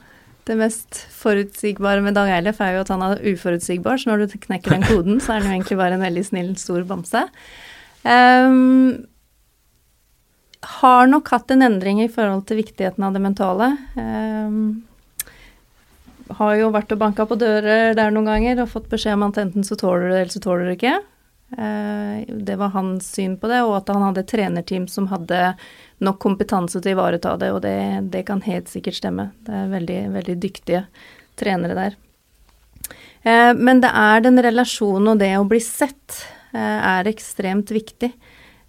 det 0.50 0.58
mest 0.60 0.98
forutsigbare 1.16 2.02
med 2.04 2.18
Dag 2.18 2.28
Eilef 2.28 2.58
er 2.60 2.74
jo 2.76 2.82
at 2.84 2.90
han 2.92 3.06
er 3.06 3.22
uforutsigbar, 3.24 4.02
så 4.02 4.12
når 4.12 4.26
du 4.26 4.34
knekker 4.44 4.76
den 4.76 4.84
koden, 4.84 5.22
så 5.24 5.32
er 5.32 5.38
han 5.40 5.48
jo 5.48 5.54
egentlig 5.54 5.78
bare 5.80 5.96
en 5.96 6.04
veldig 6.04 6.24
snill, 6.28 6.50
stor 6.60 6.84
bamse. 6.90 7.22
Ehm, 8.04 9.06
har 10.66 11.08
nok 11.08 11.30
hatt 11.34 11.52
en 11.54 11.66
endring 11.66 12.02
i 12.04 12.12
forhold 12.12 12.46
til 12.50 12.60
viktigheten 12.62 13.04
av 13.06 13.16
det 13.16 13.22
mentale. 13.24 13.72
Ehm, 14.00 14.84
har 16.40 16.56
jo 16.58 16.72
vært 16.74 16.94
og 16.96 17.02
banka 17.02 17.26
på 17.30 17.38
dører 17.38 17.94
der 17.98 18.14
noen 18.14 18.30
ganger 18.32 18.64
og 18.64 18.72
fått 18.72 18.90
beskjed 18.90 19.18
om 19.18 19.28
at 19.28 19.38
enten 19.44 19.66
så 19.68 19.78
tåler 19.78 20.08
du 20.08 20.14
det, 20.14 20.22
eller 20.24 20.34
så 20.34 20.42
tåler 20.42 20.66
du 20.66 20.72
det 20.72 20.78
ikke. 20.80 20.96
Eh, 21.58 22.36
det 22.48 22.56
var 22.58 22.74
hans 22.74 23.12
syn 23.14 23.38
på 23.38 23.50
det, 23.52 23.62
og 23.64 23.78
at 23.78 23.92
han 23.94 24.08
hadde 24.08 24.24
et 24.26 24.32
trenerteam 24.32 24.88
som 24.90 25.10
hadde 25.12 25.54
nok 26.04 26.18
kompetanse 26.20 26.82
til 26.82 26.94
å 26.94 26.98
ivareta 26.98 27.36
det, 27.40 27.52
og 27.54 27.62
det, 27.66 27.78
det 28.12 28.26
kan 28.28 28.42
helt 28.46 28.72
sikkert 28.72 28.98
stemme. 28.98 29.30
Det 29.46 29.54
er 29.54 29.70
veldig, 29.72 30.00
veldig 30.18 30.38
dyktige 30.42 30.86
trenere 31.40 31.78
der. 31.78 32.00
Eh, 33.22 33.52
men 33.54 33.84
det 33.84 33.94
er 33.94 34.26
den 34.26 34.42
relasjonen 34.42 35.14
og 35.14 35.22
det 35.22 35.36
å 35.38 35.46
bli 35.50 35.62
sett 35.64 36.24
eh, 36.54 36.80
er 36.98 37.12
ekstremt 37.12 37.72
viktig. 37.74 38.12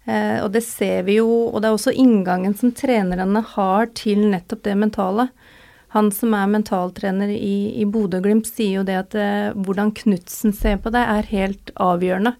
Eh, 0.07 0.39
og 0.43 0.53
det 0.55 0.63
ser 0.63 1.03
vi 1.07 1.17
jo, 1.19 1.27
og 1.51 1.61
det 1.61 1.69
er 1.69 1.75
også 1.75 1.95
inngangen 1.99 2.55
som 2.55 2.71
trenerne 2.71 3.43
har 3.55 3.89
til 3.97 4.23
nettopp 4.31 4.63
det 4.63 4.75
mentale. 4.79 5.27
Han 5.95 6.11
som 6.15 6.35
er 6.35 6.51
mentaltrener 6.51 7.31
i, 7.33 7.81
i 7.81 7.87
Bodø-Glimt 7.87 8.47
sier 8.47 8.79
jo 8.79 8.85
det 8.87 8.95
at 9.01 9.17
eh, 9.19 9.51
hvordan 9.51 9.91
Knutsen 9.95 10.55
ser 10.55 10.79
på 10.83 10.93
deg 10.95 11.11
er 11.11 11.31
helt 11.33 11.73
avgjørende 11.75 12.37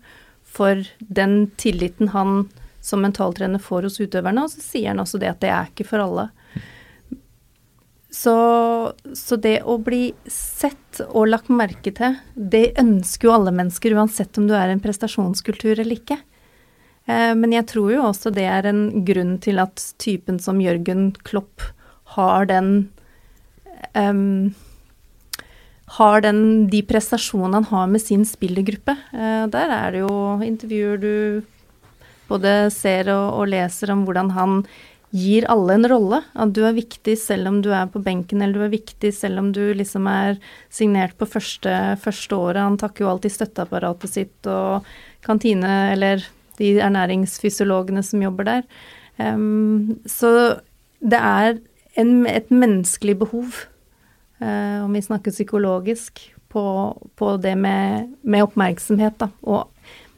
for 0.48 0.88
den 1.00 1.50
tilliten 1.60 2.14
han 2.16 2.48
som 2.88 3.04
mentaltrener 3.04 3.60
får 3.60 3.90
hos 3.90 4.00
utøverne, 4.00 4.46
og 4.46 4.54
så 4.54 4.64
sier 4.64 4.94
han 4.94 5.04
også 5.04 5.20
det 5.20 5.34
at 5.34 5.42
det 5.44 5.52
er 5.52 5.72
ikke 5.72 5.88
for 5.90 6.06
alle. 6.06 6.30
Så, 8.18 8.34
så 9.14 9.38
det 9.44 9.60
å 9.68 9.76
bli 9.84 10.14
sett 10.32 11.02
og 11.10 11.28
lagt 11.28 11.52
merke 11.52 11.92
til, 11.94 12.16
det 12.34 12.78
ønsker 12.80 13.28
jo 13.28 13.36
alle 13.36 13.54
mennesker, 13.60 13.94
uansett 13.94 14.40
om 14.40 14.48
du 14.48 14.56
er 14.56 14.72
en 14.72 14.82
prestasjonskultur 14.82 15.76
eller 15.76 16.00
ikke. 16.00 16.18
Eh, 17.08 17.34
men 17.40 17.56
jeg 17.56 17.68
tror 17.72 17.92
jo 17.96 18.06
også 18.10 18.32
det 18.36 18.46
er 18.52 18.68
en 18.70 19.06
grunn 19.08 19.38
til 19.44 19.64
at 19.64 19.82
typen 20.02 20.40
som 20.44 20.62
Jørgen 20.64 21.12
Klopp 21.28 21.64
har 22.18 22.48
den 22.50 22.90
um, 23.94 24.56
har 25.98 26.22
den, 26.24 26.68
de 26.68 26.82
prestasjonene 26.84 27.62
han 27.62 27.70
har 27.72 27.88
med 27.92 28.04
sin 28.04 28.26
spillergruppe. 28.28 28.96
Eh, 29.16 29.46
der 29.54 29.72
er 29.72 29.96
det 29.96 30.04
jo 30.04 30.18
intervjuer 30.44 31.00
du 31.00 31.14
både 32.28 32.68
ser 32.76 33.08
og, 33.14 33.40
og 33.40 33.52
leser 33.54 33.94
om 33.94 34.04
hvordan 34.04 34.34
han 34.36 34.62
gir 35.16 35.48
alle 35.48 35.78
en 35.78 35.88
rolle. 35.88 36.20
At 36.36 36.52
du 36.56 36.66
er 36.68 36.76
viktig 36.76 37.16
selv 37.22 37.48
om 37.54 37.62
du 37.64 37.72
er 37.72 37.88
på 37.92 38.02
benken, 38.04 38.44
eller 38.44 38.60
du 38.60 38.66
er 38.68 38.76
viktig 38.76 39.14
selv 39.16 39.40
om 39.40 39.54
du 39.56 39.64
liksom 39.78 40.10
er 40.12 40.42
signert 40.68 41.16
på 41.16 41.30
første, 41.30 41.96
første 42.04 42.36
året. 42.36 42.66
Han 42.66 42.80
takker 42.82 43.06
jo 43.06 43.14
alltid 43.14 43.38
støtteapparatet 43.38 44.12
sitt 44.12 44.52
og 44.52 44.88
kantine, 45.24 45.94
eller 45.96 46.28
de 46.60 46.76
ernæringsfysiologene 46.84 48.04
som 48.06 48.24
jobber 48.24 48.48
der. 48.48 48.68
Um, 49.18 49.98
så 50.06 50.60
det 51.02 51.20
er 51.20 51.58
en, 51.98 52.26
et 52.30 52.52
menneskelig 52.54 53.18
behov, 53.20 53.64
uh, 54.42 54.84
om 54.86 54.94
vi 54.94 55.02
snakker 55.06 55.34
psykologisk, 55.34 56.34
på, 56.48 56.64
på 57.16 57.38
det 57.44 57.58
med, 57.60 58.14
med 58.24 58.46
oppmerksomhet, 58.48 59.18
da. 59.20 59.30
Og 59.44 59.68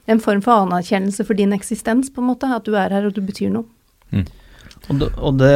en 0.10 0.22
form 0.24 0.42
for 0.46 0.66
anerkjennelse 0.66 1.26
for 1.26 1.38
din 1.38 1.54
eksistens, 1.56 2.10
på 2.14 2.22
en 2.22 2.32
måte. 2.32 2.50
At 2.50 2.66
du 2.68 2.78
er 2.78 2.94
her 2.94 3.08
og 3.10 3.16
du 3.16 3.22
betyr 3.26 3.52
noe. 3.54 3.68
Og, 4.90 5.00
det, 5.02 5.10
og 5.18 5.38
det, 5.38 5.54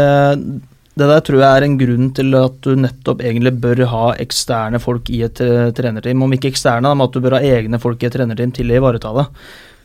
det 0.99 1.09
der 1.09 1.23
tror 1.25 1.41
jeg 1.41 1.57
er 1.57 1.65
en 1.65 1.77
grunn 1.79 2.09
til 2.17 2.37
at 2.37 2.57
du 2.65 2.73
nettopp 2.77 3.23
egentlig 3.25 3.55
bør 3.63 3.85
ha 3.89 4.07
eksterne 4.21 4.81
folk 4.83 5.09
i 5.13 5.23
et 5.25 5.41
eh, 5.41 5.71
trenerteam. 5.75 6.25
Om 6.25 6.35
ikke 6.37 6.51
eksterne, 6.53 6.93
men 6.93 7.07
at 7.07 7.15
du 7.15 7.23
bør 7.23 7.39
ha 7.39 7.53
egne 7.57 7.79
folk 7.81 8.03
i 8.03 8.09
et 8.09 8.17
trenerteam 8.17 8.53
til 8.53 8.69
å 8.69 8.81
ivareta 8.81 9.13
det. 9.17 9.27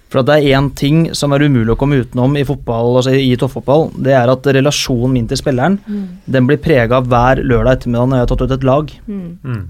For 0.09 0.23
at 0.23 0.29
det 0.29 0.37
er 0.39 0.59
én 0.59 0.71
ting 0.77 1.01
som 1.17 1.35
er 1.37 1.45
umulig 1.45 1.75
å 1.75 1.79
komme 1.81 2.01
utenom 2.01 2.37
i 2.41 2.45
fotball, 2.49 2.95
altså 2.97 3.13
i 3.13 3.35
toppfotball, 3.41 3.91
det 4.05 4.15
er 4.17 4.31
at 4.33 4.47
relasjonen 4.57 5.13
min 5.19 5.27
til 5.29 5.41
spilleren 5.41 5.77
den 6.25 6.47
blir 6.49 6.61
prega 6.65 7.03
hver 7.05 7.43
lørdag 7.45 7.77
ettermiddag 7.77 8.09
når 8.09 8.17
jeg 8.17 8.25
har 8.25 8.31
tatt 8.33 8.47
ut 8.47 8.55
et 8.57 8.65
lag. 8.69 8.95
Mm. 9.05 9.67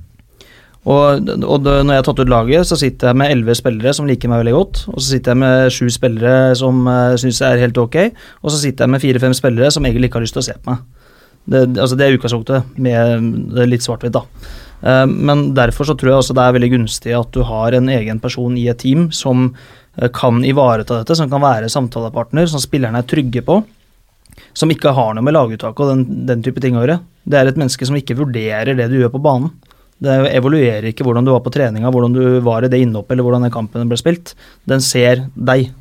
Og, 0.89 1.33
og 1.43 1.65
det, 1.65 1.73
når 1.85 1.91
jeg 1.91 2.01
har 2.01 2.07
tatt 2.07 2.23
ut 2.23 2.31
laget, 2.31 2.69
så 2.69 2.79
sitter 2.79 3.11
jeg 3.11 3.19
med 3.21 3.33
elleve 3.35 3.57
spillere 3.59 3.93
som 3.97 4.07
liker 4.09 4.31
meg 4.31 4.45
veldig 4.45 4.55
godt. 4.55 4.85
Og 4.93 5.01
så 5.03 5.09
sitter 5.11 5.35
jeg 5.35 5.41
med 5.43 5.75
sju 5.75 5.91
spillere 5.93 6.55
som 6.61 6.87
uh, 6.87 7.19
syns 7.21 7.43
jeg 7.43 7.51
er 7.51 7.65
helt 7.67 7.81
ok. 7.83 7.99
Og 8.45 8.55
så 8.55 8.63
sitter 8.63 8.87
jeg 8.87 8.95
med 8.95 9.03
fire-fem 9.03 9.35
spillere 9.37 9.73
som 9.75 9.85
egentlig 9.85 10.09
ikke 10.09 10.21
har 10.21 10.27
lyst 10.29 10.39
til 10.39 10.45
å 10.45 10.49
se 10.49 10.57
på 10.57 10.71
meg. 10.71 10.87
Det, 11.49 11.65
altså 11.81 11.97
det 11.97 12.07
er 12.07 12.17
utgangspunktet, 12.17 12.73
med 12.77 13.59
er 13.59 13.69
litt 13.69 13.85
svart-hvitt, 13.85 14.17
da. 14.17 14.25
Eh, 14.85 15.07
men 15.09 15.49
derfor 15.57 15.89
så 15.89 15.97
tror 15.99 16.13
jeg 16.13 16.23
også 16.23 16.37
det 16.37 16.45
er 16.45 16.57
veldig 16.59 16.73
gunstig 16.77 17.15
at 17.17 17.31
du 17.35 17.43
har 17.49 17.75
en 17.75 17.89
egen 17.93 18.21
person 18.23 18.57
i 18.61 18.69
et 18.71 18.81
team 18.83 19.09
som 19.17 19.49
eh, 19.49 19.78
kan 20.15 20.45
ivareta 20.47 21.01
dette, 21.01 21.17
som 21.19 21.31
kan 21.31 21.43
være 21.43 21.71
samtalepartner, 21.73 22.47
som 22.51 22.63
spillerne 22.63 23.01
er 23.03 23.09
trygge 23.09 23.43
på. 23.47 23.61
Som 24.55 24.71
ikke 24.71 24.93
har 24.95 25.17
noe 25.17 25.25
med 25.27 25.35
laguttak 25.35 25.81
og 25.83 25.91
den, 25.91 26.05
den 26.29 26.45
type 26.45 26.63
ting 26.63 26.77
å 26.79 26.85
gjøre. 26.85 27.01
Det 27.27 27.41
er 27.41 27.51
et 27.51 27.59
menneske 27.59 27.87
som 27.89 27.97
ikke 27.99 28.17
vurderer 28.19 28.77
det 28.79 28.87
du 28.93 28.99
gjør 29.01 29.13
på 29.17 29.23
banen. 29.25 29.51
Det 29.99 30.15
evaluerer 30.31 30.87
ikke 30.93 31.03
hvordan 31.07 31.27
du 31.27 31.33
var 31.35 31.43
på 31.43 31.51
treninga, 31.51 31.91
hvordan 31.91 32.15
du 32.15 32.23
var 32.47 32.63
i 32.63 32.71
det 32.71 32.79
innhoppet 32.85 33.17
eller 33.17 33.27
hvordan 33.27 33.49
den 33.49 33.55
kampen 33.55 33.91
ble 33.91 33.99
spilt. 33.99 34.37
Den 34.71 34.85
ser 34.85 35.25
deg. 35.35 35.73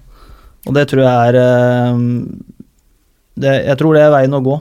Og 0.66 0.74
det 0.76 0.88
tror 0.90 1.04
jeg 1.06 1.30
er 1.30 1.38
eh, 1.44 2.02
det, 3.38 3.54
Jeg 3.70 3.78
tror 3.80 3.96
det 3.96 4.04
er 4.04 4.16
veien 4.16 4.36
å 4.36 4.44
gå 4.44 4.58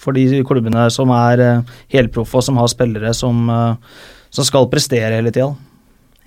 for 0.00 0.16
de 0.16 0.42
klubbene 0.48 0.88
som 0.92 1.12
er 1.14 1.44
eh, 1.44 1.74
helproffe 1.94 2.40
og 2.40 2.44
som 2.44 2.58
har 2.60 2.70
spillere 2.72 3.14
som, 3.16 3.44
eh, 3.52 4.06
som 4.32 4.48
skal 4.48 4.68
prestere 4.72 5.20
hele 5.20 5.32
tida. 5.34 5.52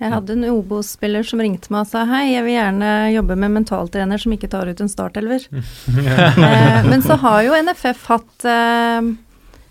Jeg 0.04 0.12
hadde 0.12 0.34
en 0.36 0.44
Obos-spiller 0.52 1.24
som 1.24 1.40
ringte 1.40 1.70
meg 1.72 1.86
og 1.86 1.88
sa 1.88 2.02
hei, 2.04 2.34
jeg 2.34 2.44
vil 2.44 2.58
gjerne 2.58 2.88
jobbe 3.14 3.36
med 3.40 3.54
mentaltrener 3.54 4.20
som 4.20 4.34
ikke 4.34 4.50
tar 4.52 4.68
ut 4.68 4.82
en 4.84 4.90
startelver. 4.92 5.46
eh, 5.54 6.80
men 6.84 7.04
så 7.04 7.16
har 7.22 7.38
jo 7.46 7.56
NFF 7.56 8.02
hatt, 8.10 8.44
eh, 8.44 9.08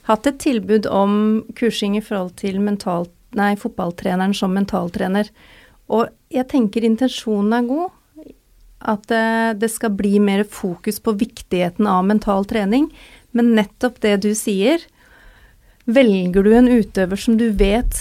hatt 0.10 0.30
et 0.32 0.40
tilbud 0.42 0.90
om 0.90 1.44
kursing 1.60 2.00
i 2.00 2.02
forhold 2.02 2.34
til 2.42 2.58
mental, 2.66 3.06
nei, 3.38 3.52
fotballtreneren 3.62 4.34
som 4.34 4.58
mentaltrener. 4.58 5.30
Og 5.94 6.10
jeg 6.34 6.50
tenker 6.50 6.88
intensjonen 6.88 7.54
er 7.60 7.70
god. 7.70 7.94
At 8.96 9.14
eh, 9.14 9.54
det 9.54 9.70
skal 9.70 9.94
bli 9.94 10.18
mer 10.18 10.48
fokus 10.50 10.98
på 10.98 11.14
viktigheten 11.22 11.86
av 11.86 12.08
mental 12.10 12.50
trening. 12.50 12.90
Men 13.38 13.54
nettopp 13.60 14.02
det 14.02 14.18
du 14.26 14.32
sier, 14.38 14.82
velger 15.86 16.46
du 16.46 16.54
en 16.56 16.70
utøver 16.72 17.20
som 17.20 17.36
du 17.40 17.50
vet 17.60 17.98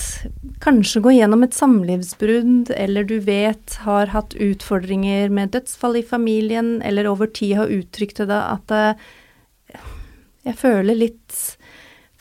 kanskje 0.62 1.02
går 1.02 1.16
gjennom 1.16 1.42
et 1.42 1.56
samlivsbrudd, 1.56 2.70
eller 2.76 3.06
du 3.08 3.16
vet 3.26 3.78
har 3.82 4.12
hatt 4.14 4.36
utfordringer 4.38 5.32
med 5.34 5.54
dødsfall 5.56 5.98
i 5.98 6.06
familien, 6.06 6.76
eller 6.86 7.10
over 7.10 7.26
tid 7.26 7.56
har 7.58 7.74
uttrykt 7.74 8.20
til 8.20 8.30
deg 8.30 8.38
at 8.38 8.76
eh, 8.76 9.82
jeg 10.48 10.58
føler 10.58 10.98
litt 11.06 11.40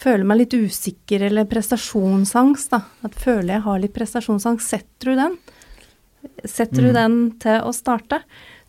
Føler 0.01 0.25
meg 0.25 0.39
litt 0.39 0.53
usikker, 0.57 1.21
eller 1.27 1.45
prestasjonsangst, 1.45 2.71
da. 2.73 2.79
At 3.05 3.13
føler 3.21 3.51
jeg 3.53 3.61
har 3.67 3.81
litt 3.83 3.93
prestasjonsangst. 3.93 4.65
Setter 4.65 5.11
du 5.11 5.19
den? 5.19 5.35
Setter 6.41 6.87
du 6.87 6.89
den 6.95 7.17
til 7.43 7.59
å 7.61 7.69
starte? 7.75 8.17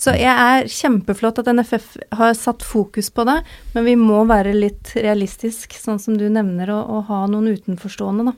Så 0.03 0.17
jeg 0.19 0.33
er 0.35 0.67
kjempeflott 0.67 1.37
at 1.45 1.51
NFF 1.55 1.93
har 2.19 2.33
satt 2.35 2.65
fokus 2.67 3.13
på 3.15 3.23
det, 3.29 3.37
men 3.77 3.85
vi 3.87 3.95
må 4.01 4.25
være 4.27 4.55
litt 4.57 4.97
realistisk, 4.99 5.77
sånn 5.79 6.01
som 6.03 6.17
du 6.19 6.25
nevner, 6.27 6.73
og, 6.75 6.89
og 6.91 7.05
ha 7.13 7.21
noen 7.31 7.53
utenforstående, 7.55 8.33
da. 8.33 8.35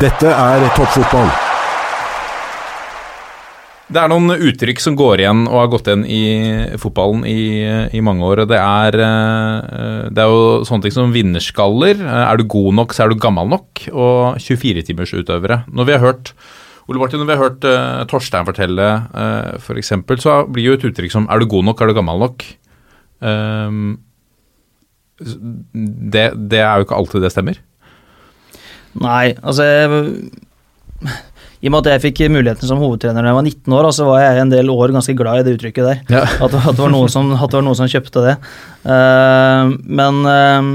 Dette 0.00 0.30
er 0.32 0.64
toppfotball. 0.78 1.28
Det 3.94 4.00
er 4.00 4.08
noen 4.08 4.32
uttrykk 4.32 4.80
som 4.80 4.96
går 4.96 5.20
igjen 5.20 5.44
og 5.44 5.58
har 5.60 5.68
gått 5.74 5.90
igjen 5.92 6.06
i 6.08 6.22
fotballen 6.80 7.26
i, 7.28 7.36
i 7.92 8.00
mange 8.02 8.24
år. 8.24 8.46
det 8.48 8.56
er, 8.56 8.96
eh, 9.04 10.08
det 10.08 10.24
er 10.24 10.32
jo 10.32 10.64
sånne 10.64 10.86
ting 10.86 10.94
som 10.96 11.12
vinnerskaller. 11.14 12.00
Eh, 12.00 12.22
Er 12.24 12.40
du 12.40 12.48
god 12.48 12.72
nok, 12.80 12.96
så 12.96 13.04
er 13.04 13.12
du 13.12 13.20
gammel 13.20 13.52
nok. 13.52 13.84
Og 13.92 14.40
24-timersutøvere. 14.40 15.66
Når 15.68 15.90
vi 15.90 15.92
har 15.98 16.02
hørt 16.08 16.32
Ole 16.84 17.00
Martin, 17.00 17.22
når 17.22 17.28
vi 17.28 17.36
har 17.36 17.44
hørt 17.46 17.64
uh, 17.64 18.02
Torstein 18.10 18.48
fortelle, 18.48 18.88
uh, 19.16 19.54
f.eks., 19.56 19.94
så 20.20 20.40
blir 20.52 20.68
jo 20.68 20.74
et 20.76 20.84
uttrykk 20.90 21.12
som 21.14 21.28
'er 21.30 21.40
du 21.40 21.48
god 21.48 21.64
nok, 21.64 21.80
er 21.80 21.88
du 21.88 21.96
gammel 21.96 22.20
nok'. 22.20 22.44
Um, 23.24 24.00
det, 25.20 26.26
det 26.50 26.60
er 26.60 26.76
jo 26.76 26.84
ikke 26.84 26.98
alltid 26.98 27.24
det 27.24 27.32
stemmer. 27.32 27.60
Nei, 29.00 29.34
altså 29.42 29.64
jeg, 29.64 30.02
I 31.62 31.70
og 31.70 31.72
med 31.72 31.86
at 31.86 31.94
jeg 31.94 32.02
fikk 32.04 32.20
muligheten 32.34 32.68
som 32.68 32.82
hovedtrener 32.82 33.24
da 33.24 33.32
jeg 33.32 33.38
var 33.38 33.46
19 33.46 33.76
år, 33.78 33.88
så 33.96 34.08
var 34.08 34.20
jeg 34.22 34.42
en 34.42 34.52
del 34.52 34.70
år 34.70 34.92
ganske 34.94 35.16
glad 35.16 35.40
i 35.40 35.46
det 35.46 35.54
uttrykket 35.56 35.88
der. 35.88 36.02
Ja. 36.12 36.26
At, 36.44 36.52
at, 36.52 36.74
det 36.74 36.82
var 36.84 36.92
noen 36.92 37.08
som, 37.08 37.32
at 37.32 37.48
det 37.48 37.58
var 37.58 37.66
noen 37.66 37.78
som 37.78 37.90
kjøpte 37.90 38.26
det. 38.26 38.36
Uh, 38.84 39.72
men 39.88 40.20
eh, 40.28 40.68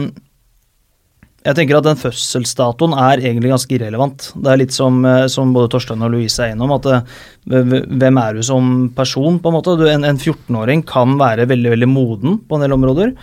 jeg 1.39 1.55
tenker 1.55 1.77
at 1.79 1.85
den 1.87 1.99
fødselsdatoen 1.99 2.93
er 2.99 3.21
egentlig 3.21 3.51
ganske 3.53 3.75
irrelevant. 3.77 4.25
Det 4.35 4.49
er 4.51 4.59
litt 4.59 4.75
som, 4.75 4.97
eh, 5.07 5.27
som 5.31 5.53
både 5.55 5.69
Torstein 5.71 6.03
og 6.03 6.11
Louise 6.11 6.43
er 6.43 6.51
innom, 6.51 6.73
at 6.75 6.89
eh, 6.91 7.05
hvem 7.47 8.19
er 8.19 8.35
du 8.35 8.43
som 8.43 8.89
person, 8.95 9.39
på 9.39 9.51
en 9.51 9.55
måte? 9.55 9.77
Du, 9.79 9.85
en, 9.87 10.03
en 10.03 10.19
14-åring 10.19 10.83
kan 10.89 11.15
være 11.19 11.47
veldig, 11.49 11.71
veldig 11.77 11.89
moden 11.89 12.41
på 12.43 12.57
en 12.57 12.65
del 12.65 12.75
områder, 12.75 13.13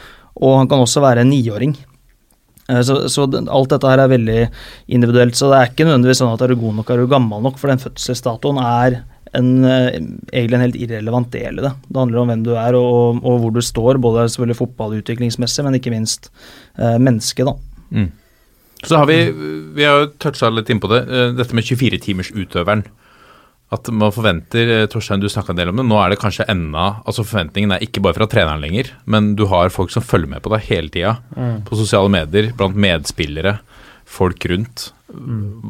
og 0.41 0.57
han 0.63 0.71
kan 0.71 0.81
også 0.85 1.05
være 1.05 1.27
en 1.27 1.31
niåring. 1.35 1.77
Eh, 2.71 2.81
Så, 2.81 3.03
så 3.13 3.29
alt 3.29 3.75
dette 3.75 3.93
her 3.93 4.07
er 4.07 4.15
veldig 4.15 4.41
individuelt, 4.89 5.37
så 5.37 5.53
det 5.53 5.61
er 5.61 5.75
ikke 5.75 5.85
nødvendigvis 5.91 6.25
sånn 6.25 6.33
at 6.33 6.47
er 6.47 6.55
du 6.55 6.63
god 6.65 6.81
nok, 6.81 6.91
er 6.91 7.05
du 7.05 7.13
gammel 7.13 7.45
nok, 7.45 7.61
for 7.61 7.69
den 7.69 7.85
fødselsdatoen 7.85 8.63
er 8.65 9.03
en, 9.37 9.53
egentlig 9.69 10.57
en 10.57 10.65
helt 10.65 10.77
irrelevant 10.81 11.29
del 11.35 11.59
i 11.61 11.69
det. 11.69 11.77
Det 11.85 12.01
handler 12.01 12.23
om 12.23 12.31
hvem 12.33 12.49
du 12.49 12.55
er 12.57 12.77
og, 12.79 13.21
og 13.21 13.41
hvor 13.43 13.53
du 13.53 13.61
står, 13.61 14.01
både 14.01 14.31
selvfølgelig 14.31 14.63
fotballutviklingsmessig, 14.63 15.67
men 15.67 15.77
ikke 15.77 15.93
minst 15.93 16.31
eh, 16.81 16.97
menneske, 16.97 17.45
da. 17.45 17.59
Mm. 17.91 18.11
Så 18.87 18.97
har 19.01 19.07
vi 19.09 19.17
Vi 19.75 19.85
har 19.85 20.03
jo 20.03 20.07
toucha 20.21 20.51
litt 20.53 20.69
innpå 20.71 20.89
det. 20.93 21.03
eh, 21.09 21.33
Dette 21.39 21.55
med 21.57 21.65
24-timers-utøveren. 21.65 22.85
At 23.75 23.89
man 23.91 24.13
forventer 24.15 24.69
eh, 24.71 24.87
Torstein, 24.87 25.19
du 25.21 25.29
snakka 25.29 25.51
en 25.51 25.59
del 25.59 25.73
om 25.73 25.81
det. 25.81 25.87
Nå 25.89 25.97
er 25.99 26.13
det 26.13 26.21
kanskje 26.23 26.47
enda 26.53 27.01
Altså 27.07 27.25
Forventningen 27.27 27.73
er 27.75 27.83
ikke 27.83 28.03
bare 28.05 28.15
fra 28.15 28.29
treneren 28.31 28.63
lenger, 28.63 28.93
men 29.11 29.33
du 29.35 29.47
har 29.51 29.73
folk 29.75 29.91
som 29.91 30.05
følger 30.07 30.31
med 30.37 30.45
på 30.45 30.53
deg 30.55 30.69
hele 30.69 30.93
tida. 30.95 31.17
På 31.67 31.79
sosiale 31.79 32.13
medier, 32.13 32.53
blant 32.57 32.79
medspillere, 32.79 33.57
folk 34.07 34.47
rundt. 34.53 34.93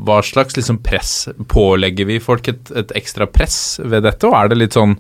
Hva 0.05 0.19
slags 0.25 0.57
liksom 0.57 0.79
press 0.85 1.29
Pålegger 1.49 2.07
vi 2.09 2.19
folk 2.25 2.49
et, 2.49 2.71
et 2.77 2.93
ekstra 2.97 3.27
press 3.29 3.79
ved 3.85 4.05
dette, 4.05 4.29
og 4.29 4.37
er 4.37 4.49
det 4.53 4.59
litt 4.61 4.77
sånn 4.77 4.97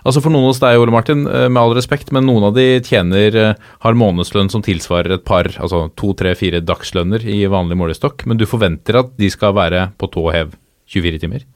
Altså 0.00 0.22
For 0.24 0.32
noen 0.32 0.48
hos 0.48 0.60
deg, 0.62 0.78
Ole 0.80 0.94
Martin, 0.94 1.26
eh, 1.28 1.48
med 1.52 1.60
all 1.60 1.76
respekt, 1.76 2.12
men 2.14 2.26
noen 2.28 2.48
av 2.48 2.56
de 2.56 2.66
tjener 2.86 3.36
eh, 3.36 3.70
har 3.84 3.98
månedslønn 3.98 4.50
som 4.52 4.64
tilsvarer 4.64 5.18
et 5.18 5.26
par, 5.26 5.50
altså 5.60 5.88
to, 6.00 6.14
tre, 6.16 6.34
fire 6.38 6.62
dagslønner 6.64 7.24
i 7.28 7.42
vanlig 7.50 7.78
målestokk, 7.80 8.24
men 8.26 8.40
du 8.40 8.46
forventer 8.48 9.02
at 9.02 9.16
de 9.20 9.30
skal 9.32 9.56
være 9.56 9.90
på 10.00 10.10
tå 10.12 10.28
hev 10.34 10.54
24 10.90 11.24
timer? 11.24 11.48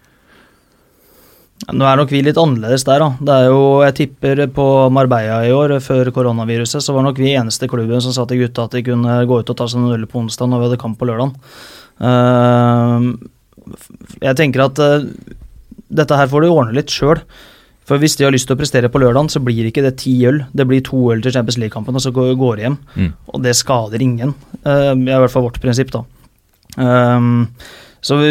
Nå 1.73 1.87
er 1.89 1.97
nok 1.97 2.11
vi 2.13 2.21
litt 2.21 2.37
annerledes 2.37 2.83
der, 2.85 3.01
da. 3.01 3.25
Det 3.25 3.35
er 3.35 3.47
jo, 3.49 3.61
jeg 3.87 3.97
tipper 3.97 4.43
på 4.53 4.67
Marbella 4.93 5.39
i 5.47 5.53
år, 5.55 5.79
før 5.81 6.11
koronaviruset, 6.13 6.83
så 6.85 6.93
var 6.93 7.07
nok 7.07 7.21
vi 7.23 7.33
eneste 7.33 7.69
klubben 7.71 8.03
som 8.05 8.13
sa 8.13 8.27
til 8.29 8.43
gutta 8.43 8.67
at 8.67 8.77
de 8.77 8.83
kunne 8.85 9.15
gå 9.31 9.39
ut 9.41 9.53
og 9.53 9.57
ta 9.57 9.69
seg 9.71 9.81
en 9.81 9.95
øl 9.95 10.05
på 10.11 10.21
onsdag 10.21 10.51
når 10.51 10.61
vi 10.61 10.69
hadde 10.69 10.81
kamp 10.83 10.99
på 11.01 11.09
lørdag. 11.09 11.33
jeg 14.21 14.37
tenker 14.37 14.67
at 14.67 14.83
eh, 14.83 15.09
dette 15.95 16.19
her 16.19 16.29
får 16.29 16.45
du 16.45 16.51
ordne 16.51 16.77
litt 16.77 16.93
sjøl. 16.93 17.23
For 17.89 18.01
hvis 18.01 18.17
de 18.17 18.25
har 18.27 18.33
lyst 18.33 18.49
til 18.49 18.57
å 18.57 18.61
prestere 18.61 18.89
på 18.93 19.01
lørdag, 19.03 19.29
så 19.33 19.43
blir 19.45 19.69
ikke 19.69 19.85
det 19.85 19.99
ti 20.01 20.17
øl. 20.29 20.43
Det 20.57 20.65
blir 20.69 20.85
to 20.85 21.03
øl 21.13 21.23
til 21.25 21.35
Champions 21.37 21.61
League-kampen, 21.61 21.97
og 21.97 22.05
så 22.05 22.13
går 22.15 22.57
de 22.57 22.69
hjem. 22.69 22.77
Mm. 22.97 23.11
Og 23.33 23.43
det 23.45 23.57
skader 23.59 24.05
ingen. 24.05 24.33
Det 24.57 24.73
uh, 24.73 24.93
er 24.95 25.17
i 25.19 25.23
hvert 25.25 25.33
fall 25.33 25.45
vårt 25.45 25.61
prinsipp, 25.61 25.93
da. 25.93 26.05
Um, 26.81 27.51
så 28.05 28.19
vi, 28.21 28.31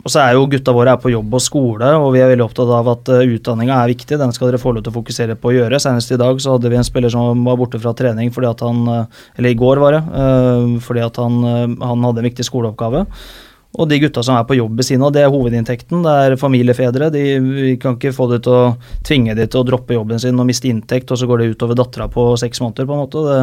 og 0.00 0.12
så 0.12 0.22
er 0.22 0.36
jo 0.36 0.46
gutta 0.48 0.72
våre 0.72 0.94
er 0.94 1.00
på 1.00 1.10
jobb 1.12 1.34
og 1.36 1.42
skole, 1.44 1.88
og 2.00 2.14
vi 2.14 2.22
er 2.22 2.30
veldig 2.30 2.44
opptatt 2.46 2.70
av 2.72 2.90
at 2.94 3.10
uh, 3.12 3.24
utdanninga 3.34 3.78
er 3.80 3.92
viktig. 3.92 4.16
Den 4.20 4.32
skal 4.36 4.50
dere 4.50 4.60
få 4.60 4.72
lov 4.72 4.84
til 4.84 4.92
å 4.92 4.96
fokusere 4.98 5.36
på 5.40 5.50
å 5.50 5.54
gjøre. 5.56 5.80
Senest 5.84 6.12
i 6.12 6.20
dag 6.20 6.40
så 6.40 6.56
hadde 6.56 6.72
vi 6.72 6.78
en 6.80 6.88
spiller 6.88 7.12
som 7.12 7.44
var 7.48 7.58
borte 7.60 7.80
fra 7.80 7.94
trening 7.96 8.32
fordi 8.32 8.48
at 8.48 8.64
han 8.64 8.84
uh, 8.88 9.24
Eller 9.36 9.52
i 9.52 9.60
går, 9.60 9.80
var 9.80 9.96
det. 9.96 10.02
uh, 10.12 10.76
fordi 10.84 11.04
at 11.04 11.20
han, 11.20 11.40
han 11.80 12.08
hadde 12.08 12.24
en 12.24 12.28
viktig 12.28 12.48
skoleoppgave. 12.48 13.06
Og 13.72 13.88
de 13.88 13.96
gutta 14.02 14.20
som 14.24 14.36
er 14.36 14.44
på 14.44 14.58
jobb 14.58 14.76
ved 14.76 14.84
siden 14.84 15.04
av, 15.06 15.14
det 15.14 15.22
er 15.24 15.30
hovedinntekten. 15.32 16.02
Det 16.04 16.12
er 16.12 16.34
familiefedre. 16.40 17.08
De, 17.14 17.22
vi 17.40 17.76
kan 17.80 17.96
ikke 17.96 18.12
få 18.12 18.26
det 18.34 18.42
til 18.44 18.52
å 18.52 18.74
tvinge 19.06 19.36
de 19.38 19.46
til 19.48 19.62
å 19.62 19.66
droppe 19.68 19.96
jobben 19.96 20.20
sin 20.20 20.40
og 20.40 20.48
miste 20.48 20.68
inntekt, 20.68 21.08
og 21.08 21.20
så 21.20 21.28
går 21.28 21.40
det 21.40 21.54
utover 21.54 21.78
dattera 21.78 22.08
på 22.12 22.26
seks 22.40 22.60
måneder, 22.60 22.88
på 22.88 22.96
en 22.96 23.00
måte. 23.00 23.22
Det, 23.24 23.38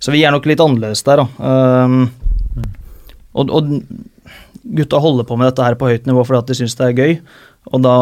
så 0.00 0.14
vi 0.14 0.22
er 0.24 0.32
nok 0.32 0.48
litt 0.48 0.62
annerledes 0.64 1.04
der, 1.04 1.20
da. 1.20 1.52
Um, 1.84 2.08
og, 3.36 3.52
og 3.52 3.68
gutta 4.80 5.00
holder 5.00 5.28
på 5.28 5.36
med 5.36 5.50
dette 5.50 5.66
her 5.66 5.76
på 5.78 5.90
høyt 5.92 6.08
nivå 6.08 6.24
fordi 6.26 6.40
at 6.40 6.48
de 6.50 6.56
syns 6.56 6.78
det 6.78 6.88
er 6.88 6.96
gøy. 6.96 7.12
Og 7.70 7.84
da 7.84 7.94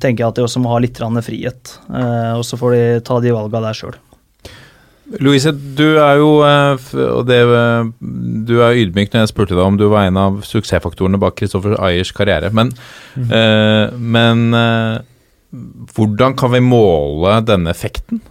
tenker 0.00 0.24
jeg 0.24 0.30
at 0.30 0.40
de 0.40 0.46
også 0.46 0.64
må 0.64 0.72
ha 0.72 0.80
litt 0.80 0.96
frihet. 0.96 1.76
Uh, 1.92 2.40
og 2.40 2.46
så 2.48 2.56
får 2.56 2.72
de 2.72 2.82
ta 3.04 3.20
de 3.20 3.36
valga 3.36 3.60
der 3.68 3.76
sjøl. 3.76 4.00
Louise, 5.20 5.50
du 5.50 5.98
er 6.00 6.18
jo 6.20 6.28
eh, 6.46 6.90
og 7.10 7.24
det, 7.28 7.40
eh, 7.42 7.88
Du 8.46 8.54
er 8.62 8.78
ydmyk 8.84 9.12
når 9.12 9.24
jeg 9.24 9.32
spurte 9.32 9.56
deg 9.56 9.64
om 9.64 9.78
du 9.78 9.88
var 9.90 10.06
en 10.08 10.20
av 10.20 10.42
suksessfaktorene 10.46 11.20
bak 11.20 11.40
Christoffer 11.40 11.74
Ayers 11.82 12.12
karriere. 12.16 12.52
Men, 12.54 12.70
eh, 13.18 13.90
men 13.98 14.44
eh, 14.56 15.00
hvordan 15.96 16.36
kan 16.38 16.54
vi 16.54 16.62
måle 16.64 17.40
denne 17.44 17.74
effekten? 17.74 18.22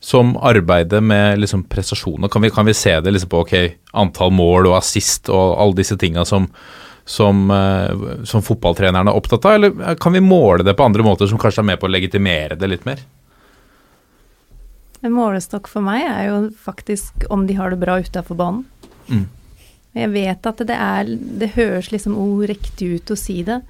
Som 0.00 0.32
arbeidet 0.36 1.02
med 1.04 1.42
liksom 1.42 1.66
prestasjoner. 1.68 2.30
Kan 2.32 2.42
vi, 2.42 2.52
kan 2.54 2.68
vi 2.68 2.76
se 2.76 2.94
det 3.00 3.12
liksom 3.12 3.32
på 3.32 3.42
okay, 3.44 3.74
antall 3.92 4.30
mål 4.32 4.70
og 4.70 4.78
assist 4.78 5.28
og 5.28 5.58
alle 5.60 5.76
disse 5.82 5.98
tinga 6.00 6.24
som, 6.28 6.46
som, 7.04 7.42
eh, 7.52 8.24
som 8.28 8.44
fotballtrenerne 8.44 9.10
er 9.10 9.18
opptatt 9.18 9.48
av, 9.48 9.58
eller 9.58 9.96
kan 10.00 10.14
vi 10.16 10.22
måle 10.24 10.64
det 10.64 10.76
på 10.78 10.86
andre 10.86 11.04
måter 11.04 11.28
som 11.28 11.40
kanskje 11.40 11.64
er 11.64 11.72
med 11.72 11.80
på 11.82 11.88
å 11.88 11.92
legitimere 11.92 12.56
det 12.60 12.70
litt 12.70 12.86
mer? 12.88 13.02
En 15.00 15.14
målestokk 15.16 15.68
for 15.70 15.84
meg 15.84 16.04
er 16.04 16.26
jo 16.28 16.40
faktisk 16.60 17.24
om 17.32 17.46
de 17.48 17.56
har 17.56 17.72
det 17.72 17.80
bra 17.80 17.98
utafor 18.00 18.36
banen. 18.36 18.64
Mm. 19.08 19.26
Jeg 19.96 20.10
vet 20.12 20.46
at 20.46 20.60
det 20.68 20.76
er 20.76 21.08
Det 21.40 21.48
høres 21.56 21.90
liksom 21.90 22.14
riktig 22.46 23.00
ut 23.00 23.10
å 23.10 23.18
si 23.18 23.40
det, 23.42 23.60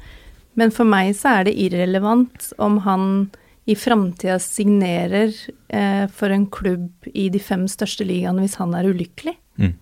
men 0.58 0.74
for 0.74 0.84
meg 0.84 1.14
så 1.16 1.38
er 1.38 1.46
det 1.48 1.56
irrelevant 1.56 2.50
om 2.58 2.82
han 2.84 3.30
i 3.70 3.76
framtida 3.76 4.38
signerer 4.42 5.30
eh, 5.68 6.06
for 6.10 6.32
en 6.34 6.46
klubb 6.50 7.06
i 7.14 7.28
de 7.30 7.38
fem 7.38 7.68
største 7.70 8.04
ligaene 8.04 8.42
hvis 8.42 8.58
han 8.58 8.74
er 8.74 8.88
ulykkelig. 8.90 9.36
Mm. 9.60 9.74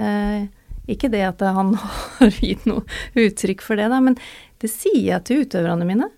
Eh, 0.00 0.46
ikke 0.90 1.10
det 1.12 1.24
at 1.28 1.44
han 1.44 1.74
har 2.18 2.40
gitt 2.40 2.64
noe 2.68 2.86
uttrykk 3.20 3.64
for 3.64 3.80
det, 3.80 3.90
da, 3.92 4.00
men 4.00 4.16
det 4.62 4.72
sier 4.72 5.02
jeg 5.12 5.26
til 5.28 5.44
utøverne 5.44 5.88
mine. 5.88 6.08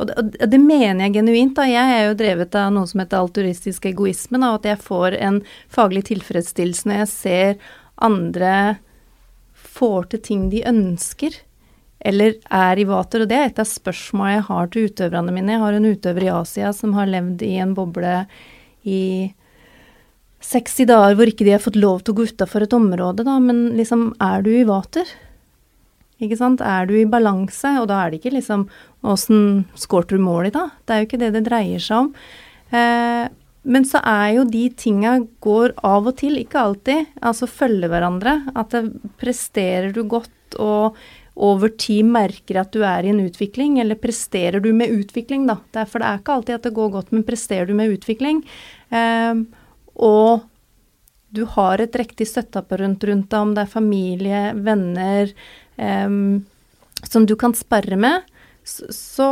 Og 0.00 0.08
det, 0.08 0.16
og 0.16 0.48
det 0.52 0.60
mener 0.62 1.04
jeg 1.04 1.18
genuint. 1.18 1.54
da. 1.58 1.66
Jeg 1.68 1.96
er 1.96 2.06
jo 2.08 2.18
drevet 2.18 2.56
av 2.56 2.70
noe 2.74 2.88
som 2.88 3.02
heter 3.02 3.20
alturistisk 3.20 3.90
egoisme. 3.90 4.40
Da, 4.40 4.54
at 4.56 4.68
jeg 4.68 4.80
får 4.82 5.18
en 5.20 5.42
faglig 5.72 6.06
tilfredsstillelse 6.08 6.88
når 6.88 7.02
jeg 7.02 7.12
ser 7.12 7.72
andre 8.00 8.54
får 9.80 10.10
til 10.12 10.22
ting 10.24 10.46
de 10.52 10.64
ønsker, 10.66 11.34
eller 12.00 12.38
er 12.48 12.80
i 12.80 12.86
vater. 12.88 13.24
Og 13.24 13.30
det 13.30 13.36
er 13.36 13.50
et 13.50 13.60
av 13.60 13.68
spørsmålene 13.68 14.38
jeg 14.38 14.46
har 14.48 14.70
til 14.72 14.88
utøverne 14.88 15.34
mine. 15.36 15.54
Jeg 15.54 15.64
har 15.64 15.76
en 15.76 15.90
utøver 15.90 16.26
i 16.26 16.32
Asia 16.32 16.72
som 16.76 16.96
har 16.96 17.10
levd 17.10 17.44
i 17.44 17.54
en 17.60 17.76
boble 17.76 18.14
i 18.88 19.02
60 20.40 20.86
dager 20.88 21.18
hvor 21.18 21.28
ikke 21.28 21.44
de 21.44 21.52
har 21.52 21.60
fått 21.62 21.76
lov 21.76 22.00
til 22.00 22.14
å 22.14 22.20
gå 22.20 22.30
utafor 22.30 22.64
et 22.64 22.72
område, 22.76 23.26
da, 23.26 23.34
men 23.44 23.74
liksom, 23.76 24.14
er 24.24 24.40
du 24.46 24.54
i 24.54 24.64
vater? 24.64 25.04
Ikke 26.20 26.36
sant? 26.36 26.62
Er 26.64 26.88
du 26.88 26.94
i 26.96 27.08
balanse? 27.08 27.74
Og 27.80 27.88
da 27.90 28.00
er 28.00 28.10
det 28.10 28.20
ikke 28.20 28.34
liksom 28.36 28.66
åssen 29.06 29.64
skårte 29.78 30.16
du 30.16 30.24
mål 30.24 30.50
i, 30.50 30.54
da? 30.54 30.68
Det 30.84 30.94
er 30.94 31.02
jo 31.02 31.08
ikke 31.08 31.20
det 31.22 31.34
det 31.36 31.46
dreier 31.46 31.84
seg 31.84 32.06
om. 32.06 32.10
Eh, 32.70 33.28
men 33.70 33.84
så 33.84 34.00
er 34.06 34.34
jo 34.38 34.48
de 34.48 34.64
tinga 34.72 35.18
går 35.44 35.74
av 35.84 36.08
og 36.08 36.16
til, 36.20 36.38
ikke 36.40 36.60
alltid, 36.60 37.08
altså 37.20 37.48
følger 37.50 37.92
hverandre. 37.92 38.38
At 38.56 38.72
det, 38.72 38.86
presterer 39.20 39.90
du 39.92 40.04
godt 40.08 40.56
og 40.60 40.96
over 41.40 41.72
tid 41.78 42.04
merker 42.08 42.58
at 42.60 42.72
du 42.74 42.82
er 42.84 43.06
i 43.06 43.12
en 43.12 43.22
utvikling, 43.22 43.78
eller 43.80 44.00
presterer 44.00 44.60
du 44.60 44.72
med 44.76 44.92
utvikling, 44.92 45.46
da. 45.48 45.58
Det 45.72 45.86
for 45.88 46.02
det 46.02 46.08
er 46.08 46.20
ikke 46.20 46.36
alltid 46.36 46.56
at 46.56 46.68
det 46.68 46.76
går 46.76 46.94
godt, 46.96 47.12
men 47.14 47.26
presterer 47.26 47.68
du 47.68 47.74
med 47.78 47.94
utvikling, 47.94 48.42
eh, 48.92 49.44
og 50.00 50.46
du 51.30 51.44
har 51.54 51.80
et 51.80 51.96
riktig 51.96 52.26
støtteapparat 52.26 53.06
rundt 53.06 53.30
deg, 53.30 53.38
om 53.40 53.54
det 53.54 53.64
er 53.64 53.72
familie, 53.72 54.42
venner, 54.58 55.32
eh, 55.78 56.18
som 57.06 57.28
du 57.28 57.36
kan 57.40 57.56
sperre 57.56 57.96
med, 58.00 58.26
så, 58.70 59.28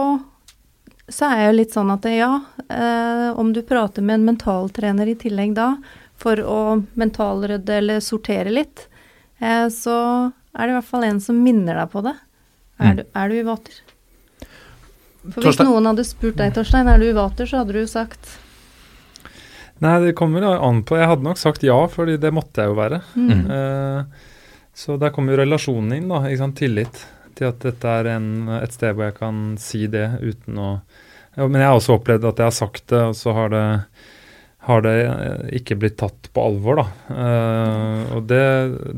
så, 1.08 1.28
er 1.30 1.42
jeg 1.42 1.48
jo 1.52 1.56
litt 1.60 1.74
sånn 1.76 1.92
at 1.94 2.06
ja, 2.10 2.30
eh, 2.68 3.28
om 3.38 3.52
du 3.54 3.62
prater 3.66 4.02
med 4.04 4.18
en 4.20 4.28
mentaltrener 4.32 5.10
i 5.12 5.16
tillegg 5.20 5.54
da, 5.58 5.70
for 6.18 6.40
å 6.42 6.60
mentalrydde 6.98 7.76
eller 7.82 8.00
sortere 8.04 8.50
litt, 8.52 8.88
eh, 9.38 9.68
så 9.70 9.98
er 10.58 10.66
det 10.66 10.72
i 10.72 10.76
hvert 10.80 10.90
fall 10.90 11.06
en 11.06 11.20
som 11.22 11.38
minner 11.44 11.78
deg 11.78 11.92
på 11.94 12.02
det. 12.08 12.16
Er, 12.78 12.92
Mm. 12.92 12.96
du, 12.96 13.04
er 13.18 13.28
du 13.28 13.34
i 13.34 13.42
vater? 13.46 13.78
For 15.28 15.42
hvis 15.42 15.56
Torstein? 15.56 15.66
noen 15.66 15.86
hadde 15.90 16.04
spurt 16.06 16.36
deg, 16.38 16.52
Torstein, 16.54 16.86
er 16.88 16.98
du 17.02 17.08
i 17.08 17.14
vater, 17.16 17.46
så 17.50 17.58
hadde 17.64 17.74
du 17.74 17.86
sagt 17.90 18.36
Nei, 19.82 19.96
det 20.02 20.12
kommer 20.18 20.42
an 20.42 20.80
på. 20.82 20.96
Jeg 20.98 21.06
hadde 21.06 21.22
nok 21.26 21.38
sagt 21.38 21.62
ja, 21.62 21.76
fordi 21.90 22.16
det 22.18 22.32
måtte 22.34 22.64
jeg 22.64 22.70
jo 22.72 22.78
være. 22.78 23.00
mm. 23.14 23.44
Eh, 23.50 24.24
så 24.78 24.96
der 24.98 25.10
kommer 25.14 25.34
jo 25.34 25.40
relasjonen 25.42 25.92
inn, 25.96 26.08
da. 26.10 26.20
Ikke 26.26 26.38
sant? 26.40 26.56
Tillit 26.58 27.02
til 27.38 27.50
at 27.50 27.62
dette 27.64 27.94
er 28.00 28.10
en, 28.16 28.30
et 28.58 28.74
sted 28.74 28.94
hvor 28.94 29.08
jeg 29.08 29.18
kan 29.18 29.42
si 29.62 29.86
det 29.90 30.06
uten 30.20 30.58
å 30.60 30.70
ja, 31.38 31.46
Men 31.46 31.60
jeg 31.60 31.70
har 31.70 31.78
også 31.78 31.98
opplevd 31.98 32.26
at 32.26 32.40
jeg 32.40 32.50
har 32.50 32.56
sagt 32.56 32.88
det, 32.90 33.02
og 33.10 33.14
så 33.14 33.34
har 33.36 33.52
det, 33.52 33.64
har 34.66 34.82
det 34.82 34.96
ikke 35.60 35.76
blitt 35.78 35.98
tatt 36.00 36.30
på 36.34 36.46
alvor, 36.50 36.80
da. 36.80 36.86
Uh, 37.12 38.00
og 38.16 38.26
det, 38.26 38.42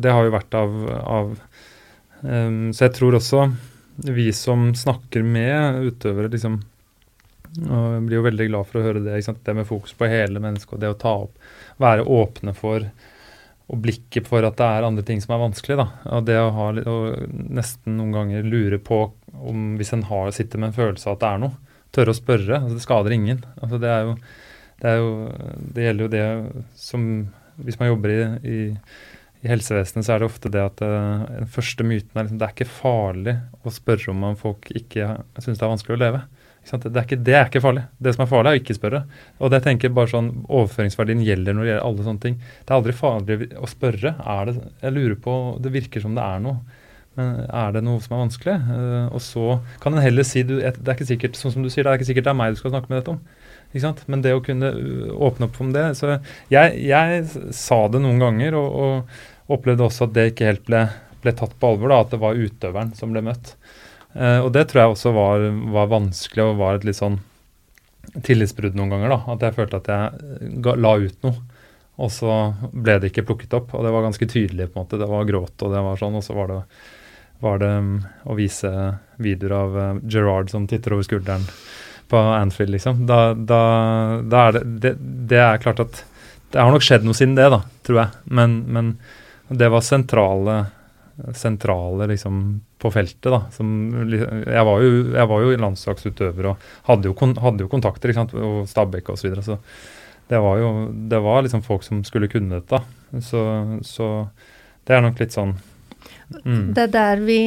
det 0.01 0.15
har 0.15 0.25
jo 0.25 0.33
vært 0.33 0.57
av, 0.57 0.79
av 1.05 1.35
um, 2.25 2.71
Så 2.73 2.87
jeg 2.87 2.95
tror 2.97 3.19
også 3.19 3.45
vi 4.09 4.31
som 4.33 4.71
snakker 4.79 5.27
med 5.27 5.85
utøvere, 5.91 6.33
liksom 6.33 6.63
og 7.59 7.95
jeg 7.97 8.03
blir 8.07 8.21
jo 8.21 8.27
veldig 8.29 8.45
glad 8.47 8.69
for 8.69 8.79
å 8.79 8.85
høre 8.85 9.01
det. 9.03 9.17
Det 9.19 9.55
med 9.59 9.67
fokus 9.67 9.95
på 9.99 10.07
hele 10.07 10.43
mennesket 10.43 10.77
og 10.77 10.83
det 10.83 10.93
å 10.93 10.99
ta 10.99 11.15
opp, 11.25 11.33
være 11.83 12.07
åpne 12.07 12.55
for 12.55 12.87
og 13.71 13.79
blikket 13.85 14.27
for 14.27 14.45
at 14.47 14.59
det 14.59 14.67
er 14.67 14.87
andre 14.87 15.05
ting 15.07 15.21
som 15.23 15.37
er 15.37 15.45
vanskelig. 15.45 15.77
da, 15.79 15.87
og 16.11 16.27
Det 16.27 16.37
å 16.41 16.51
ha, 16.57 16.69
og 16.91 17.35
nesten 17.55 17.99
noen 18.01 18.15
ganger 18.17 18.47
lure 18.47 18.81
på 18.83 19.03
om 19.31 19.75
hvis 19.79 19.95
en 19.95 20.07
har, 20.11 20.33
sitter 20.35 20.59
med 20.59 20.73
en 20.73 20.79
følelse 20.79 21.07
av 21.07 21.19
at 21.19 21.23
det 21.23 21.31
er 21.31 21.43
noe, 21.45 21.77
tørre 21.95 22.15
å 22.15 22.19
spørre. 22.19 22.59
altså 22.59 22.79
Det 22.79 22.87
skader 22.87 23.15
ingen. 23.15 23.45
altså 23.61 23.79
Det 23.83 23.95
jo, 23.95 24.17
det, 24.83 24.97
jo, 24.97 25.15
det 25.77 25.87
gjelder 25.87 26.05
jo 26.05 26.13
det 26.17 26.27
som 26.81 27.07
Hvis 27.61 27.77
man 27.77 27.91
jobber 27.91 28.09
i, 28.09 28.21
i, 28.49 28.59
i 29.45 29.49
helsevesenet, 29.51 30.07
så 30.07 30.15
er 30.15 30.23
det 30.23 30.31
ofte 30.31 30.49
det 30.49 30.63
at 30.65 30.79
uh, 30.81 31.27
den 31.29 31.51
første 31.53 31.85
myten 31.85 32.17
er 32.17 32.25
liksom 32.25 32.39
det 32.41 32.47
er 32.47 32.55
ikke 32.55 32.73
farlig 32.73 33.35
å 33.61 33.73
spørre 33.75 34.15
om 34.15 34.23
man 34.25 34.39
folk 34.41 34.71
ikke 34.73 35.11
syns 35.37 35.61
det 35.61 35.67
er 35.67 35.75
vanskelig 35.75 35.99
å 35.99 36.01
leve. 36.01 36.23
Det, 36.71 36.91
er 36.93 37.07
ikke, 37.07 37.19
det 37.25 37.35
er 37.35 37.49
ikke 37.49 37.63
farlig. 37.65 37.83
Det 37.99 38.13
som 38.15 38.23
er 38.25 38.29
farlig, 38.31 38.51
er 38.51 38.59
å 38.59 38.61
ikke 38.61 38.77
spørre. 38.77 39.01
Og 39.41 39.51
det 39.51 39.59
jeg 39.59 39.67
tenker 39.67 39.95
bare 39.97 40.13
sånn, 40.13 40.29
Overføringsverdien 40.47 41.25
gjelder 41.25 41.57
når 41.57 41.65
det 41.65 41.71
gjelder 41.71 41.87
alle 41.89 42.07
sånne 42.07 42.25
ting. 42.27 42.37
Det 42.39 42.71
er 42.71 42.77
aldri 42.77 42.95
farlig 42.99 43.39
å 43.59 43.71
spørre. 43.71 44.13
Det, 44.21 44.55
jeg 44.85 44.95
lurer 44.95 45.17
på, 45.25 45.35
Det 45.65 45.73
virker 45.75 46.05
som 46.05 46.15
det 46.19 46.27
er 46.27 46.45
noe. 46.45 46.79
Men 47.19 47.41
er 47.43 47.75
det 47.75 47.83
noe 47.83 47.99
som 48.05 48.15
er 48.15 48.23
vanskelig? 48.23 48.57
Uh, 48.71 49.07
og 49.17 49.23
så 49.25 49.47
kan 49.83 49.97
en 49.97 50.05
heller 50.05 50.27
si 50.27 50.45
du, 50.47 50.59
Det 50.61 50.87
er 50.87 50.95
ikke 50.95 51.09
sikkert 51.09 51.41
sånn 51.41 51.57
som 51.57 51.67
du 51.67 51.71
sier, 51.73 51.85
det 51.85 51.93
er 51.93 51.99
ikke 51.99 52.11
sikkert 52.13 52.29
det 52.29 52.33
er 52.33 52.39
meg 52.39 52.55
du 52.55 52.61
skal 52.61 52.75
snakke 52.75 52.93
med 52.93 53.01
dette 53.01 53.17
om. 53.17 53.21
Ikke 53.71 53.85
sant? 53.85 54.05
Men 54.11 54.23
det 54.25 54.37
å 54.37 54.45
kunne 54.45 54.71
uh, 54.77 55.11
åpne 55.27 55.49
opp 55.49 55.61
om 55.63 55.75
det 55.75 55.85
så 55.99 56.17
Jeg, 56.53 56.79
jeg 56.87 57.27
sa 57.57 57.83
det 57.91 58.03
noen 58.05 58.23
ganger, 58.23 58.59
og, 58.61 58.81
og 58.85 59.57
opplevde 59.59 59.89
også 59.89 60.07
at 60.07 60.15
det 60.15 60.31
ikke 60.31 60.53
helt 60.53 60.67
ble, 60.69 60.85
ble 61.25 61.35
tatt 61.37 61.57
på 61.59 61.75
alvor. 61.75 61.91
da, 61.91 62.03
At 62.05 62.15
det 62.15 62.23
var 62.23 62.39
utøveren 62.39 62.95
som 62.99 63.15
ble 63.15 63.25
møtt. 63.27 63.57
Eh, 64.15 64.39
og 64.43 64.53
det 64.55 64.67
tror 64.71 64.83
jeg 64.83 64.95
også 64.95 65.13
var, 65.15 65.45
var 65.75 65.91
vanskelig 65.91 66.47
og 66.47 66.61
var 66.61 66.79
et 66.79 66.87
litt 66.89 66.99
sånn 66.99 67.21
tillitsbrudd 68.27 68.79
noen 68.79 68.95
ganger. 68.95 69.15
da, 69.15 69.21
At 69.35 69.45
jeg 69.47 69.57
følte 69.59 69.81
at 69.81 69.91
jeg 69.93 70.55
ga, 70.65 70.77
la 70.79 70.95
ut 70.99 71.27
noe, 71.27 71.61
og 72.01 72.11
så 72.15 72.39
ble 72.73 72.99
det 72.99 73.13
ikke 73.13 73.27
plukket 73.29 73.55
opp. 73.59 73.75
Og 73.77 73.87
det 73.87 73.93
var 73.95 74.07
ganske 74.07 74.31
tydelig. 74.31 74.71
på 74.71 74.81
en 74.81 74.87
måte, 74.87 74.99
Det 74.99 75.11
var 75.11 75.29
gråt, 75.29 75.55
og 75.63 75.75
det 75.75 75.85
var 75.85 76.01
sånn, 76.01 76.17
og 76.19 76.25
så 76.25 76.37
var 76.37 76.51
det, 76.51 76.61
var 77.41 77.63
det 77.63 77.71
um, 77.79 77.95
å 78.25 78.37
vise 78.37 78.73
videoer 79.17 79.57
av 79.57 79.77
uh, 79.77 80.01
Gerard 80.05 80.51
som 80.51 80.67
titter 80.69 80.97
over 80.97 81.07
skulderen 81.07 81.47
på 82.11 82.19
Anfield, 82.19 82.75
liksom. 82.75 83.07
Da, 83.07 83.35
da, 83.35 83.61
da 84.27 84.47
er 84.49 84.59
det, 84.59 84.65
det 84.83 84.95
Det 85.31 85.39
er 85.39 85.63
klart 85.63 85.81
at 85.81 86.05
det 86.51 86.59
har 86.59 86.73
nok 86.75 86.83
skjedd 86.83 87.05
noe 87.07 87.15
siden 87.15 87.37
det, 87.39 87.47
da, 87.53 87.61
tror 87.87 88.01
jeg. 88.01 88.25
Men, 88.27 88.57
men 88.67 88.95
det 89.49 89.69
var 89.71 89.87
sentrale 89.87 90.65
sentrale 91.37 92.07
liksom 92.11 92.61
på 92.81 92.91
feltet. 92.95 93.29
da, 93.29 93.43
som, 93.53 93.71
jeg, 94.11 94.65
var 94.67 94.83
jo, 94.83 94.93
jeg 95.13 95.31
var 95.33 95.45
jo 95.45 95.57
landslagsutøver 95.65 96.51
og 96.53 96.69
hadde 96.89 97.11
jo, 97.11 97.17
hadde 97.45 97.67
jo 97.67 97.73
kontakter, 97.73 98.13
ikke 98.13 98.23
sant, 98.23 98.37
og 98.37 98.69
Stabæk 98.71 99.13
osv. 99.13 99.21
Så, 99.21 99.29
videre, 99.29 99.45
så 99.47 99.59
det 100.31 100.39
var 100.41 100.61
jo 100.63 100.71
det 101.11 101.19
var 101.25 101.43
liksom 101.45 101.65
folk 101.67 101.85
som 101.85 102.05
skulle 102.07 102.31
kunne 102.31 102.61
dette. 102.61 102.81
Så, 103.27 103.43
så 103.87 104.11
det 104.87 104.97
er 104.97 105.05
nok 105.05 105.19
litt 105.21 105.35
sånn 105.35 105.57
mm. 106.45 106.71
Det 106.77 106.85
er 106.85 106.93
der 106.95 107.25
vi 107.27 107.41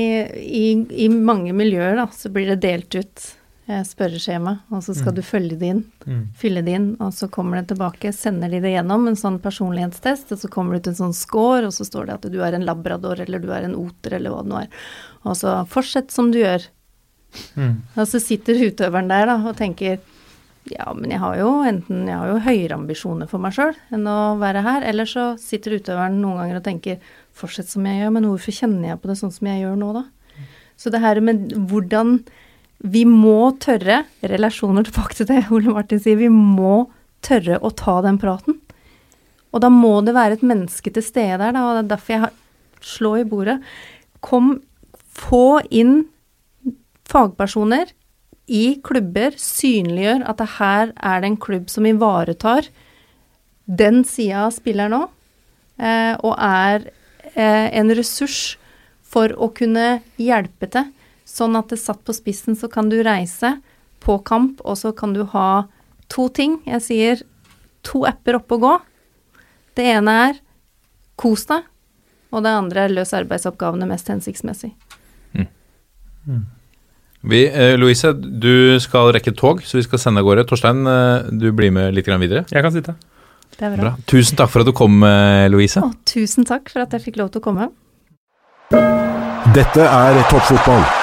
i, 0.43 0.65
i 1.05 1.07
mange 1.09 1.53
miljøer 1.55 1.95
da, 2.01 2.09
så 2.13 2.31
blir 2.33 2.51
det 2.51 2.61
delt 2.65 2.99
ut 2.99 3.29
spørreskjema, 3.67 4.59
og 4.71 4.81
så 4.83 4.93
skal 4.95 5.13
Mm. 5.13 5.15
du 5.15 5.21
følge 5.21 5.57
det 5.59 5.69
inn, 5.69 5.83
Mm. 6.05 6.27
fylle 6.35 6.63
det 6.65 6.73
inn, 6.75 6.97
og 6.99 7.13
så 7.13 7.29
kommer 7.29 7.55
det 7.61 7.75
tilbake, 7.75 8.13
sender 8.13 8.49
de 8.49 8.59
det 8.59 8.73
gjennom, 8.75 9.07
en 9.07 9.15
sånn 9.15 9.39
personlighetstest, 9.39 10.31
og 10.31 10.37
så 10.37 10.49
kommer 10.49 10.73
det 10.73 10.81
ut 10.81 10.87
en 10.87 11.07
sånn 11.07 11.13
score, 11.15 11.63
og 11.65 11.71
så 11.71 11.85
står 11.85 12.05
det 12.07 12.13
at 12.13 12.31
du 12.31 12.41
er 12.41 12.53
en 12.53 12.65
labrador, 12.65 13.19
eller 13.19 13.39
du 13.39 13.49
er 13.51 13.63
en 13.63 13.75
oter, 13.75 14.13
eller 14.13 14.29
hva 14.31 14.43
det 14.43 14.49
nå 14.51 14.61
er. 14.63 14.67
Og 15.25 15.35
så 15.35 15.65
fortsett 15.67 16.11
som 16.11 16.31
du 16.31 16.39
gjør. 16.39 16.67
Mm. 17.55 17.77
Og 17.97 18.05
så 18.07 18.19
sitter 18.21 18.53
utøveren 18.69 19.07
der 19.07 19.25
da, 19.25 19.37
og 19.47 19.55
tenker 19.55 19.99
ja, 20.65 20.93
men 20.93 21.09
jeg 21.11 21.19
har 21.19 21.35
jo 21.37 21.63
enten 21.63 22.05
jeg 22.07 22.15
har 22.15 22.27
jo 22.27 22.39
høyere 22.39 22.71
ambisjoner 22.77 23.27
for 23.27 23.37
meg 23.37 23.51
sjøl 23.51 23.75
enn 23.91 24.05
å 24.07 24.39
være 24.39 24.61
her, 24.63 24.81
eller 24.83 25.03
så 25.03 25.37
sitter 25.37 25.77
utøveren 25.79 26.21
noen 26.21 26.37
ganger 26.37 26.55
og 26.57 26.63
tenker 26.63 26.99
fortsett 27.33 27.67
som 27.67 27.83
jeg 27.83 27.99
gjør, 28.03 28.13
men 28.13 28.23
hvorfor 28.23 28.53
kjenner 28.53 28.87
jeg 28.87 29.01
på 29.01 29.07
det 29.07 29.17
sånn 29.17 29.33
som 29.33 29.47
jeg 29.47 29.63
gjør 29.63 29.77
nå, 29.77 29.93
da? 29.93 30.03
Så 30.77 30.89
det 30.89 31.01
her 31.01 31.19
med 31.21 31.51
hvordan 31.51 32.25
vi 32.83 33.05
må 33.07 33.53
tørre, 33.63 34.03
relasjoner 34.27 34.83
tilbake 34.87 35.15
til 35.15 35.29
det 35.29 35.45
Ole 35.55 35.71
Martin 35.71 36.01
sier, 36.03 36.19
vi 36.19 36.29
må 36.31 36.89
tørre 37.23 37.61
å 37.63 37.71
ta 37.71 38.01
den 38.03 38.19
praten. 38.19 38.59
Og 39.53 39.61
da 39.63 39.69
må 39.71 39.99
det 40.03 40.15
være 40.17 40.37
et 40.37 40.45
menneske 40.45 40.91
til 40.91 41.05
stede 41.05 41.39
der, 41.39 41.53
da, 41.55 41.63
og 41.63 41.77
det 41.77 41.83
er 41.83 41.91
derfor 41.93 42.13
jeg 42.13 42.23
har 42.25 42.33
slå 42.83 43.13
i 43.21 43.27
bordet. 43.27 43.59
Kom, 44.23 44.57
få 45.13 45.61
inn 45.71 46.01
fagpersoner 47.07 47.93
i 48.51 48.79
klubber, 48.83 49.37
synliggjør 49.39 50.25
at 50.27 50.41
det 50.41 50.49
her 50.57 50.91
er 50.97 51.21
det 51.23 51.29
en 51.29 51.39
klubb 51.39 51.69
som 51.71 51.87
ivaretar 51.87 52.67
den 53.63 54.01
sida 54.07 54.49
av 54.49 54.55
spilleren 54.57 54.91
nå, 54.91 55.03
eh, 55.79 56.17
og 56.19 56.33
er 56.35 56.89
eh, 57.31 57.69
en 57.71 57.93
ressurs 57.95 58.57
for 59.13 59.31
å 59.39 59.47
kunne 59.55 60.01
hjelpe 60.19 60.67
til. 60.73 60.89
Sånn 61.25 61.55
at 61.55 61.71
det 61.71 61.79
satt 61.81 62.03
på 62.03 62.15
spissen, 62.15 62.57
så 62.59 62.69
kan 62.71 62.89
du 62.91 62.99
reise 63.05 63.57
på 64.03 64.17
kamp, 64.27 64.59
og 64.67 64.77
så 64.77 64.91
kan 64.95 65.13
du 65.15 65.23
ha 65.31 65.65
to 66.11 66.27
ting. 66.29 66.59
Jeg 66.67 66.83
sier 66.83 67.21
to 67.87 68.03
apper 68.07 68.39
oppe 68.39 68.57
og 68.57 68.65
gå. 68.65 68.73
Det 69.79 69.85
ene 69.95 70.17
er 70.29 70.41
kos 71.19 71.47
deg, 71.49 71.63
og 72.33 72.43
det 72.45 72.51
andre 72.53 72.87
er 72.87 72.97
løs 72.97 73.13
arbeidsoppgavene 73.15 73.87
mest 73.89 74.11
hensiktsmessig. 74.11 74.73
Vi, 77.23 77.39
eh, 77.47 77.77
Louise, 77.79 78.11
du 78.13 78.79
skal 78.83 79.13
rekke 79.15 79.31
tog, 79.35 79.63
så 79.63 79.79
vi 79.79 79.85
skal 79.87 80.01
sende 80.01 80.19
av 80.19 80.27
gårde. 80.27 80.43
Torstein, 80.49 80.83
eh, 80.87 81.29
du 81.31 81.51
blir 81.55 81.71
med 81.71 81.95
litt 81.95 82.05
videre. 82.05 82.45
Jeg 82.51 82.63
kan 82.63 82.71
sitte. 82.71 82.95
Det 83.57 83.61
er 83.61 83.77
bra. 83.77 83.83
Bra. 83.83 83.95
Tusen 84.07 84.35
takk 84.35 84.49
for 84.49 84.59
at 84.59 84.65
du 84.65 84.73
kom, 84.73 85.03
eh, 85.03 85.47
Louise. 85.47 85.79
Å, 85.79 85.93
tusen 86.05 86.43
takk 86.43 86.69
for 86.69 86.81
at 86.81 86.91
jeg 86.91 87.01
fikk 87.01 87.17
lov 87.17 87.31
til 87.31 87.41
å 87.41 87.43
komme. 87.43 87.71
Dette 89.53 89.79
er 89.79 90.23
toppfotball. 90.29 91.02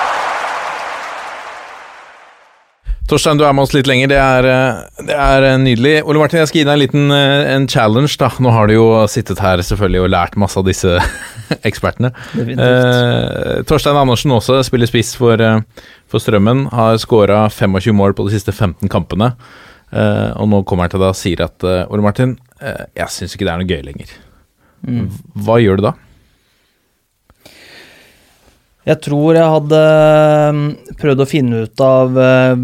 Torstein, 3.10 3.38
du 3.40 3.42
er 3.42 3.54
med 3.56 3.64
oss 3.66 3.72
litt 3.74 3.88
lenger. 3.90 4.10
Det 4.12 4.18
er, 4.22 4.46
eh, 4.46 5.06
det 5.08 5.14
er 5.18 5.46
eh, 5.48 5.56
nydelig. 5.58 5.94
Ole 6.06 6.20
Martin, 6.22 6.38
jeg 6.38 6.50
skal 6.50 6.60
gi 6.60 6.66
deg 6.68 6.76
en 6.76 6.82
liten 6.82 7.14
eh, 7.14 7.48
en 7.56 7.66
challenge. 7.70 8.14
da. 8.20 8.28
Nå 8.38 8.52
har 8.54 8.70
du 8.70 8.76
jo 8.76 8.84
sittet 9.10 9.42
her 9.42 9.62
selvfølgelig 9.66 10.04
og 10.04 10.12
lært 10.14 10.36
masse 10.38 10.60
av 10.60 10.68
disse 10.68 10.94
ekspertene. 11.68 12.12
Eh, 12.38 13.56
Torstein 13.66 13.98
Andersen 13.98 14.36
også 14.36 14.60
spiller 14.66 14.90
spiss 14.90 15.16
for, 15.18 15.42
for 16.06 16.22
Strømmen. 16.22 16.68
Har 16.70 17.00
skåra 17.02 17.42
25 17.50 17.98
mål 17.98 18.14
på 18.14 18.28
de 18.28 18.36
siste 18.36 18.54
15 18.54 18.86
kampene. 18.92 19.32
Eh, 19.90 20.30
og 20.38 20.46
nå 20.52 20.62
kommer 20.62 20.86
han 20.86 20.94
til 20.94 21.02
deg 21.02 21.10
og 21.10 21.18
sier 21.18 21.42
at 21.48 21.66
Ole 21.66 22.06
Martin, 22.06 22.36
eh, 22.62 22.86
jeg 23.00 23.16
syns 23.16 23.34
ikke 23.34 23.48
det 23.48 23.56
er 23.56 23.64
noe 23.64 23.72
gøy 23.74 23.82
lenger. 23.90 24.14
Mm. 24.86 25.10
Hva 25.44 25.58
gjør 25.60 25.82
du 25.82 25.88
da? 25.90 25.96
Jeg 28.90 28.98
tror 29.04 29.36
jeg 29.36 29.54
hadde 29.54 29.80
mm, 30.56 30.68
prøvd 30.98 31.22
å 31.22 31.28
finne 31.28 31.62
ut 31.66 31.82
av 31.84 32.16
eh, 32.18 32.62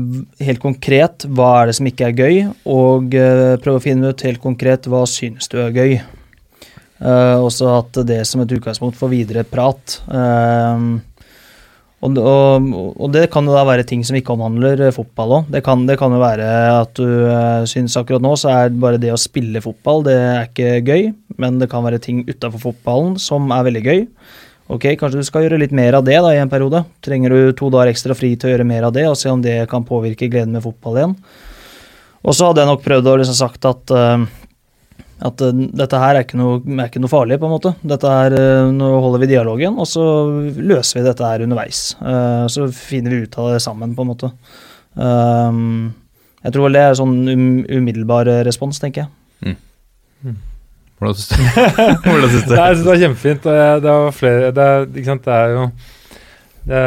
helt 0.49 0.63
konkret 0.63 1.27
hva 1.31 1.51
er 1.61 1.71
det 1.71 1.77
som 1.79 1.87
ikke 1.87 2.09
er 2.09 2.17
gøy, 2.19 2.39
og 2.67 3.15
eh, 3.15 3.55
prøve 3.63 3.79
å 3.79 3.85
finne 3.85 4.11
ut 4.11 4.25
helt 4.27 4.43
konkret 4.43 4.89
hva 4.91 5.05
synes 5.11 5.47
du 5.53 5.61
er 5.63 5.77
gøy. 5.77 5.99
Uh, 6.97 7.45
også 7.45 7.69
hatt 7.69 7.99
det 8.09 8.23
som 8.25 8.41
et 8.41 8.53
utgangspunkt 8.57 8.97
for 8.97 9.13
videre 9.13 9.43
prat. 9.45 9.99
Uh, 10.09 10.97
og, 12.05 12.17
og, 12.21 12.71
og 12.97 13.13
det 13.13 13.27
kan 13.33 13.47
jo 13.49 13.55
da 13.57 13.65
være 13.69 13.85
ting 13.89 14.03
som 14.05 14.17
ikke 14.19 14.35
omhandler 14.35 14.81
eh, 14.87 14.95
fotball 14.95 15.39
òg. 15.39 15.53
Det, 15.53 15.63
det 15.89 15.97
kan 16.01 16.13
jo 16.13 16.23
være 16.23 16.49
at 16.73 16.97
du 16.99 17.07
uh, 17.29 17.65
syns 17.69 17.97
akkurat 18.01 18.25
nå 18.25 18.35
så 18.41 18.53
er 18.53 18.81
bare 18.81 19.01
det 19.03 19.13
å 19.13 19.21
spille 19.21 19.63
fotball, 19.65 20.05
det 20.09 20.17
er 20.17 20.49
ikke 20.49 20.73
gøy, 20.87 21.07
men 21.41 21.61
det 21.61 21.71
kan 21.73 21.85
være 21.85 22.01
ting 22.05 22.25
utafor 22.29 22.69
fotballen 22.69 23.17
som 23.21 23.53
er 23.53 23.69
veldig 23.69 23.85
gøy. 23.87 24.05
Ok, 24.67 24.83
kanskje 24.99 25.21
du 25.21 25.27
skal 25.27 25.45
gjøre 25.45 25.61
litt 25.63 25.75
mer 25.77 25.95
av 25.95 26.07
det 26.07 26.17
da 26.19 26.33
i 26.35 26.41
en 26.43 26.51
periode. 26.51 26.81
Trenger 27.05 27.31
du 27.31 27.53
to 27.55 27.69
dager 27.71 27.93
ekstra 27.93 28.17
fri 28.19 28.33
til 28.35 28.49
å 28.49 28.55
gjøre 28.55 28.67
mer 28.67 28.89
av 28.89 28.95
det, 28.97 29.05
og 29.07 29.19
se 29.19 29.31
om 29.31 29.43
det 29.43 29.61
kan 29.71 29.87
påvirke 29.87 30.27
gleden 30.31 30.57
med 30.57 30.65
fotball 30.65 30.99
igjen. 30.99 31.15
Og 32.27 32.35
så 32.35 32.49
hadde 32.49 32.65
jeg 32.65 32.71
nok 32.73 32.83
prøvd 32.83 33.11
å 33.13 33.15
liksom 33.21 33.37
sagt 33.39 33.69
at, 33.71 33.93
eh, 33.95 34.25
at 35.29 35.45
eh, 35.47 35.61
dette 35.83 36.01
her 36.03 36.19
er 36.19 36.27
ikke, 36.27 36.41
noe, 36.41 36.59
er 36.81 36.91
ikke 36.91 37.05
noe 37.05 37.13
farlig, 37.13 37.39
på 37.39 37.47
en 37.47 37.55
måte. 37.55 37.73
Dette 37.87 38.11
her, 38.11 38.35
eh, 38.35 38.73
Nå 38.75 38.89
holder 39.05 39.23
vi 39.23 39.31
dialogen, 39.31 39.79
og 39.79 39.87
så 39.87 40.03
løser 40.59 40.99
vi 40.99 41.07
dette 41.07 41.31
her 41.31 41.47
underveis. 41.47 41.85
Eh, 42.03 42.49
så 42.51 42.67
finner 42.75 43.15
vi 43.15 43.23
ut 43.23 43.39
av 43.39 43.53
det 43.55 43.63
sammen, 43.63 43.95
på 43.95 44.03
en 44.03 44.11
måte. 44.11 44.33
Jeg 44.97 46.55
tror 46.55 46.67
vel 46.67 46.77
det 46.79 46.83
er 46.89 46.95
sånn 46.97 47.17
um, 47.29 47.49
umiddelbar 47.69 48.31
respons, 48.49 48.81
tenker 48.81 49.05
jeg. 49.05 49.55
Hvordan 50.97 51.19
syns 51.19 51.29
du, 51.29 51.37
Hvordan 52.07 52.31
syns 52.33 52.47
du? 52.47 52.55
Nei, 52.55 52.67
jeg 52.67 52.77
syns 52.77 52.85
det 52.87 52.93
var 52.93 53.03
kjempefint. 53.05 53.47
det 53.85 53.95
var 53.99 54.17
flere 54.17 54.51
det 54.57 54.69
det 54.97 55.37
er 55.37 55.55
jo 55.55 55.69
det, 56.67 56.83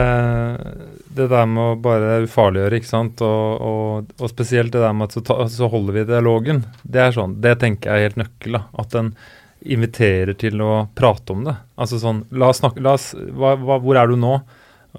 det 1.16 1.28
der 1.32 1.46
med 1.48 1.64
å 1.64 1.76
bare 1.80 2.22
ufarliggjøre, 2.26 2.80
ikke 2.82 2.90
sant, 2.90 3.22
og, 3.24 3.62
og, 3.64 4.10
og 4.20 4.32
spesielt 4.32 4.74
det 4.76 4.82
der 4.84 4.96
med 4.96 5.08
at 5.08 5.16
så, 5.16 5.24
ta, 5.24 5.38
så 5.52 5.70
holder 5.72 5.96
vi 5.96 6.08
dialogen. 6.10 6.66
Det 6.84 7.04
er 7.06 7.16
sånn, 7.16 7.38
det 7.44 7.56
tenker 7.62 7.92
jeg 7.92 7.96
er 7.96 8.10
helt 8.10 8.20
nøkkel. 8.20 8.58
da, 8.58 8.66
At 8.84 8.96
den 8.98 9.14
inviterer 9.60 10.36
til 10.40 10.60
å 10.64 10.74
prate 10.96 11.36
om 11.36 11.48
det. 11.48 11.56
Altså 11.80 12.00
sånn, 12.02 12.26
la 12.36 12.52
oss 12.52 12.60
snakke, 12.60 12.84
la 12.84 12.98
oss, 13.00 13.12
hva, 13.16 13.56
hva, 13.60 13.80
Hvor 13.84 14.00
er 14.00 14.12
du 14.12 14.20
nå? 14.20 14.38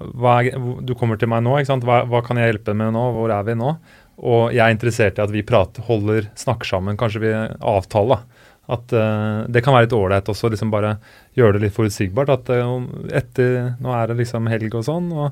er, 0.01 0.51
Du 0.81 0.95
kommer 0.97 1.17
til 1.21 1.29
meg 1.29 1.45
nå, 1.45 1.59
ikke 1.59 1.73
sant? 1.73 1.85
Hva, 1.85 2.03
hva 2.09 2.21
kan 2.25 2.41
jeg 2.41 2.49
hjelpe 2.49 2.73
med 2.77 2.93
nå? 2.97 3.07
Hvor 3.17 3.33
er 3.33 3.45
vi 3.47 3.57
nå? 3.57 3.75
Og 4.21 4.53
jeg 4.53 4.65
er 4.65 4.73
interessert 4.73 5.17
i 5.17 5.23
at 5.23 5.33
vi 5.33 5.45
prater, 5.45 5.85
holder, 5.85 6.29
snakker 6.37 6.69
sammen. 6.69 6.97
Kanskje 6.97 7.21
vi 7.23 7.33
avtaler. 7.33 8.21
da. 8.21 8.40
At 8.71 8.93
uh, 8.95 9.47
Det 9.51 9.63
kan 9.65 9.75
være 9.75 9.87
litt 9.89 9.97
ålreit 9.97 10.29
også, 10.31 10.51
liksom 10.53 10.71
bare 10.73 10.95
gjøre 11.37 11.57
det 11.57 11.65
litt 11.65 11.75
forutsigbart. 11.75 12.31
At 12.33 12.51
uh, 12.53 12.77
etter, 13.21 13.75
nå 13.83 13.95
er 13.97 14.11
det 14.11 14.21
liksom 14.21 14.49
helg 14.51 14.77
og 14.79 14.87
sånn. 14.87 15.11
og 15.11 15.31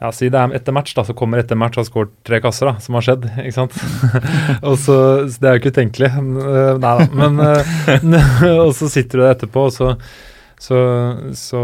ja, 0.00 0.10
Si 0.12 0.28
det 0.32 0.40
er 0.40 0.54
etter 0.56 0.74
match, 0.74 0.94
da, 0.96 1.04
så 1.06 1.16
kommer 1.16 1.40
etter 1.40 1.58
match 1.60 1.78
og 1.78 1.84
har 1.84 1.90
skåret 1.90 2.14
tre 2.26 2.40
kasser, 2.44 2.72
da, 2.72 2.82
som 2.82 2.98
har 2.98 3.06
skjedd. 3.06 3.26
ikke 3.44 3.56
sant? 3.56 3.80
og 4.68 4.78
så, 4.80 4.98
så 5.28 5.40
Det 5.40 5.50
er 5.50 5.58
jo 5.58 5.62
ikke 5.62 5.74
utenkelig. 5.76 6.12
Eh, 6.12 6.70
Nei 6.82 6.94
da. 7.00 7.08
Men 7.14 8.16
Og 8.66 8.72
så 8.76 8.90
sitter 8.92 9.20
du 9.20 9.26
der 9.26 9.36
etterpå, 9.36 9.68
og 9.70 9.76
så 9.76 9.96
så, 10.64 10.78
så 11.36 11.60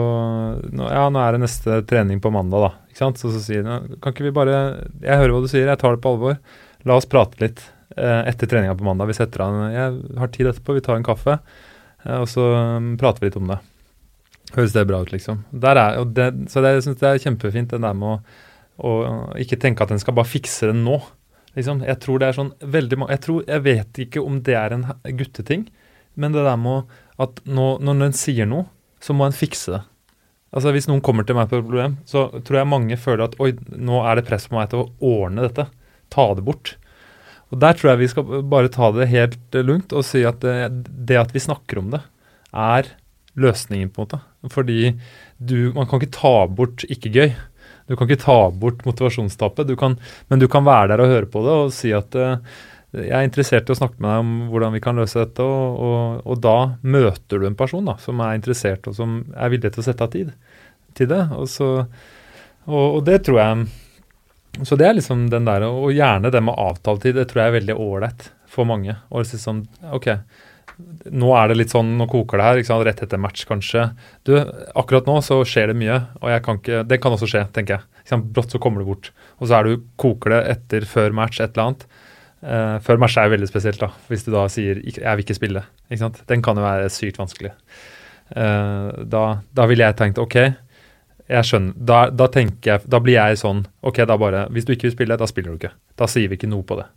nå, 0.66 0.88
ja, 0.90 1.04
nå 1.08 1.20
er 1.22 1.36
det 1.36 1.44
neste 1.44 1.78
trening 1.88 2.18
på 2.20 2.32
mandag, 2.34 2.66
da. 2.66 2.90
Ikke 2.90 3.00
sant? 3.04 3.20
Så, 3.22 3.30
så 3.32 3.40
sier 3.40 3.64
han 3.64 3.86
Kan 4.02 4.12
ikke 4.12 4.26
vi 4.26 4.32
bare 4.34 4.56
Jeg 5.00 5.20
hører 5.22 5.32
hva 5.36 5.44
du 5.44 5.48
sier, 5.48 5.70
jeg 5.70 5.80
tar 5.80 5.94
det 5.94 6.02
på 6.04 6.10
alvor. 6.12 6.40
La 6.88 6.98
oss 6.98 7.08
prate 7.08 7.40
litt 7.40 7.62
etter 7.96 8.46
treninga 8.46 8.76
på 8.78 8.86
mandag. 8.86 9.10
Vi 9.10 9.18
setter 9.18 9.44
an 9.44 9.60
Jeg 9.72 10.18
har 10.20 10.32
tid 10.32 10.50
etterpå, 10.50 10.76
vi 10.76 10.84
tar 10.84 10.98
en 10.98 11.06
kaffe, 11.06 11.38
eh, 12.04 12.18
og 12.20 12.28
så 12.30 12.46
um, 12.78 12.92
prater 13.00 13.24
vi 13.24 13.30
litt 13.30 13.40
om 13.40 13.50
det. 13.50 13.60
Høres 14.54 14.74
det 14.74 14.86
bra 14.88 15.02
ut, 15.02 15.12
liksom. 15.14 15.44
Er, 15.62 15.80
det, 16.10 16.28
så 16.50 16.62
det, 16.62 16.74
jeg 16.76 16.86
syns 16.86 17.00
det 17.02 17.10
er 17.10 17.22
kjempefint, 17.22 17.70
det 17.70 17.82
der 17.82 17.98
med 17.98 18.10
å, 18.10 18.16
å 18.82 18.94
ikke 19.38 19.60
tenke 19.62 19.86
at 19.86 19.94
en 19.94 20.02
skal 20.02 20.16
bare 20.18 20.30
fikse 20.30 20.70
det 20.70 20.78
nå. 20.78 20.98
Liksom. 21.58 21.84
Jeg 21.86 22.02
tror 22.02 22.22
det 22.22 22.30
er 22.30 22.38
sånn 22.38 22.50
veldig 22.62 22.98
Jeg 23.10 23.36
jeg 23.46 23.62
vet 23.66 24.02
ikke 24.06 24.22
om 24.22 24.40
det 24.46 24.56
er 24.58 24.74
en 24.74 24.88
gutteting, 25.18 25.68
men 26.14 26.34
det 26.34 26.42
der 26.46 26.58
med 26.58 26.90
at 27.20 27.42
nå, 27.46 27.76
når 27.78 28.08
en 28.08 28.16
sier 28.16 28.46
noe, 28.48 28.66
så 29.00 29.14
må 29.14 29.26
en 29.26 29.36
fikse 29.36 29.74
det. 29.76 29.82
Altså 30.50 30.72
Hvis 30.74 30.88
noen 30.90 31.02
kommer 31.02 31.26
til 31.26 31.36
meg 31.38 31.50
på 31.50 31.60
et 31.60 31.66
problem, 31.66 31.98
så 32.10 32.26
tror 32.42 32.58
jeg 32.58 32.70
mange 32.70 32.98
føler 32.98 33.28
at 33.28 33.36
oi, 33.42 33.52
nå 33.70 34.02
er 34.02 34.18
det 34.18 34.26
press 34.26 34.48
på 34.50 34.58
meg 34.58 34.72
til 34.72 34.82
å 34.82 35.12
ordne 35.22 35.46
dette. 35.46 35.68
Ta 36.10 36.26
det 36.34 36.42
bort. 36.46 36.74
Og 37.50 37.58
Der 37.58 37.74
tror 37.74 37.92
jeg 37.92 38.02
vi 38.04 38.10
skal 38.12 38.42
bare 38.46 38.70
ta 38.70 38.90
det 38.94 39.10
helt 39.10 39.36
lungt 39.54 39.66
lugnt 39.66 39.92
og 39.98 40.06
si 40.06 40.22
at 40.26 40.40
det, 40.44 40.86
det 40.86 41.18
at 41.18 41.34
vi 41.34 41.42
snakker 41.42 41.80
om 41.82 41.90
det, 41.94 42.02
er 42.54 42.86
løsningen, 43.40 43.90
på 43.90 44.02
en 44.02 44.06
måte. 44.06 44.20
Fordi 44.50 44.80
du, 45.38 45.72
man 45.74 45.86
kan 45.86 46.00
ikke 46.00 46.18
ta 46.18 46.34
bort 46.46 46.84
ikke 46.90 47.12
gøy. 47.14 47.30
Du 47.90 47.96
kan 47.96 48.06
ikke 48.06 48.22
ta 48.22 48.38
bort 48.54 48.84
motivasjonstapet, 48.86 49.66
du 49.66 49.74
kan, 49.78 49.96
men 50.30 50.38
du 50.38 50.46
kan 50.50 50.66
være 50.66 50.92
der 50.92 51.02
og 51.02 51.10
høre 51.10 51.30
på 51.30 51.42
det 51.42 51.56
og 51.64 51.72
si 51.74 51.90
at 51.96 52.14
eh, 52.14 52.38
jeg 52.94 53.14
er 53.14 53.26
interessert 53.26 53.70
i 53.70 53.74
å 53.74 53.78
snakke 53.78 53.98
med 53.98 54.10
deg 54.10 54.22
om 54.22 54.30
hvordan 54.50 54.74
vi 54.74 54.82
kan 54.82 54.98
løse 54.98 55.18
dette, 55.18 55.42
og, 55.42 55.82
og, 55.82 56.22
og 56.26 56.40
da 56.42 56.56
møter 56.82 57.42
du 57.42 57.48
en 57.48 57.58
person 57.58 57.86
da, 57.86 57.96
som 58.02 58.22
er 58.22 58.38
interessert 58.38 58.86
og 58.90 58.94
som 58.98 59.20
er 59.34 59.50
villig 59.50 59.72
til 59.74 59.82
å 59.82 59.86
sette 59.86 60.06
av 60.06 60.14
tid 60.14 60.32
til 60.98 61.10
det. 61.10 61.22
Og, 61.34 61.46
så, 61.50 61.70
og 62.70 63.02
det 63.06 63.20
tror 63.26 63.40
jeg 63.42 63.68
Så 64.66 64.76
det 64.76 64.88
er 64.88 64.96
liksom 64.98 65.28
den 65.32 65.46
der, 65.46 65.64
og 65.68 65.92
gjerne 65.94 66.32
det 66.32 66.42
med 66.44 66.58
avtaletid, 66.58 67.16
det 67.16 67.28
tror 67.30 67.44
jeg 67.44 67.52
er 67.52 67.58
veldig 67.60 67.76
ålreit 67.80 68.30
for 68.50 68.68
mange. 68.68 68.96
Og 69.14 69.26
si 69.28 69.38
sånn, 69.40 69.62
ok, 69.94 70.10
nå 71.12 71.30
er 71.36 71.50
det 71.50 71.58
litt 71.60 71.72
sånn, 71.72 71.94
nå 71.98 72.06
koker 72.10 72.40
det 72.40 72.46
her, 72.46 72.60
ikke 72.60 72.70
sant? 72.70 72.84
rett 72.88 73.02
etter 73.04 73.20
match 73.20 73.46
kanskje. 73.48 73.86
Du, 74.26 74.34
akkurat 74.78 75.08
nå 75.08 75.18
så 75.24 75.40
skjer 75.46 75.72
det 75.72 75.78
mye, 75.80 76.00
og 76.20 76.32
jeg 76.32 76.44
kan 76.46 76.60
ikke, 76.60 76.82
det 76.88 77.00
kan 77.02 77.16
også 77.16 77.30
skje, 77.30 77.44
tenker 77.54 77.78
jeg. 77.78 78.02
Ikke? 78.04 78.20
Brått 78.36 78.54
så 78.54 78.60
kommer 78.62 78.82
det 78.82 78.90
bort. 78.90 79.12
Og 79.38 79.48
så 79.48 79.60
er 79.60 79.68
du, 79.68 79.84
koker 80.00 80.34
det 80.34 80.40
etter, 80.56 80.88
før 80.88 81.14
match, 81.16 81.40
et 81.40 81.54
eller 81.54 81.70
annet. 81.70 81.86
Eh, 82.40 82.76
før 82.84 83.00
match 83.02 83.18
er 83.20 83.28
jo 83.28 83.36
veldig 83.36 83.50
spesielt, 83.50 83.82
da, 83.82 83.90
hvis 84.10 84.26
du 84.26 84.32
da 84.32 84.46
sier 84.48 84.80
'jeg 84.80 85.16
vil 85.16 85.24
ikke 85.24 85.38
spille'. 85.38 85.64
Ikke 85.90 86.04
sant? 86.04 86.22
Den 86.26 86.42
kan 86.42 86.56
jo 86.56 86.62
være 86.62 86.90
sykt 86.90 87.18
vanskelig. 87.18 87.52
Eh, 88.30 88.90
da, 89.04 89.42
da 89.52 89.66
ville 89.66 89.84
jeg 89.84 89.96
tenkt 89.96 90.18
ok, 90.18 90.54
jeg 91.30 91.46
skjønner, 91.46 91.74
da, 91.90 91.98
da 92.10 92.26
tenker 92.32 92.72
jeg, 92.72 92.88
da 92.90 92.98
blir 93.02 93.14
jeg 93.14 93.38
sånn 93.38 93.62
ok, 93.86 94.02
da 94.08 94.16
bare, 94.18 94.46
Hvis 94.50 94.66
du 94.66 94.74
ikke 94.74 94.88
vil 94.88 94.96
spille, 94.96 95.18
da 95.20 95.28
spiller 95.30 95.54
du 95.54 95.60
ikke. 95.60 95.72
Da 95.98 96.08
sier 96.10 96.30
vi 96.30 96.38
ikke 96.38 96.50
noe 96.50 96.66
på 96.66 96.78
det. 96.80 96.88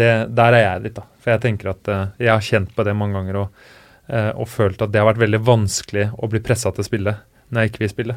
det 0.00 0.10
der 0.36 0.56
er 0.56 0.64
jeg 0.64 0.84
litt, 0.86 0.96
da. 0.96 1.04
For 1.20 1.34
jeg 1.34 1.42
tenker 1.44 1.72
at 1.74 1.90
uh, 1.92 2.02
jeg 2.20 2.32
har 2.32 2.46
kjent 2.46 2.72
på 2.76 2.86
det 2.86 2.96
mange 2.96 3.18
ganger 3.18 3.42
og, 3.42 3.64
uh, 4.08 4.32
og 4.32 4.48
følt 4.48 4.80
at 4.80 4.92
det 4.92 5.02
har 5.02 5.10
vært 5.10 5.24
veldig 5.24 5.42
vanskelig 5.44 6.08
å 6.16 6.30
bli 6.32 6.42
pressa 6.44 6.72
til 6.72 6.84
å 6.84 6.88
spille 6.88 7.16
når 7.50 7.62
jeg 7.62 7.72
ikke 7.72 7.84
vil 7.84 7.92
spille. 7.92 8.16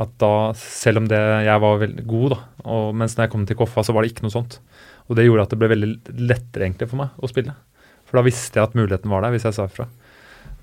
At 0.00 0.16
da, 0.18 0.32
selv 0.58 1.02
om 1.02 1.10
det, 1.10 1.20
jeg 1.46 1.62
var 1.62 1.82
veldig 1.84 2.06
god, 2.10 2.32
da, 2.34 2.40
og 2.74 2.96
mens 2.98 3.14
når 3.14 3.26
jeg 3.26 3.34
kom 3.34 3.44
til 3.46 3.58
Koffa, 3.60 3.84
så 3.86 3.94
var 3.94 4.02
det 4.02 4.14
ikke 4.14 4.24
noe 4.26 4.34
sånt. 4.34 4.58
Og 5.06 5.18
det 5.18 5.26
gjorde 5.26 5.44
at 5.44 5.52
det 5.52 5.58
ble 5.60 5.70
veldig 5.70 5.90
lettere 6.24 6.66
egentlig 6.66 6.88
for 6.90 7.02
meg 7.04 7.20
å 7.20 7.30
spille. 7.30 7.54
For 8.08 8.18
da 8.18 8.24
visste 8.26 8.58
jeg 8.58 8.66
at 8.70 8.74
muligheten 8.78 9.12
var 9.12 9.22
der, 9.22 9.34
hvis 9.34 9.46
jeg 9.46 9.56
sa 9.56 9.68
ifra. 9.68 9.86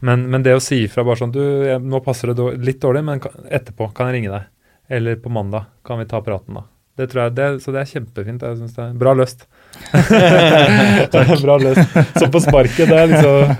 Men, 0.01 0.23
men 0.33 0.41
det 0.45 0.55
å 0.57 0.61
si 0.63 0.79
ifra 0.87 1.03
bare 1.05 1.19
sånn 1.19 1.31
Du, 1.35 1.41
jeg, 1.67 1.77
nå 1.85 1.99
passer 2.01 2.31
det 2.31 2.37
dår- 2.39 2.55
litt 2.65 2.79
dårlig, 2.81 3.03
men 3.05 3.19
kan, 3.21 3.35
etterpå 3.53 3.91
kan 3.93 4.09
jeg 4.09 4.17
ringe 4.19 4.33
deg. 4.33 4.47
Eller 4.91 5.19
på 5.21 5.29
mandag 5.31 5.67
kan 5.87 6.01
vi 6.01 6.07
ta 6.09 6.19
praten, 6.25 6.57
da. 6.57 6.65
Det 6.99 7.05
tror 7.11 7.21
jeg, 7.27 7.35
det, 7.37 7.45
så 7.63 7.71
det 7.73 7.79
er 7.83 7.89
kjempefint. 7.93 8.41
Jeg 8.43 8.57
synes 8.59 8.73
det 8.75 8.83
er 8.83 8.97
Bra 8.99 9.13
løst. 9.15 9.45
Bra 11.45 11.57
løst. 11.61 11.95
Sånn 12.17 12.33
på 12.33 12.41
sparket. 12.43 12.89
Det 12.89 12.97
er 12.97 13.11
liksom 13.13 13.55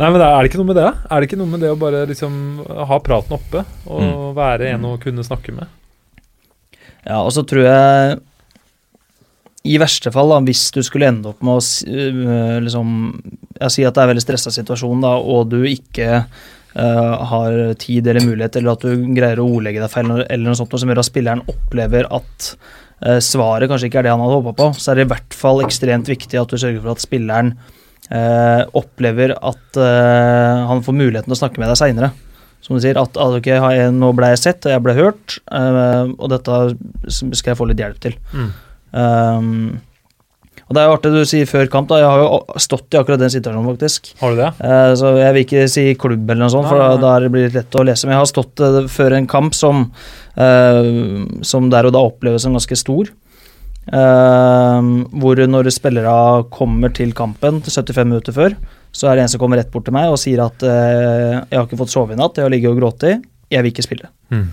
Nei, 0.00 0.08
men 0.08 0.16
det 0.16 0.26
er, 0.30 0.38
det 0.40 0.48
ikke 0.48 0.58
noe 0.62 0.68
med 0.70 0.78
det? 0.78 0.84
da? 0.86 0.92
Er 1.12 1.20
det 1.20 1.26
ikke 1.28 1.36
noe 1.36 1.50
med 1.50 1.60
det 1.60 1.70
å 1.74 1.76
bare 1.76 1.98
liksom 2.08 2.36
ha 2.88 2.96
praten 3.04 3.34
oppe 3.36 3.64
og 3.92 4.30
være 4.38 4.70
en 4.72 4.86
å 4.88 4.94
kunne 5.02 5.24
snakke 5.26 5.52
med? 5.52 5.68
Ja, 7.04 7.18
og 7.20 7.28
så 7.36 7.42
tror 7.48 7.66
jeg 7.66 8.14
i 9.60 9.76
verste 9.80 10.08
fall, 10.12 10.30
da, 10.32 10.38
hvis 10.46 10.70
du 10.72 10.80
skulle 10.84 11.10
ende 11.10 11.34
opp 11.34 11.42
med 11.44 11.58
å 11.58 11.60
øh, 11.60 12.60
liksom, 12.64 12.92
jeg 13.58 13.74
sier 13.74 13.90
at 13.90 13.96
det 13.96 14.00
er 14.00 14.06
en 14.08 14.12
veldig 14.14 14.24
stressa 14.24 14.52
situasjon, 14.54 15.02
da, 15.04 15.10
og 15.20 15.50
du 15.52 15.58
ikke 15.68 16.22
uh, 16.22 17.16
har 17.32 17.58
tid 17.82 18.08
eller 18.08 18.24
mulighet, 18.24 18.56
eller 18.56 18.72
at 18.72 18.86
du 18.86 19.10
greier 19.16 19.42
å 19.42 19.48
ordlegge 19.50 19.82
deg 19.82 19.92
feil, 19.92 20.14
eller 20.22 20.46
noe 20.46 20.56
sånt, 20.56 20.78
som 20.80 20.92
gjør 20.92 21.02
at 21.02 21.10
spilleren 21.10 21.44
opplever 21.44 22.08
at 22.08 22.46
uh, 23.04 23.18
svaret 23.24 23.68
kanskje 23.68 23.90
ikke 23.90 24.00
er 24.00 24.08
det 24.08 24.14
han 24.14 24.24
hadde 24.24 24.38
håpa 24.38 24.56
på, 24.62 24.70
så 24.80 24.94
er 24.94 25.00
det 25.02 25.06
i 25.08 25.12
hvert 25.12 25.36
fall 25.42 25.60
ekstremt 25.66 26.08
viktig 26.08 26.40
at 26.40 26.48
du 26.48 26.56
sørger 26.56 26.80
for 26.80 26.94
at 26.94 27.04
spilleren 27.04 27.52
uh, 28.08 28.64
opplever 28.80 29.36
at 29.36 29.76
han 29.76 30.80
får 30.82 30.96
muligheten 30.96 31.28
til 31.28 31.36
å 31.36 31.42
snakke 31.42 31.60
med 31.60 31.68
deg 31.70 31.78
seinere. 31.82 32.10
Som 32.64 32.76
du 32.76 32.82
sier, 32.82 32.96
at, 33.00 33.12
at 33.16 33.36
ok, 33.38 33.52
nå 33.92 34.10
ble 34.16 34.32
jeg 34.32 34.40
sett, 34.40 34.64
og 34.64 34.72
jeg 34.72 34.82
ble 34.84 34.96
hørt, 34.96 35.38
og 35.48 36.26
dette 36.28 36.58
skal 37.08 37.52
jeg 37.52 37.58
få 37.60 37.68
litt 37.70 37.80
hjelp 37.80 38.02
til. 38.04 38.18
Mm. 38.36 38.50
Um, 38.92 39.80
og 40.70 40.74
Det 40.76 40.82
er 40.82 40.86
jo 40.86 40.94
artig 40.94 41.10
du 41.10 41.24
sier 41.26 41.46
før 41.50 41.66
kamp. 41.70 41.88
da 41.90 41.96
Jeg 41.98 42.06
har 42.06 42.20
jo 42.22 42.58
stått 42.62 42.94
i 42.94 42.98
akkurat 43.00 43.18
den 43.18 43.32
situasjonen, 43.32 43.66
faktisk. 43.72 44.12
Har 44.20 44.30
du 44.30 44.36
det? 44.38 44.50
Eh, 44.62 44.92
så 44.94 45.16
Jeg 45.18 45.34
vil 45.34 45.44
ikke 45.44 45.64
si 45.68 45.94
klubb, 45.98 46.30
eller 46.30 46.44
noe 46.44 46.52
sånt, 46.54 46.68
for 46.70 46.78
Nei, 46.78 46.92
nei, 46.94 47.00
da, 47.02 47.16
er 47.16 47.26
det 47.26 47.54
lett 47.56 47.74
å 47.74 47.82
lese. 47.84 48.06
Men 48.06 48.14
jeg 48.14 48.22
har 48.22 48.30
stått 48.30 48.62
eh, 48.62 48.86
før 48.86 49.16
en 49.18 49.26
kamp 49.26 49.56
som, 49.58 49.90
eh, 50.38 51.26
som 51.42 51.66
der 51.74 51.86
og 51.90 51.92
da 51.96 52.04
oppleves 52.06 52.46
som 52.46 52.54
ganske 52.54 52.78
stor. 52.78 53.10
Eh, 53.90 54.80
hvor 55.18 55.42
når 55.50 55.70
spillere 55.74 56.14
kommer 56.54 56.94
til 56.94 57.12
kampen 57.18 57.58
til 57.64 57.72
75 57.74 58.06
minutter 58.06 58.36
før, 58.36 58.54
så 58.94 59.10
er 59.10 59.16
det 59.18 59.22
en 59.26 59.32
som 59.34 59.40
kommer 59.42 59.58
rett 59.58 59.70
bort 59.74 59.86
til 59.88 59.94
meg 59.96 60.10
og 60.12 60.18
sier 60.22 60.42
at 60.44 60.62
eh, 60.62 61.40
jeg 61.50 61.58
har 61.58 61.66
ikke 61.66 61.78
fått 61.82 61.90
sove 61.94 62.14
i 62.14 62.18
natt, 62.20 62.38
jeg 62.38 62.46
har 62.46 62.52
ligget 62.54 62.70
og 62.74 62.78
grått 62.78 63.06
jeg 63.10 63.64
vil 63.64 63.72
ikke 63.72 63.82
spille. 63.86 64.10
Mm. 64.30 64.48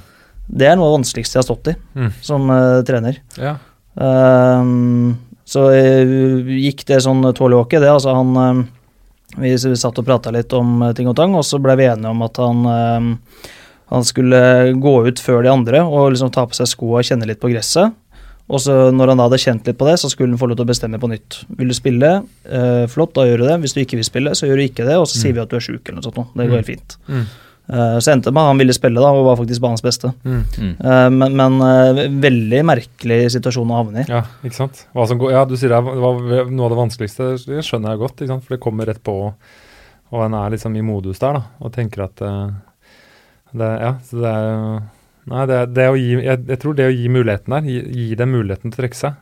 Det 0.47 0.65
er 0.65 0.77
noe 0.79 0.87
av 0.87 0.95
det 0.95 0.99
vanskeligste 1.03 1.37
jeg 1.37 1.43
har 1.43 1.49
stått 1.51 1.69
i 1.73 1.75
Mm. 1.97 2.11
som 2.25 2.49
eh, 2.49 2.81
trener. 2.87 3.17
Ja. 3.37 3.57
Ehm, 4.01 5.17
så 5.47 5.67
eh, 5.73 6.15
gikk 6.67 6.83
det 6.89 7.01
sånn 7.05 7.23
tålelig 7.33 7.63
åke, 7.65 7.81
det. 7.83 7.91
Altså 7.91 8.15
han 8.15 8.41
eh, 8.41 8.65
Vi 9.43 9.53
satt 9.57 9.99
og 9.99 10.07
prata 10.07 10.33
litt 10.33 10.53
om 10.57 10.81
eh, 10.85 10.95
ting 10.97 11.09
og 11.09 11.15
tang, 11.17 11.35
og 11.37 11.45
så 11.47 11.59
ble 11.61 11.77
vi 11.79 11.87
enige 11.89 12.11
om 12.11 12.25
at 12.25 12.41
han 12.41 12.67
eh, 12.73 13.13
han 13.87 14.03
skulle 14.03 14.39
gå 14.83 14.93
ut 15.07 15.19
før 15.23 15.45
de 15.45 15.51
andre 15.51 15.79
og 15.85 16.11
liksom 16.11 16.31
ta 16.35 16.43
på 16.47 16.57
seg 16.57 16.67
skoa 16.67 16.99
og 16.99 17.07
kjenne 17.07 17.27
litt 17.29 17.39
på 17.39 17.51
gresset. 17.53 17.95
Og 18.47 18.61
så 18.63 18.75
når 18.95 19.11
han 19.11 19.19
da 19.19 19.27
hadde 19.27 19.39
kjent 19.43 19.67
litt 19.67 19.77
på 19.79 19.87
det, 19.87 19.97
så 19.99 20.09
skulle 20.11 20.31
han 20.31 20.39
få 20.39 20.47
lov 20.51 20.59
til 20.59 20.67
å 20.67 20.69
bestemme 20.69 20.99
på 20.99 21.09
nytt. 21.11 21.41
Vil 21.59 21.71
du 21.71 21.75
spille? 21.75 22.11
Eh, 22.47 22.83
flott, 22.91 23.13
da 23.15 23.25
gjør 23.27 23.43
du 23.43 23.45
det. 23.47 23.57
Hvis 23.63 23.75
du 23.75 23.81
ikke 23.83 23.99
vil 23.99 24.07
spille, 24.07 24.35
så 24.39 24.47
gjør 24.47 24.59
du 24.59 24.65
ikke 24.67 24.87
det, 24.87 24.95
og 24.99 25.07
så 25.07 25.19
sier 25.19 25.35
vi 25.35 25.43
at 25.43 25.51
du 25.51 25.57
er 25.59 25.63
sjuk 25.63 25.81
eller 25.83 25.99
noe 25.99 26.07
sånt. 26.07 26.31
Det 26.35 26.47
går 26.47 26.61
helt 26.61 26.69
fint. 26.69 26.95
Mm. 27.11 27.25
Eh, 27.67 27.97
så 27.99 28.13
endte 28.13 28.29
det 28.29 28.33
med 28.37 28.45
at 28.45 28.51
han 28.53 28.61
ville 28.61 28.75
spille, 28.75 29.01
da, 29.03 29.09
og 29.11 29.25
var 29.27 29.39
faktisk 29.41 29.61
banens 29.63 29.83
beste. 29.83 30.13
Mm. 30.23 30.43
Eh, 30.79 31.09
men 31.11 31.35
men 31.35 31.57
eh, 31.67 32.03
veldig 32.23 32.61
merkelig 32.69 33.17
situasjon 33.35 33.73
å 33.73 33.79
havne 33.81 34.03
i. 34.05 34.07
Ja, 34.11 34.21
ikke 34.47 34.55
sant. 34.61 34.85
Hva 34.95 35.07
som 35.09 35.19
går, 35.19 35.33
ja, 35.35 35.41
du 35.49 35.57
sier 35.59 35.73
det 35.75 35.81
var 35.83 36.21
noe 36.47 36.65
av 36.69 36.71
det 36.75 36.79
vanskeligste. 36.79 37.33
Det 37.43 37.65
skjønner 37.67 37.91
jeg 37.95 38.03
godt, 38.05 38.21
ikke 38.23 38.31
sant? 38.31 38.45
for 38.47 38.55
det 38.55 38.61
kommer 38.63 38.87
rett 38.87 39.03
på, 39.03 39.17
og 40.07 40.23
en 40.23 40.37
er 40.39 40.53
liksom 40.55 40.77
i 40.79 40.85
modus 40.87 41.19
der 41.19 41.35
da, 41.41 41.43
og 41.59 41.73
tenker 41.75 42.05
at 42.07 42.21
det, 43.51 43.67
Ja, 43.81 43.95
så 44.07 44.21
det 44.21 44.31
er 44.31 44.47
jo 44.47 44.79
Nei, 45.27 45.41
det, 45.49 45.57
det 45.75 45.85
å 45.91 45.95
gi, 45.99 46.13
jeg, 46.23 46.39
jeg 46.47 46.59
tror 46.61 46.75
det 46.77 46.85
å 46.87 46.91
gi 46.95 47.09
muligheten 47.11 47.51
der, 47.51 47.65
gi, 47.67 47.81
gi 47.99 48.15
dem 48.15 48.29
muligheten 48.31 48.71
til 48.71 48.77
å 48.77 48.83
trekke 48.85 48.95
seg, 48.95 49.17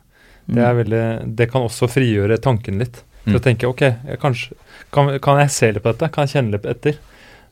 det 0.54 0.62
er 0.62 0.76
veldig 0.78 1.00
Det 1.40 1.48
kan 1.50 1.64
også 1.66 1.88
frigjøre 1.90 2.36
tanken 2.44 2.78
litt. 2.78 3.00
For 3.24 3.32
Mm. 3.34 3.38
å 3.40 3.42
tenke 3.42 3.66
ok, 3.66 3.80
jeg 4.06 4.18
kanskje, 4.22 4.54
kan, 4.94 5.08
kan 5.18 5.40
jeg 5.42 5.50
se 5.50 5.72
litt 5.74 5.82
på 5.82 5.90
dette? 5.90 6.06
Kan 6.14 6.28
jeg 6.28 6.36
kjenne 6.36 6.52
litt 6.54 6.68
etter? 6.70 7.00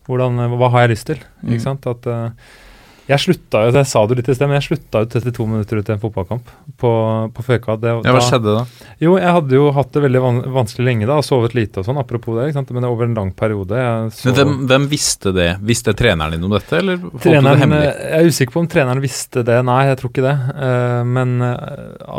Hvordan, 0.08 0.44
hva 0.58 0.70
har 0.74 0.86
jeg 0.86 0.96
lyst 0.96 1.08
til? 1.08 1.24
Mm. 1.40 1.50
Ikke 1.54 1.64
sant? 1.64 1.88
At, 1.88 2.06
uh, 2.08 2.60
Jeg 3.04 3.20
slutta 3.20 3.66
jo, 3.66 3.72
jeg 3.76 3.88
sa 3.88 4.00
det 4.08 4.16
litt 4.16 4.28
i 4.32 4.34
sted, 4.34 4.48
men 4.48 4.56
jeg 4.56 4.64
slutta 4.64 5.02
jo 5.02 5.08
32 5.12 5.44
minutter 5.44 5.76
ut 5.76 5.88
i 5.90 5.92
en 5.92 6.00
fotballkamp 6.00 6.52
på, 6.80 6.92
på 7.36 7.44
Føka. 7.44 7.74
Det, 7.76 7.90
Ja, 8.00 8.14
hva 8.16 8.22
skjedde 8.24 8.54
da? 8.56 8.62
Jo, 9.04 9.18
jeg 9.20 9.34
hadde 9.36 9.58
jo 9.58 9.66
hatt 9.76 9.90
det 9.92 10.02
veldig 10.06 10.22
van 10.24 10.38
vanskelig 10.54 10.86
lenge 10.88 11.08
da, 11.10 11.18
og 11.20 11.26
sovet 11.26 11.52
lite 11.56 11.82
og 11.82 11.88
sånn, 11.88 12.00
apropos 12.00 12.38
det, 12.38 12.46
ikke 12.48 12.56
sant? 12.62 12.72
men 12.72 12.88
over 12.88 13.04
en 13.04 13.18
lang 13.18 13.34
periode. 13.36 13.82
Så, 14.16 14.30
Men 14.30 14.38
hvem, 14.38 14.54
hvem 14.72 14.88
visste 14.94 15.34
det? 15.36 15.50
Visste 15.68 15.92
treneren 16.00 16.32
din 16.38 16.48
om 16.48 16.56
dette, 16.56 16.80
eller 16.80 16.96
holdt 17.04 17.28
du 17.28 17.28
det 17.34 17.54
hemmelig? 17.60 17.92
jeg 17.92 18.22
er 18.22 18.32
usikker 18.32 18.56
på 18.56 18.64
om 18.64 18.72
treneren 18.72 19.04
visste 19.04 19.44
det, 19.44 19.60
nei, 19.68 19.82
jeg 19.90 20.00
tror 20.00 20.14
ikke 20.14 20.24
det. 20.30 20.36
Uh, 20.56 21.04
men 21.04 21.36
eh, 21.44 21.70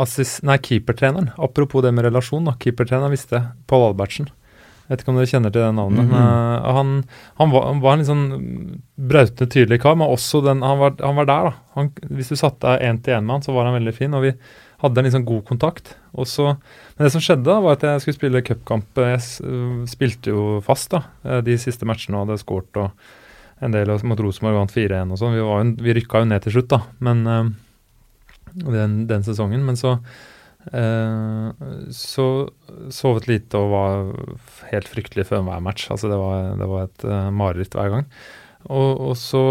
assis, 0.06 0.38
nei, 0.46 0.60
keepertreneren, 0.62 1.32
apropos 1.34 1.82
det 1.82 1.90
med 1.98 2.06
relasjon, 2.06 2.46
da, 2.46 2.54
keepertreneren 2.62 3.14
visste 3.14 3.40
det, 3.40 3.46
Pål 3.66 3.90
Albertsen. 3.90 4.30
Vet 4.86 5.02
ikke 5.02 5.10
om 5.10 5.16
dere 5.18 5.30
kjenner 5.30 5.50
til 5.54 5.64
det 5.64 5.72
navnet. 5.74 6.06
Mhm. 6.06 6.14
uh, 6.14 6.68
han, 6.76 6.92
han, 7.40 7.50
var, 7.54 7.64
han 7.72 7.80
var 7.82 7.96
en 7.96 8.02
litt 8.04 8.10
sånn 8.10 8.26
brautende, 8.96 9.50
tydelig 9.50 9.80
kar, 9.82 9.96
men 9.98 10.12
også 10.12 10.44
den 10.46 10.62
Han 10.62 10.78
var, 10.78 10.94
han 11.02 11.18
var 11.18 11.26
der, 11.30 11.50
da. 11.50 11.52
Han, 11.74 11.90
hvis 12.14 12.30
du 12.30 12.36
satte 12.38 12.62
deg 12.68 12.86
én 12.86 13.02
til 13.02 13.16
én 13.18 13.26
med 13.26 13.38
han, 13.38 13.46
så 13.46 13.56
var 13.56 13.66
han 13.68 13.76
veldig 13.80 13.94
fin, 13.96 14.14
og 14.14 14.22
vi 14.28 14.32
hadde 14.82 15.00
en 15.00 15.08
liksom 15.08 15.24
god 15.26 15.44
kontakt. 15.48 15.94
Og 16.14 16.28
så, 16.28 16.52
men 16.96 17.06
det 17.06 17.12
som 17.14 17.22
skjedde, 17.24 17.48
da, 17.48 17.58
var 17.64 17.78
at 17.78 17.84
jeg 17.88 18.04
skulle 18.04 18.18
spille 18.18 18.42
cupkamp. 18.44 19.00
Jeg 19.00 19.20
øh, 19.48 19.84
spilte 19.88 20.32
jo 20.34 20.46
fast 20.64 20.92
da, 20.92 21.02
eh, 21.24 21.40
de 21.46 21.56
siste 21.60 21.88
matchene 21.88 22.18
og 22.20 22.26
hadde 22.26 22.42
skåret 22.44 22.80
og 22.82 23.64
en 23.64 23.72
del 23.72 23.88
av 23.88 24.02
mot 24.04 24.20
Rosenborg 24.20 24.58
vant 24.58 24.74
4-1 24.74 25.14
og 25.14 25.20
sånn. 25.20 25.32
Vi, 25.32 25.44
var 25.44 25.62
jo- 25.64 25.76
vi 25.84 25.94
rykka 25.96 26.20
jo 26.20 26.28
ned 26.28 26.44
til 26.44 26.52
slutt, 26.58 26.68
da, 26.74 26.82
men 27.08 27.22
uh, 27.24 27.46
den, 28.52 28.98
den 29.08 29.24
sesongen. 29.24 29.64
Men 29.64 29.78
så 29.80 29.94
eh, 29.96 30.26
så 31.94 32.26
sovet 32.90 33.28
lite 33.30 33.60
og 33.60 33.70
var 33.70 34.08
helt 34.72 34.88
fryktelig 34.90 35.28
før 35.28 35.44
hver 35.46 35.62
match. 35.62 35.86
Altså 35.94 36.10
det 36.10 36.18
var, 36.18 36.48
det 36.58 36.70
var 36.70 36.88
et 36.88 37.06
eh, 37.06 37.28
mareritt 37.30 37.76
hver 37.78 37.92
gang. 37.92 38.08
Og, 38.66 39.04
og 39.12 39.14
så 39.20 39.44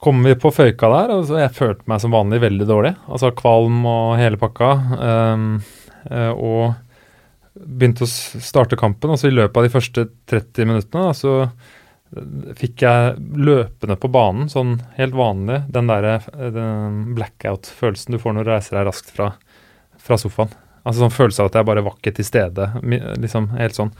kom 0.00 0.22
vi 0.24 0.32
på 0.40 0.52
Føyka 0.52 0.88
der, 0.92 1.12
og 1.16 1.30
jeg 1.36 1.52
følte 1.56 1.88
meg 1.90 2.00
som 2.02 2.14
vanlig 2.14 2.40
veldig 2.44 2.68
dårlig. 2.68 2.94
Altså 3.08 3.32
kvalm 3.36 3.84
og 3.88 4.16
hele 4.20 4.40
pakka. 4.40 4.72
eh, 6.10 6.32
og 6.32 6.74
begynte 7.56 8.04
å 8.04 8.10
starte 8.10 8.78
kampen, 8.78 9.12
og 9.12 9.20
så 9.20 9.30
i 9.30 9.34
løpet 9.34 9.56
av 9.56 9.66
de 9.66 9.72
første 9.72 10.06
30 10.30 10.68
minuttene 10.68 11.06
da, 11.08 11.14
så 11.16 11.32
eh, 11.46 12.52
fikk 12.58 12.84
jeg 12.84 13.16
løpende 13.48 13.96
på 14.00 14.10
banen, 14.12 14.50
sånn 14.52 14.76
helt 14.98 15.16
vanlig, 15.16 15.62
den 15.72 15.90
derre 15.90 16.18
eh, 16.36 16.60
blackout-følelsen 17.16 18.16
du 18.16 18.20
får 18.22 18.36
når 18.36 18.46
du 18.46 18.52
reiser 18.52 18.78
deg 18.78 18.88
raskt 18.90 19.12
fra, 19.16 19.32
fra 20.06 20.18
sofaen. 20.20 20.54
Altså 20.86 21.02
sånn 21.02 21.14
følelse 21.14 21.42
av 21.42 21.50
at 21.50 21.58
jeg 21.58 21.66
bare 21.66 21.82
var 21.82 21.98
ikke 21.98 22.14
til 22.14 22.26
stede, 22.28 22.70
liksom 23.18 23.50
helt 23.58 23.76
sånn. 23.76 23.92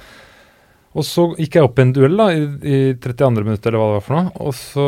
Og 0.96 1.04
så 1.04 1.26
gikk 1.36 1.58
jeg 1.58 1.66
opp 1.66 1.80
i 1.80 1.84
en 1.84 1.92
duell 1.92 2.14
da, 2.16 2.30
i, 2.32 2.44
i 2.64 2.76
32. 3.02 3.42
minutt, 3.42 3.66
eller 3.66 3.80
hva 3.80 3.88
det 3.90 3.96
var 3.98 4.04
for 4.06 4.16
noe. 4.16 4.30
Og 4.46 4.54
så, 4.56 4.86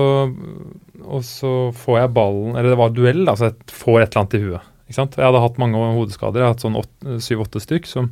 og 1.05 1.24
så 1.27 1.53
får 1.77 1.99
jeg 1.99 2.12
ballen 2.16 2.57
Eller 2.57 2.73
det 2.73 2.78
var 2.81 2.95
duell, 2.97 3.20
da, 3.28 3.35
så 3.36 3.51
jeg 3.51 3.74
får 3.77 3.99
et 4.01 4.07
eller 4.07 4.23
annet 4.23 4.36
i 4.39 4.43
huet. 4.47 4.70
Ikke 4.89 4.97
sant? 4.97 5.19
Jeg 5.20 5.28
hadde 5.28 5.43
hatt 5.45 5.61
mange 5.61 5.82
hodeskader. 5.99 6.40
Jeg 6.40 6.49
hadde 6.49 6.55
hatt 6.57 6.65
sånn 6.65 7.20
syv-åtte 7.27 7.61
stykk 7.61 7.90
som, 7.90 8.09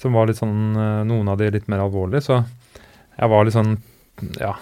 som 0.00 0.18
var 0.18 0.28
litt 0.28 0.40
sånn 0.40 0.76
eh, 0.76 0.98
Noen 1.08 1.30
av 1.32 1.40
de 1.40 1.48
litt 1.54 1.70
mer 1.72 1.86
alvorlige. 1.86 2.26
Så 2.26 2.42
jeg 3.16 3.32
var 3.32 3.48
litt 3.48 3.56
sånn 3.56 3.78
Ja, 4.36 4.52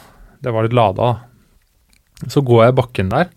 det 0.45 0.55
var 0.55 0.69
litt 0.69 0.77
lada, 0.79 1.09
da. 1.09 2.29
Så 2.31 2.45
går 2.47 2.69
jeg 2.69 2.79
bakken 2.79 3.11
der. 3.11 3.33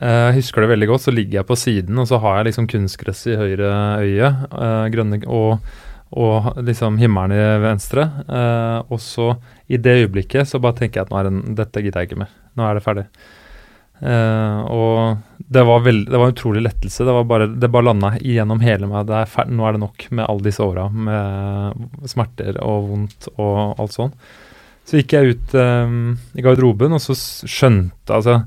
Eh, 0.00 0.28
Jeg 0.28 0.38
husker 0.42 0.62
det 0.62 0.70
veldig 0.74 0.88
godt. 0.92 1.04
Så 1.08 1.14
ligger 1.14 1.40
jeg 1.40 1.46
på 1.48 1.56
siden, 1.58 1.98
og 1.98 2.06
så 2.10 2.20
har 2.22 2.38
jeg 2.38 2.52
liksom 2.52 2.68
kunstgress 2.70 3.26
i 3.26 3.36
høyre 3.36 3.70
øye. 4.04 4.32
eh, 4.52 4.88
grønne 4.94 5.22
og 5.26 5.60
og 6.10 6.56
liksom 6.64 6.96
himmelen 6.96 7.32
i 7.36 7.58
venstre. 7.60 8.00
Eh, 8.32 8.78
og 8.88 8.96
så, 8.98 9.36
i 9.68 9.76
det 9.76 10.08
øyeblikket, 10.08 10.48
så 10.48 10.58
bare 10.58 10.72
tenker 10.78 11.00
jeg 11.00 11.04
at 11.04 11.10
nå 11.12 11.18
er 11.20 11.28
det, 11.28 11.54
dette 11.58 11.82
gidder 11.84 12.00
jeg 12.00 12.08
ikke 12.08 12.20
mer. 12.22 12.30
Nå 12.56 12.64
er 12.64 12.74
det 12.78 12.82
ferdig. 12.82 13.04
Eh, 14.00 14.60
og 14.72 15.18
det 15.52 15.64
var, 15.66 15.82
veld, 15.84 16.06
det 16.08 16.16
var 16.16 16.30
en 16.30 16.32
utrolig 16.32 16.62
lettelse. 16.64 17.04
Det, 17.04 17.16
bare, 17.28 17.48
det 17.60 17.70
bare 17.70 17.88
landa 17.90 18.14
igjennom 18.22 18.60
hele 18.64 18.88
meg. 18.88 19.10
Er 19.10 19.28
fer 19.28 19.50
nå 19.52 19.66
er 19.68 19.76
det 19.76 19.82
nok 19.84 20.06
med 20.10 20.24
alle 20.24 20.46
disse 20.48 20.64
åra 20.64 20.88
med 20.88 22.08
smerter 22.08 22.56
og 22.64 22.88
vondt 22.88 23.28
og 23.36 23.78
alt 23.78 23.96
sånn. 23.98 24.14
Så 24.88 24.96
gikk 25.02 25.12
jeg 25.12 25.34
ut 25.34 25.54
um, 25.60 26.14
i 26.32 26.40
garderoben, 26.40 26.94
og 26.96 27.02
så 27.04 27.12
skjønte 27.44 28.14
altså 28.16 28.38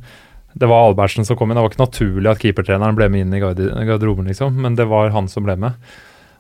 Det 0.54 0.68
var 0.68 0.90
Albertsen 0.90 1.26
som 1.28 1.38
kom 1.40 1.52
inn. 1.52 1.60
Det 1.60 1.66
var 1.66 1.74
ikke 1.74 1.84
naturlig 1.86 2.32
at 2.32 2.42
keepertreneren 2.44 2.98
ble 2.98 3.08
med 3.12 3.26
inn 3.26 3.36
i 3.38 3.42
garderoben, 3.42 4.28
liksom, 4.28 4.58
men 4.64 4.76
det 4.80 4.90
var 4.92 5.14
han 5.16 5.30
som 5.32 5.46
ble 5.48 5.56
med. 5.60 5.92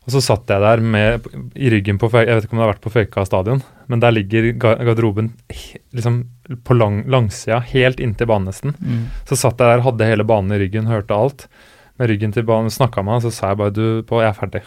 Og 0.01 0.15
så 0.15 0.21
satt 0.25 0.49
jeg 0.49 0.63
der 0.63 0.81
med, 0.81 1.27
i 1.53 1.69
ryggen 1.69 1.99
på 2.01 2.09
Jeg 2.09 2.25
vet 2.25 2.45
ikke 2.47 2.55
om 2.55 2.61
det 2.61 2.65
har 2.65 2.71
vært 2.71 2.85
på 2.85 2.93
Føyka 2.93 3.25
stadion, 3.27 3.61
men 3.85 4.01
der 4.01 4.15
ligger 4.15 4.47
garderoben 4.57 5.29
liksom 5.93 6.23
på 6.65 6.73
lang, 6.73 7.03
langsida, 7.11 7.59
helt 7.69 8.01
inntil 8.01 8.31
banen 8.31 8.49
nesten. 8.49 8.73
Mm. 8.81 9.03
Så 9.29 9.37
satt 9.37 9.61
jeg 9.61 9.69
der, 9.69 9.85
hadde 9.85 10.09
hele 10.09 10.25
banen 10.25 10.55
i 10.55 10.59
ryggen, 10.63 10.89
hørte 10.89 11.13
alt. 11.13 11.45
Med 12.01 12.09
ryggen 12.09 12.33
til 12.33 12.47
banen, 12.49 12.73
snakka 12.73 13.05
med 13.05 13.19
han, 13.19 13.25
så 13.27 13.33
sa 13.35 13.51
jeg 13.51 13.61
bare 13.61 13.75
du, 13.77 13.85
på, 14.07 14.23
jeg 14.23 14.31
er 14.31 14.39
ferdig. 14.39 14.63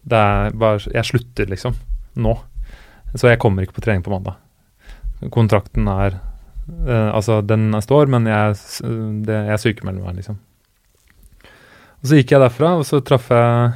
Det 0.00 0.22
er 0.22 0.56
bare, 0.64 0.80
jeg 0.96 1.10
slutter, 1.12 1.50
liksom. 1.52 1.76
Nå. 2.24 2.34
Så 3.14 3.28
jeg 3.28 3.42
kommer 3.42 3.66
ikke 3.66 3.76
på 3.76 3.84
trening 3.84 4.02
på 4.06 4.14
mandag. 4.14 4.40
Kontrakten 5.34 5.86
er 5.92 6.18
eh, 6.68 7.10
Altså, 7.10 7.40
den 7.44 7.70
står, 7.82 8.10
men 8.12 8.26
jeg, 8.30 8.58
det, 9.26 9.40
jeg 9.50 9.62
sykemelder 9.62 10.04
meg, 10.04 10.20
liksom. 10.20 10.40
Og 12.04 12.10
så 12.10 12.18
gikk 12.20 12.34
jeg 12.34 12.42
derfra, 12.42 12.74
og 12.76 12.84
så 12.84 13.00
traff 13.00 13.30
jeg 13.32 13.68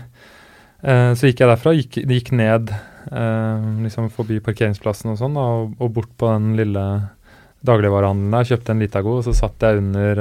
uh, 0.85 1.13
Så 1.17 1.31
gikk 1.31 1.41
jeg 1.41 1.49
derfra, 1.49 1.73
gikk, 1.79 1.97
gikk 2.11 2.35
ned 2.37 2.69
uh, 3.09 3.63
liksom 3.81 4.11
forbi 4.13 4.37
parkeringsplassen 4.45 5.15
og 5.15 5.17
sånn, 5.17 5.39
og, 5.41 5.73
og 5.81 5.95
bort 5.97 6.13
på 6.21 6.29
den 6.35 6.51
lille 6.59 6.85
dagligvarehandelen 7.65 8.37
der, 8.37 8.51
kjøpte 8.53 8.75
en 8.75 8.85
Litago, 8.85 9.17
og 9.19 9.25
så 9.25 9.33
satt 9.35 9.65
jeg 9.65 9.81
under 9.81 10.21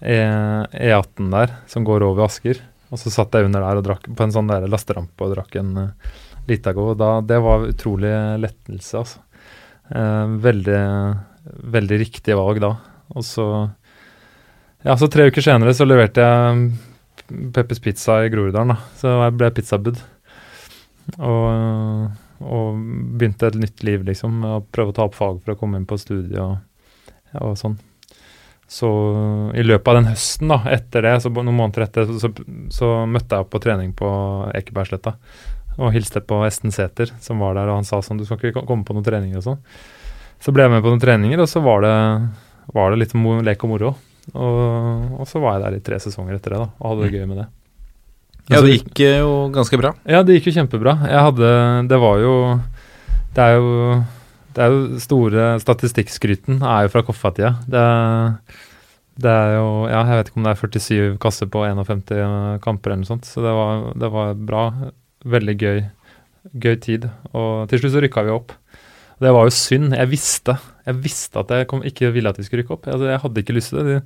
E- 0.00 0.64
E18 0.72 1.28
der, 1.30 1.52
som 1.68 1.84
går 1.84 2.06
over 2.08 2.24
Asker. 2.24 2.58
Og 2.88 2.98
så 2.98 3.12
satt 3.12 3.36
jeg 3.36 3.46
under 3.46 3.62
der 3.62 3.78
og 3.78 3.84
drakk 3.86 4.08
på 4.08 4.24
en 4.24 4.32
sånn 4.34 4.48
der 4.48 4.64
lasterampe 4.66 5.28
og 5.28 5.36
drakk 5.36 5.60
en 5.60 5.76
uh, 5.76 6.16
Litago. 6.48 6.88
Og 6.94 6.98
da, 6.98 7.18
det 7.20 7.38
var 7.44 7.68
utrolig 7.68 8.16
lettelse, 8.40 9.04
altså. 9.04 9.26
Veldig, 9.90 10.80
veldig 11.44 12.00
riktig 12.04 12.36
valg 12.38 12.62
da. 12.62 12.74
Og 13.16 13.26
så 13.26 13.46
Ja, 14.80 14.94
så 14.96 15.10
tre 15.12 15.26
uker 15.28 15.44
senere 15.44 15.74
så 15.76 15.84
leverte 15.84 16.24
jeg 16.24 17.50
Peppers 17.52 17.82
Pizza 17.84 18.22
i 18.24 18.30
Groruddalen, 18.32 18.72
da. 18.72 18.78
Så 18.96 19.12
jeg 19.12 19.36
ble 19.36 19.50
pizzabud. 19.54 20.00
Og, 21.18 22.08
og 22.40 22.80
begynte 23.18 23.50
et 23.50 23.60
nytt 23.60 23.84
liv, 23.86 24.06
liksom. 24.08 24.40
Å 24.46 24.56
prøve 24.72 24.94
å 24.94 24.96
ta 24.96 25.06
opp 25.06 25.18
fag 25.18 25.42
for 25.44 25.54
å 25.54 25.60
komme 25.60 25.80
inn 25.80 25.86
på 25.88 26.00
studiet 26.00 26.40
og, 26.40 26.58
og 27.42 27.54
sånn. 27.60 27.76
Så 28.70 28.88
i 29.58 29.64
løpet 29.66 29.88
av 29.90 29.96
den 29.98 30.10
høsten, 30.12 30.50
da, 30.52 30.60
etter 30.70 31.02
det, 31.02 31.16
så 31.24 31.30
noen 31.34 31.56
måneder 31.58 31.88
etter, 31.88 32.06
så, 32.06 32.20
så, 32.22 32.50
så 32.70 32.90
møtte 33.10 33.34
jeg 33.34 33.44
opp 33.44 33.50
på 33.50 33.62
trening 33.64 33.94
på 33.98 34.10
Ekebergsletta. 34.54 35.16
Og 35.80 35.90
hilste 35.94 36.22
på 36.22 36.38
Esten 36.46 36.74
Sæther, 36.74 37.10
som 37.22 37.42
var 37.42 37.56
der, 37.58 37.70
og 37.70 37.80
han 37.80 37.88
sa 37.88 37.98
sånn 38.04 38.20
Du 38.20 38.26
skal 38.28 38.38
ikke 38.50 38.62
komme 38.68 38.86
på 38.86 38.94
noen 38.94 39.06
treninger 39.06 39.40
og 39.40 39.46
sånn. 39.48 39.58
Så 40.40 40.54
ble 40.56 40.64
jeg 40.64 40.72
med 40.72 40.84
på 40.84 40.92
noen 40.92 41.02
treninger, 41.02 41.42
og 41.42 41.48
så 41.50 41.62
var 41.64 41.84
det, 41.84 41.96
var 42.76 42.92
det 42.92 43.02
litt 43.02 43.16
lek 43.46 43.64
og 43.66 43.72
moro. 43.74 43.94
Og, 44.30 45.18
og 45.20 45.26
så 45.28 45.40
var 45.42 45.58
jeg 45.58 45.64
der 45.64 45.78
i 45.78 45.82
tre 45.84 45.98
sesonger 46.00 46.36
etter 46.36 46.54
det, 46.54 46.62
da, 46.62 46.70
og 46.78 46.92
hadde 46.92 47.08
det 47.08 47.18
gøy 47.18 47.26
med 47.28 47.42
det. 47.42 47.48
Ja, 48.50 48.60
det 48.64 48.72
gikk 48.72 49.02
eh, 49.04 49.20
jo 49.20 49.34
ganske 49.54 49.78
bra. 49.78 49.92
Ja, 50.08 50.24
det 50.26 50.38
gikk 50.38 50.48
jo 50.50 50.56
kjempebra. 50.56 50.96
Jeg 51.06 51.26
hadde 51.28 51.50
Det 51.86 51.98
var 52.02 52.16
jo 52.18 52.32
Det 53.36 53.44
er 53.44 53.60
jo 53.60 53.68
det 54.50 54.64
er 54.64 54.72
jo 54.72 54.98
store 55.02 55.44
Statistikkskryten 55.62 56.64
er 56.66 56.86
jo 56.86 56.90
fra 56.90 57.04
Koffa-tida. 57.06 57.52
Det, 57.70 57.84
det 59.22 59.30
er 59.30 59.54
jo 59.58 59.68
Ja, 59.90 60.02
jeg 60.08 60.18
vet 60.18 60.30
ikke 60.32 60.40
om 60.40 60.48
det 60.48 60.54
er 60.54 60.60
47 60.64 61.20
kasser 61.22 61.50
på 61.52 61.62
51 61.68 62.58
kamper 62.64 62.90
eller 62.90 63.04
noe 63.04 63.10
sånt, 63.12 63.28
så 63.28 63.44
det 63.44 63.54
var, 63.54 63.84
det 63.94 64.10
var 64.10 64.34
bra. 64.34 64.64
Veldig 65.30 65.56
gøy, 65.60 65.80
gøy 66.64 66.76
tid. 66.82 67.06
Og 67.30 67.70
til 67.70 67.82
slutt 67.82 67.94
så 67.94 68.02
rykka 68.02 68.26
vi 68.26 68.34
opp. 68.34 68.56
Det 69.20 69.32
var 69.36 69.48
jo 69.48 69.52
synd. 69.52 69.94
Jeg 69.96 70.08
visste 70.10 70.56
Jeg 70.86 71.00
visste 71.04 71.42
at 71.42 71.50
jeg 71.52 71.68
kom, 71.70 71.82
ikke 71.86 72.12
ville 72.14 72.30
at 72.32 72.38
vi 72.40 72.46
skulle 72.46 72.64
rykke 72.64 72.76
opp. 72.78 72.88
Jeg, 72.88 73.02
jeg 73.12 73.22
hadde 73.24 73.42
ikke 73.44 73.56
lyst 73.56 73.74
til 73.74 73.84
det. 73.84 74.00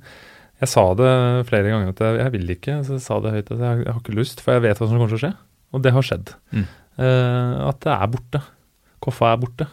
Jeg 0.63 0.71
sa 0.71 0.83
det 0.95 1.11
flere 1.49 1.71
ganger 1.71 1.91
at 1.91 2.03
jeg, 2.03 2.19
jeg 2.21 2.33
vil 2.35 2.53
ikke. 2.55 2.77
Så 2.87 2.97
jeg 2.97 3.05
sa 3.05 3.19
det 3.23 3.33
høyt 3.35 3.51
at 3.55 3.63
jeg, 3.63 3.81
jeg 3.85 3.91
har 3.93 4.03
ikke 4.03 4.19
lyst, 4.19 4.43
for 4.43 4.55
jeg 4.55 4.65
vet 4.67 4.81
hva 4.81 4.87
som 4.89 4.99
kommer 4.99 5.11
til 5.11 5.19
å 5.19 5.23
skje. 5.25 5.33
Og 5.75 5.83
det 5.83 5.95
har 5.95 6.07
skjedd. 6.07 6.35
Mm. 6.55 6.69
Uh, 6.95 7.55
at 7.71 7.81
det 7.83 7.95
er 7.95 8.13
borte. 8.13 8.41
Koffa 9.03 9.33
er 9.33 9.41
borte, 9.41 9.67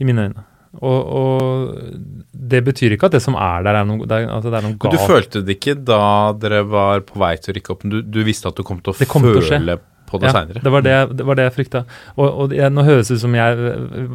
i 0.00 0.08
mine 0.08 0.24
øyne. 0.28 0.46
Og, 0.80 1.00
og 1.04 2.22
det 2.32 2.62
betyr 2.64 2.94
ikke 2.94 3.10
at 3.10 3.16
det 3.18 3.20
som 3.20 3.36
er 3.36 3.64
der, 3.66 3.76
er 3.82 3.88
noe, 3.88 4.06
det 4.08 4.22
er, 4.22 4.30
at 4.32 4.46
det 4.46 4.54
er 4.56 4.64
noe 4.64 4.72
Men 4.72 4.78
galt. 4.80 4.96
du 4.96 5.04
følte 5.04 5.42
det 5.44 5.58
ikke 5.58 5.74
da 5.84 6.32
dere 6.40 6.62
var 6.64 7.04
på 7.04 7.20
vei 7.20 7.34
til 7.36 7.52
å 7.52 7.56
rykke 7.58 7.74
opp, 7.74 7.84
du, 7.92 7.98
du 8.00 8.22
visste 8.24 8.48
at 8.48 8.56
du 8.56 8.64
kom 8.64 8.80
til 8.80 8.94
å 8.94 9.08
kom 9.10 9.26
føle 9.26 9.42
til 9.44 9.74
å 9.74 9.76
på 10.12 10.20
det 10.20 10.28
ja, 10.28 10.34
seinere? 10.36 10.62
Det 10.64 10.72
var 10.74 10.84
det, 10.84 10.96
var 11.26 11.38
det 11.38 11.46
jeg 11.48 11.54
frykta. 11.56 11.84
Og, 12.14 12.26
og 12.28 12.54
jeg, 12.56 12.72
nå 12.72 12.84
høres 12.86 13.10
det 13.10 13.18
ut 13.18 13.24
som 13.24 13.36
jeg 13.38 13.72
øh, 13.72 14.12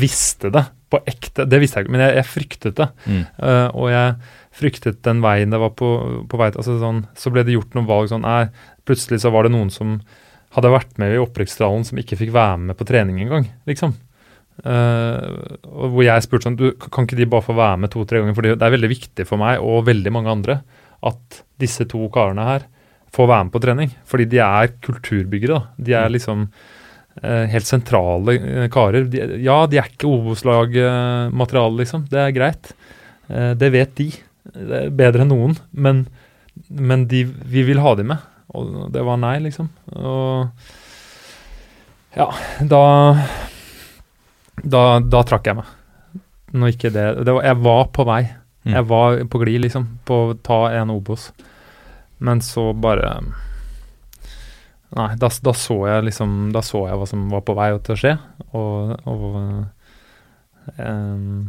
visste 0.00 0.52
det 0.54 0.64
på 0.92 1.00
ekte. 1.08 1.46
Det 1.48 1.60
visste 1.62 1.80
jeg 1.80 1.86
ikke, 1.86 1.94
men 1.96 2.04
jeg, 2.06 2.16
jeg 2.20 2.28
fryktet 2.30 2.78
det. 2.78 2.88
Mm. 3.06 3.22
Uh, 3.40 3.68
og 3.70 3.90
jeg 3.92 4.16
fryktet 4.52 5.00
den 5.06 5.22
veien 5.24 5.52
det 5.52 5.60
var 5.62 5.72
på, 5.78 5.90
på 6.28 6.40
vei 6.40 6.50
altså 6.50 6.76
sånn, 6.80 7.06
Så 7.16 7.32
ble 7.32 7.44
det 7.46 7.54
gjort 7.54 7.72
noen 7.76 7.88
valg 7.88 8.10
sånn 8.10 8.26
nei, 8.26 8.50
Plutselig 8.84 9.22
så 9.22 9.32
var 9.32 9.46
det 9.46 9.54
noen 9.54 9.70
som 9.72 9.96
hadde 10.52 10.72
vært 10.74 10.98
med 11.00 11.14
i 11.14 11.20
opprykksdalen 11.22 11.86
som 11.88 12.00
ikke 12.00 12.18
fikk 12.20 12.34
være 12.34 12.58
med 12.66 12.76
på 12.76 12.84
trening 12.84 13.22
engang, 13.24 13.46
liksom. 13.68 13.94
Uh, 14.62 15.56
hvor 15.64 16.04
jeg 16.04 16.22
spurte 16.26 16.44
sånn 16.44 16.58
du, 16.60 16.66
Kan 16.76 17.06
ikke 17.06 17.16
de 17.16 17.24
bare 17.32 17.46
få 17.46 17.54
være 17.56 17.78
med 17.80 17.90
to-tre 17.94 18.20
ganger? 18.20 18.36
For 18.36 18.44
det 18.44 18.58
er 18.60 18.74
veldig 18.74 18.90
viktig 18.90 19.24
for 19.26 19.40
meg 19.40 19.64
og 19.64 19.86
veldig 19.88 20.12
mange 20.12 20.34
andre 20.34 20.58
at 21.08 21.40
disse 21.62 21.86
to 21.90 22.04
karene 22.12 22.44
her 22.46 22.66
får 23.12 23.28
være 23.28 23.46
med 23.46 23.54
på 23.54 23.62
trening. 23.62 23.92
Fordi 24.08 24.28
de 24.32 24.40
er 24.44 24.72
kulturbyggere. 24.84 25.58
da. 25.58 25.84
De 25.88 25.96
er 25.98 26.12
liksom 26.12 26.46
eh, 27.22 27.46
helt 27.52 27.68
sentrale 27.68 28.36
eh, 28.38 28.68
karer. 28.72 29.08
De, 29.12 29.22
ja, 29.44 29.58
de 29.68 29.80
er 29.80 29.90
ikke 29.90 30.10
Obos-lag-materiale, 30.10 31.82
liksom. 31.82 32.06
Det 32.10 32.20
er 32.22 32.36
greit. 32.36 32.72
Eh, 33.28 33.52
det 33.58 33.72
vet 33.74 33.96
de. 34.00 34.10
Det 34.52 34.78
er 34.84 34.94
bedre 35.02 35.26
enn 35.26 35.32
noen. 35.34 35.56
Men, 35.72 36.06
men 36.68 37.06
de, 37.10 37.24
vi 37.24 37.66
vil 37.68 37.82
ha 37.84 37.94
de 37.98 38.08
med. 38.14 38.30
Og 38.52 38.88
det 38.92 39.04
var 39.04 39.20
nei, 39.20 39.38
liksom. 39.44 39.70
Og 39.96 40.48
ja, 42.12 42.26
da 42.60 42.82
Da, 44.62 45.00
da 45.00 45.22
trakk 45.24 45.48
jeg 45.48 45.56
meg. 45.56 45.70
Når 46.52 46.74
ikke 46.74 46.90
det, 46.92 47.04
det 47.24 47.32
var, 47.32 47.44
Jeg 47.46 47.56
var 47.64 47.86
på 47.96 48.04
vei. 48.04 48.22
Mm. 48.62 48.74
Jeg 48.76 48.86
var 48.90 49.22
på 49.32 49.40
glid, 49.40 49.62
liksom, 49.64 49.86
på 50.06 50.18
å 50.28 50.34
ta 50.44 50.58
en 50.76 50.92
Obos. 50.92 51.30
Men 52.22 52.42
så 52.44 52.70
bare 52.72 53.16
Nei, 54.92 55.08
da, 55.16 55.30
da 55.42 55.54
så 55.56 55.78
jeg 55.88 56.06
liksom 56.10 56.50
Da 56.54 56.62
så 56.64 56.84
jeg 56.86 57.00
hva 57.00 57.08
som 57.08 57.24
var 57.32 57.44
på 57.46 57.56
vei 57.56 57.70
til 57.80 57.94
å 57.94 57.98
skje, 57.98 58.12
og, 58.52 58.92
og 59.08 59.22
um, 60.76 61.46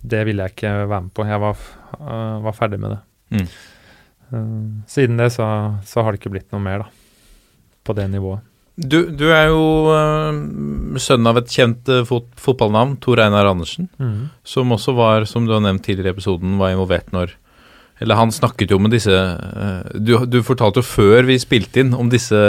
det 0.00 0.24
ville 0.26 0.46
jeg 0.46 0.56
ikke 0.56 0.72
være 0.90 1.04
med 1.04 1.12
på. 1.14 1.26
Jeg 1.28 1.40
var, 1.42 1.60
øh, 2.00 2.36
var 2.46 2.56
ferdig 2.56 2.78
med 2.80 2.94
det. 2.94 3.00
Mm. 3.36 3.48
Uh, 4.32 4.68
siden 4.90 5.20
det 5.20 5.28
så, 5.36 5.46
så 5.86 6.02
har 6.02 6.12
det 6.12 6.22
ikke 6.22 6.32
blitt 6.34 6.48
noe 6.54 6.62
mer, 6.64 6.82
da. 6.82 6.88
På 7.84 7.94
det 7.96 8.08
nivået. 8.10 8.42
Du, 8.80 8.98
du 9.12 9.26
er 9.28 9.50
jo 9.52 9.92
uh, 9.92 10.96
sønn 11.00 11.28
av 11.28 11.38
et 11.42 11.52
kjent 11.52 11.92
fot 12.08 12.26
fotballnavn, 12.40 12.96
Tor 13.04 13.22
Einar 13.22 13.52
Andersen, 13.52 13.90
som 14.42 14.72
også 14.74 14.96
var, 14.96 15.28
som 15.28 15.46
du 15.46 15.54
har 15.54 15.62
nevnt 15.64 15.84
tidligere 15.86 16.14
i 16.14 16.16
episoden, 16.16 16.58
var 16.60 16.74
involvert 16.74 17.12
når 17.14 17.36
Eller 18.00 18.16
han 18.16 18.32
snakket 18.32 18.72
jo 18.72 18.80
om 18.80 18.88
disse 18.90 19.12
eh, 19.14 19.90
du, 19.94 20.16
du 20.26 20.40
fortalte 20.46 20.80
jo 20.80 20.88
før 20.88 21.28
vi 21.28 21.40
spilte 21.40 21.84
inn 21.84 21.92
om 21.96 22.08
disse 22.12 22.40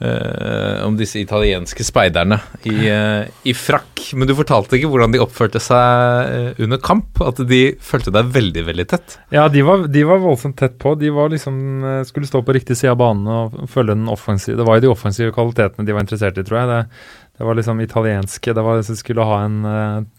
Uh, 0.00 0.80
om 0.86 0.94
disse 0.96 1.20
italienske 1.20 1.84
speiderne 1.84 2.38
i, 2.64 2.72
uh, 2.88 3.26
i 3.44 3.52
frakk. 3.52 4.00
Men 4.16 4.24
du 4.24 4.32
fortalte 4.38 4.78
ikke 4.78 4.88
hvordan 4.88 5.12
de 5.12 5.20
oppførte 5.20 5.60
seg 5.60 6.30
uh, 6.30 6.62
under 6.64 6.80
kamp. 6.80 7.20
At 7.20 7.42
de 7.44 7.58
fulgte 7.84 8.14
deg 8.14 8.30
veldig, 8.32 8.62
veldig 8.64 8.86
tett. 8.88 9.18
Ja, 9.28 9.44
de 9.52 9.60
var, 9.66 9.84
de 9.92 10.06
var 10.08 10.22
voldsomt 10.22 10.56
tett 10.56 10.78
på. 10.80 10.94
De 10.96 11.12
var 11.12 11.28
liksom, 11.34 11.84
skulle 12.08 12.30
stå 12.30 12.40
på 12.46 12.56
riktig 12.56 12.78
side 12.80 12.94
av 12.94 12.96
banen 13.02 13.28
og 13.28 13.68
følge 13.68 13.92
den 13.92 14.08
offensive 14.08 14.56
Det 14.56 14.68
var 14.70 14.80
jo 14.80 14.86
de 14.86 14.92
offensive 14.94 15.36
kvalitetene 15.36 15.84
de 15.84 15.98
var 15.98 16.08
interessert 16.08 16.40
i, 16.40 16.46
tror 16.48 16.62
jeg. 16.62 16.72
Det, 16.72 17.04
det 17.36 17.50
var 17.50 17.60
liksom 17.60 17.84
italienske 17.84 18.56
Det 18.56 18.64
var 18.64 18.80
de 18.80 18.98
skulle 19.02 19.28
ha 19.28 19.38
en, 19.44 19.60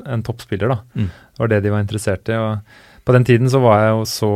en 0.06 0.28
toppspiller, 0.30 0.76
da. 0.76 0.80
Mm. 0.94 1.10
Det 1.10 1.42
var 1.42 1.54
det 1.56 1.62
de 1.66 1.74
var 1.74 1.88
interessert 1.88 2.30
i. 2.30 2.38
og 2.38 2.91
På 3.12 3.16
den 3.18 3.26
tiden 3.28 3.50
så 3.52 3.60
var 3.60 3.82
jeg 3.84 3.90
jo 3.92 4.04
så, 4.08 4.30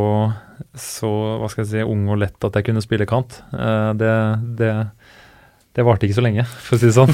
så 0.76 1.10
hva 1.40 1.48
skal 1.48 1.62
jeg 1.64 1.70
si, 1.70 1.84
ung 1.88 2.02
og 2.12 2.18
lett 2.20 2.44
at 2.44 2.58
jeg 2.60 2.66
kunne 2.68 2.82
spille 2.84 3.06
kant. 3.08 3.38
Eh, 3.56 3.92
Det, 3.96 4.12
det 4.60 4.72
det 5.76 5.84
varte 5.84 6.06
ikke 6.06 6.16
så 6.16 6.22
lenge, 6.24 6.44
for 6.48 6.72
å 6.72 6.78
si 6.80 6.86
det 6.88 6.94
sånn. 6.96 7.10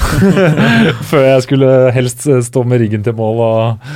Før 1.11 1.25
jeg 1.27 1.43
skulle 1.43 1.71
helst 1.97 2.29
stå 2.47 2.61
med 2.71 2.79
ryggen 2.79 3.03
til 3.03 3.17
mål 3.19 3.41
og, 3.43 3.89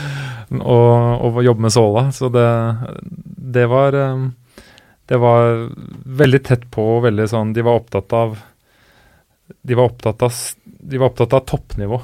og, 0.59 1.23
og 1.29 1.39
jobbe 1.47 1.63
med 1.69 1.71
såla. 1.75 2.03
Så 2.15 2.27
det, 2.35 2.47
det 3.55 3.69
var 3.71 3.95
eh, 3.95 4.25
Det 5.07 5.21
var 5.23 5.69
veldig 6.23 6.41
tett 6.49 6.65
på 6.75 6.83
og 6.97 7.05
veldig 7.07 7.29
sånn 7.31 7.53
De 7.55 7.63
var 7.63 7.79
opptatt 7.79 8.11
av 8.19 8.35
De 9.63 9.79
var 9.79 9.93
opptatt 9.93 10.23
av, 10.27 10.35
de 10.67 10.99
var 10.99 11.13
opptatt 11.13 11.39
av 11.39 11.47
toppnivå. 11.47 12.01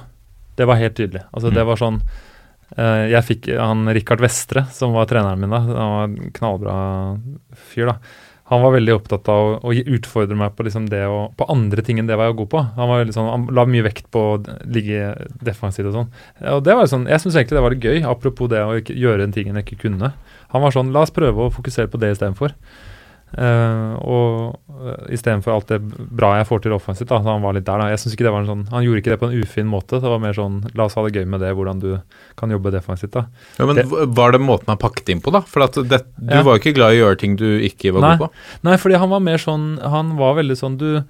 Det 0.55 0.69
var 0.71 0.79
helt 0.79 0.95
tydelig. 1.01 1.25
Altså 1.33 1.51
det 1.51 1.65
Mm. 1.65 1.71
var 1.73 1.83
sånn 1.83 1.99
eh, 1.99 2.13
Jeg 2.77 3.25
fikk 3.29 3.49
han 3.59 3.89
Rikard 3.93 4.23
Vestre, 4.25 4.65
som 4.73 4.95
var 4.97 5.09
treneren 5.11 5.41
min 5.43 5.53
da. 5.53 5.59
Han 5.67 5.95
var 5.97 6.05
en 6.07 6.31
knallbra 6.37 6.77
fyr, 7.73 7.91
da. 7.91 7.97
Han 8.53 8.61
var 8.61 8.75
veldig 8.75 8.95
opptatt 8.99 9.29
av 9.33 9.47
å, 9.47 9.53
å 9.71 9.73
utfordre 9.73 10.37
meg 10.37 10.53
på, 10.57 10.67
liksom 10.67 10.89
det 10.93 11.01
å, 11.09 11.31
på 11.39 11.47
andre 11.53 11.85
ting 11.87 12.01
enn 12.03 12.09
det 12.11 12.19
var 12.21 12.29
jeg 12.29 12.35
var 12.35 12.41
god 12.43 12.51
på. 12.53 12.63
Han 12.77 12.91
var 12.91 13.03
veldig 13.03 13.15
sånn, 13.17 13.31
han 13.31 13.47
la 13.57 13.65
mye 13.71 13.87
vekt 13.87 14.11
på 14.13 14.25
å 14.35 14.39
ligge 14.69 15.13
defensivt 15.41 15.89
og 15.89 15.97
sånn. 15.97 16.11
Og 16.53 16.65
det 16.67 16.77
var 16.77 16.91
sånn, 16.91 17.09
Jeg 17.09 17.23
syns 17.23 17.39
egentlig 17.39 17.57
det 17.57 17.65
var 17.65 17.77
litt 17.77 17.87
gøy, 17.87 18.03
apropos 18.09 18.53
det 18.53 18.61
å 18.61 18.77
gjøre 18.83 19.29
en 19.29 19.33
ting 19.33 19.49
en 19.49 19.61
ikke 19.63 19.81
kunne. 19.87 20.13
Han 20.53 20.65
var 20.65 20.75
sånn 20.75 20.93
La 20.93 21.07
oss 21.07 21.15
prøve 21.15 21.47
å 21.47 21.55
fokusere 21.55 21.89
på 21.93 22.03
det 22.03 22.13
istedenfor. 22.17 22.53
Uh, 22.53 22.92
og 23.33 24.59
uh, 24.69 25.07
istedenfor 25.15 25.55
alt 25.55 25.69
det 25.73 25.79
bra 26.13 26.35
jeg 26.37 26.47
får 26.49 26.63
til 26.63 26.75
offensivt. 26.77 27.09
da, 27.09 27.21
Han 27.25 27.43
var 27.43 27.55
litt 27.57 27.65
der 27.65 27.79
da, 27.81 27.89
jeg 27.89 27.99
synes 28.03 28.15
ikke 28.17 28.27
det 28.27 28.33
var 28.35 28.43
en 28.45 28.51
sånn, 28.51 28.65
han 28.71 28.85
gjorde 28.85 29.01
ikke 29.03 29.13
det 29.15 29.21
på 29.23 29.29
en 29.31 29.39
ufin 29.43 29.67
måte. 29.73 30.01
Det 30.03 30.11
var 30.13 30.19
mer 30.21 30.37
sånn 30.37 30.61
La 30.77 30.85
oss 30.85 30.95
ha 30.99 31.05
det 31.07 31.15
gøy 31.17 31.25
med 31.27 31.41
det, 31.41 31.53
hvordan 31.57 31.81
du 31.81 32.01
kan 32.37 32.51
jobbe 32.51 32.73
defensivt. 32.75 33.13
da. 33.13 33.27
Ja, 33.59 33.67
men 33.67 33.77
Det- 33.77 33.87
Var 33.89 34.33
det 34.33 34.41
måten 34.41 34.69
han 34.69 34.79
pakket 34.79 35.09
inn 35.09 35.21
på, 35.21 35.33
da? 35.33 35.41
For 35.41 35.63
at 35.63 35.73
det, 35.75 36.03
du 36.19 36.35
Ja. 36.35 36.43
var 36.43 36.59
jo 36.59 36.61
ikke 36.61 36.75
glad 36.75 36.93
i 36.93 37.01
å 37.01 37.07
gjøre 37.09 37.19
ting 37.19 37.37
du 37.37 37.59
ikke 37.61 37.93
var 37.93 38.01
Nei. 38.01 38.17
god 38.17 38.29
på. 38.29 38.33
Nei, 38.65 38.77
fordi 38.77 38.99
han 38.99 39.09
var 39.11 39.21
mer 39.21 39.39
sånn 39.39 39.79
Han 39.81 40.17
var 40.17 40.35
veldig 40.35 40.57
sånn 40.57 40.77
Du 40.79 41.03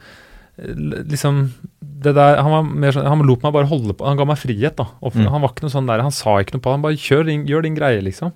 Liksom 0.59 1.51
det 1.81 2.13
der, 2.15 2.37
Han 2.43 2.51
var 2.51 2.63
mer 2.63 2.93
sånn 2.93 3.07
Han 3.07 3.23
lot 3.27 3.43
meg 3.43 3.53
bare 3.55 3.67
holde 3.71 3.95
på 3.97 4.05
Han 4.07 4.17
ga 4.17 4.25
meg 4.29 4.37
frihet, 4.39 4.77
da. 4.77 4.85
Mm. 5.03 5.29
Han 5.31 5.41
var 5.41 5.49
ikke 5.51 5.63
noe 5.63 5.73
sånn 5.75 5.87
der 5.89 6.03
Han 6.05 6.11
sa 6.13 6.37
ikke 6.43 6.55
noe 6.59 6.61
på 6.67 6.71
Han 6.75 6.83
bare 6.83 6.99
kjør 7.01 7.25
din, 7.27 7.47
gjør 7.47 7.63
din 7.63 7.75
greie, 7.79 8.03
liksom. 8.05 8.33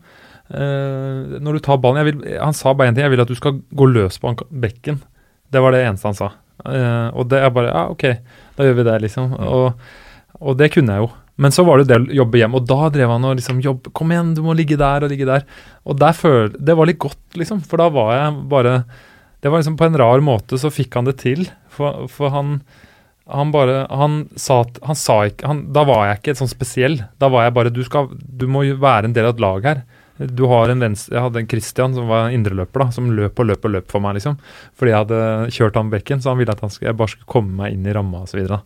Eh, 0.51 1.37
når 1.43 1.59
du 1.59 1.65
tar 1.65 1.81
ballen 1.83 2.07
vil, 2.07 2.23
Han 2.39 2.55
sa 2.55 2.75
bare 2.75 2.91
én 2.91 2.97
ting. 2.97 3.07
Jeg 3.07 3.15
vil 3.15 3.25
at 3.25 3.31
du 3.31 3.39
skal 3.39 3.61
gå 3.75 3.91
løs 3.91 4.19
på 4.23 4.35
bekken. 4.51 5.01
Det 5.51 5.63
var 5.63 5.75
det 5.75 5.85
eneste 5.87 6.11
han 6.11 6.19
sa. 6.19 6.33
Eh, 6.65 7.09
og 7.15 7.29
det 7.31 7.43
er 7.43 7.55
bare 7.55 7.73
Ja, 7.73 7.87
OK, 7.93 8.05
da 8.57 8.67
gjør 8.67 8.79
vi 8.81 8.89
det, 8.89 8.99
liksom. 9.07 9.35
Og, 9.47 9.75
og 10.41 10.59
det 10.59 10.73
kunne 10.75 10.97
jeg 10.97 11.07
jo. 11.07 11.13
Men 11.37 11.53
så 11.53 11.67
var 11.69 11.79
det 11.79 11.91
det 11.91 11.99
å 12.01 12.17
jobbe 12.23 12.41
hjem, 12.41 12.55
og 12.57 12.65
da 12.65 12.89
drev 12.93 13.11
han 13.13 13.27
og 13.29 13.37
liksom 13.37 13.61
jobb, 13.61 13.91
Kom 13.97 14.13
igjen, 14.13 14.33
du 14.37 14.41
må 14.47 14.55
ligge 14.57 14.79
der 14.81 15.05
og 15.05 15.13
ligge 15.13 15.29
der. 15.29 15.45
Og 15.85 15.99
der 16.01 16.17
føl, 16.17 16.55
det 16.57 16.77
var 16.79 16.89
litt 16.89 17.03
godt, 17.03 17.21
liksom. 17.37 17.61
For 17.67 17.83
da 17.83 17.91
var 17.93 18.15
jeg 18.17 18.41
bare 18.53 18.81
Det 19.45 19.53
var 19.53 19.61
liksom 19.61 19.77
på 19.77 19.85
en 19.87 19.99
rar 20.01 20.25
måte 20.25 20.59
så 20.59 20.73
fikk 20.73 20.97
han 20.97 21.09
det 21.09 21.19
til. 21.21 21.45
For, 21.69 22.07
for 22.09 22.33
han 22.33 22.61
han 23.27 23.51
bare 23.51 23.87
Han 23.91 24.29
sa 24.39 24.61
Han 24.87 24.95
sa 24.95 25.25
ikke 25.27 25.49
han, 25.51 25.65
Da 25.75 25.83
var 25.87 26.05
jeg 26.07 26.21
ikke 26.21 26.37
sånn 26.39 26.51
spesiell. 26.51 27.01
Da 27.19 27.29
var 27.33 27.47
jeg 27.47 27.57
bare 27.59 27.73
Du 27.75 27.83
skal 27.85 28.09
Du 28.15 28.47
må 28.47 28.63
være 28.79 29.11
en 29.11 29.17
del 29.17 29.27
av 29.27 29.35
et 29.35 29.43
lag 29.43 29.67
her. 29.67 29.83
Du 30.17 30.47
har 30.49 30.71
en 30.73 30.81
venstre 30.81 31.13
Jeg 31.13 31.25
hadde 31.27 31.41
en 31.43 31.49
Christian 31.51 31.95
som 31.97 32.09
var 32.09 32.31
indreløper, 32.33 32.87
da, 32.87 32.95
som 32.95 33.11
løp 33.13 33.43
og 33.43 33.51
løp 33.51 33.67
og 33.69 33.75
løp 33.75 33.91
for 33.93 34.05
meg, 34.05 34.17
liksom. 34.19 34.39
Fordi 34.77 34.93
jeg 34.93 35.03
hadde 35.05 35.21
kjørt 35.59 35.77
han 35.81 35.93
bekken, 35.93 36.23
så 36.23 36.33
han 36.33 36.41
ville 36.41 36.57
at 36.57 36.65
han 36.65 36.73
skulle, 36.73 36.91
jeg 36.93 37.01
bare 37.01 37.13
skulle 37.13 37.33
komme 37.37 37.57
meg 37.59 37.77
inn 37.77 37.87
i 37.87 37.95
ramma 37.97 38.25
osv. 38.25 38.33
Så, 38.33 38.41
videre, 38.41 38.61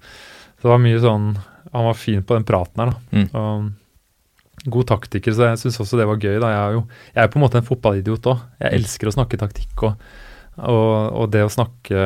så 0.56 0.68
det 0.68 0.72
var 0.74 0.82
mye 0.84 1.02
sånn 1.02 1.28
Han 1.70 1.86
var 1.86 1.98
fin 1.98 2.24
på 2.26 2.36
den 2.36 2.46
praten 2.48 2.82
her, 2.82 2.92
da. 2.94 3.18
Mm. 3.18 3.28
Og, 3.34 3.68
god 4.70 4.90
taktiker, 4.90 5.32
så 5.32 5.46
jeg 5.48 5.60
syns 5.62 5.78
også 5.80 5.96
det 6.00 6.06
var 6.08 6.20
gøy. 6.20 6.36
da, 6.42 6.50
Jeg 6.52 6.60
er 6.60 6.74
jo 6.76 6.82
jeg 7.14 7.22
er 7.22 7.30
på 7.32 7.38
en 7.38 7.44
måte 7.46 7.60
en 7.60 7.66
fotballidiot 7.66 8.26
òg. 8.28 8.42
Jeg 8.60 8.80
elsker 8.80 9.08
å 9.08 9.14
snakke 9.14 9.40
taktikk 9.40 9.84
og, 9.88 10.10
og, 10.58 10.90
og 11.16 11.30
det 11.32 11.46
å 11.46 11.52
snakke 11.52 12.02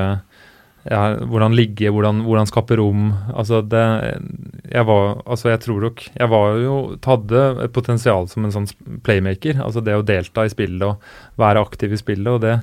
ja, 0.85 1.17
hvordan 1.17 1.55
ligge, 1.57 1.89
hvordan, 1.89 2.21
hvordan 2.27 2.49
skape 2.51 2.77
rom. 2.77 3.13
Altså 3.33 3.63
det 3.65 3.85
Jeg 4.69 4.85
var 4.85 5.23
Altså, 5.25 5.49
jeg 5.49 5.61
tror 5.65 5.87
nok 5.87 6.03
Jeg 6.13 6.29
var 6.29 6.59
jo 6.61 6.75
hadde 7.05 7.45
et 7.65 7.73
potensial 7.73 8.29
som 8.29 8.45
en 8.45 8.53
sånn 8.53 8.69
playmaker. 9.05 9.63
Altså 9.65 9.81
det 9.81 9.97
å 9.97 10.05
delta 10.05 10.45
i 10.45 10.53
spillet 10.53 10.85
og 10.85 11.41
være 11.41 11.63
aktiv 11.65 11.95
i 11.95 12.01
spillet, 12.01 12.29
og 12.29 12.43
det 12.45 12.59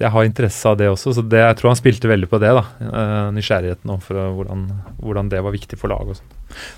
Jeg 0.00 0.10
har 0.10 0.24
interesse 0.24 0.66
av 0.66 0.78
det 0.80 0.88
også, 0.90 1.12
så 1.14 1.22
det, 1.22 1.38
jeg 1.38 1.56
tror 1.60 1.70
han 1.70 1.78
spilte 1.78 2.08
veldig 2.10 2.26
på 2.26 2.40
det. 2.42 2.48
da, 2.56 2.64
eh, 2.82 3.28
Nysgjerrigheten 3.36 3.92
overfor 3.92 4.32
hvordan, 4.34 4.64
hvordan 4.98 5.28
det 5.30 5.42
var 5.44 5.54
viktig 5.54 5.78
for 5.78 5.92
laget 5.92 6.16
og 6.16 6.18
sånn. 6.18 6.32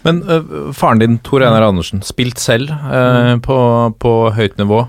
Men 0.04 0.20
uh, 0.28 0.74
faren 0.76 1.00
din, 1.00 1.16
Tor 1.24 1.40
Einar 1.40 1.64
Andersen, 1.70 2.02
spilt 2.04 2.38
selv 2.38 2.68
øh, 2.68 3.38
på, 3.40 3.56
på 3.96 4.12
høyt 4.36 4.60
nivå. 4.60 4.82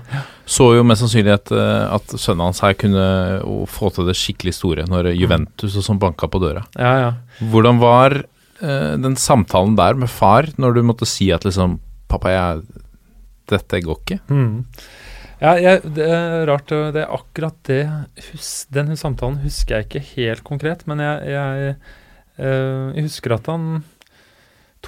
Så 0.48 0.70
jo 0.78 0.84
med 0.86 0.96
sannsynlighet 0.96 1.52
at, 1.52 1.98
at 1.98 2.14
sønnen 2.16 2.46
hans 2.46 2.62
her 2.64 2.76
kunne 2.80 3.04
få 3.68 3.90
til 3.92 4.08
det 4.08 4.16
skikkelig 4.16 4.54
store 4.56 4.86
når 4.88 5.10
Juventus 5.12 5.76
og 5.76 5.84
sånn 5.84 6.00
banka 6.00 6.30
på 6.30 6.40
døra. 6.40 6.64
Ja, 6.78 6.92
ja. 7.02 7.10
Hvordan 7.52 7.80
var 7.82 8.16
øh, 8.22 8.94
den 9.04 9.18
samtalen 9.20 9.76
der 9.78 9.98
med 10.00 10.08
far, 10.08 10.48
når 10.56 10.78
du 10.78 10.86
måtte 10.88 11.08
si 11.08 11.28
at 11.34 11.44
liksom 11.44 11.76
Pappa, 12.08 12.30
jeg, 12.32 12.62
dette 13.52 13.82
går 13.84 13.98
ikke. 14.00 14.16
Mm. 14.32 14.64
Ja, 15.42 15.52
jeg, 15.60 15.82
det 15.94 16.06
er 16.08 16.46
rart. 16.48 16.72
Det 16.72 17.02
er 17.02 17.12
akkurat 17.14 17.58
det 17.68 17.82
hus, 18.30 18.64
Den 18.72 18.94
samtalen 18.96 19.42
husker 19.42 19.76
jeg 19.76 19.86
ikke 19.86 20.04
helt 20.16 20.44
konkret, 20.46 20.86
men 20.88 21.02
jeg, 21.04 21.34
jeg, 21.34 21.74
øh, 22.40 22.96
jeg 22.96 23.04
husker 23.10 23.36
at 23.36 23.50
han 23.52 23.82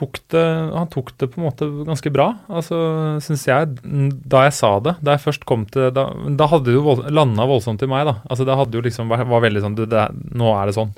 tok 0.01 0.20
det 0.32 0.44
Han 0.74 0.89
tok 0.93 1.12
det 1.20 1.28
på 1.31 1.40
en 1.40 1.47
måte 1.47 1.68
ganske 1.86 2.12
bra. 2.14 2.31
Altså, 2.48 2.78
syns 3.24 3.47
jeg, 3.48 3.74
da 3.85 4.44
jeg 4.47 4.56
sa 4.56 4.72
det 4.82 4.97
Da 5.05 5.16
jeg 5.16 5.24
først 5.27 5.47
kom 5.48 5.66
til 5.70 5.90
Da, 5.97 6.09
da 6.40 6.48
hadde 6.51 6.70
det 6.70 6.78
jo 6.78 6.86
vold, 6.89 7.05
landa 7.12 7.47
voldsomt 7.48 7.85
i 7.85 7.90
meg, 7.90 8.06
da. 8.09 8.18
Altså, 8.28 8.47
det 8.48 8.56
hadde 8.59 8.81
jo 8.81 8.85
liksom 8.86 9.12
var, 9.12 9.27
veldig 9.28 9.64
sånn 9.66 9.77
du, 9.78 9.85
det, 9.90 10.06
Nå 10.36 10.55
er 10.56 10.70
det 10.70 10.78
sånn, 10.78 10.94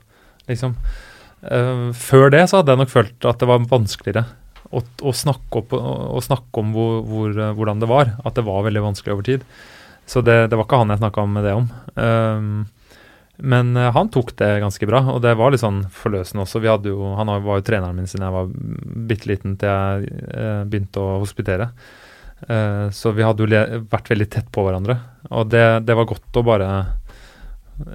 liksom. 0.51 0.77
Uh, 1.43 1.91
før 1.99 2.31
det 2.31 2.45
så 2.47 2.61
hadde 2.61 2.71
jeg 2.71 2.81
nok 2.85 2.93
følt 2.93 3.27
at 3.27 3.41
det 3.43 3.49
var 3.51 3.65
vanskeligere 3.67 4.23
å, 4.73 4.81
å, 4.81 5.13
snakke, 5.17 5.63
opp, 5.63 5.75
å, 5.77 5.95
å 6.17 6.21
snakke 6.25 6.63
om 6.63 6.73
hvor, 6.75 7.01
hvor, 7.07 7.33
eh, 7.37 7.55
hvordan 7.57 7.83
det 7.83 7.89
var. 7.91 8.15
At 8.25 8.39
det 8.39 8.47
var 8.47 8.65
veldig 8.67 8.85
vanskelig 8.87 9.17
over 9.17 9.27
tid. 9.27 9.43
Så 10.09 10.23
det, 10.25 10.39
det 10.51 10.59
var 10.59 10.67
ikke 10.67 10.81
han 10.81 10.93
jeg 10.95 11.03
snakka 11.03 11.27
med 11.31 11.47
det 11.47 11.53
om. 11.57 11.67
Ehm, 12.01 12.55
Men 13.37 13.77
uh, 13.77 13.91
han 13.95 14.11
tok 14.13 14.35
det 14.37 14.61
ganske 14.61 14.87
bra, 14.87 15.03
og 15.15 15.23
det 15.25 15.35
var 15.39 15.53
litt 15.53 15.63
sånn 15.63 15.83
forløsende 15.93 16.45
også. 16.45 16.63
Jo, 16.63 17.13
han 17.19 17.33
var 17.33 17.61
jo 17.61 17.67
treneren 17.67 17.99
min 17.99 18.09
siden 18.11 18.27
jeg 18.27 18.37
var 18.37 18.55
bitte 19.09 19.31
liten 19.31 19.59
til 19.61 19.73
jeg 19.73 20.25
uh, 20.37 20.63
begynte 20.69 21.03
å 21.03 21.21
hospitere. 21.23 21.71
Uh, 22.43 22.91
så 22.95 23.15
vi 23.17 23.25
hadde 23.25 23.47
jo 23.47 23.85
vært 23.91 24.11
veldig 24.13 24.29
tett 24.31 24.51
på 24.53 24.67
hverandre, 24.67 24.99
og 25.31 25.53
det, 25.53 25.65
det 25.87 25.97
var 25.97 26.11
godt 26.11 26.41
å 26.41 26.45
bare 26.47 26.71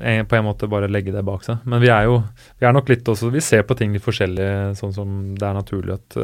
en, 0.02 0.24
på 0.28 0.38
en 0.38 0.48
måte 0.48 0.70
bare 0.72 0.90
legge 0.90 1.14
det 1.14 1.26
bak 1.28 1.44
seg. 1.46 1.62
Men 1.70 1.84
vi 1.84 1.92
er 1.94 2.08
jo 2.08 2.22
vi 2.58 2.68
er 2.68 2.74
nok 2.76 2.90
litt 2.90 3.08
også 3.08 3.30
Vi 3.32 3.44
ser 3.44 3.62
på 3.68 3.76
ting 3.78 3.94
litt 3.94 4.04
forskjellig, 4.04 4.78
sånn 4.80 4.96
som 4.96 5.20
det 5.38 5.46
er 5.46 5.60
naturlig 5.60 6.00
at 6.00 6.18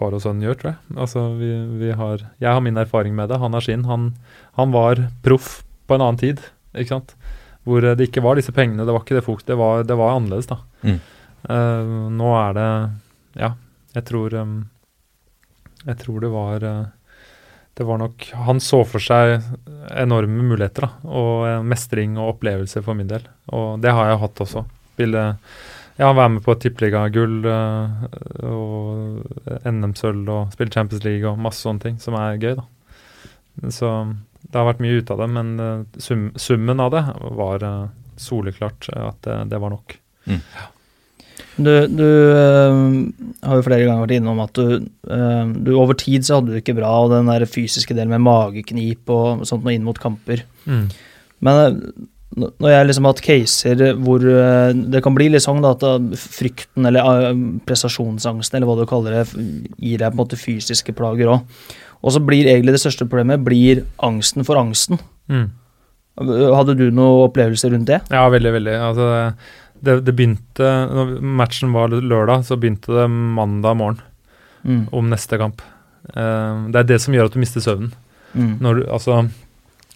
far 0.00 0.16
og 0.16 0.22
sønn 0.24 0.40
gjør, 0.44 0.56
tror 0.56 0.72
jeg. 0.72 0.96
Altså, 0.96 1.24
vi, 1.36 1.50
vi 1.82 1.92
har 1.96 2.24
Jeg 2.40 2.48
har 2.48 2.62
min 2.64 2.80
erfaring 2.80 3.16
med 3.16 3.28
det, 3.32 3.40
han 3.42 3.56
har 3.56 3.64
sin. 3.66 3.84
Han, 3.88 4.12
han 4.56 4.72
var 4.72 5.02
proff 5.24 5.60
på 5.86 5.96
en 5.96 6.06
annen 6.06 6.20
tid, 6.20 6.40
ikke 6.72 6.94
sant. 6.94 7.16
Hvor 7.68 7.84
eh, 7.84 7.96
det 7.96 8.08
ikke 8.08 8.24
var 8.24 8.38
disse 8.38 8.54
pengene, 8.56 8.86
det 8.86 8.94
var 8.94 9.04
ikke 9.04 9.18
det 9.18 9.26
fokus, 9.26 9.46
det 9.48 9.58
var, 9.60 9.84
det 9.86 9.96
var 9.98 10.16
annerledes, 10.16 10.50
da. 10.50 10.60
Mm. 10.86 11.00
Uh, 11.40 12.08
nå 12.12 12.32
er 12.36 12.50
det 12.52 12.70
Ja, 13.40 13.48
jeg 13.94 14.04
tror 14.10 14.34
um, 14.36 14.50
Jeg 15.86 15.96
tror 16.02 16.18
det 16.20 16.28
var 16.28 16.66
uh, 16.68 16.82
det 17.80 17.86
var 17.88 17.96
nok 18.02 18.26
Han 18.44 18.60
så 18.60 18.82
for 18.84 19.00
seg 19.00 19.38
enorme 19.96 20.44
muligheter, 20.44 20.84
da. 20.84 21.08
Og 21.08 21.46
eh, 21.48 21.62
mestring 21.64 22.18
og 22.20 22.34
opplevelse 22.34 22.82
for 22.84 22.98
min 22.98 23.08
del. 23.08 23.24
Og 23.56 23.80
det 23.80 23.94
har 23.96 24.10
jeg 24.10 24.20
hatt 24.20 24.42
også. 24.44 24.62
Ville 25.00 25.22
ja, 25.96 26.10
være 26.10 26.28
med 26.34 26.44
på 26.44 26.54
tippeligagull 26.60 27.38
uh, 27.48 28.02
og 28.44 29.64
NM-sølv 29.64 30.28
og 30.28 30.52
spille 30.52 30.74
Champions 30.74 31.06
League 31.06 31.24
og 31.24 31.40
masse 31.40 31.64
sånne 31.64 31.86
ting 31.86 31.96
som 32.02 32.18
er 32.20 32.36
gøy, 32.42 32.58
da. 32.60 32.66
Så 33.72 33.94
det 34.50 34.58
har 34.58 34.66
vært 34.66 34.82
mye 34.82 34.98
ut 34.98 35.14
av 35.14 35.22
det, 35.22 35.30
men 35.36 35.54
eh, 35.62 36.02
sum, 36.02 36.28
summen 36.38 36.82
av 36.82 36.92
det 36.94 37.06
var 37.38 37.64
eh, 37.66 37.88
soleklart 38.20 38.90
at 38.96 39.22
det, 39.26 39.38
det 39.54 39.62
var 39.62 39.74
nok. 39.76 39.96
Du, 41.60 41.70
du 41.88 42.06
øh, 42.06 42.76
har 43.44 43.58
jo 43.58 43.64
flere 43.66 43.84
ganger 43.84 44.04
vært 44.04 44.14
innom 44.16 44.40
at 44.42 44.56
du, 44.56 44.86
øh, 45.12 45.50
du 45.66 45.74
over 45.76 45.98
tid 45.98 46.24
så 46.26 46.38
hadde 46.38 46.54
du 46.54 46.60
ikke 46.60 46.76
bra, 46.78 46.92
og 47.04 47.12
den 47.14 47.28
der 47.30 47.46
fysiske 47.48 47.96
delen 47.96 48.14
med 48.14 48.24
mageknip 48.24 49.10
og 49.12 49.44
sånt 49.48 49.66
noe 49.66 49.74
inn 49.76 49.86
mot 49.86 49.98
kamper. 50.00 50.44
Mm. 50.64 50.88
Men 51.46 51.82
når 52.30 52.70
jeg 52.70 52.86
liksom 52.86 53.06
har 53.06 53.14
hatt 53.14 53.24
caser 53.26 53.84
hvor 53.98 54.22
det 54.22 55.00
kan 55.02 55.16
bli 55.16 55.30
litt 55.32 55.42
sånn 55.42 55.64
da, 55.64 55.72
at 55.74 56.18
frykten 56.20 56.86
eller 56.86 57.32
prestasjonsangsten 57.66 58.58
eller 58.58 58.70
hva 58.70 58.76
du 58.78 58.84
kaller 58.88 59.18
det, 59.18 59.46
gir 59.82 59.98
deg 59.98 60.12
på 60.12 60.14
en 60.14 60.20
måte 60.22 60.38
fysiske 60.38 60.94
plager 60.96 61.32
òg. 61.34 61.64
Og 62.02 62.14
så 62.14 62.20
blir 62.24 62.46
egentlig 62.48 62.72
det 62.76 62.80
største 62.82 63.06
problemet 63.08 63.42
blir 63.44 63.82
angsten 64.06 64.44
for 64.46 64.56
angsten. 64.60 64.98
Mm. 65.28 65.50
Hadde 66.20 66.74
du 66.76 66.86
noen 66.90 67.26
opplevelser 67.28 67.72
rundt 67.74 67.88
det? 67.88 68.00
Ja, 68.12 68.26
veldig, 68.32 68.52
veldig. 68.58 68.74
Altså, 68.84 69.06
det, 69.80 69.94
det 70.04 70.12
begynte 70.16 70.70
Når 70.90 71.12
matchen 71.24 71.72
var 71.72 71.92
lørdag, 71.94 72.42
så 72.48 72.58
begynte 72.60 72.92
det 73.02 73.08
mandag 73.10 73.76
morgen 73.80 74.00
Mm. 74.60 74.82
om 74.92 75.06
neste 75.08 75.38
kamp. 75.40 75.62
Uh, 76.12 76.66
det 76.68 76.76
er 76.82 76.88
det 76.90 76.98
som 77.00 77.14
gjør 77.16 77.30
at 77.30 77.32
du 77.32 77.38
mister 77.40 77.62
søvnen. 77.64 77.94
Mm. 78.36 78.58
Når 78.60 78.74
du, 78.76 78.82
altså, 78.92 79.14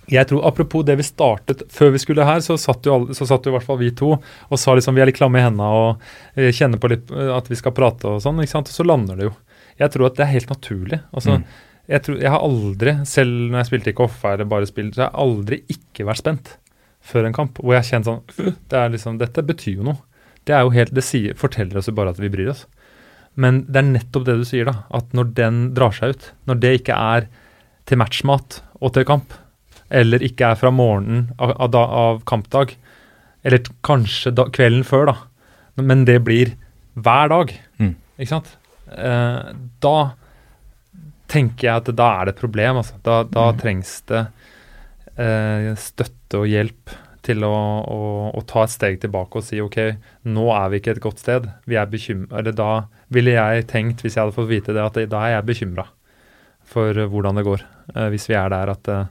jeg 0.08 0.24
tror, 0.30 0.40
Apropos 0.48 0.82
det 0.88 0.96
vi 0.96 1.04
startet 1.04 1.62
Før 1.70 1.92
vi 1.92 2.00
skulle 2.00 2.24
her, 2.24 2.40
så 2.40 2.56
satt 2.58 2.84
jo, 2.88 2.94
alle, 2.94 3.14
så 3.14 3.26
satt 3.28 3.44
jo 3.44 3.52
i 3.52 3.54
hvert 3.58 3.66
fall 3.68 3.76
vi 3.82 3.90
to 3.96 4.14
og 4.16 4.58
sa 4.58 4.72
liksom 4.74 4.96
vi 4.96 5.00
er 5.04 5.10
litt 5.10 5.16
klamme 5.20 5.38
i 5.38 5.44
hendene 5.44 5.68
og 5.68 6.00
eh, 6.34 6.48
kjenner 6.52 6.80
på 6.80 6.88
litt 6.94 7.12
eh, 7.12 7.28
at 7.36 7.46
vi 7.52 7.56
skal 7.60 7.72
prate 7.76 8.08
og 8.08 8.22
sånn. 8.24 8.40
ikke 8.40 8.54
sant? 8.56 8.72
Og 8.72 8.78
så 8.80 8.84
lander 8.88 9.20
det 9.20 9.28
jo. 9.28 9.34
Jeg 9.80 9.92
tror 9.94 10.06
at 10.08 10.16
det 10.16 10.24
er 10.26 10.32
helt 10.32 10.48
naturlig. 10.56 11.00
altså 11.12 11.36
Mm. 11.42 11.44
Jeg, 11.90 12.02
tror, 12.06 12.18
jeg 12.22 12.30
har 12.32 12.40
aldri, 12.44 12.94
selv 13.08 13.50
når 13.50 13.58
jeg 13.62 13.68
spilte 13.70 13.90
i 13.92 13.96
Koffa 13.98 14.32
eller 14.34 14.48
bare 14.48 14.68
spilt, 14.70 14.94
så 14.96 15.04
har 15.04 15.10
jeg 15.12 15.20
aldri 15.24 15.58
ikke 15.74 16.06
vært 16.08 16.22
spent 16.22 16.52
før 17.04 17.28
en 17.28 17.36
kamp. 17.36 17.58
Hvor 17.60 17.74
jeg 17.76 17.82
har 17.82 17.90
kjent 17.90 18.08
sånn 18.08 18.22
«Øh, 18.40 18.54
det 18.72 18.78
er 18.80 18.92
liksom, 18.94 19.18
Dette 19.20 19.44
betyr 19.44 19.76
jo 19.82 19.88
noe. 19.90 19.98
Det 20.44 20.54
er 20.56 20.64
jo 20.64 20.72
helt, 20.76 20.92
det 20.96 21.04
sier, 21.04 21.36
forteller 21.40 21.80
oss 21.80 21.88
jo 21.90 21.94
bare 21.96 22.12
at 22.14 22.20
vi 22.20 22.30
bryr 22.32 22.50
oss. 22.54 22.64
Men 23.40 23.62
det 23.68 23.80
er 23.80 23.88
nettopp 23.90 24.24
det 24.28 24.36
du 24.40 24.44
sier, 24.48 24.68
da. 24.68 24.84
At 24.94 25.12
når 25.16 25.32
den 25.36 25.60
drar 25.76 25.92
seg 25.96 26.14
ut, 26.14 26.26
når 26.48 26.60
det 26.62 26.72
ikke 26.80 26.96
er 26.96 27.28
til 27.88 28.00
matchmat 28.00 28.60
og 28.80 28.92
til 28.96 29.04
kamp, 29.08 29.32
eller 29.94 30.22
ikke 30.24 30.52
er 30.52 30.58
fra 30.60 30.70
morgenen 30.72 31.26
av, 31.38 31.52
av, 31.60 31.74
av 31.76 32.20
kampdag, 32.28 32.72
eller 33.44 33.60
kanskje 33.84 34.32
da, 34.38 34.46
kvelden 34.54 34.84
før, 34.88 35.10
da, 35.12 35.16
men 35.84 36.04
det 36.08 36.20
blir 36.24 36.54
hver 36.94 37.28
dag, 37.32 37.52
Mm. 37.82 37.94
ikke 38.16 38.30
sant? 38.30 38.52
Eh, 38.94 39.52
da 39.82 39.96
tenker 41.30 41.68
jeg 41.68 41.82
at 41.82 41.90
da 41.96 42.10
er 42.18 42.28
det 42.28 42.34
et 42.36 42.42
problem, 42.42 42.80
altså. 42.82 42.98
Da, 43.06 43.22
da 43.28 43.48
trengs 43.58 43.96
det 44.10 44.26
eh, 45.16 45.72
støtte 45.80 46.42
og 46.42 46.50
hjelp 46.50 46.94
til 47.24 47.44
å, 47.46 47.54
å, 47.88 47.98
å 48.36 48.40
ta 48.44 48.66
et 48.66 48.74
steg 48.74 48.98
tilbake 49.00 49.40
og 49.40 49.46
si 49.46 49.60
ok, 49.64 49.78
nå 50.28 50.44
er 50.52 50.70
vi 50.72 50.80
ikke 50.80 50.96
et 50.96 51.04
godt 51.04 51.22
sted. 51.22 51.48
Vi 51.64 51.78
er 51.80 51.88
bekymra 51.88 52.40
Eller 52.40 52.56
da 52.56 52.70
ville 53.14 53.36
jeg 53.36 53.68
tenkt, 53.70 54.04
hvis 54.04 54.18
jeg 54.18 54.26
hadde 54.26 54.36
fått 54.36 54.50
vite 54.50 54.74
det, 54.76 54.84
at 54.84 54.98
da 55.08 55.22
er 55.24 55.38
jeg 55.38 55.48
bekymra 55.52 55.86
for 56.68 56.96
eh, 56.96 57.10
hvordan 57.10 57.40
det 57.40 57.46
går. 57.48 57.64
eh, 57.94 58.08
hvis 58.12 58.28
vi 58.28 58.38
er 58.38 58.50
der 58.52 58.74
at, 58.74 58.88
eh, 58.92 59.06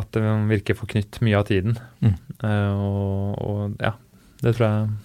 at 0.00 0.12
det 0.16 0.36
virker 0.50 0.78
forknytt 0.78 1.20
mye 1.24 1.40
av 1.40 1.48
tiden. 1.50 1.76
Mm. 2.00 2.16
Eh, 2.40 2.70
og, 2.72 3.42
og 3.44 3.84
ja, 3.84 3.96
det 4.40 4.56
tror 4.56 4.68
jeg 4.68 5.03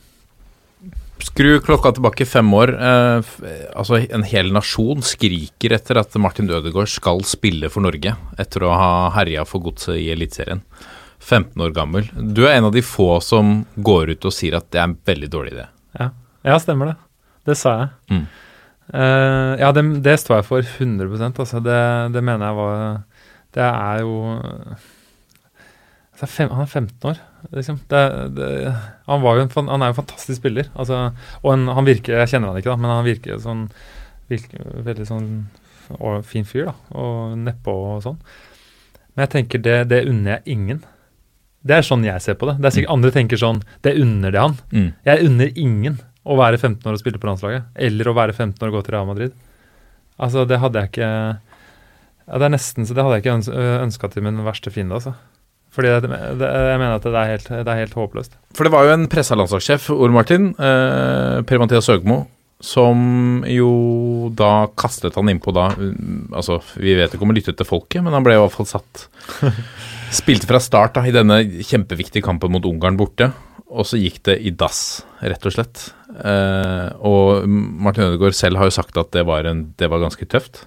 Skru 1.19 1.57
klokka 1.63 1.91
tilbake 1.95 2.25
fem 2.25 2.53
år. 2.55 2.71
Eh, 2.75 3.31
altså 3.75 3.99
En 4.07 4.23
hel 4.27 4.53
nasjon 4.55 5.03
skriker 5.03 5.75
etter 5.75 5.99
at 5.99 6.15
Martin 6.21 6.49
Ødegaard 6.49 6.91
skal 6.91 7.23
spille 7.27 7.71
for 7.71 7.83
Norge, 7.83 8.15
etter 8.39 8.63
å 8.63 8.71
ha 8.71 8.93
herja 9.17 9.43
for 9.47 9.63
godset 9.63 9.99
i 9.99 10.09
Eliteserien. 10.13 10.63
15 11.19 11.59
år 11.61 11.73
gammel. 11.75 12.07
Du 12.15 12.45
er 12.47 12.55
en 12.55 12.69
av 12.69 12.73
de 12.73 12.81
få 12.85 13.17
som 13.21 13.65
går 13.75 14.15
ut 14.15 14.25
og 14.29 14.33
sier 14.33 14.55
at 14.55 14.69
det 14.71 14.79
er 14.79 14.87
en 14.87 14.99
veldig 15.05 15.29
dårlig 15.31 15.57
idé. 15.57 15.65
Ja, 16.47 16.55
stemmer 16.63 16.93
det. 16.93 16.95
Det 17.49 17.55
sa 17.59 17.73
jeg. 17.75 17.89
Mm. 18.13 18.23
Eh, 18.93 19.53
ja, 19.61 19.71
det, 19.75 19.83
det 20.05 20.15
står 20.21 20.39
jeg 20.39 20.47
for 20.47 20.65
100 20.65 21.27
altså. 21.29 21.59
Det, 21.61 21.79
det 22.15 22.23
mener 22.25 22.47
jeg 22.47 22.57
var 22.57 23.01
Det 23.53 23.65
er 23.65 23.99
jo 24.01 24.13
altså, 26.13 26.25
fem, 26.25 26.49
Han 26.49 26.65
er 26.65 26.71
15 26.71 27.09
år, 27.11 27.19
liksom. 27.55 27.79
Det, 27.91 28.03
det, 28.37 28.49
han, 29.05 29.23
var 29.23 29.37
jo 29.37 29.45
en, 29.45 29.71
han 29.71 29.81
er 29.81 29.91
jo 29.91 29.95
en 29.95 30.01
fantastisk 30.01 30.41
spiller. 30.41 30.69
Altså, 30.75 31.09
og 31.41 31.49
en, 31.53 31.67
han 31.75 31.87
virker 31.87 32.19
Jeg 32.21 32.33
kjenner 32.33 32.51
han 32.51 32.61
ikke, 32.61 32.73
da, 32.73 32.79
men 32.81 32.93
han 32.93 33.07
virker 33.07 33.41
sånn 33.43 33.65
virker 34.29 34.83
veldig 34.85 35.07
sånn 35.09 35.31
og 35.97 36.21
fin 36.27 36.45
fyr, 36.45 36.69
da. 36.69 36.75
Og 37.01 37.35
nedpå 37.41 37.73
og 37.73 38.03
sånn. 38.05 38.19
Men 39.15 39.25
jeg 39.25 39.33
tenker 39.33 39.63
det, 39.65 39.77
det 39.89 40.03
unner 40.09 40.37
jeg 40.37 40.57
ingen. 40.57 40.83
Det 41.65 41.79
er 41.79 41.85
sånn 41.85 42.05
jeg 42.05 42.21
ser 42.23 42.37
på 42.39 42.47
det. 42.49 42.59
Det 42.61 42.69
er 42.69 42.75
sikkert 42.77 42.93
Andre 42.93 43.11
tenker 43.11 43.39
sånn 43.39 43.57
Det 43.83 43.91
unner 43.99 44.31
det 44.31 44.43
han. 44.43 44.55
Mm. 44.71 44.91
Jeg 45.07 45.25
unner 45.27 45.57
ingen 45.59 45.97
å 46.29 46.37
være 46.39 46.59
15 46.59 46.85
år 46.85 46.95
og 46.95 47.01
spille 47.01 47.19
på 47.19 47.27
landslaget, 47.29 47.71
eller 47.79 48.09
å 48.09 48.15
være 48.15 48.35
15 48.35 48.61
år 48.61 48.69
og 48.69 48.77
gå 48.77 48.83
til 48.85 48.95
Real 48.95 49.07
Madrid. 49.09 49.35
Altså, 50.19 50.43
det 50.45 50.59
hadde 50.61 50.83
jeg 50.83 50.91
ikke 50.91 51.09
ja, 51.09 52.37
Det 52.37 52.45
er 52.45 52.53
nesten 52.53 52.85
så 52.85 52.95
det 52.95 53.05
hadde 53.05 53.17
jeg 53.17 53.23
ikke 53.23 53.35
øns 53.39 53.49
ønska 53.55 54.09
til 54.13 54.25
min 54.27 54.41
verste 54.45 54.71
fiende, 54.73 54.99
altså. 54.99 55.15
Fordi 55.75 55.91
det, 56.01 56.09
det, 56.39 56.49
jeg 56.49 56.81
mener 56.81 56.97
at 56.97 57.05
det 57.05 57.13
er 57.13 57.31
helt, 57.35 57.47
det 57.51 57.69
er 57.69 57.81
helt 57.83 57.95
håpløst. 57.97 58.35
For 58.57 58.65
det 58.65 58.73
var 58.73 58.87
jo 58.87 58.95
en 58.95 59.07
pressa 59.11 59.37
landslagssjef, 59.37 59.91
Ole 59.93 60.15
Martin, 60.15 60.49
eh, 60.57 61.39
Per-Mathias 61.45 61.91
Høgmo, 61.91 62.23
som 62.59 63.43
jo 63.47 63.69
da 64.35 64.67
kastet 64.75 65.15
han 65.15 65.29
innpå 65.31 65.53
da 65.55 65.69
mm, 65.77 66.33
Altså, 66.35 66.57
vi 66.75 66.91
vet 66.97 67.13
ikke 67.15 67.23
om 67.23 67.31
han 67.31 67.37
lyttet 67.37 67.55
til 67.55 67.67
folket, 67.67 68.03
men 68.03 68.11
han 68.11 68.25
ble 68.25 68.35
i 68.35 68.41
hvert 68.41 68.51
fall 68.51 68.67
satt 68.67 69.05
Spilte 70.19 70.49
fra 70.49 70.59
start 70.59 70.97
da, 70.97 71.05
i 71.07 71.13
denne 71.15 71.37
kjempeviktige 71.63 72.25
kampen 72.25 72.51
mot 72.51 72.65
Ungarn 72.67 72.97
borte, 72.99 73.29
og 73.69 73.85
så 73.85 73.99
gikk 74.01 74.23
det 74.25 74.39
i 74.41 74.51
dass, 74.57 75.03
rett 75.21 75.43
og 75.45 75.53
slett. 75.53 75.83
Eh, 76.17 76.87
og 77.05 77.45
Martin 77.45 78.07
Ødegaard 78.07 78.33
selv 78.33 78.57
har 78.57 78.65
jo 78.65 78.73
sagt 78.73 78.97
at 78.97 79.11
det 79.13 79.27
var, 79.29 79.45
en, 79.45 79.67
det 79.77 79.91
var 79.93 80.01
ganske 80.01 80.25
tøft. 80.25 80.63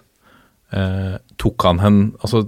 Eh, 0.71 1.19
tok 1.43 1.67
han 1.67 1.83
hen 1.83 1.99
Altså, 2.23 2.47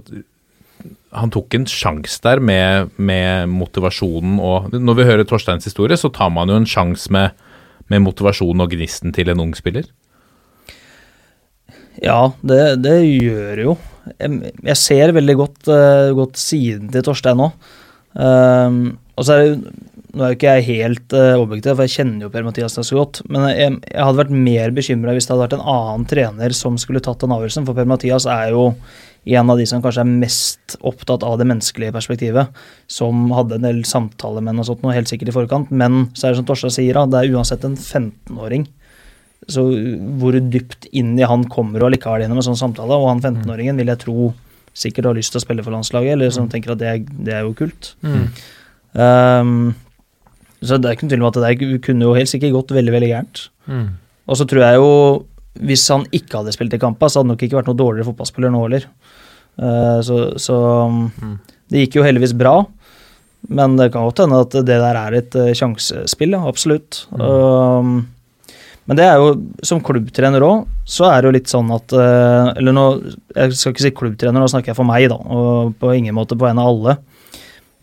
han 1.15 1.31
tok 1.33 1.55
en 1.57 1.67
sjanse 1.69 2.19
der 2.23 2.41
med, 2.43 2.91
med 2.97 3.49
motivasjonen 3.51 4.39
og 4.43 4.73
Når 4.73 4.97
vi 4.99 5.07
hører 5.07 5.27
Torsteins 5.27 5.67
historie, 5.67 5.97
så 5.97 6.11
tar 6.13 6.31
man 6.33 6.51
jo 6.51 6.59
en 6.59 6.69
sjanse 6.69 7.11
med, 7.13 7.35
med 7.91 8.03
motivasjonen 8.05 8.65
og 8.65 8.75
gnisten 8.75 9.15
til 9.15 9.31
en 9.31 9.43
ung 9.43 9.55
spiller. 9.57 9.87
Ja, 12.03 12.33
det, 12.43 12.61
det 12.83 12.97
gjør 13.07 13.61
jo. 13.63 13.77
Jeg, 14.19 14.53
jeg 14.67 14.77
ser 14.77 15.15
veldig 15.15 15.35
godt, 15.39 15.61
uh, 15.71 16.11
godt 16.17 16.39
siden 16.39 16.91
til 16.93 17.05
Torstein 17.05 17.39
nå. 17.39 17.49
Ehm, 18.15 18.95
og 19.15 19.27
så 19.27 19.35
er 19.35 19.43
det 19.43 19.75
Nå 20.15 20.23
er 20.23 20.29
jo 20.31 20.35
ikke 20.37 20.51
jeg 20.55 20.63
helt 20.69 21.11
uh, 21.11 21.41
objektiv, 21.41 21.73
for 21.73 21.83
jeg 21.83 21.91
kjenner 21.91 22.23
jo 22.23 22.29
Per-Mathias 22.31 22.77
ganske 22.77 22.95
godt. 22.95 23.17
Men 23.27 23.49
jeg, 23.49 23.73
jeg 23.83 23.99
hadde 23.99 24.19
vært 24.21 24.29
mer 24.45 24.71
bekymra 24.71 25.11
hvis 25.11 25.25
det 25.27 25.33
hadde 25.33 25.41
vært 25.41 25.55
en 25.57 25.65
annen 25.73 26.05
trener 26.07 26.55
som 26.55 26.77
skulle 26.79 27.01
tatt 27.03 27.19
den 27.19 27.33
avgjørelsen. 27.35 27.65
For 27.67 27.75
Per-Mathias 27.75 28.23
er 28.31 28.53
jo 28.53 28.69
en 29.25 29.49
av 29.49 29.57
de 29.57 29.65
som 29.65 29.81
kanskje 29.81 30.03
er 30.05 30.09
mest 30.21 30.75
opptatt 30.85 31.23
av 31.25 31.39
det 31.41 31.47
menneskelige 31.49 31.95
perspektivet. 31.95 32.63
Som 32.91 33.29
hadde 33.33 33.57
en 33.57 33.65
del 33.65 33.83
samtaler 33.87 34.45
med 34.45 34.61
og 34.61 34.69
sånt 34.69 34.85
noe, 34.85 34.93
helt 34.93 35.09
sikkert 35.09 35.31
i 35.31 35.35
forkant. 35.35 35.71
Men 35.73 36.09
så 36.13 36.27
er 36.27 36.33
det 36.33 36.41
som 36.41 36.49
Torstad 36.49 36.75
sier, 36.75 36.97
da, 36.97 37.07
det 37.09 37.23
er 37.23 37.37
uansett 37.37 37.65
en 37.65 37.77
15-åring. 37.77 38.67
Så 39.49 39.65
hvor 40.21 40.37
dypt 40.37 40.87
inn 40.93 41.13
i 41.19 41.25
han 41.25 41.45
kommer 41.49 41.85
og 41.85 41.93
likevel 41.93 42.25
gjennom 42.25 42.41
en 42.41 42.49
sånn 42.51 42.61
samtale. 42.61 42.97
Og 42.97 43.09
han 43.09 43.23
15-åringen 43.23 43.81
vil 43.81 43.93
jeg 43.93 44.03
tro 44.05 44.33
sikkert 44.75 45.09
har 45.09 45.17
lyst 45.17 45.33
til 45.33 45.39
å 45.39 45.45
spille 45.45 45.63
for 45.63 45.73
landslaget, 45.73 46.17
eller 46.17 46.33
som 46.35 46.49
tenker 46.51 46.73
at 46.73 46.81
det 46.81 46.95
det 47.07 47.33
er 47.33 47.45
jo 47.47 47.55
kult. 47.57 47.93
Ehm, 48.95 49.75
så 50.63 50.79
det 50.79 50.89
er 50.89 50.97
ikke 50.97 51.07
noe 51.07 51.13
tvil 51.13 51.23
om 51.23 51.29
at 51.29 51.37
det 51.37 51.45
der 51.45 51.79
kunne 51.83 52.07
jo 52.07 52.17
helt 52.17 52.31
sikkert 52.31 52.55
gått 52.55 52.75
veldig, 52.75 52.93
veldig 52.95 53.11
gærent. 53.11 53.45
Mm. 53.71 53.87
Og 54.25 54.39
så 54.39 54.47
tror 54.49 54.65
jeg 54.65 54.79
jo, 54.81 54.91
hvis 55.61 55.87
han 55.93 56.05
ikke 56.11 56.41
hadde 56.41 56.53
spilt 56.55 56.73
i 56.75 56.79
kampa, 56.81 57.07
så 57.07 57.19
hadde 57.21 57.29
han 57.29 57.35
nok 57.35 57.43
ikke 57.47 57.59
vært 57.59 57.69
noe 57.71 57.79
dårligere 57.79 58.09
fotballspiller 58.09 58.51
nå 58.51 58.63
heller. 58.65 58.87
Eh, 59.57 59.99
så 60.03 60.17
så 60.41 60.57
Mm. 61.21 61.37
det 61.71 61.85
gikk 61.87 61.95
jo 61.95 62.03
heldigvis 62.03 62.37
bra. 62.37 62.65
Men 63.47 63.75
det 63.77 63.91
kan 63.93 64.03
godt 64.07 64.17
hende 64.23 64.41
at 64.41 64.49
det 64.51 64.65
der 64.65 64.95
er 64.97 65.13
et 65.13 65.35
eh, 65.35 65.53
sjansespill, 65.53 66.31
ja, 66.33 66.41
absolutt. 66.49 67.05
Um, 67.13 68.07
men 68.87 68.97
det 68.97 69.05
er 69.05 69.17
jo, 69.21 69.35
som 69.63 69.81
klubbtrener 69.81 70.41
òg, 70.45 70.65
så 70.85 71.05
er 71.11 71.21
det 71.21 71.29
jo 71.29 71.35
litt 71.37 71.47
sånn 71.51 71.69
at 71.73 71.93
eh, 71.93 72.53
Eller 72.57 72.73
nå, 72.73 72.85
jeg 73.35 73.53
skal 73.57 73.73
ikke 73.73 73.81
si 73.85 73.91
klubbtrener, 73.91 74.39
nå 74.41 74.49
snakker 74.49 74.73
jeg 74.73 74.79
for 74.79 74.85
meg, 74.89 75.07
da, 75.09 75.15
og 75.17 75.75
på 75.79 75.93
ingen 75.95 76.13
måte 76.17 76.37
på 76.37 76.45
vegne 76.45 76.61
av 76.61 76.73
alle. 76.73 76.97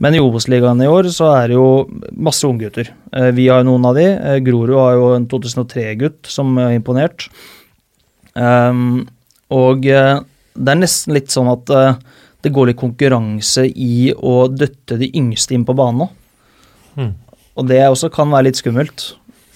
Men 0.03 0.15
i 0.15 0.21
Obos-ligaen 0.23 0.83
i 0.83 0.91
år 0.91 1.07
så 1.15 1.29
er 1.37 1.49
det 1.53 1.55
jo 1.55 1.87
masse 2.19 2.43
unggutter. 2.47 2.91
Eh, 3.15 3.31
vi 3.31 3.47
har 3.47 3.63
jo 3.63 3.71
noen 3.71 3.87
av 3.87 3.95
de. 3.95 4.07
Grorud 4.43 4.75
har 4.75 4.95
jo 4.99 5.13
en 5.15 5.27
2003-gutt 5.31 6.27
som 6.27 6.57
har 6.59 6.75
imponert. 6.75 7.29
Um, 8.35 9.05
og 9.53 9.87
eh, 9.89 10.21
det 10.57 10.73
er 10.73 10.81
nesten 10.81 11.17
litt 11.17 11.33
sånn 11.33 11.51
at 11.53 11.73
eh, 11.73 11.99
det 12.43 12.53
går 12.55 12.71
litt 12.71 12.81
konkurranse 12.81 13.67
i 13.69 14.13
å 14.13 14.47
døtte 14.51 14.99
de 15.01 15.11
yngste 15.19 15.57
inn 15.57 15.67
på 15.69 15.77
banen 15.79 16.05
nå. 16.05 16.09
Mm. 16.97 17.13
Og 17.61 17.69
det 17.69 17.83
også 17.87 18.11
kan 18.13 18.33
være 18.33 18.49
litt 18.49 18.61
skummelt. 18.61 19.13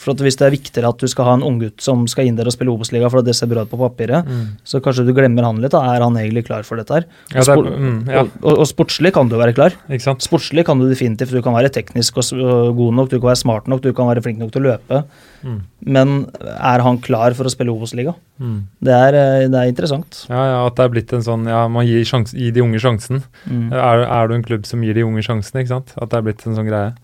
For 0.07 0.15
Hvis 0.15 0.39
det 0.39 0.47
er 0.47 0.55
viktigere 0.55 0.89
at 0.95 1.03
du 1.03 1.07
skal 1.11 1.27
ha 1.28 1.35
en 1.37 1.43
unggutt 1.43 1.83
som 1.83 2.05
skal 2.11 2.28
inn 2.31 2.37
der 2.39 2.47
og 2.47 2.55
spille 2.55 2.70
Obos-liga 2.73 3.11
for 3.11 3.19
at 3.20 3.27
det 3.28 3.35
ser 3.35 3.51
bra 3.51 3.65
ut 3.66 3.70
på 3.73 3.78
papiret, 3.81 4.28
så 4.65 4.78
kanskje 4.81 5.05
du 5.07 5.12
glemmer 5.16 5.43
han 5.45 5.59
litt. 5.61 5.73
da, 5.74 5.83
Er 5.97 6.05
han 6.07 6.15
egentlig 6.15 6.47
klar 6.47 6.62
for 6.65 6.78
dette 6.78 6.95
her? 6.95 7.05
Ja, 7.35 7.41
det 7.43 7.49
er- 7.57 7.77
mm, 7.77 7.99
ja. 8.09 8.20
og, 8.23 8.31
og, 8.43 8.59
og 8.62 8.66
sportslig 8.70 9.12
kan 9.12 9.28
du 9.28 9.37
være 9.37 9.53
klar. 9.59 9.74
Sportslig 10.23 10.65
kan 10.65 10.78
du 10.78 10.87
definitivt. 10.89 11.35
Du 11.35 11.43
kan 11.43 11.55
være 11.59 11.69
teknisk 11.74 12.16
og 12.23 12.24
og 12.37 12.77
god 12.77 12.93
nok, 12.95 13.09
du 13.11 13.19
kan 13.20 13.28
være 13.33 13.43
smart 13.43 13.66
nok, 13.69 13.81
du 13.83 13.93
kan 13.93 14.07
være 14.09 14.23
flink 14.23 14.39
nok 14.39 14.53
til 14.53 14.62
å 14.62 14.70
løpe. 14.77 15.05
Mm. 15.45 15.61
Men 15.87 16.15
er 16.43 16.83
han 16.83 16.99
klar 16.99 17.35
for 17.35 17.45
å 17.47 17.51
spille 17.53 17.70
Obos-liga? 17.74 18.15
Mm. 18.41 18.62
Det, 18.83 18.93
eh, 19.15 19.49
det 19.49 19.55
er 19.61 19.70
interessant. 19.70 20.27
Ja, 20.28 20.43
ja, 20.51 20.66
at 20.66 20.77
det 20.77 20.85
er 20.85 20.89
blitt 20.93 21.12
en 21.16 21.23
sånn 21.23 21.47
Ja, 21.49 21.66
man 21.69 21.87
gir, 21.87 22.03
sjans, 22.05 22.33
gir 22.35 22.53
de 22.53 22.62
unge 22.65 22.78
sjansen. 22.83 23.23
Mm. 23.49 23.73
Er, 23.73 24.05
er 24.07 24.28
du 24.28 24.35
en 24.35 24.43
klubb 24.47 24.66
som 24.66 24.83
gir 24.83 24.95
de 24.95 25.05
unge 25.07 25.23
sjansen, 25.23 25.61
ikke 25.61 25.69
sant? 25.74 25.93
At 25.97 26.11
det 26.11 26.19
er 26.19 26.27
blitt 26.27 26.47
en 26.47 26.57
sånn 26.59 26.69
greie. 26.69 26.95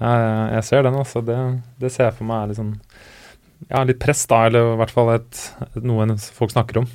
Jeg 0.00 0.64
ser 0.66 0.86
den, 0.86 0.98
altså. 0.98 1.22
Det, 1.24 1.38
det 1.80 1.92
ser 1.94 2.08
jeg 2.08 2.18
for 2.18 2.28
meg 2.28 2.42
er 2.42 2.52
litt 2.52 2.60
sånn 2.60 2.74
Ja, 3.68 3.84
litt 3.86 4.00
press, 4.02 4.24
da, 4.30 4.46
eller 4.48 4.72
i 4.72 4.80
hvert 4.80 4.94
fall 4.94 5.12
et, 5.14 5.44
et, 5.68 5.82
noe 5.86 6.06
folk 6.34 6.50
snakker 6.54 6.82
om. 6.82 6.88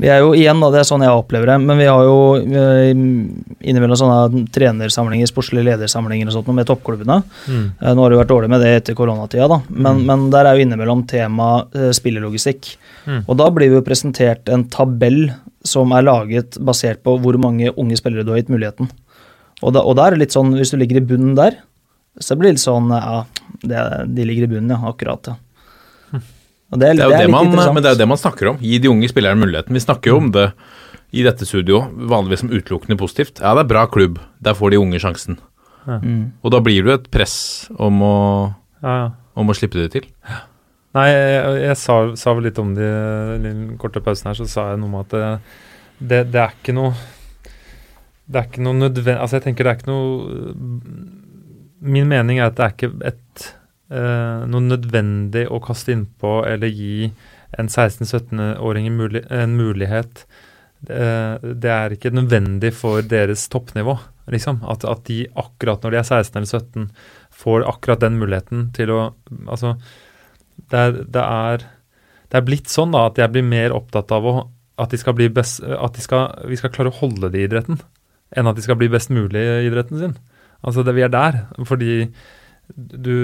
Vi 0.00 0.08
er 0.08 0.22
jo 0.22 0.32
igjen, 0.34 0.58
da, 0.62 0.70
det 0.72 0.80
er 0.80 0.88
sånn 0.88 1.04
jeg 1.04 1.14
opplever 1.14 1.52
det, 1.52 1.58
men 1.62 1.78
vi 1.78 1.86
har 1.86 2.02
jo 2.02 2.16
eh, 2.40 2.90
innimellom 2.90 3.98
sånne 4.00 4.46
trenersamlinger, 4.54 5.28
sportslige 5.28 5.68
ledersamlinger 5.68 6.30
og 6.30 6.38
sånt 6.38 6.50
med 6.56 6.66
toppklubbene. 6.70 7.20
Mm. 7.44 7.66
Eh, 7.76 7.92
Nå 7.94 8.02
har 8.02 8.12
det 8.12 8.20
vært 8.22 8.32
dårlig 8.32 8.50
med 8.50 8.64
det 8.64 8.72
etter 8.78 8.96
koronatida, 8.98 9.46
da, 9.52 9.60
men, 9.68 10.02
men 10.08 10.26
der 10.32 10.48
er 10.48 10.56
jo 10.56 10.64
innimellom 10.64 11.04
tema 11.10 11.50
eh, 11.76 11.90
spillelogistikk. 11.96 12.72
Mm. 13.04 13.22
Og 13.26 13.36
da 13.38 13.50
blir 13.54 13.70
vi 13.70 13.78
jo 13.78 13.86
presentert 13.86 14.50
en 14.50 14.64
tabell 14.72 15.28
som 15.66 15.92
er 15.92 16.08
laget 16.08 16.56
basert 16.64 17.04
på 17.04 17.18
hvor 17.20 17.36
mange 17.40 17.70
unge 17.76 18.00
spillere 18.00 18.24
du 18.24 18.32
har 18.32 18.40
gitt 18.40 18.52
muligheten. 18.52 18.88
Og 19.60 19.74
da, 19.76 19.84
og 19.84 19.98
der 19.98 20.08
er 20.08 20.16
det 20.16 20.24
litt 20.24 20.36
sånn, 20.36 20.54
hvis 20.56 20.72
du 20.72 20.78
ligger 20.80 21.02
i 21.02 21.04
bunnen 21.04 21.36
der, 21.36 21.60
så 22.18 22.34
det 22.34 22.40
blir 22.40 22.52
litt 22.56 22.62
sånn 22.62 22.90
Ja, 22.90 23.20
det, 23.62 23.84
de 24.16 24.24
ligger 24.26 24.48
i 24.48 24.50
bunnen, 24.56 24.72
ja. 24.74 24.80
Akkurat, 24.90 25.30
ja. 25.30 25.36
Og 26.70 26.78
det 26.78 26.86
er, 26.90 26.94
Det 26.94 27.02
er 27.02 27.08
jo 27.08 27.10
det, 27.16 27.22
litt 27.26 27.32
man, 27.34 27.46
interessant. 27.50 27.74
men 27.74 27.82
det 27.82 27.88
er 27.90 27.94
jo 27.96 27.98
det 28.00 28.08
man 28.12 28.18
snakker 28.20 28.48
om. 28.52 28.58
Gi 28.62 28.76
de 28.78 28.88
unge 28.92 29.08
spillerne 29.10 29.40
muligheten. 29.42 29.74
Vi 29.74 29.80
snakker 29.82 30.12
jo 30.12 30.18
om 30.20 30.28
det 30.34 30.44
i 31.10 31.24
dette 31.26 31.42
studio, 31.48 31.80
vanligvis 32.10 32.44
som 32.44 32.52
utelukkende 32.54 32.94
positivt. 33.00 33.40
Ja, 33.42 33.54
det 33.58 33.64
er 33.64 33.70
bra 33.72 33.86
klubb. 33.90 34.20
Der 34.38 34.54
får 34.54 34.70
de 34.70 34.78
unge 34.78 35.00
sjansen. 35.02 35.40
Mm. 35.86 36.28
Og 36.46 36.52
da 36.54 36.60
blir 36.62 36.84
det 36.86 36.92
jo 36.92 36.98
et 37.00 37.08
press 37.10 37.34
om 37.74 37.98
å, 38.06 38.14
Ja, 38.84 38.92
ja. 39.00 39.08
om 39.34 39.50
å 39.50 39.56
slippe 39.58 39.80
det 39.82 39.88
til. 39.96 40.06
Nei, 40.94 41.06
jeg, 41.10 41.56
jeg 41.64 41.76
sa, 41.78 41.96
sa 42.18 42.34
vel 42.38 42.46
litt 42.46 42.58
om 42.62 42.70
det 42.78 42.86
i 42.86 43.40
den 43.48 43.64
korte 43.78 44.02
pausen 44.02 44.30
her, 44.30 44.38
så 44.38 44.46
sa 44.50 44.68
jeg 44.70 44.78
noe 44.82 44.90
om 44.92 45.00
at 45.02 45.10
det, 45.14 45.26
det, 45.98 46.20
det 46.34 46.40
er 46.44 46.54
ikke 46.54 46.74
noe 46.74 46.94
Det 48.30 48.40
er 48.40 48.46
ikke 48.48 48.62
noe 48.62 48.78
nødvendig 48.78 49.14
Altså, 49.18 49.38
jeg 49.38 49.44
tenker 49.48 49.66
det 49.66 49.70
er 49.74 49.78
ikke 49.78 49.90
noe 49.90 50.46
Min 51.80 52.10
mening 52.10 52.38
er 52.38 52.50
at 52.50 52.58
det 52.58 52.66
er 52.66 52.76
ikke 52.76 52.92
et 53.08 53.48
uh, 53.94 54.46
noe 54.50 54.64
nødvendig 54.66 55.46
å 55.48 55.60
kaste 55.64 55.94
innpå 55.94 56.40
eller 56.48 56.72
gi 56.72 57.10
en 57.58 57.70
16-17-åring 57.70 58.86
en, 58.90 59.56
mulighet. 59.56 60.24
Uh, 60.86 61.40
det 61.40 61.72
er 61.72 61.96
ikke 61.96 62.12
nødvendig 62.14 62.72
for 62.76 63.04
deres 63.04 63.46
toppnivå, 63.52 63.96
liksom. 64.32 64.62
At, 64.70 64.86
at 64.88 65.04
de 65.08 65.24
akkurat 65.40 65.82
når 65.82 65.96
de 65.96 66.00
er 66.02 66.08
16 66.20 66.38
eller 66.38 66.52
17, 66.52 66.86
får 67.40 67.66
akkurat 67.68 68.04
den 68.04 68.20
muligheten 68.20 68.70
til 68.76 68.94
å 68.94 69.02
Altså, 69.48 69.76
det 70.70 70.80
er, 70.80 70.98
det 71.08 71.22
er, 71.24 71.62
det 72.30 72.38
er 72.38 72.46
blitt 72.46 72.70
sånn 72.70 72.92
da 72.94 73.06
at 73.08 73.18
jeg 73.18 73.32
blir 73.32 73.46
mer 73.46 73.72
opptatt 73.74 74.12
av 74.14 74.26
å, 74.28 74.34
at, 74.80 74.94
best, 75.34 75.62
at 75.64 75.96
skal, 76.02 76.28
vi 76.48 76.58
skal 76.60 76.72
klare 76.74 76.92
å 76.92 76.98
holde 77.00 77.30
det 77.32 77.40
i 77.40 77.46
idretten, 77.48 77.80
enn 78.36 78.50
at 78.50 78.58
de 78.58 78.64
skal 78.64 78.78
bli 78.78 78.90
best 78.92 79.10
mulig 79.12 79.40
i 79.40 79.66
idretten 79.70 79.98
sin. 80.00 80.14
Altså 80.66 80.84
det 80.84 80.94
Vi 80.96 81.06
er 81.06 81.12
der. 81.12 81.44
Fordi 81.64 82.10
du, 82.76 83.14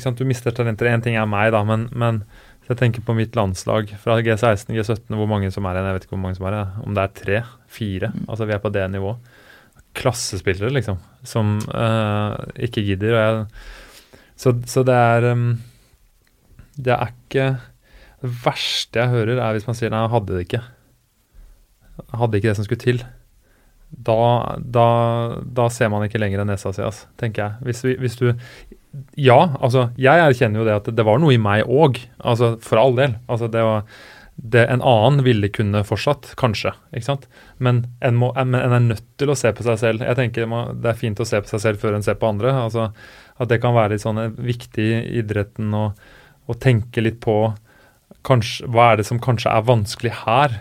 sant, 0.00 0.18
du 0.18 0.28
mister 0.28 0.54
talenter. 0.54 0.88
Én 0.90 1.02
ting 1.04 1.16
er 1.18 1.28
meg, 1.28 1.52
da, 1.54 1.62
men, 1.66 1.88
men 1.92 2.22
jeg 2.66 2.78
tenker 2.80 3.04
på 3.06 3.14
mitt 3.14 3.36
landslag 3.38 3.92
fra 4.02 4.18
G16, 4.24 4.72
G17, 4.74 5.14
hvor 5.14 5.28
mange 5.30 5.52
som 5.54 5.66
er 5.68 5.76
igjen, 5.76 5.88
jeg 5.90 5.96
vet 5.96 6.06
ikke 6.06 6.16
hvor 6.16 6.22
mange 6.24 6.38
som 6.38 6.48
er 6.48 6.56
igjen, 6.56 6.78
om 6.82 6.96
det 6.96 7.02
er 7.02 7.12
tre, 7.20 7.42
fire, 7.70 8.10
altså 8.26 8.48
vi 8.48 8.56
er 8.56 8.62
på 8.62 8.72
det 8.74 8.86
nivået. 8.90 9.34
Klassespillere, 9.96 10.72
liksom, 10.74 10.98
som 11.24 11.56
uh, 11.70 12.34
ikke 12.60 12.84
gidder. 12.84 13.14
Jeg, 13.16 13.44
så, 14.36 14.52
så 14.68 14.82
det 14.84 14.96
er 14.96 15.30
um, 15.30 15.46
Det 16.76 16.92
er 16.92 17.06
ikke 17.14 17.46
Det 18.20 18.32
verste 18.44 19.00
jeg 19.00 19.08
hører, 19.14 19.38
er 19.40 19.56
hvis 19.56 19.64
man 19.68 19.78
sier 19.78 19.92
nei, 19.92 20.02
jeg 20.04 20.12
hadde 20.12 20.34
det 20.34 20.42
ikke. 20.44 20.62
Jeg 22.02 22.20
hadde 22.20 22.38
ikke 22.40 22.50
det 22.50 22.58
som 22.58 22.66
skulle 22.66 22.82
til. 22.82 23.00
Da, 23.90 24.56
da, 24.58 24.88
da 25.46 25.68
ser 25.70 25.90
man 25.92 26.04
ikke 26.06 26.18
lenger 26.20 26.42
enn 26.42 26.50
nesa 26.50 26.72
si, 26.74 26.82
altså, 26.84 27.06
tenker 27.20 27.44
jeg. 27.44 27.66
Hvis, 27.68 27.84
vi, 27.86 27.94
hvis 28.02 28.18
du 28.18 28.26
Ja, 29.20 29.56
altså, 29.60 29.90
jeg 30.00 30.24
erkjenner 30.24 30.62
jo 30.62 30.66
det 30.68 30.76
at 30.80 30.90
det 30.96 31.06
var 31.06 31.20
noe 31.22 31.34
i 31.34 31.40
meg 31.40 31.68
òg, 31.68 32.00
altså, 32.18 32.56
for 32.64 32.82
all 32.82 32.96
del. 32.98 33.18
Altså, 33.30 33.50
det 33.52 33.64
var 33.64 33.86
det 34.36 34.66
en 34.68 34.82
annen 34.84 35.22
ville 35.24 35.48
kunne 35.48 35.80
fortsatt, 35.86 36.34
kanskje. 36.36 36.74
ikke 36.92 37.06
sant? 37.06 37.24
Men 37.56 37.86
en, 38.04 38.18
må, 38.20 38.34
en, 38.36 38.52
en 38.54 38.74
er 38.76 38.84
nødt 38.84 39.06
til 39.16 39.32
å 39.32 39.36
se 39.38 39.52
på 39.56 39.64
seg 39.64 39.78
selv. 39.80 40.04
Jeg 40.04 40.18
tenker 40.18 40.50
Det 40.76 40.90
er 40.90 40.98
fint 40.98 41.20
å 41.20 41.26
se 41.28 41.40
på 41.40 41.48
seg 41.48 41.62
selv 41.62 41.80
før 41.80 41.96
en 41.96 42.04
ser 42.04 42.18
på 42.20 42.28
andre. 42.28 42.52
altså 42.52 42.90
At 43.40 43.48
det 43.48 43.62
kan 43.62 43.74
være 43.74 43.94
litt 43.94 44.04
sånn 44.04 44.20
eh, 44.20 44.34
viktig 44.36 44.88
i 44.92 45.22
idretten 45.22 45.72
å, 45.74 45.86
å 46.46 46.58
tenke 46.60 47.00
litt 47.00 47.18
på 47.24 47.54
kanskje, 48.26 48.68
hva 48.68 48.90
er 48.92 49.00
det 49.00 49.06
som 49.08 49.22
kanskje 49.22 49.52
er 49.54 49.64
vanskelig 49.66 50.12
her, 50.26 50.60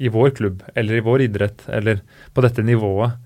i 0.00 0.08
vår 0.12 0.32
klubb, 0.38 0.62
eller 0.74 0.96
i 0.96 1.04
vår 1.04 1.26
idrett, 1.28 1.66
eller 1.68 2.00
på 2.34 2.44
dette 2.44 2.64
nivået, 2.64 3.18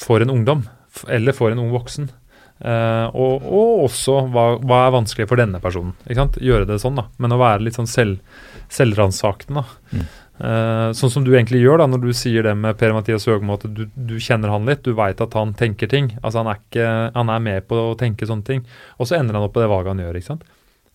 for 0.00 0.24
en 0.24 0.32
ungdom, 0.32 0.64
eller 1.08 1.36
for 1.36 1.52
en 1.52 1.60
ung 1.62 1.70
voksen. 1.74 2.08
Uh, 2.60 3.08
og, 3.16 3.44
og 3.48 3.84
også 3.86 4.18
hva, 4.32 4.42
hva 4.60 4.82
er 4.84 4.92
vanskelig 4.92 5.24
for 5.30 5.40
denne 5.40 5.60
personen. 5.64 5.94
ikke 6.04 6.18
sant? 6.18 6.40
Gjøre 6.44 6.66
det 6.68 6.80
sånn, 6.82 6.98
da. 7.00 7.06
Men 7.16 7.32
å 7.32 7.40
være 7.40 7.64
litt 7.64 7.78
sånn 7.78 7.88
selv, 7.88 8.18
selvransakende, 8.72 9.62
da. 9.62 10.02
Uh, 10.40 10.88
sånn 10.96 11.12
som 11.12 11.24
du 11.24 11.34
egentlig 11.34 11.60
gjør 11.60 11.82
da, 11.82 11.86
når 11.92 12.04
du 12.04 12.10
sier 12.16 12.44
det 12.48 12.54
med 12.56 12.76
Per-Mathias 12.80 13.26
Høgmo, 13.28 13.58
at 13.60 13.66
du, 13.76 13.86
du 13.92 14.14
kjenner 14.20 14.52
han 14.52 14.68
litt, 14.68 14.84
du 14.84 14.96
veit 14.96 15.20
at 15.20 15.36
han 15.36 15.52
tenker 15.56 15.88
ting. 15.92 16.14
Altså 16.20 16.40
Han 16.40 16.52
er 16.52 16.60
ikke, 16.60 16.86
han 17.16 17.32
er 17.32 17.44
med 17.44 17.68
på 17.68 17.80
å 17.90 17.96
tenke 18.00 18.28
sånne 18.28 18.48
ting. 18.48 18.64
Og 18.96 19.08
så 19.08 19.18
ender 19.18 19.36
han 19.36 19.48
opp 19.48 19.56
på 19.56 19.64
det 19.64 19.68
valget 19.72 19.94
han 19.94 20.04
gjør. 20.04 20.20
ikke 20.20 20.32
sant? 20.32 20.48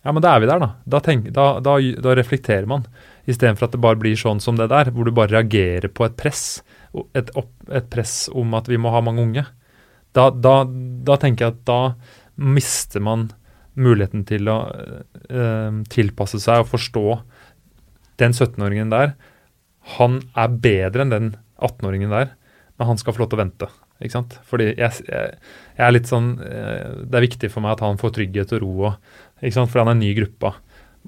Ja, 0.06 0.14
men 0.14 0.22
da 0.22 0.36
er 0.36 0.42
vi 0.42 0.50
der, 0.50 0.62
da. 0.62 0.70
Da, 0.86 1.02
tenk, 1.02 1.30
da, 1.34 1.46
da 1.62 2.14
reflekterer 2.14 2.66
man. 2.70 2.86
Istedenfor 3.26 3.66
at 3.66 3.74
det 3.74 3.82
bare 3.82 3.98
blir 4.00 4.18
sånn 4.18 4.40
som 4.42 4.58
det 4.58 4.68
der, 4.70 4.92
hvor 4.94 5.06
du 5.06 5.14
bare 5.14 5.34
reagerer 5.34 5.90
på 5.90 6.06
et 6.06 6.16
press. 6.18 6.60
Et, 7.16 7.30
opp, 7.38 7.50
et 7.68 7.88
press 7.90 8.26
om 8.32 8.54
at 8.58 8.70
vi 8.70 8.78
må 8.80 8.92
ha 8.94 9.02
mange 9.04 9.24
unge. 9.24 9.46
Da, 10.16 10.30
da, 10.30 10.60
da 10.66 11.18
tenker 11.20 11.46
jeg 11.46 11.56
at 11.56 11.64
da 11.68 11.80
mister 12.36 13.02
man 13.04 13.30
muligheten 13.76 14.22
til 14.28 14.48
å 14.48 14.60
øh, 14.72 15.82
tilpasse 15.92 16.40
seg 16.40 16.62
og 16.62 16.70
forstå 16.70 17.04
den 18.22 18.32
17-åringen 18.32 18.92
der. 18.94 19.16
Han 19.98 20.22
er 20.38 20.54
bedre 20.62 21.04
enn 21.04 21.12
den 21.12 21.34
18-åringen 21.60 22.14
der, 22.14 22.32
men 22.76 22.90
han 22.92 23.00
skal 23.00 23.16
få 23.16 23.24
lov 23.24 23.32
til 23.32 23.40
å 23.40 23.42
vente. 23.44 23.68
Ikke 24.00 24.16
sant? 24.18 24.38
Fordi 24.48 24.70
jeg, 24.70 25.04
jeg, 25.08 25.36
jeg 25.76 25.84
er 25.86 25.94
litt 25.94 26.08
sånn 26.10 26.34
eh, 26.44 27.04
Det 27.08 27.16
er 27.16 27.24
viktig 27.24 27.48
for 27.48 27.64
meg 27.64 27.78
at 27.78 27.84
han 27.86 27.96
får 28.00 28.12
trygghet 28.18 28.50
og 28.58 28.60
ro, 28.60 28.72
og, 28.90 29.12
ikke 29.40 29.56
sant? 29.56 29.72
fordi 29.72 29.84
han 29.86 29.92
er 29.94 30.00
ny 30.02 30.10
i 30.10 30.18
gruppa. 30.18 30.52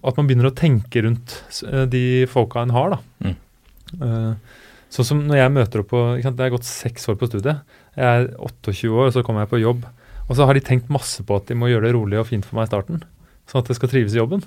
At 0.07 0.17
man 0.19 0.29
begynner 0.29 0.51
å 0.51 0.57
tenke 0.57 1.03
rundt 1.05 1.39
eh, 1.67 1.85
de 1.91 2.03
folka 2.31 2.63
en 2.63 2.75
har, 2.77 2.97
da. 2.97 3.35
Eh, 3.99 4.57
Sånn 4.89 5.05
som 5.05 5.19
når 5.29 5.37
jeg 5.37 5.53
møter 5.53 5.83
opp 5.83 5.91
på 5.93 5.99
ikke 6.17 6.25
sant? 6.31 6.39
Jeg 6.41 6.49
har 6.49 6.55
gått 6.55 6.65
seks 6.69 7.03
år 7.13 7.17
på 7.21 7.27
studiet. 7.29 7.59
Jeg 7.93 8.07
er 8.09 8.29
28 8.41 8.89
år, 8.89 9.11
og 9.11 9.13
så 9.13 9.23
kommer 9.27 9.45
jeg 9.45 9.51
på 9.51 9.61
jobb. 9.61 9.83
Og 10.29 10.37
så 10.39 10.47
har 10.49 10.57
de 10.57 10.63
tenkt 10.65 10.89
masse 10.93 11.25
på 11.29 11.37
at 11.37 11.49
de 11.51 11.57
må 11.61 11.69
gjøre 11.69 11.89
det 11.89 11.95
rolig 11.97 12.17
og 12.21 12.29
fint 12.31 12.47
for 12.47 12.57
meg 12.57 12.69
i 12.69 12.71
starten. 12.71 13.03
Sånn 13.49 13.61
at 13.61 13.69
jeg 13.69 13.77
skal 13.77 13.91
trives 13.93 14.17
i 14.17 14.21
jobben. 14.21 14.45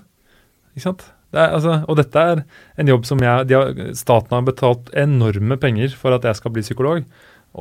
Ikke 0.74 0.86
sant? 0.88 1.06
Det 1.32 1.40
er, 1.40 1.54
altså, 1.56 1.76
og 1.86 2.00
dette 2.00 2.24
er 2.32 2.42
en 2.82 2.90
jobb 2.90 3.06
som 3.08 3.22
jeg 3.24 3.30
har, 3.54 3.70
Staten 3.98 4.34
har 4.36 4.48
betalt 4.50 4.90
enorme 4.98 5.56
penger 5.62 5.94
for 5.96 6.18
at 6.18 6.26
jeg 6.28 6.40
skal 6.42 6.56
bli 6.58 6.66
psykolog. 6.66 7.06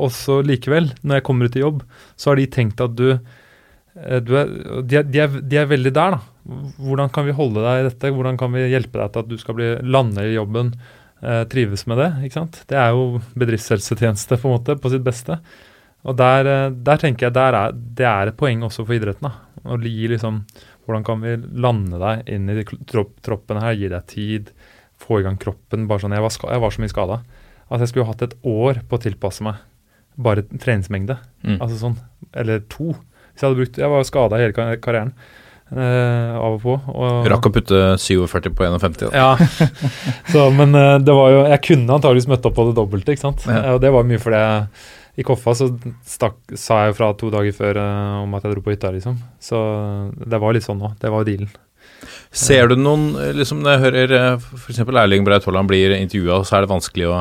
Og 0.00 0.10
så 0.14 0.40
likevel, 0.46 0.88
når 1.04 1.20
jeg 1.20 1.26
kommer 1.28 1.50
ut 1.50 1.58
i 1.60 1.62
jobb, 1.64 1.84
så 2.16 2.32
har 2.32 2.40
de 2.40 2.48
tenkt 2.50 2.80
at 2.82 2.96
du, 2.98 3.10
eh, 3.12 4.20
du 4.24 4.34
er, 4.40 4.50
de, 4.80 5.00
er, 5.02 5.04
de, 5.04 5.20
er, 5.26 5.36
de 5.52 5.60
er 5.60 5.68
veldig 5.70 5.92
der, 6.00 6.16
da. 6.16 6.24
Hvordan 6.44 7.10
kan 7.12 7.26
vi 7.26 7.36
holde 7.36 7.62
deg 7.64 7.80
i 7.80 7.86
dette? 7.88 8.12
Hvordan 8.14 8.38
kan 8.40 8.52
vi 8.54 8.68
hjelpe 8.70 8.98
deg 9.00 9.12
til 9.12 9.24
at 9.24 9.30
du 9.30 9.36
skal 9.40 9.56
bli, 9.58 9.68
lande 9.84 10.24
i 10.24 10.34
jobben, 10.34 10.72
eh, 11.22 11.42
trives 11.52 11.86
med 11.90 12.00
det? 12.00 12.10
ikke 12.24 12.38
sant? 12.38 12.62
Det 12.70 12.78
er 12.80 12.94
jo 12.96 13.20
bedriftshelsetjeneste 13.38 14.40
på 14.40 14.48
en 14.48 14.56
måte, 14.56 14.78
på 14.80 14.92
sitt 14.92 15.04
beste. 15.06 15.40
Og 16.08 16.16
der, 16.16 16.48
eh, 16.48 16.70
der 16.70 17.00
tenker 17.02 17.28
jeg 17.28 17.36
der 17.36 17.58
er, 17.58 17.72
det 17.72 18.08
er 18.08 18.30
et 18.30 18.40
poeng 18.40 18.64
også 18.64 18.86
for 18.86 18.96
idretten. 18.96 19.28
da. 19.28 19.32
Å 19.64 19.80
gi 19.80 20.08
liksom, 20.08 20.44
Hvordan 20.86 21.04
kan 21.06 21.20
vi 21.20 21.36
lande 21.60 21.98
deg 22.00 22.28
inn 22.34 22.48
i 22.50 22.64
tropp, 22.88 23.20
troppen 23.22 23.60
her, 23.60 23.76
gi 23.78 23.88
deg 23.92 24.06
tid, 24.10 24.50
få 24.98 25.20
i 25.20 25.22
gang 25.22 25.36
kroppen. 25.36 25.86
bare 25.86 26.00
sånn, 26.00 26.12
Jeg 26.12 26.22
var, 26.22 26.30
jeg 26.50 26.60
var 26.60 26.70
så 26.70 26.80
mye 26.80 26.88
skada 26.88 27.22
at 27.70 27.80
jeg 27.80 27.88
skulle 27.92 28.06
hatt 28.06 28.22
et 28.22 28.34
år 28.42 28.82
på 28.88 28.98
å 28.98 29.02
tilpasse 29.04 29.44
meg 29.46 29.60
bare 30.20 30.42
treningsmengde. 30.42 31.16
Mm. 31.46 31.60
Altså 31.60 31.78
sånn, 31.78 31.96
Eller 32.34 32.64
to. 32.68 32.92
Hvis 33.30 33.42
jeg 33.42 33.48
hadde 33.48 33.60
brukt, 33.60 33.78
jeg 33.78 33.90
var 33.90 34.04
skada 34.04 34.40
hele 34.40 34.76
karrieren. 34.82 35.14
Eh, 35.72 36.36
av 36.36 36.56
og 36.56 36.62
på. 36.62 36.76
Og, 36.92 37.28
Rakk 37.30 37.48
å 37.48 37.52
putte 37.54 37.80
47 38.00 38.50
på 38.56 38.66
51. 38.66 39.10
Ja, 39.14 39.34
så, 40.32 40.46
men 40.54 40.74
uh, 40.76 40.98
det 41.02 41.14
var 41.16 41.34
jo 41.34 41.42
Jeg 41.50 41.62
kunne 41.66 41.96
antageligvis 41.98 42.30
møtt 42.30 42.48
opp 42.48 42.56
på 42.58 42.66
det 42.70 42.76
dobbelte, 42.78 43.14
ikke 43.14 43.26
sant. 43.28 43.46
Ja. 43.46 43.62
Eh, 43.62 43.72
Og 43.76 43.80
det 43.84 43.92
var 43.94 44.06
mye 44.08 44.22
fordi 44.22 44.42
jeg 44.42 44.86
i 45.20 45.24
Koffa 45.26 45.52
så 45.58 45.66
stakk, 46.06 46.38
sa 46.56 46.84
jeg 46.84 46.92
jo 46.92 46.98
fra 47.00 47.10
to 47.18 47.28
dager 47.32 47.52
før 47.56 47.80
uh, 47.82 48.20
om 48.22 48.38
at 48.38 48.46
jeg 48.46 48.54
dro 48.54 48.62
på 48.64 48.72
hytta, 48.72 48.92
liksom. 48.94 49.18
Så 49.42 49.58
det 50.14 50.38
var 50.40 50.54
litt 50.56 50.64
sånn 50.64 50.80
òg. 50.86 50.94
Det 51.02 51.10
var 51.12 51.26
dealen. 51.28 51.50
Ser 52.32 52.70
du 52.70 52.78
noen 52.78 53.10
liksom 53.36 53.58
Når 53.60 53.74
jeg 53.74 53.82
hører 53.82 54.12
f.eks. 54.38 54.78
Erling 54.86 55.26
Braut 55.26 55.44
Haaland 55.44 55.68
blir 55.68 55.92
intervjua, 55.98 56.38
så 56.46 56.56
er 56.56 56.64
det 56.64 56.70
vanskelig 56.70 57.10
å 57.10 57.18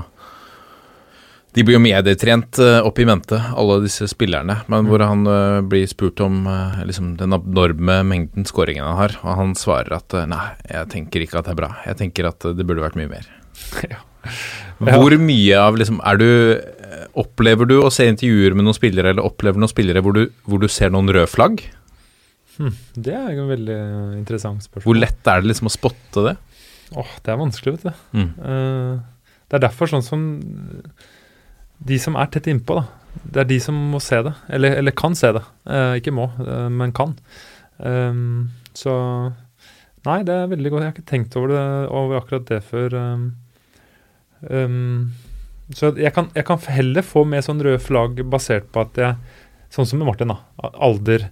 De 1.57 1.63
blir 1.65 1.80
jo 1.80 1.81
medietrent 1.81 2.59
eh, 2.61 2.77
opp 2.85 2.99
i 3.01 3.05
mente, 3.09 3.39
alle 3.57 3.80
disse 3.81 4.05
spillerne. 4.11 4.59
Men 4.69 4.89
hvor 4.89 5.01
han 5.01 5.26
eh, 5.26 5.61
blir 5.65 5.88
spurt 5.89 6.21
om 6.21 6.43
eh, 6.45 6.84
liksom 6.85 7.15
den 7.17 7.34
abnorme 7.34 7.99
mengden 8.05 8.45
skåringen 8.45 8.85
han 8.85 8.99
har, 8.99 9.15
og 9.23 9.39
han 9.39 9.55
svarer 9.57 9.97
at 9.97 10.13
nei, 10.30 10.43
jeg 10.69 10.91
tenker 10.93 11.26
ikke 11.26 11.39
at 11.39 11.49
det 11.49 11.55
er 11.55 11.61
bra. 11.63 11.71
Jeg 11.88 11.97
tenker 12.03 12.30
at 12.30 12.45
det 12.53 12.67
burde 12.67 12.85
vært 12.85 12.99
mye 12.99 13.11
mer. 13.11 13.30
Ja. 13.89 14.03
Hvor 14.84 15.13
mye 15.15 15.55
av 15.55 15.77
liksom 15.80 16.01
Er 16.03 16.17
du 16.19 16.26
Opplever 17.21 17.67
du 17.67 17.77
å 17.80 17.91
se 17.93 18.03
intervjuer 18.09 18.51
med 18.51 18.65
noen 18.67 18.76
spillere, 18.76 19.13
eller 19.13 19.23
opplever 19.23 19.61
noen 19.61 19.71
spillere 19.71 20.01
hvor 20.03 20.15
du, 20.15 20.26
hvor 20.43 20.59
du 20.59 20.67
ser 20.71 20.91
noen 20.91 21.07
røde 21.07 21.30
flagg? 21.31 21.63
Hm, 22.57 22.73
det 22.99 23.15
er 23.15 23.30
et 23.31 23.39
veldig 23.47 23.77
interessant 24.17 24.65
spørsmål. 24.65 24.85
Hvor 24.85 24.99
lett 24.99 25.31
er 25.31 25.39
det 25.39 25.51
liksom 25.53 25.71
å 25.71 25.73
spotte 25.73 26.26
det? 26.26 26.35
Åh, 26.99 27.13
det 27.23 27.31
er 27.31 27.39
vanskelig, 27.39 27.77
vet 27.77 27.88
du. 27.88 28.03
Mm. 28.19 28.99
Det 29.47 29.57
er 29.59 29.63
derfor 29.69 29.91
sånn 29.93 30.05
som 30.05 30.27
De 31.88 31.99
som 32.01 32.18
er 32.19 32.31
tett 32.31 32.49
innpå, 32.51 32.80
da. 32.80 32.99
Det 33.30 33.41
er 33.41 33.49
de 33.49 33.60
som 33.61 33.77
må 33.91 34.01
se 34.03 34.19
det. 34.26 34.34
Eller, 34.53 34.77
eller 34.80 34.95
kan 34.95 35.15
se 35.18 35.31
det. 35.35 35.43
Eh, 35.69 35.99
ikke 35.99 36.14
må, 36.15 36.30
eh, 36.43 36.68
men 36.73 36.95
kan. 36.95 37.15
Um, 37.77 38.49
så 38.76 38.93
Nei, 40.07 40.22
det 40.23 40.31
er 40.31 40.51
veldig 40.51 40.69
godt. 40.72 40.84
Jeg 40.84 40.89
har 40.89 40.95
ikke 40.95 41.10
tenkt 41.11 41.35
over, 41.35 41.51
det, 41.51 41.64
over 41.91 42.19
akkurat 42.22 42.45
det 42.47 42.60
før. 42.64 42.95
Um, 42.95 43.26
um, 44.47 45.10
så 45.76 45.91
jeg 45.99 46.14
kan, 46.15 46.30
jeg 46.35 46.47
kan 46.47 46.61
heller 46.72 47.03
få 47.06 47.26
med 47.27 47.43
sånn 47.45 47.60
røde 47.64 47.81
flagg 47.84 48.22
basert 48.31 48.72
på 48.73 48.85
at 48.88 48.99
jeg 48.99 49.38
Sånn 49.69 49.85
som 49.85 49.99
med 50.01 50.07
Martin, 50.07 50.31
da. 50.31 50.72
Alder. 50.81 51.27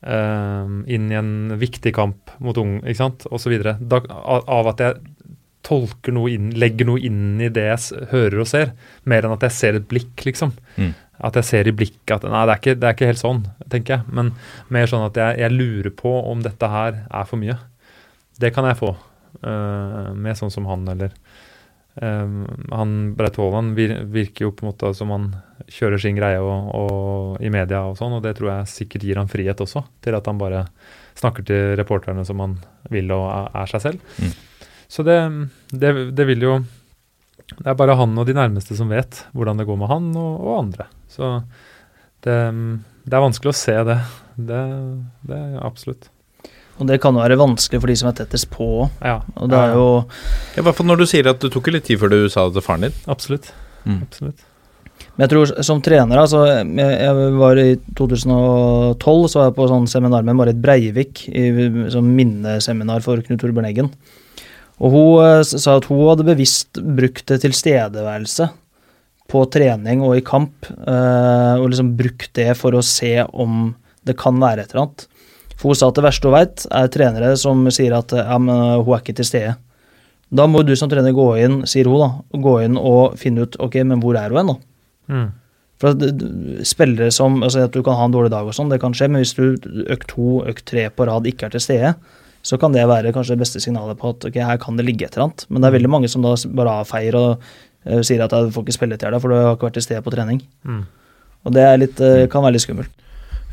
Inn 0.00 1.08
i 1.10 1.16
en 1.18 1.56
viktig 1.58 1.90
kamp 1.96 2.30
mot 2.38 2.54
ung, 2.62 2.76
ikke 2.84 3.00
sant, 3.00 3.24
osv. 3.34 3.56
Av 3.66 4.68
at 4.70 4.82
jeg 4.84 5.00
tolker 5.66 6.14
noe 6.16 6.32
inn, 6.32 6.50
legger 6.58 6.88
noe 6.88 7.00
inn 7.04 7.40
i 7.42 7.50
det 7.52 7.66
jeg 7.66 8.08
hører 8.12 8.42
og 8.42 8.48
ser, 8.48 8.72
mer 9.08 9.26
enn 9.26 9.36
at 9.36 9.46
jeg 9.48 9.56
ser 9.56 9.78
et 9.78 9.88
blikk, 9.90 10.24
liksom. 10.26 10.54
Mm. 10.80 10.94
At 11.28 11.36
jeg 11.36 11.48
ser 11.50 11.68
i 11.68 11.74
blikket 11.76 12.16
at 12.16 12.24
nei, 12.32 12.46
det 12.48 12.54
er 12.54 12.62
ikke, 12.62 12.76
det 12.80 12.88
er 12.88 12.96
ikke 12.96 13.10
helt 13.10 13.20
sånn, 13.20 13.42
tenker 13.72 13.98
jeg. 13.98 14.14
Men 14.16 14.32
mer 14.72 14.88
sånn 14.88 15.04
at 15.04 15.20
jeg, 15.20 15.36
jeg 15.42 15.56
lurer 15.56 15.92
på 15.96 16.14
om 16.30 16.40
dette 16.44 16.72
her 16.72 17.02
er 17.04 17.28
for 17.28 17.40
mye. 17.42 17.58
Det 18.40 18.54
kan 18.56 18.68
jeg 18.70 18.80
få 18.80 18.94
uh, 18.94 20.10
med 20.16 20.38
sånn 20.38 20.52
som 20.54 20.68
han, 20.70 20.88
eller 20.88 21.12
um, 22.00 22.46
Han 22.72 22.96
Breit 23.18 23.36
Haaland 23.36 23.76
virker 23.76 24.46
jo 24.46 24.54
på 24.56 24.64
en 24.64 24.70
måte 24.72 24.94
som 24.96 25.12
han 25.12 25.28
kjører 25.68 26.00
sin 26.00 26.16
greie 26.16 26.40
og, 26.40 26.72
og, 26.72 27.36
i 27.44 27.52
media 27.52 27.84
og 27.90 27.98
sånn, 28.00 28.16
og 28.16 28.24
det 28.24 28.38
tror 28.38 28.54
jeg 28.54 28.72
sikkert 28.72 29.04
gir 29.04 29.20
han 29.20 29.30
frihet 29.30 29.60
også, 29.60 29.84
til 30.00 30.16
at 30.16 30.30
han 30.30 30.40
bare 30.40 30.64
snakker 31.20 31.44
til 31.44 31.74
reporterne 31.76 32.24
som 32.24 32.40
han 32.40 32.56
vil 32.88 33.12
og 33.12 33.28
er, 33.28 33.52
er 33.60 33.74
seg 33.74 33.90
selv. 33.90 34.14
Mm. 34.16 34.38
Så 34.90 35.04
det, 35.06 35.16
det, 35.70 35.90
det 36.18 36.26
vil 36.26 36.42
jo 36.42 36.54
Det 37.52 37.68
er 37.70 37.76
bare 37.78 37.94
han 37.98 38.18
og 38.18 38.26
de 38.26 38.34
nærmeste 38.34 38.74
som 38.78 38.90
vet 38.90 39.24
hvordan 39.36 39.60
det 39.60 39.66
går 39.68 39.78
med 39.78 39.90
han 39.90 40.08
og, 40.18 40.32
og 40.40 40.56
andre. 40.64 40.86
Så 41.10 41.36
det, 42.26 42.36
det 43.06 43.16
er 43.16 43.24
vanskelig 43.24 43.52
å 43.52 43.58
se 43.58 43.76
det. 43.86 43.98
Det, 44.36 44.60
det 45.26 45.38
er 45.38 45.62
absolutt. 45.66 46.10
Og 46.80 46.88
det 46.88 47.00
kan 47.02 47.16
jo 47.16 47.20
være 47.20 47.36
vanskelig 47.40 47.80
for 47.82 47.92
de 47.92 47.96
som 48.00 48.08
er 48.08 48.20
tettest 48.22 48.48
på. 48.52 48.68
Ja, 49.04 49.18
Og 49.36 49.50
det 49.52 49.58
er 49.58 49.74
jo 49.76 49.88
I 50.56 50.62
hvert 50.64 50.78
fall 50.78 50.88
når 50.88 51.02
du 51.02 51.08
sier 51.10 51.28
at 51.28 51.42
det 51.42 51.50
tok 51.52 51.68
litt 51.74 51.84
tid 51.90 52.00
før 52.00 52.12
du 52.14 52.20
sa 52.32 52.46
det 52.48 52.56
til 52.56 52.64
faren 52.64 52.86
din. 52.86 53.02
Absolutt. 53.12 53.50
Mm. 53.84 54.00
absolutt. 54.06 54.46
Men 55.16 55.24
jeg 55.24 55.32
tror 55.32 55.52
som 55.64 55.78
trener, 55.80 56.18
altså 56.20 56.42
Jeg, 56.46 56.72
jeg 56.76 57.28
var 57.40 57.58
i 57.60 57.70
2012 57.96 59.28
så 59.32 59.40
var 59.40 59.46
jeg 59.48 59.56
på 59.56 59.68
sånn 59.68 59.88
seminar 59.90 60.24
med 60.24 60.36
Marit 60.38 60.60
Breivik, 60.60 61.26
i 61.28 61.44
som 61.92 62.08
minneseminar 62.16 63.04
for 63.04 63.20
Knut 63.24 63.40
Torbjørn 63.42 63.68
Eggen. 63.68 63.92
Og 64.80 64.94
hun 64.94 65.24
eh, 65.26 65.44
sa 65.44 65.76
at 65.76 65.88
hun 65.90 66.02
hadde 66.08 66.26
bevisst 66.28 66.80
brukt 66.80 67.26
det 67.28 67.42
tilstedeværelse 67.44 68.48
på 69.30 69.44
trening 69.52 70.02
og 70.02 70.16
i 70.18 70.24
kamp, 70.26 70.66
eh, 70.66 71.54
og 71.60 71.70
liksom 71.70 71.94
brukt 71.98 72.32
det 72.38 72.50
for 72.58 72.74
å 72.74 72.84
se 72.84 73.14
om 73.30 73.74
det 74.08 74.16
kan 74.18 74.40
være 74.40 74.64
et 74.64 74.72
eller 74.72 74.86
annet. 74.86 75.06
For 75.60 75.70
hun 75.70 75.78
sa 75.78 75.90
at 75.90 75.98
det 75.98 76.06
verste 76.06 76.30
hun 76.30 76.38
veit, 76.38 76.64
er 76.72 76.92
trenere 76.92 77.34
som 77.38 77.66
sier 77.72 77.94
at 77.98 78.14
ja, 78.16 78.38
men 78.40 78.54
eh, 78.56 78.78
hun 78.80 78.96
er 78.96 79.04
ikke 79.04 79.18
til 79.20 79.28
stede. 79.28 79.58
Da 80.30 80.46
må 80.46 80.62
du 80.62 80.72
som 80.78 80.90
trener 80.90 81.14
gå 81.14 81.28
inn, 81.42 81.60
sier 81.68 81.90
hun 81.90 82.00
da, 82.00 82.10
gå 82.38 82.56
inn 82.64 82.78
og 82.78 83.18
finne 83.20 83.44
ut 83.44 83.58
ok, 83.60 83.80
men 83.86 84.02
hvor 84.02 84.18
er 84.18 84.32
hun 84.32 84.40
hen, 84.40 84.52
da? 84.54 84.58
Mm. 85.10 85.28
For 85.80 85.94
at 85.94 86.24
Spillere 86.68 87.08
som 87.10 87.38
altså 87.40 87.64
At 87.64 87.72
du 87.74 87.80
kan 87.82 87.96
ha 87.96 88.04
en 88.04 88.12
dårlig 88.12 88.30
dag 88.30 88.46
og 88.46 88.52
sånn, 88.54 88.68
det 88.70 88.78
kan 88.82 88.92
skje, 88.94 89.08
men 89.10 89.24
hvis 89.24 89.32
du 89.34 89.56
økt 89.90 90.10
to, 90.12 90.42
økt 90.48 90.66
tre 90.68 90.84
på 90.92 91.06
rad 91.08 91.26
ikke 91.26 91.48
er 91.48 91.54
til 91.54 91.64
stede, 91.64 91.94
så 92.42 92.56
kan 92.60 92.72
det 92.72 92.86
være 92.88 93.12
kanskje 93.12 93.36
det 93.36 93.42
beste 93.42 93.60
signalet 93.60 93.98
på 94.00 94.14
at 94.14 94.24
ok, 94.30 94.38
her 94.48 94.60
kan 94.60 94.78
det 94.78 94.86
ligge 94.88 95.06
et 95.06 95.16
eller 95.16 95.28
annet. 95.28 95.44
Men 95.48 95.60
det 95.60 95.68
er 95.68 95.76
veldig 95.76 95.92
mange 95.92 96.08
som 96.08 96.24
da 96.24 96.32
bare 96.56 96.80
avfeier 96.82 97.18
og 97.18 97.30
uh, 97.42 98.00
sier 98.06 98.24
at 98.24 98.32
du 98.32 98.52
får 98.54 98.66
ikke 98.66 98.78
spille 98.78 98.98
til 99.00 99.12
deg, 99.12 99.20
for 99.20 99.32
du 99.32 99.36
har 99.36 99.56
ikke 99.56 99.68
vært 99.68 99.78
til 99.80 99.86
stede 99.88 100.04
på 100.06 100.14
trening. 100.14 100.40
Mm. 100.64 100.82
Og 101.44 101.56
det 101.56 101.66
er 101.66 101.80
litt, 101.82 102.00
uh, 102.00 102.24
kan 102.32 102.44
være 102.46 102.56
litt 102.56 102.64
skummelt. 102.64 103.06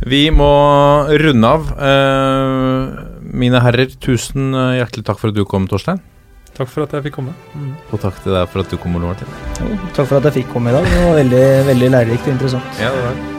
Vi 0.07 0.27
må 0.29 0.51
runde 1.19 1.53
av. 1.57 1.71
Uh, 1.73 3.23
mine 3.27 3.59
herrer, 3.65 3.91
tusen 3.99 4.53
hjertelig 4.53 5.07
takk 5.07 5.19
for 5.19 5.33
at 5.33 5.39
du 5.39 5.43
kom, 5.49 5.67
Torstein. 5.67 5.99
Takk 6.57 6.69
for 6.71 6.87
at 6.87 6.93
jeg 6.95 7.05
fikk 7.05 7.19
komme. 7.19 7.33
Mm. 7.53 7.73
Og 7.91 7.99
takk 8.01 8.15
til 8.23 8.33
deg 8.33 8.47
for 8.49 8.63
at 8.63 8.71
du 8.71 8.79
kom, 8.81 8.95
Ole 8.97 9.11
Martin. 9.11 9.33
Jo, 9.59 9.75
takk 9.93 10.07
for 10.07 10.17
at 10.17 10.29
jeg 10.29 10.39
fikk 10.39 10.53
komme 10.55 10.71
i 10.71 10.77
dag. 10.77 10.87
Det 10.89 11.01
var 11.03 11.19
veldig, 11.19 11.43
veldig 11.67 11.89
lærerikt 11.93 12.29
og 12.29 12.33
interessant. 12.33 12.79
Ja, 12.81 12.93
det 12.95 13.03
var 13.03 13.35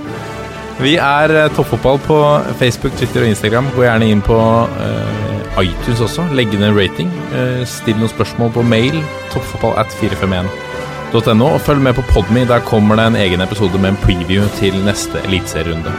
Vi 0.79 0.93
er 1.03 1.35
Toppfotball 1.57 1.99
på 2.05 2.19
Facebook, 2.61 2.95
Twitter 3.01 3.25
og 3.27 3.33
Instagram. 3.33 3.73
Gå 3.75 3.83
gjerne 3.83 4.13
inn 4.13 4.23
på 4.23 4.39
eh, 4.39 5.28
iTunes 5.63 6.01
også. 6.05 6.27
Legg 6.37 6.53
ned 6.55 6.69
en 6.71 6.77
rating. 6.77 7.11
Eh, 7.35 7.65
still 7.67 7.99
noen 7.99 8.13
spørsmål 8.13 8.53
på 8.55 8.65
mail. 8.67 9.01
Toppfotball 9.33 9.79
at 9.81 9.93
451.no. 10.01 11.51
Og 11.55 11.61
følg 11.67 11.83
med 11.83 11.99
på 11.99 12.07
Podme. 12.13 12.47
Der 12.49 12.65
kommer 12.67 12.97
det 12.97 13.07
en 13.07 13.17
egen 13.17 13.45
episode 13.45 13.79
med 13.79 13.95
en 13.95 14.01
preview 14.05 14.47
til 14.59 14.77
neste 14.87 15.23
eliteserierunde. 15.27 15.93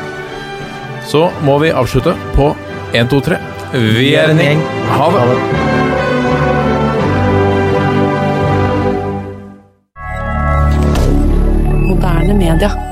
Så 1.10 1.30
må 1.44 1.60
vi 1.60 1.74
avslutte 1.74 2.16
på 2.36 2.56
1, 2.94 3.10
2, 3.10 3.20
3. 3.20 3.40
Vi 3.74 4.14
er 4.18 4.30
en 4.30 4.42
gjeng. 4.42 4.62
Ha 4.90 5.10
det. 5.14 5.24
Moderne 11.88 12.34
media. 12.34 12.89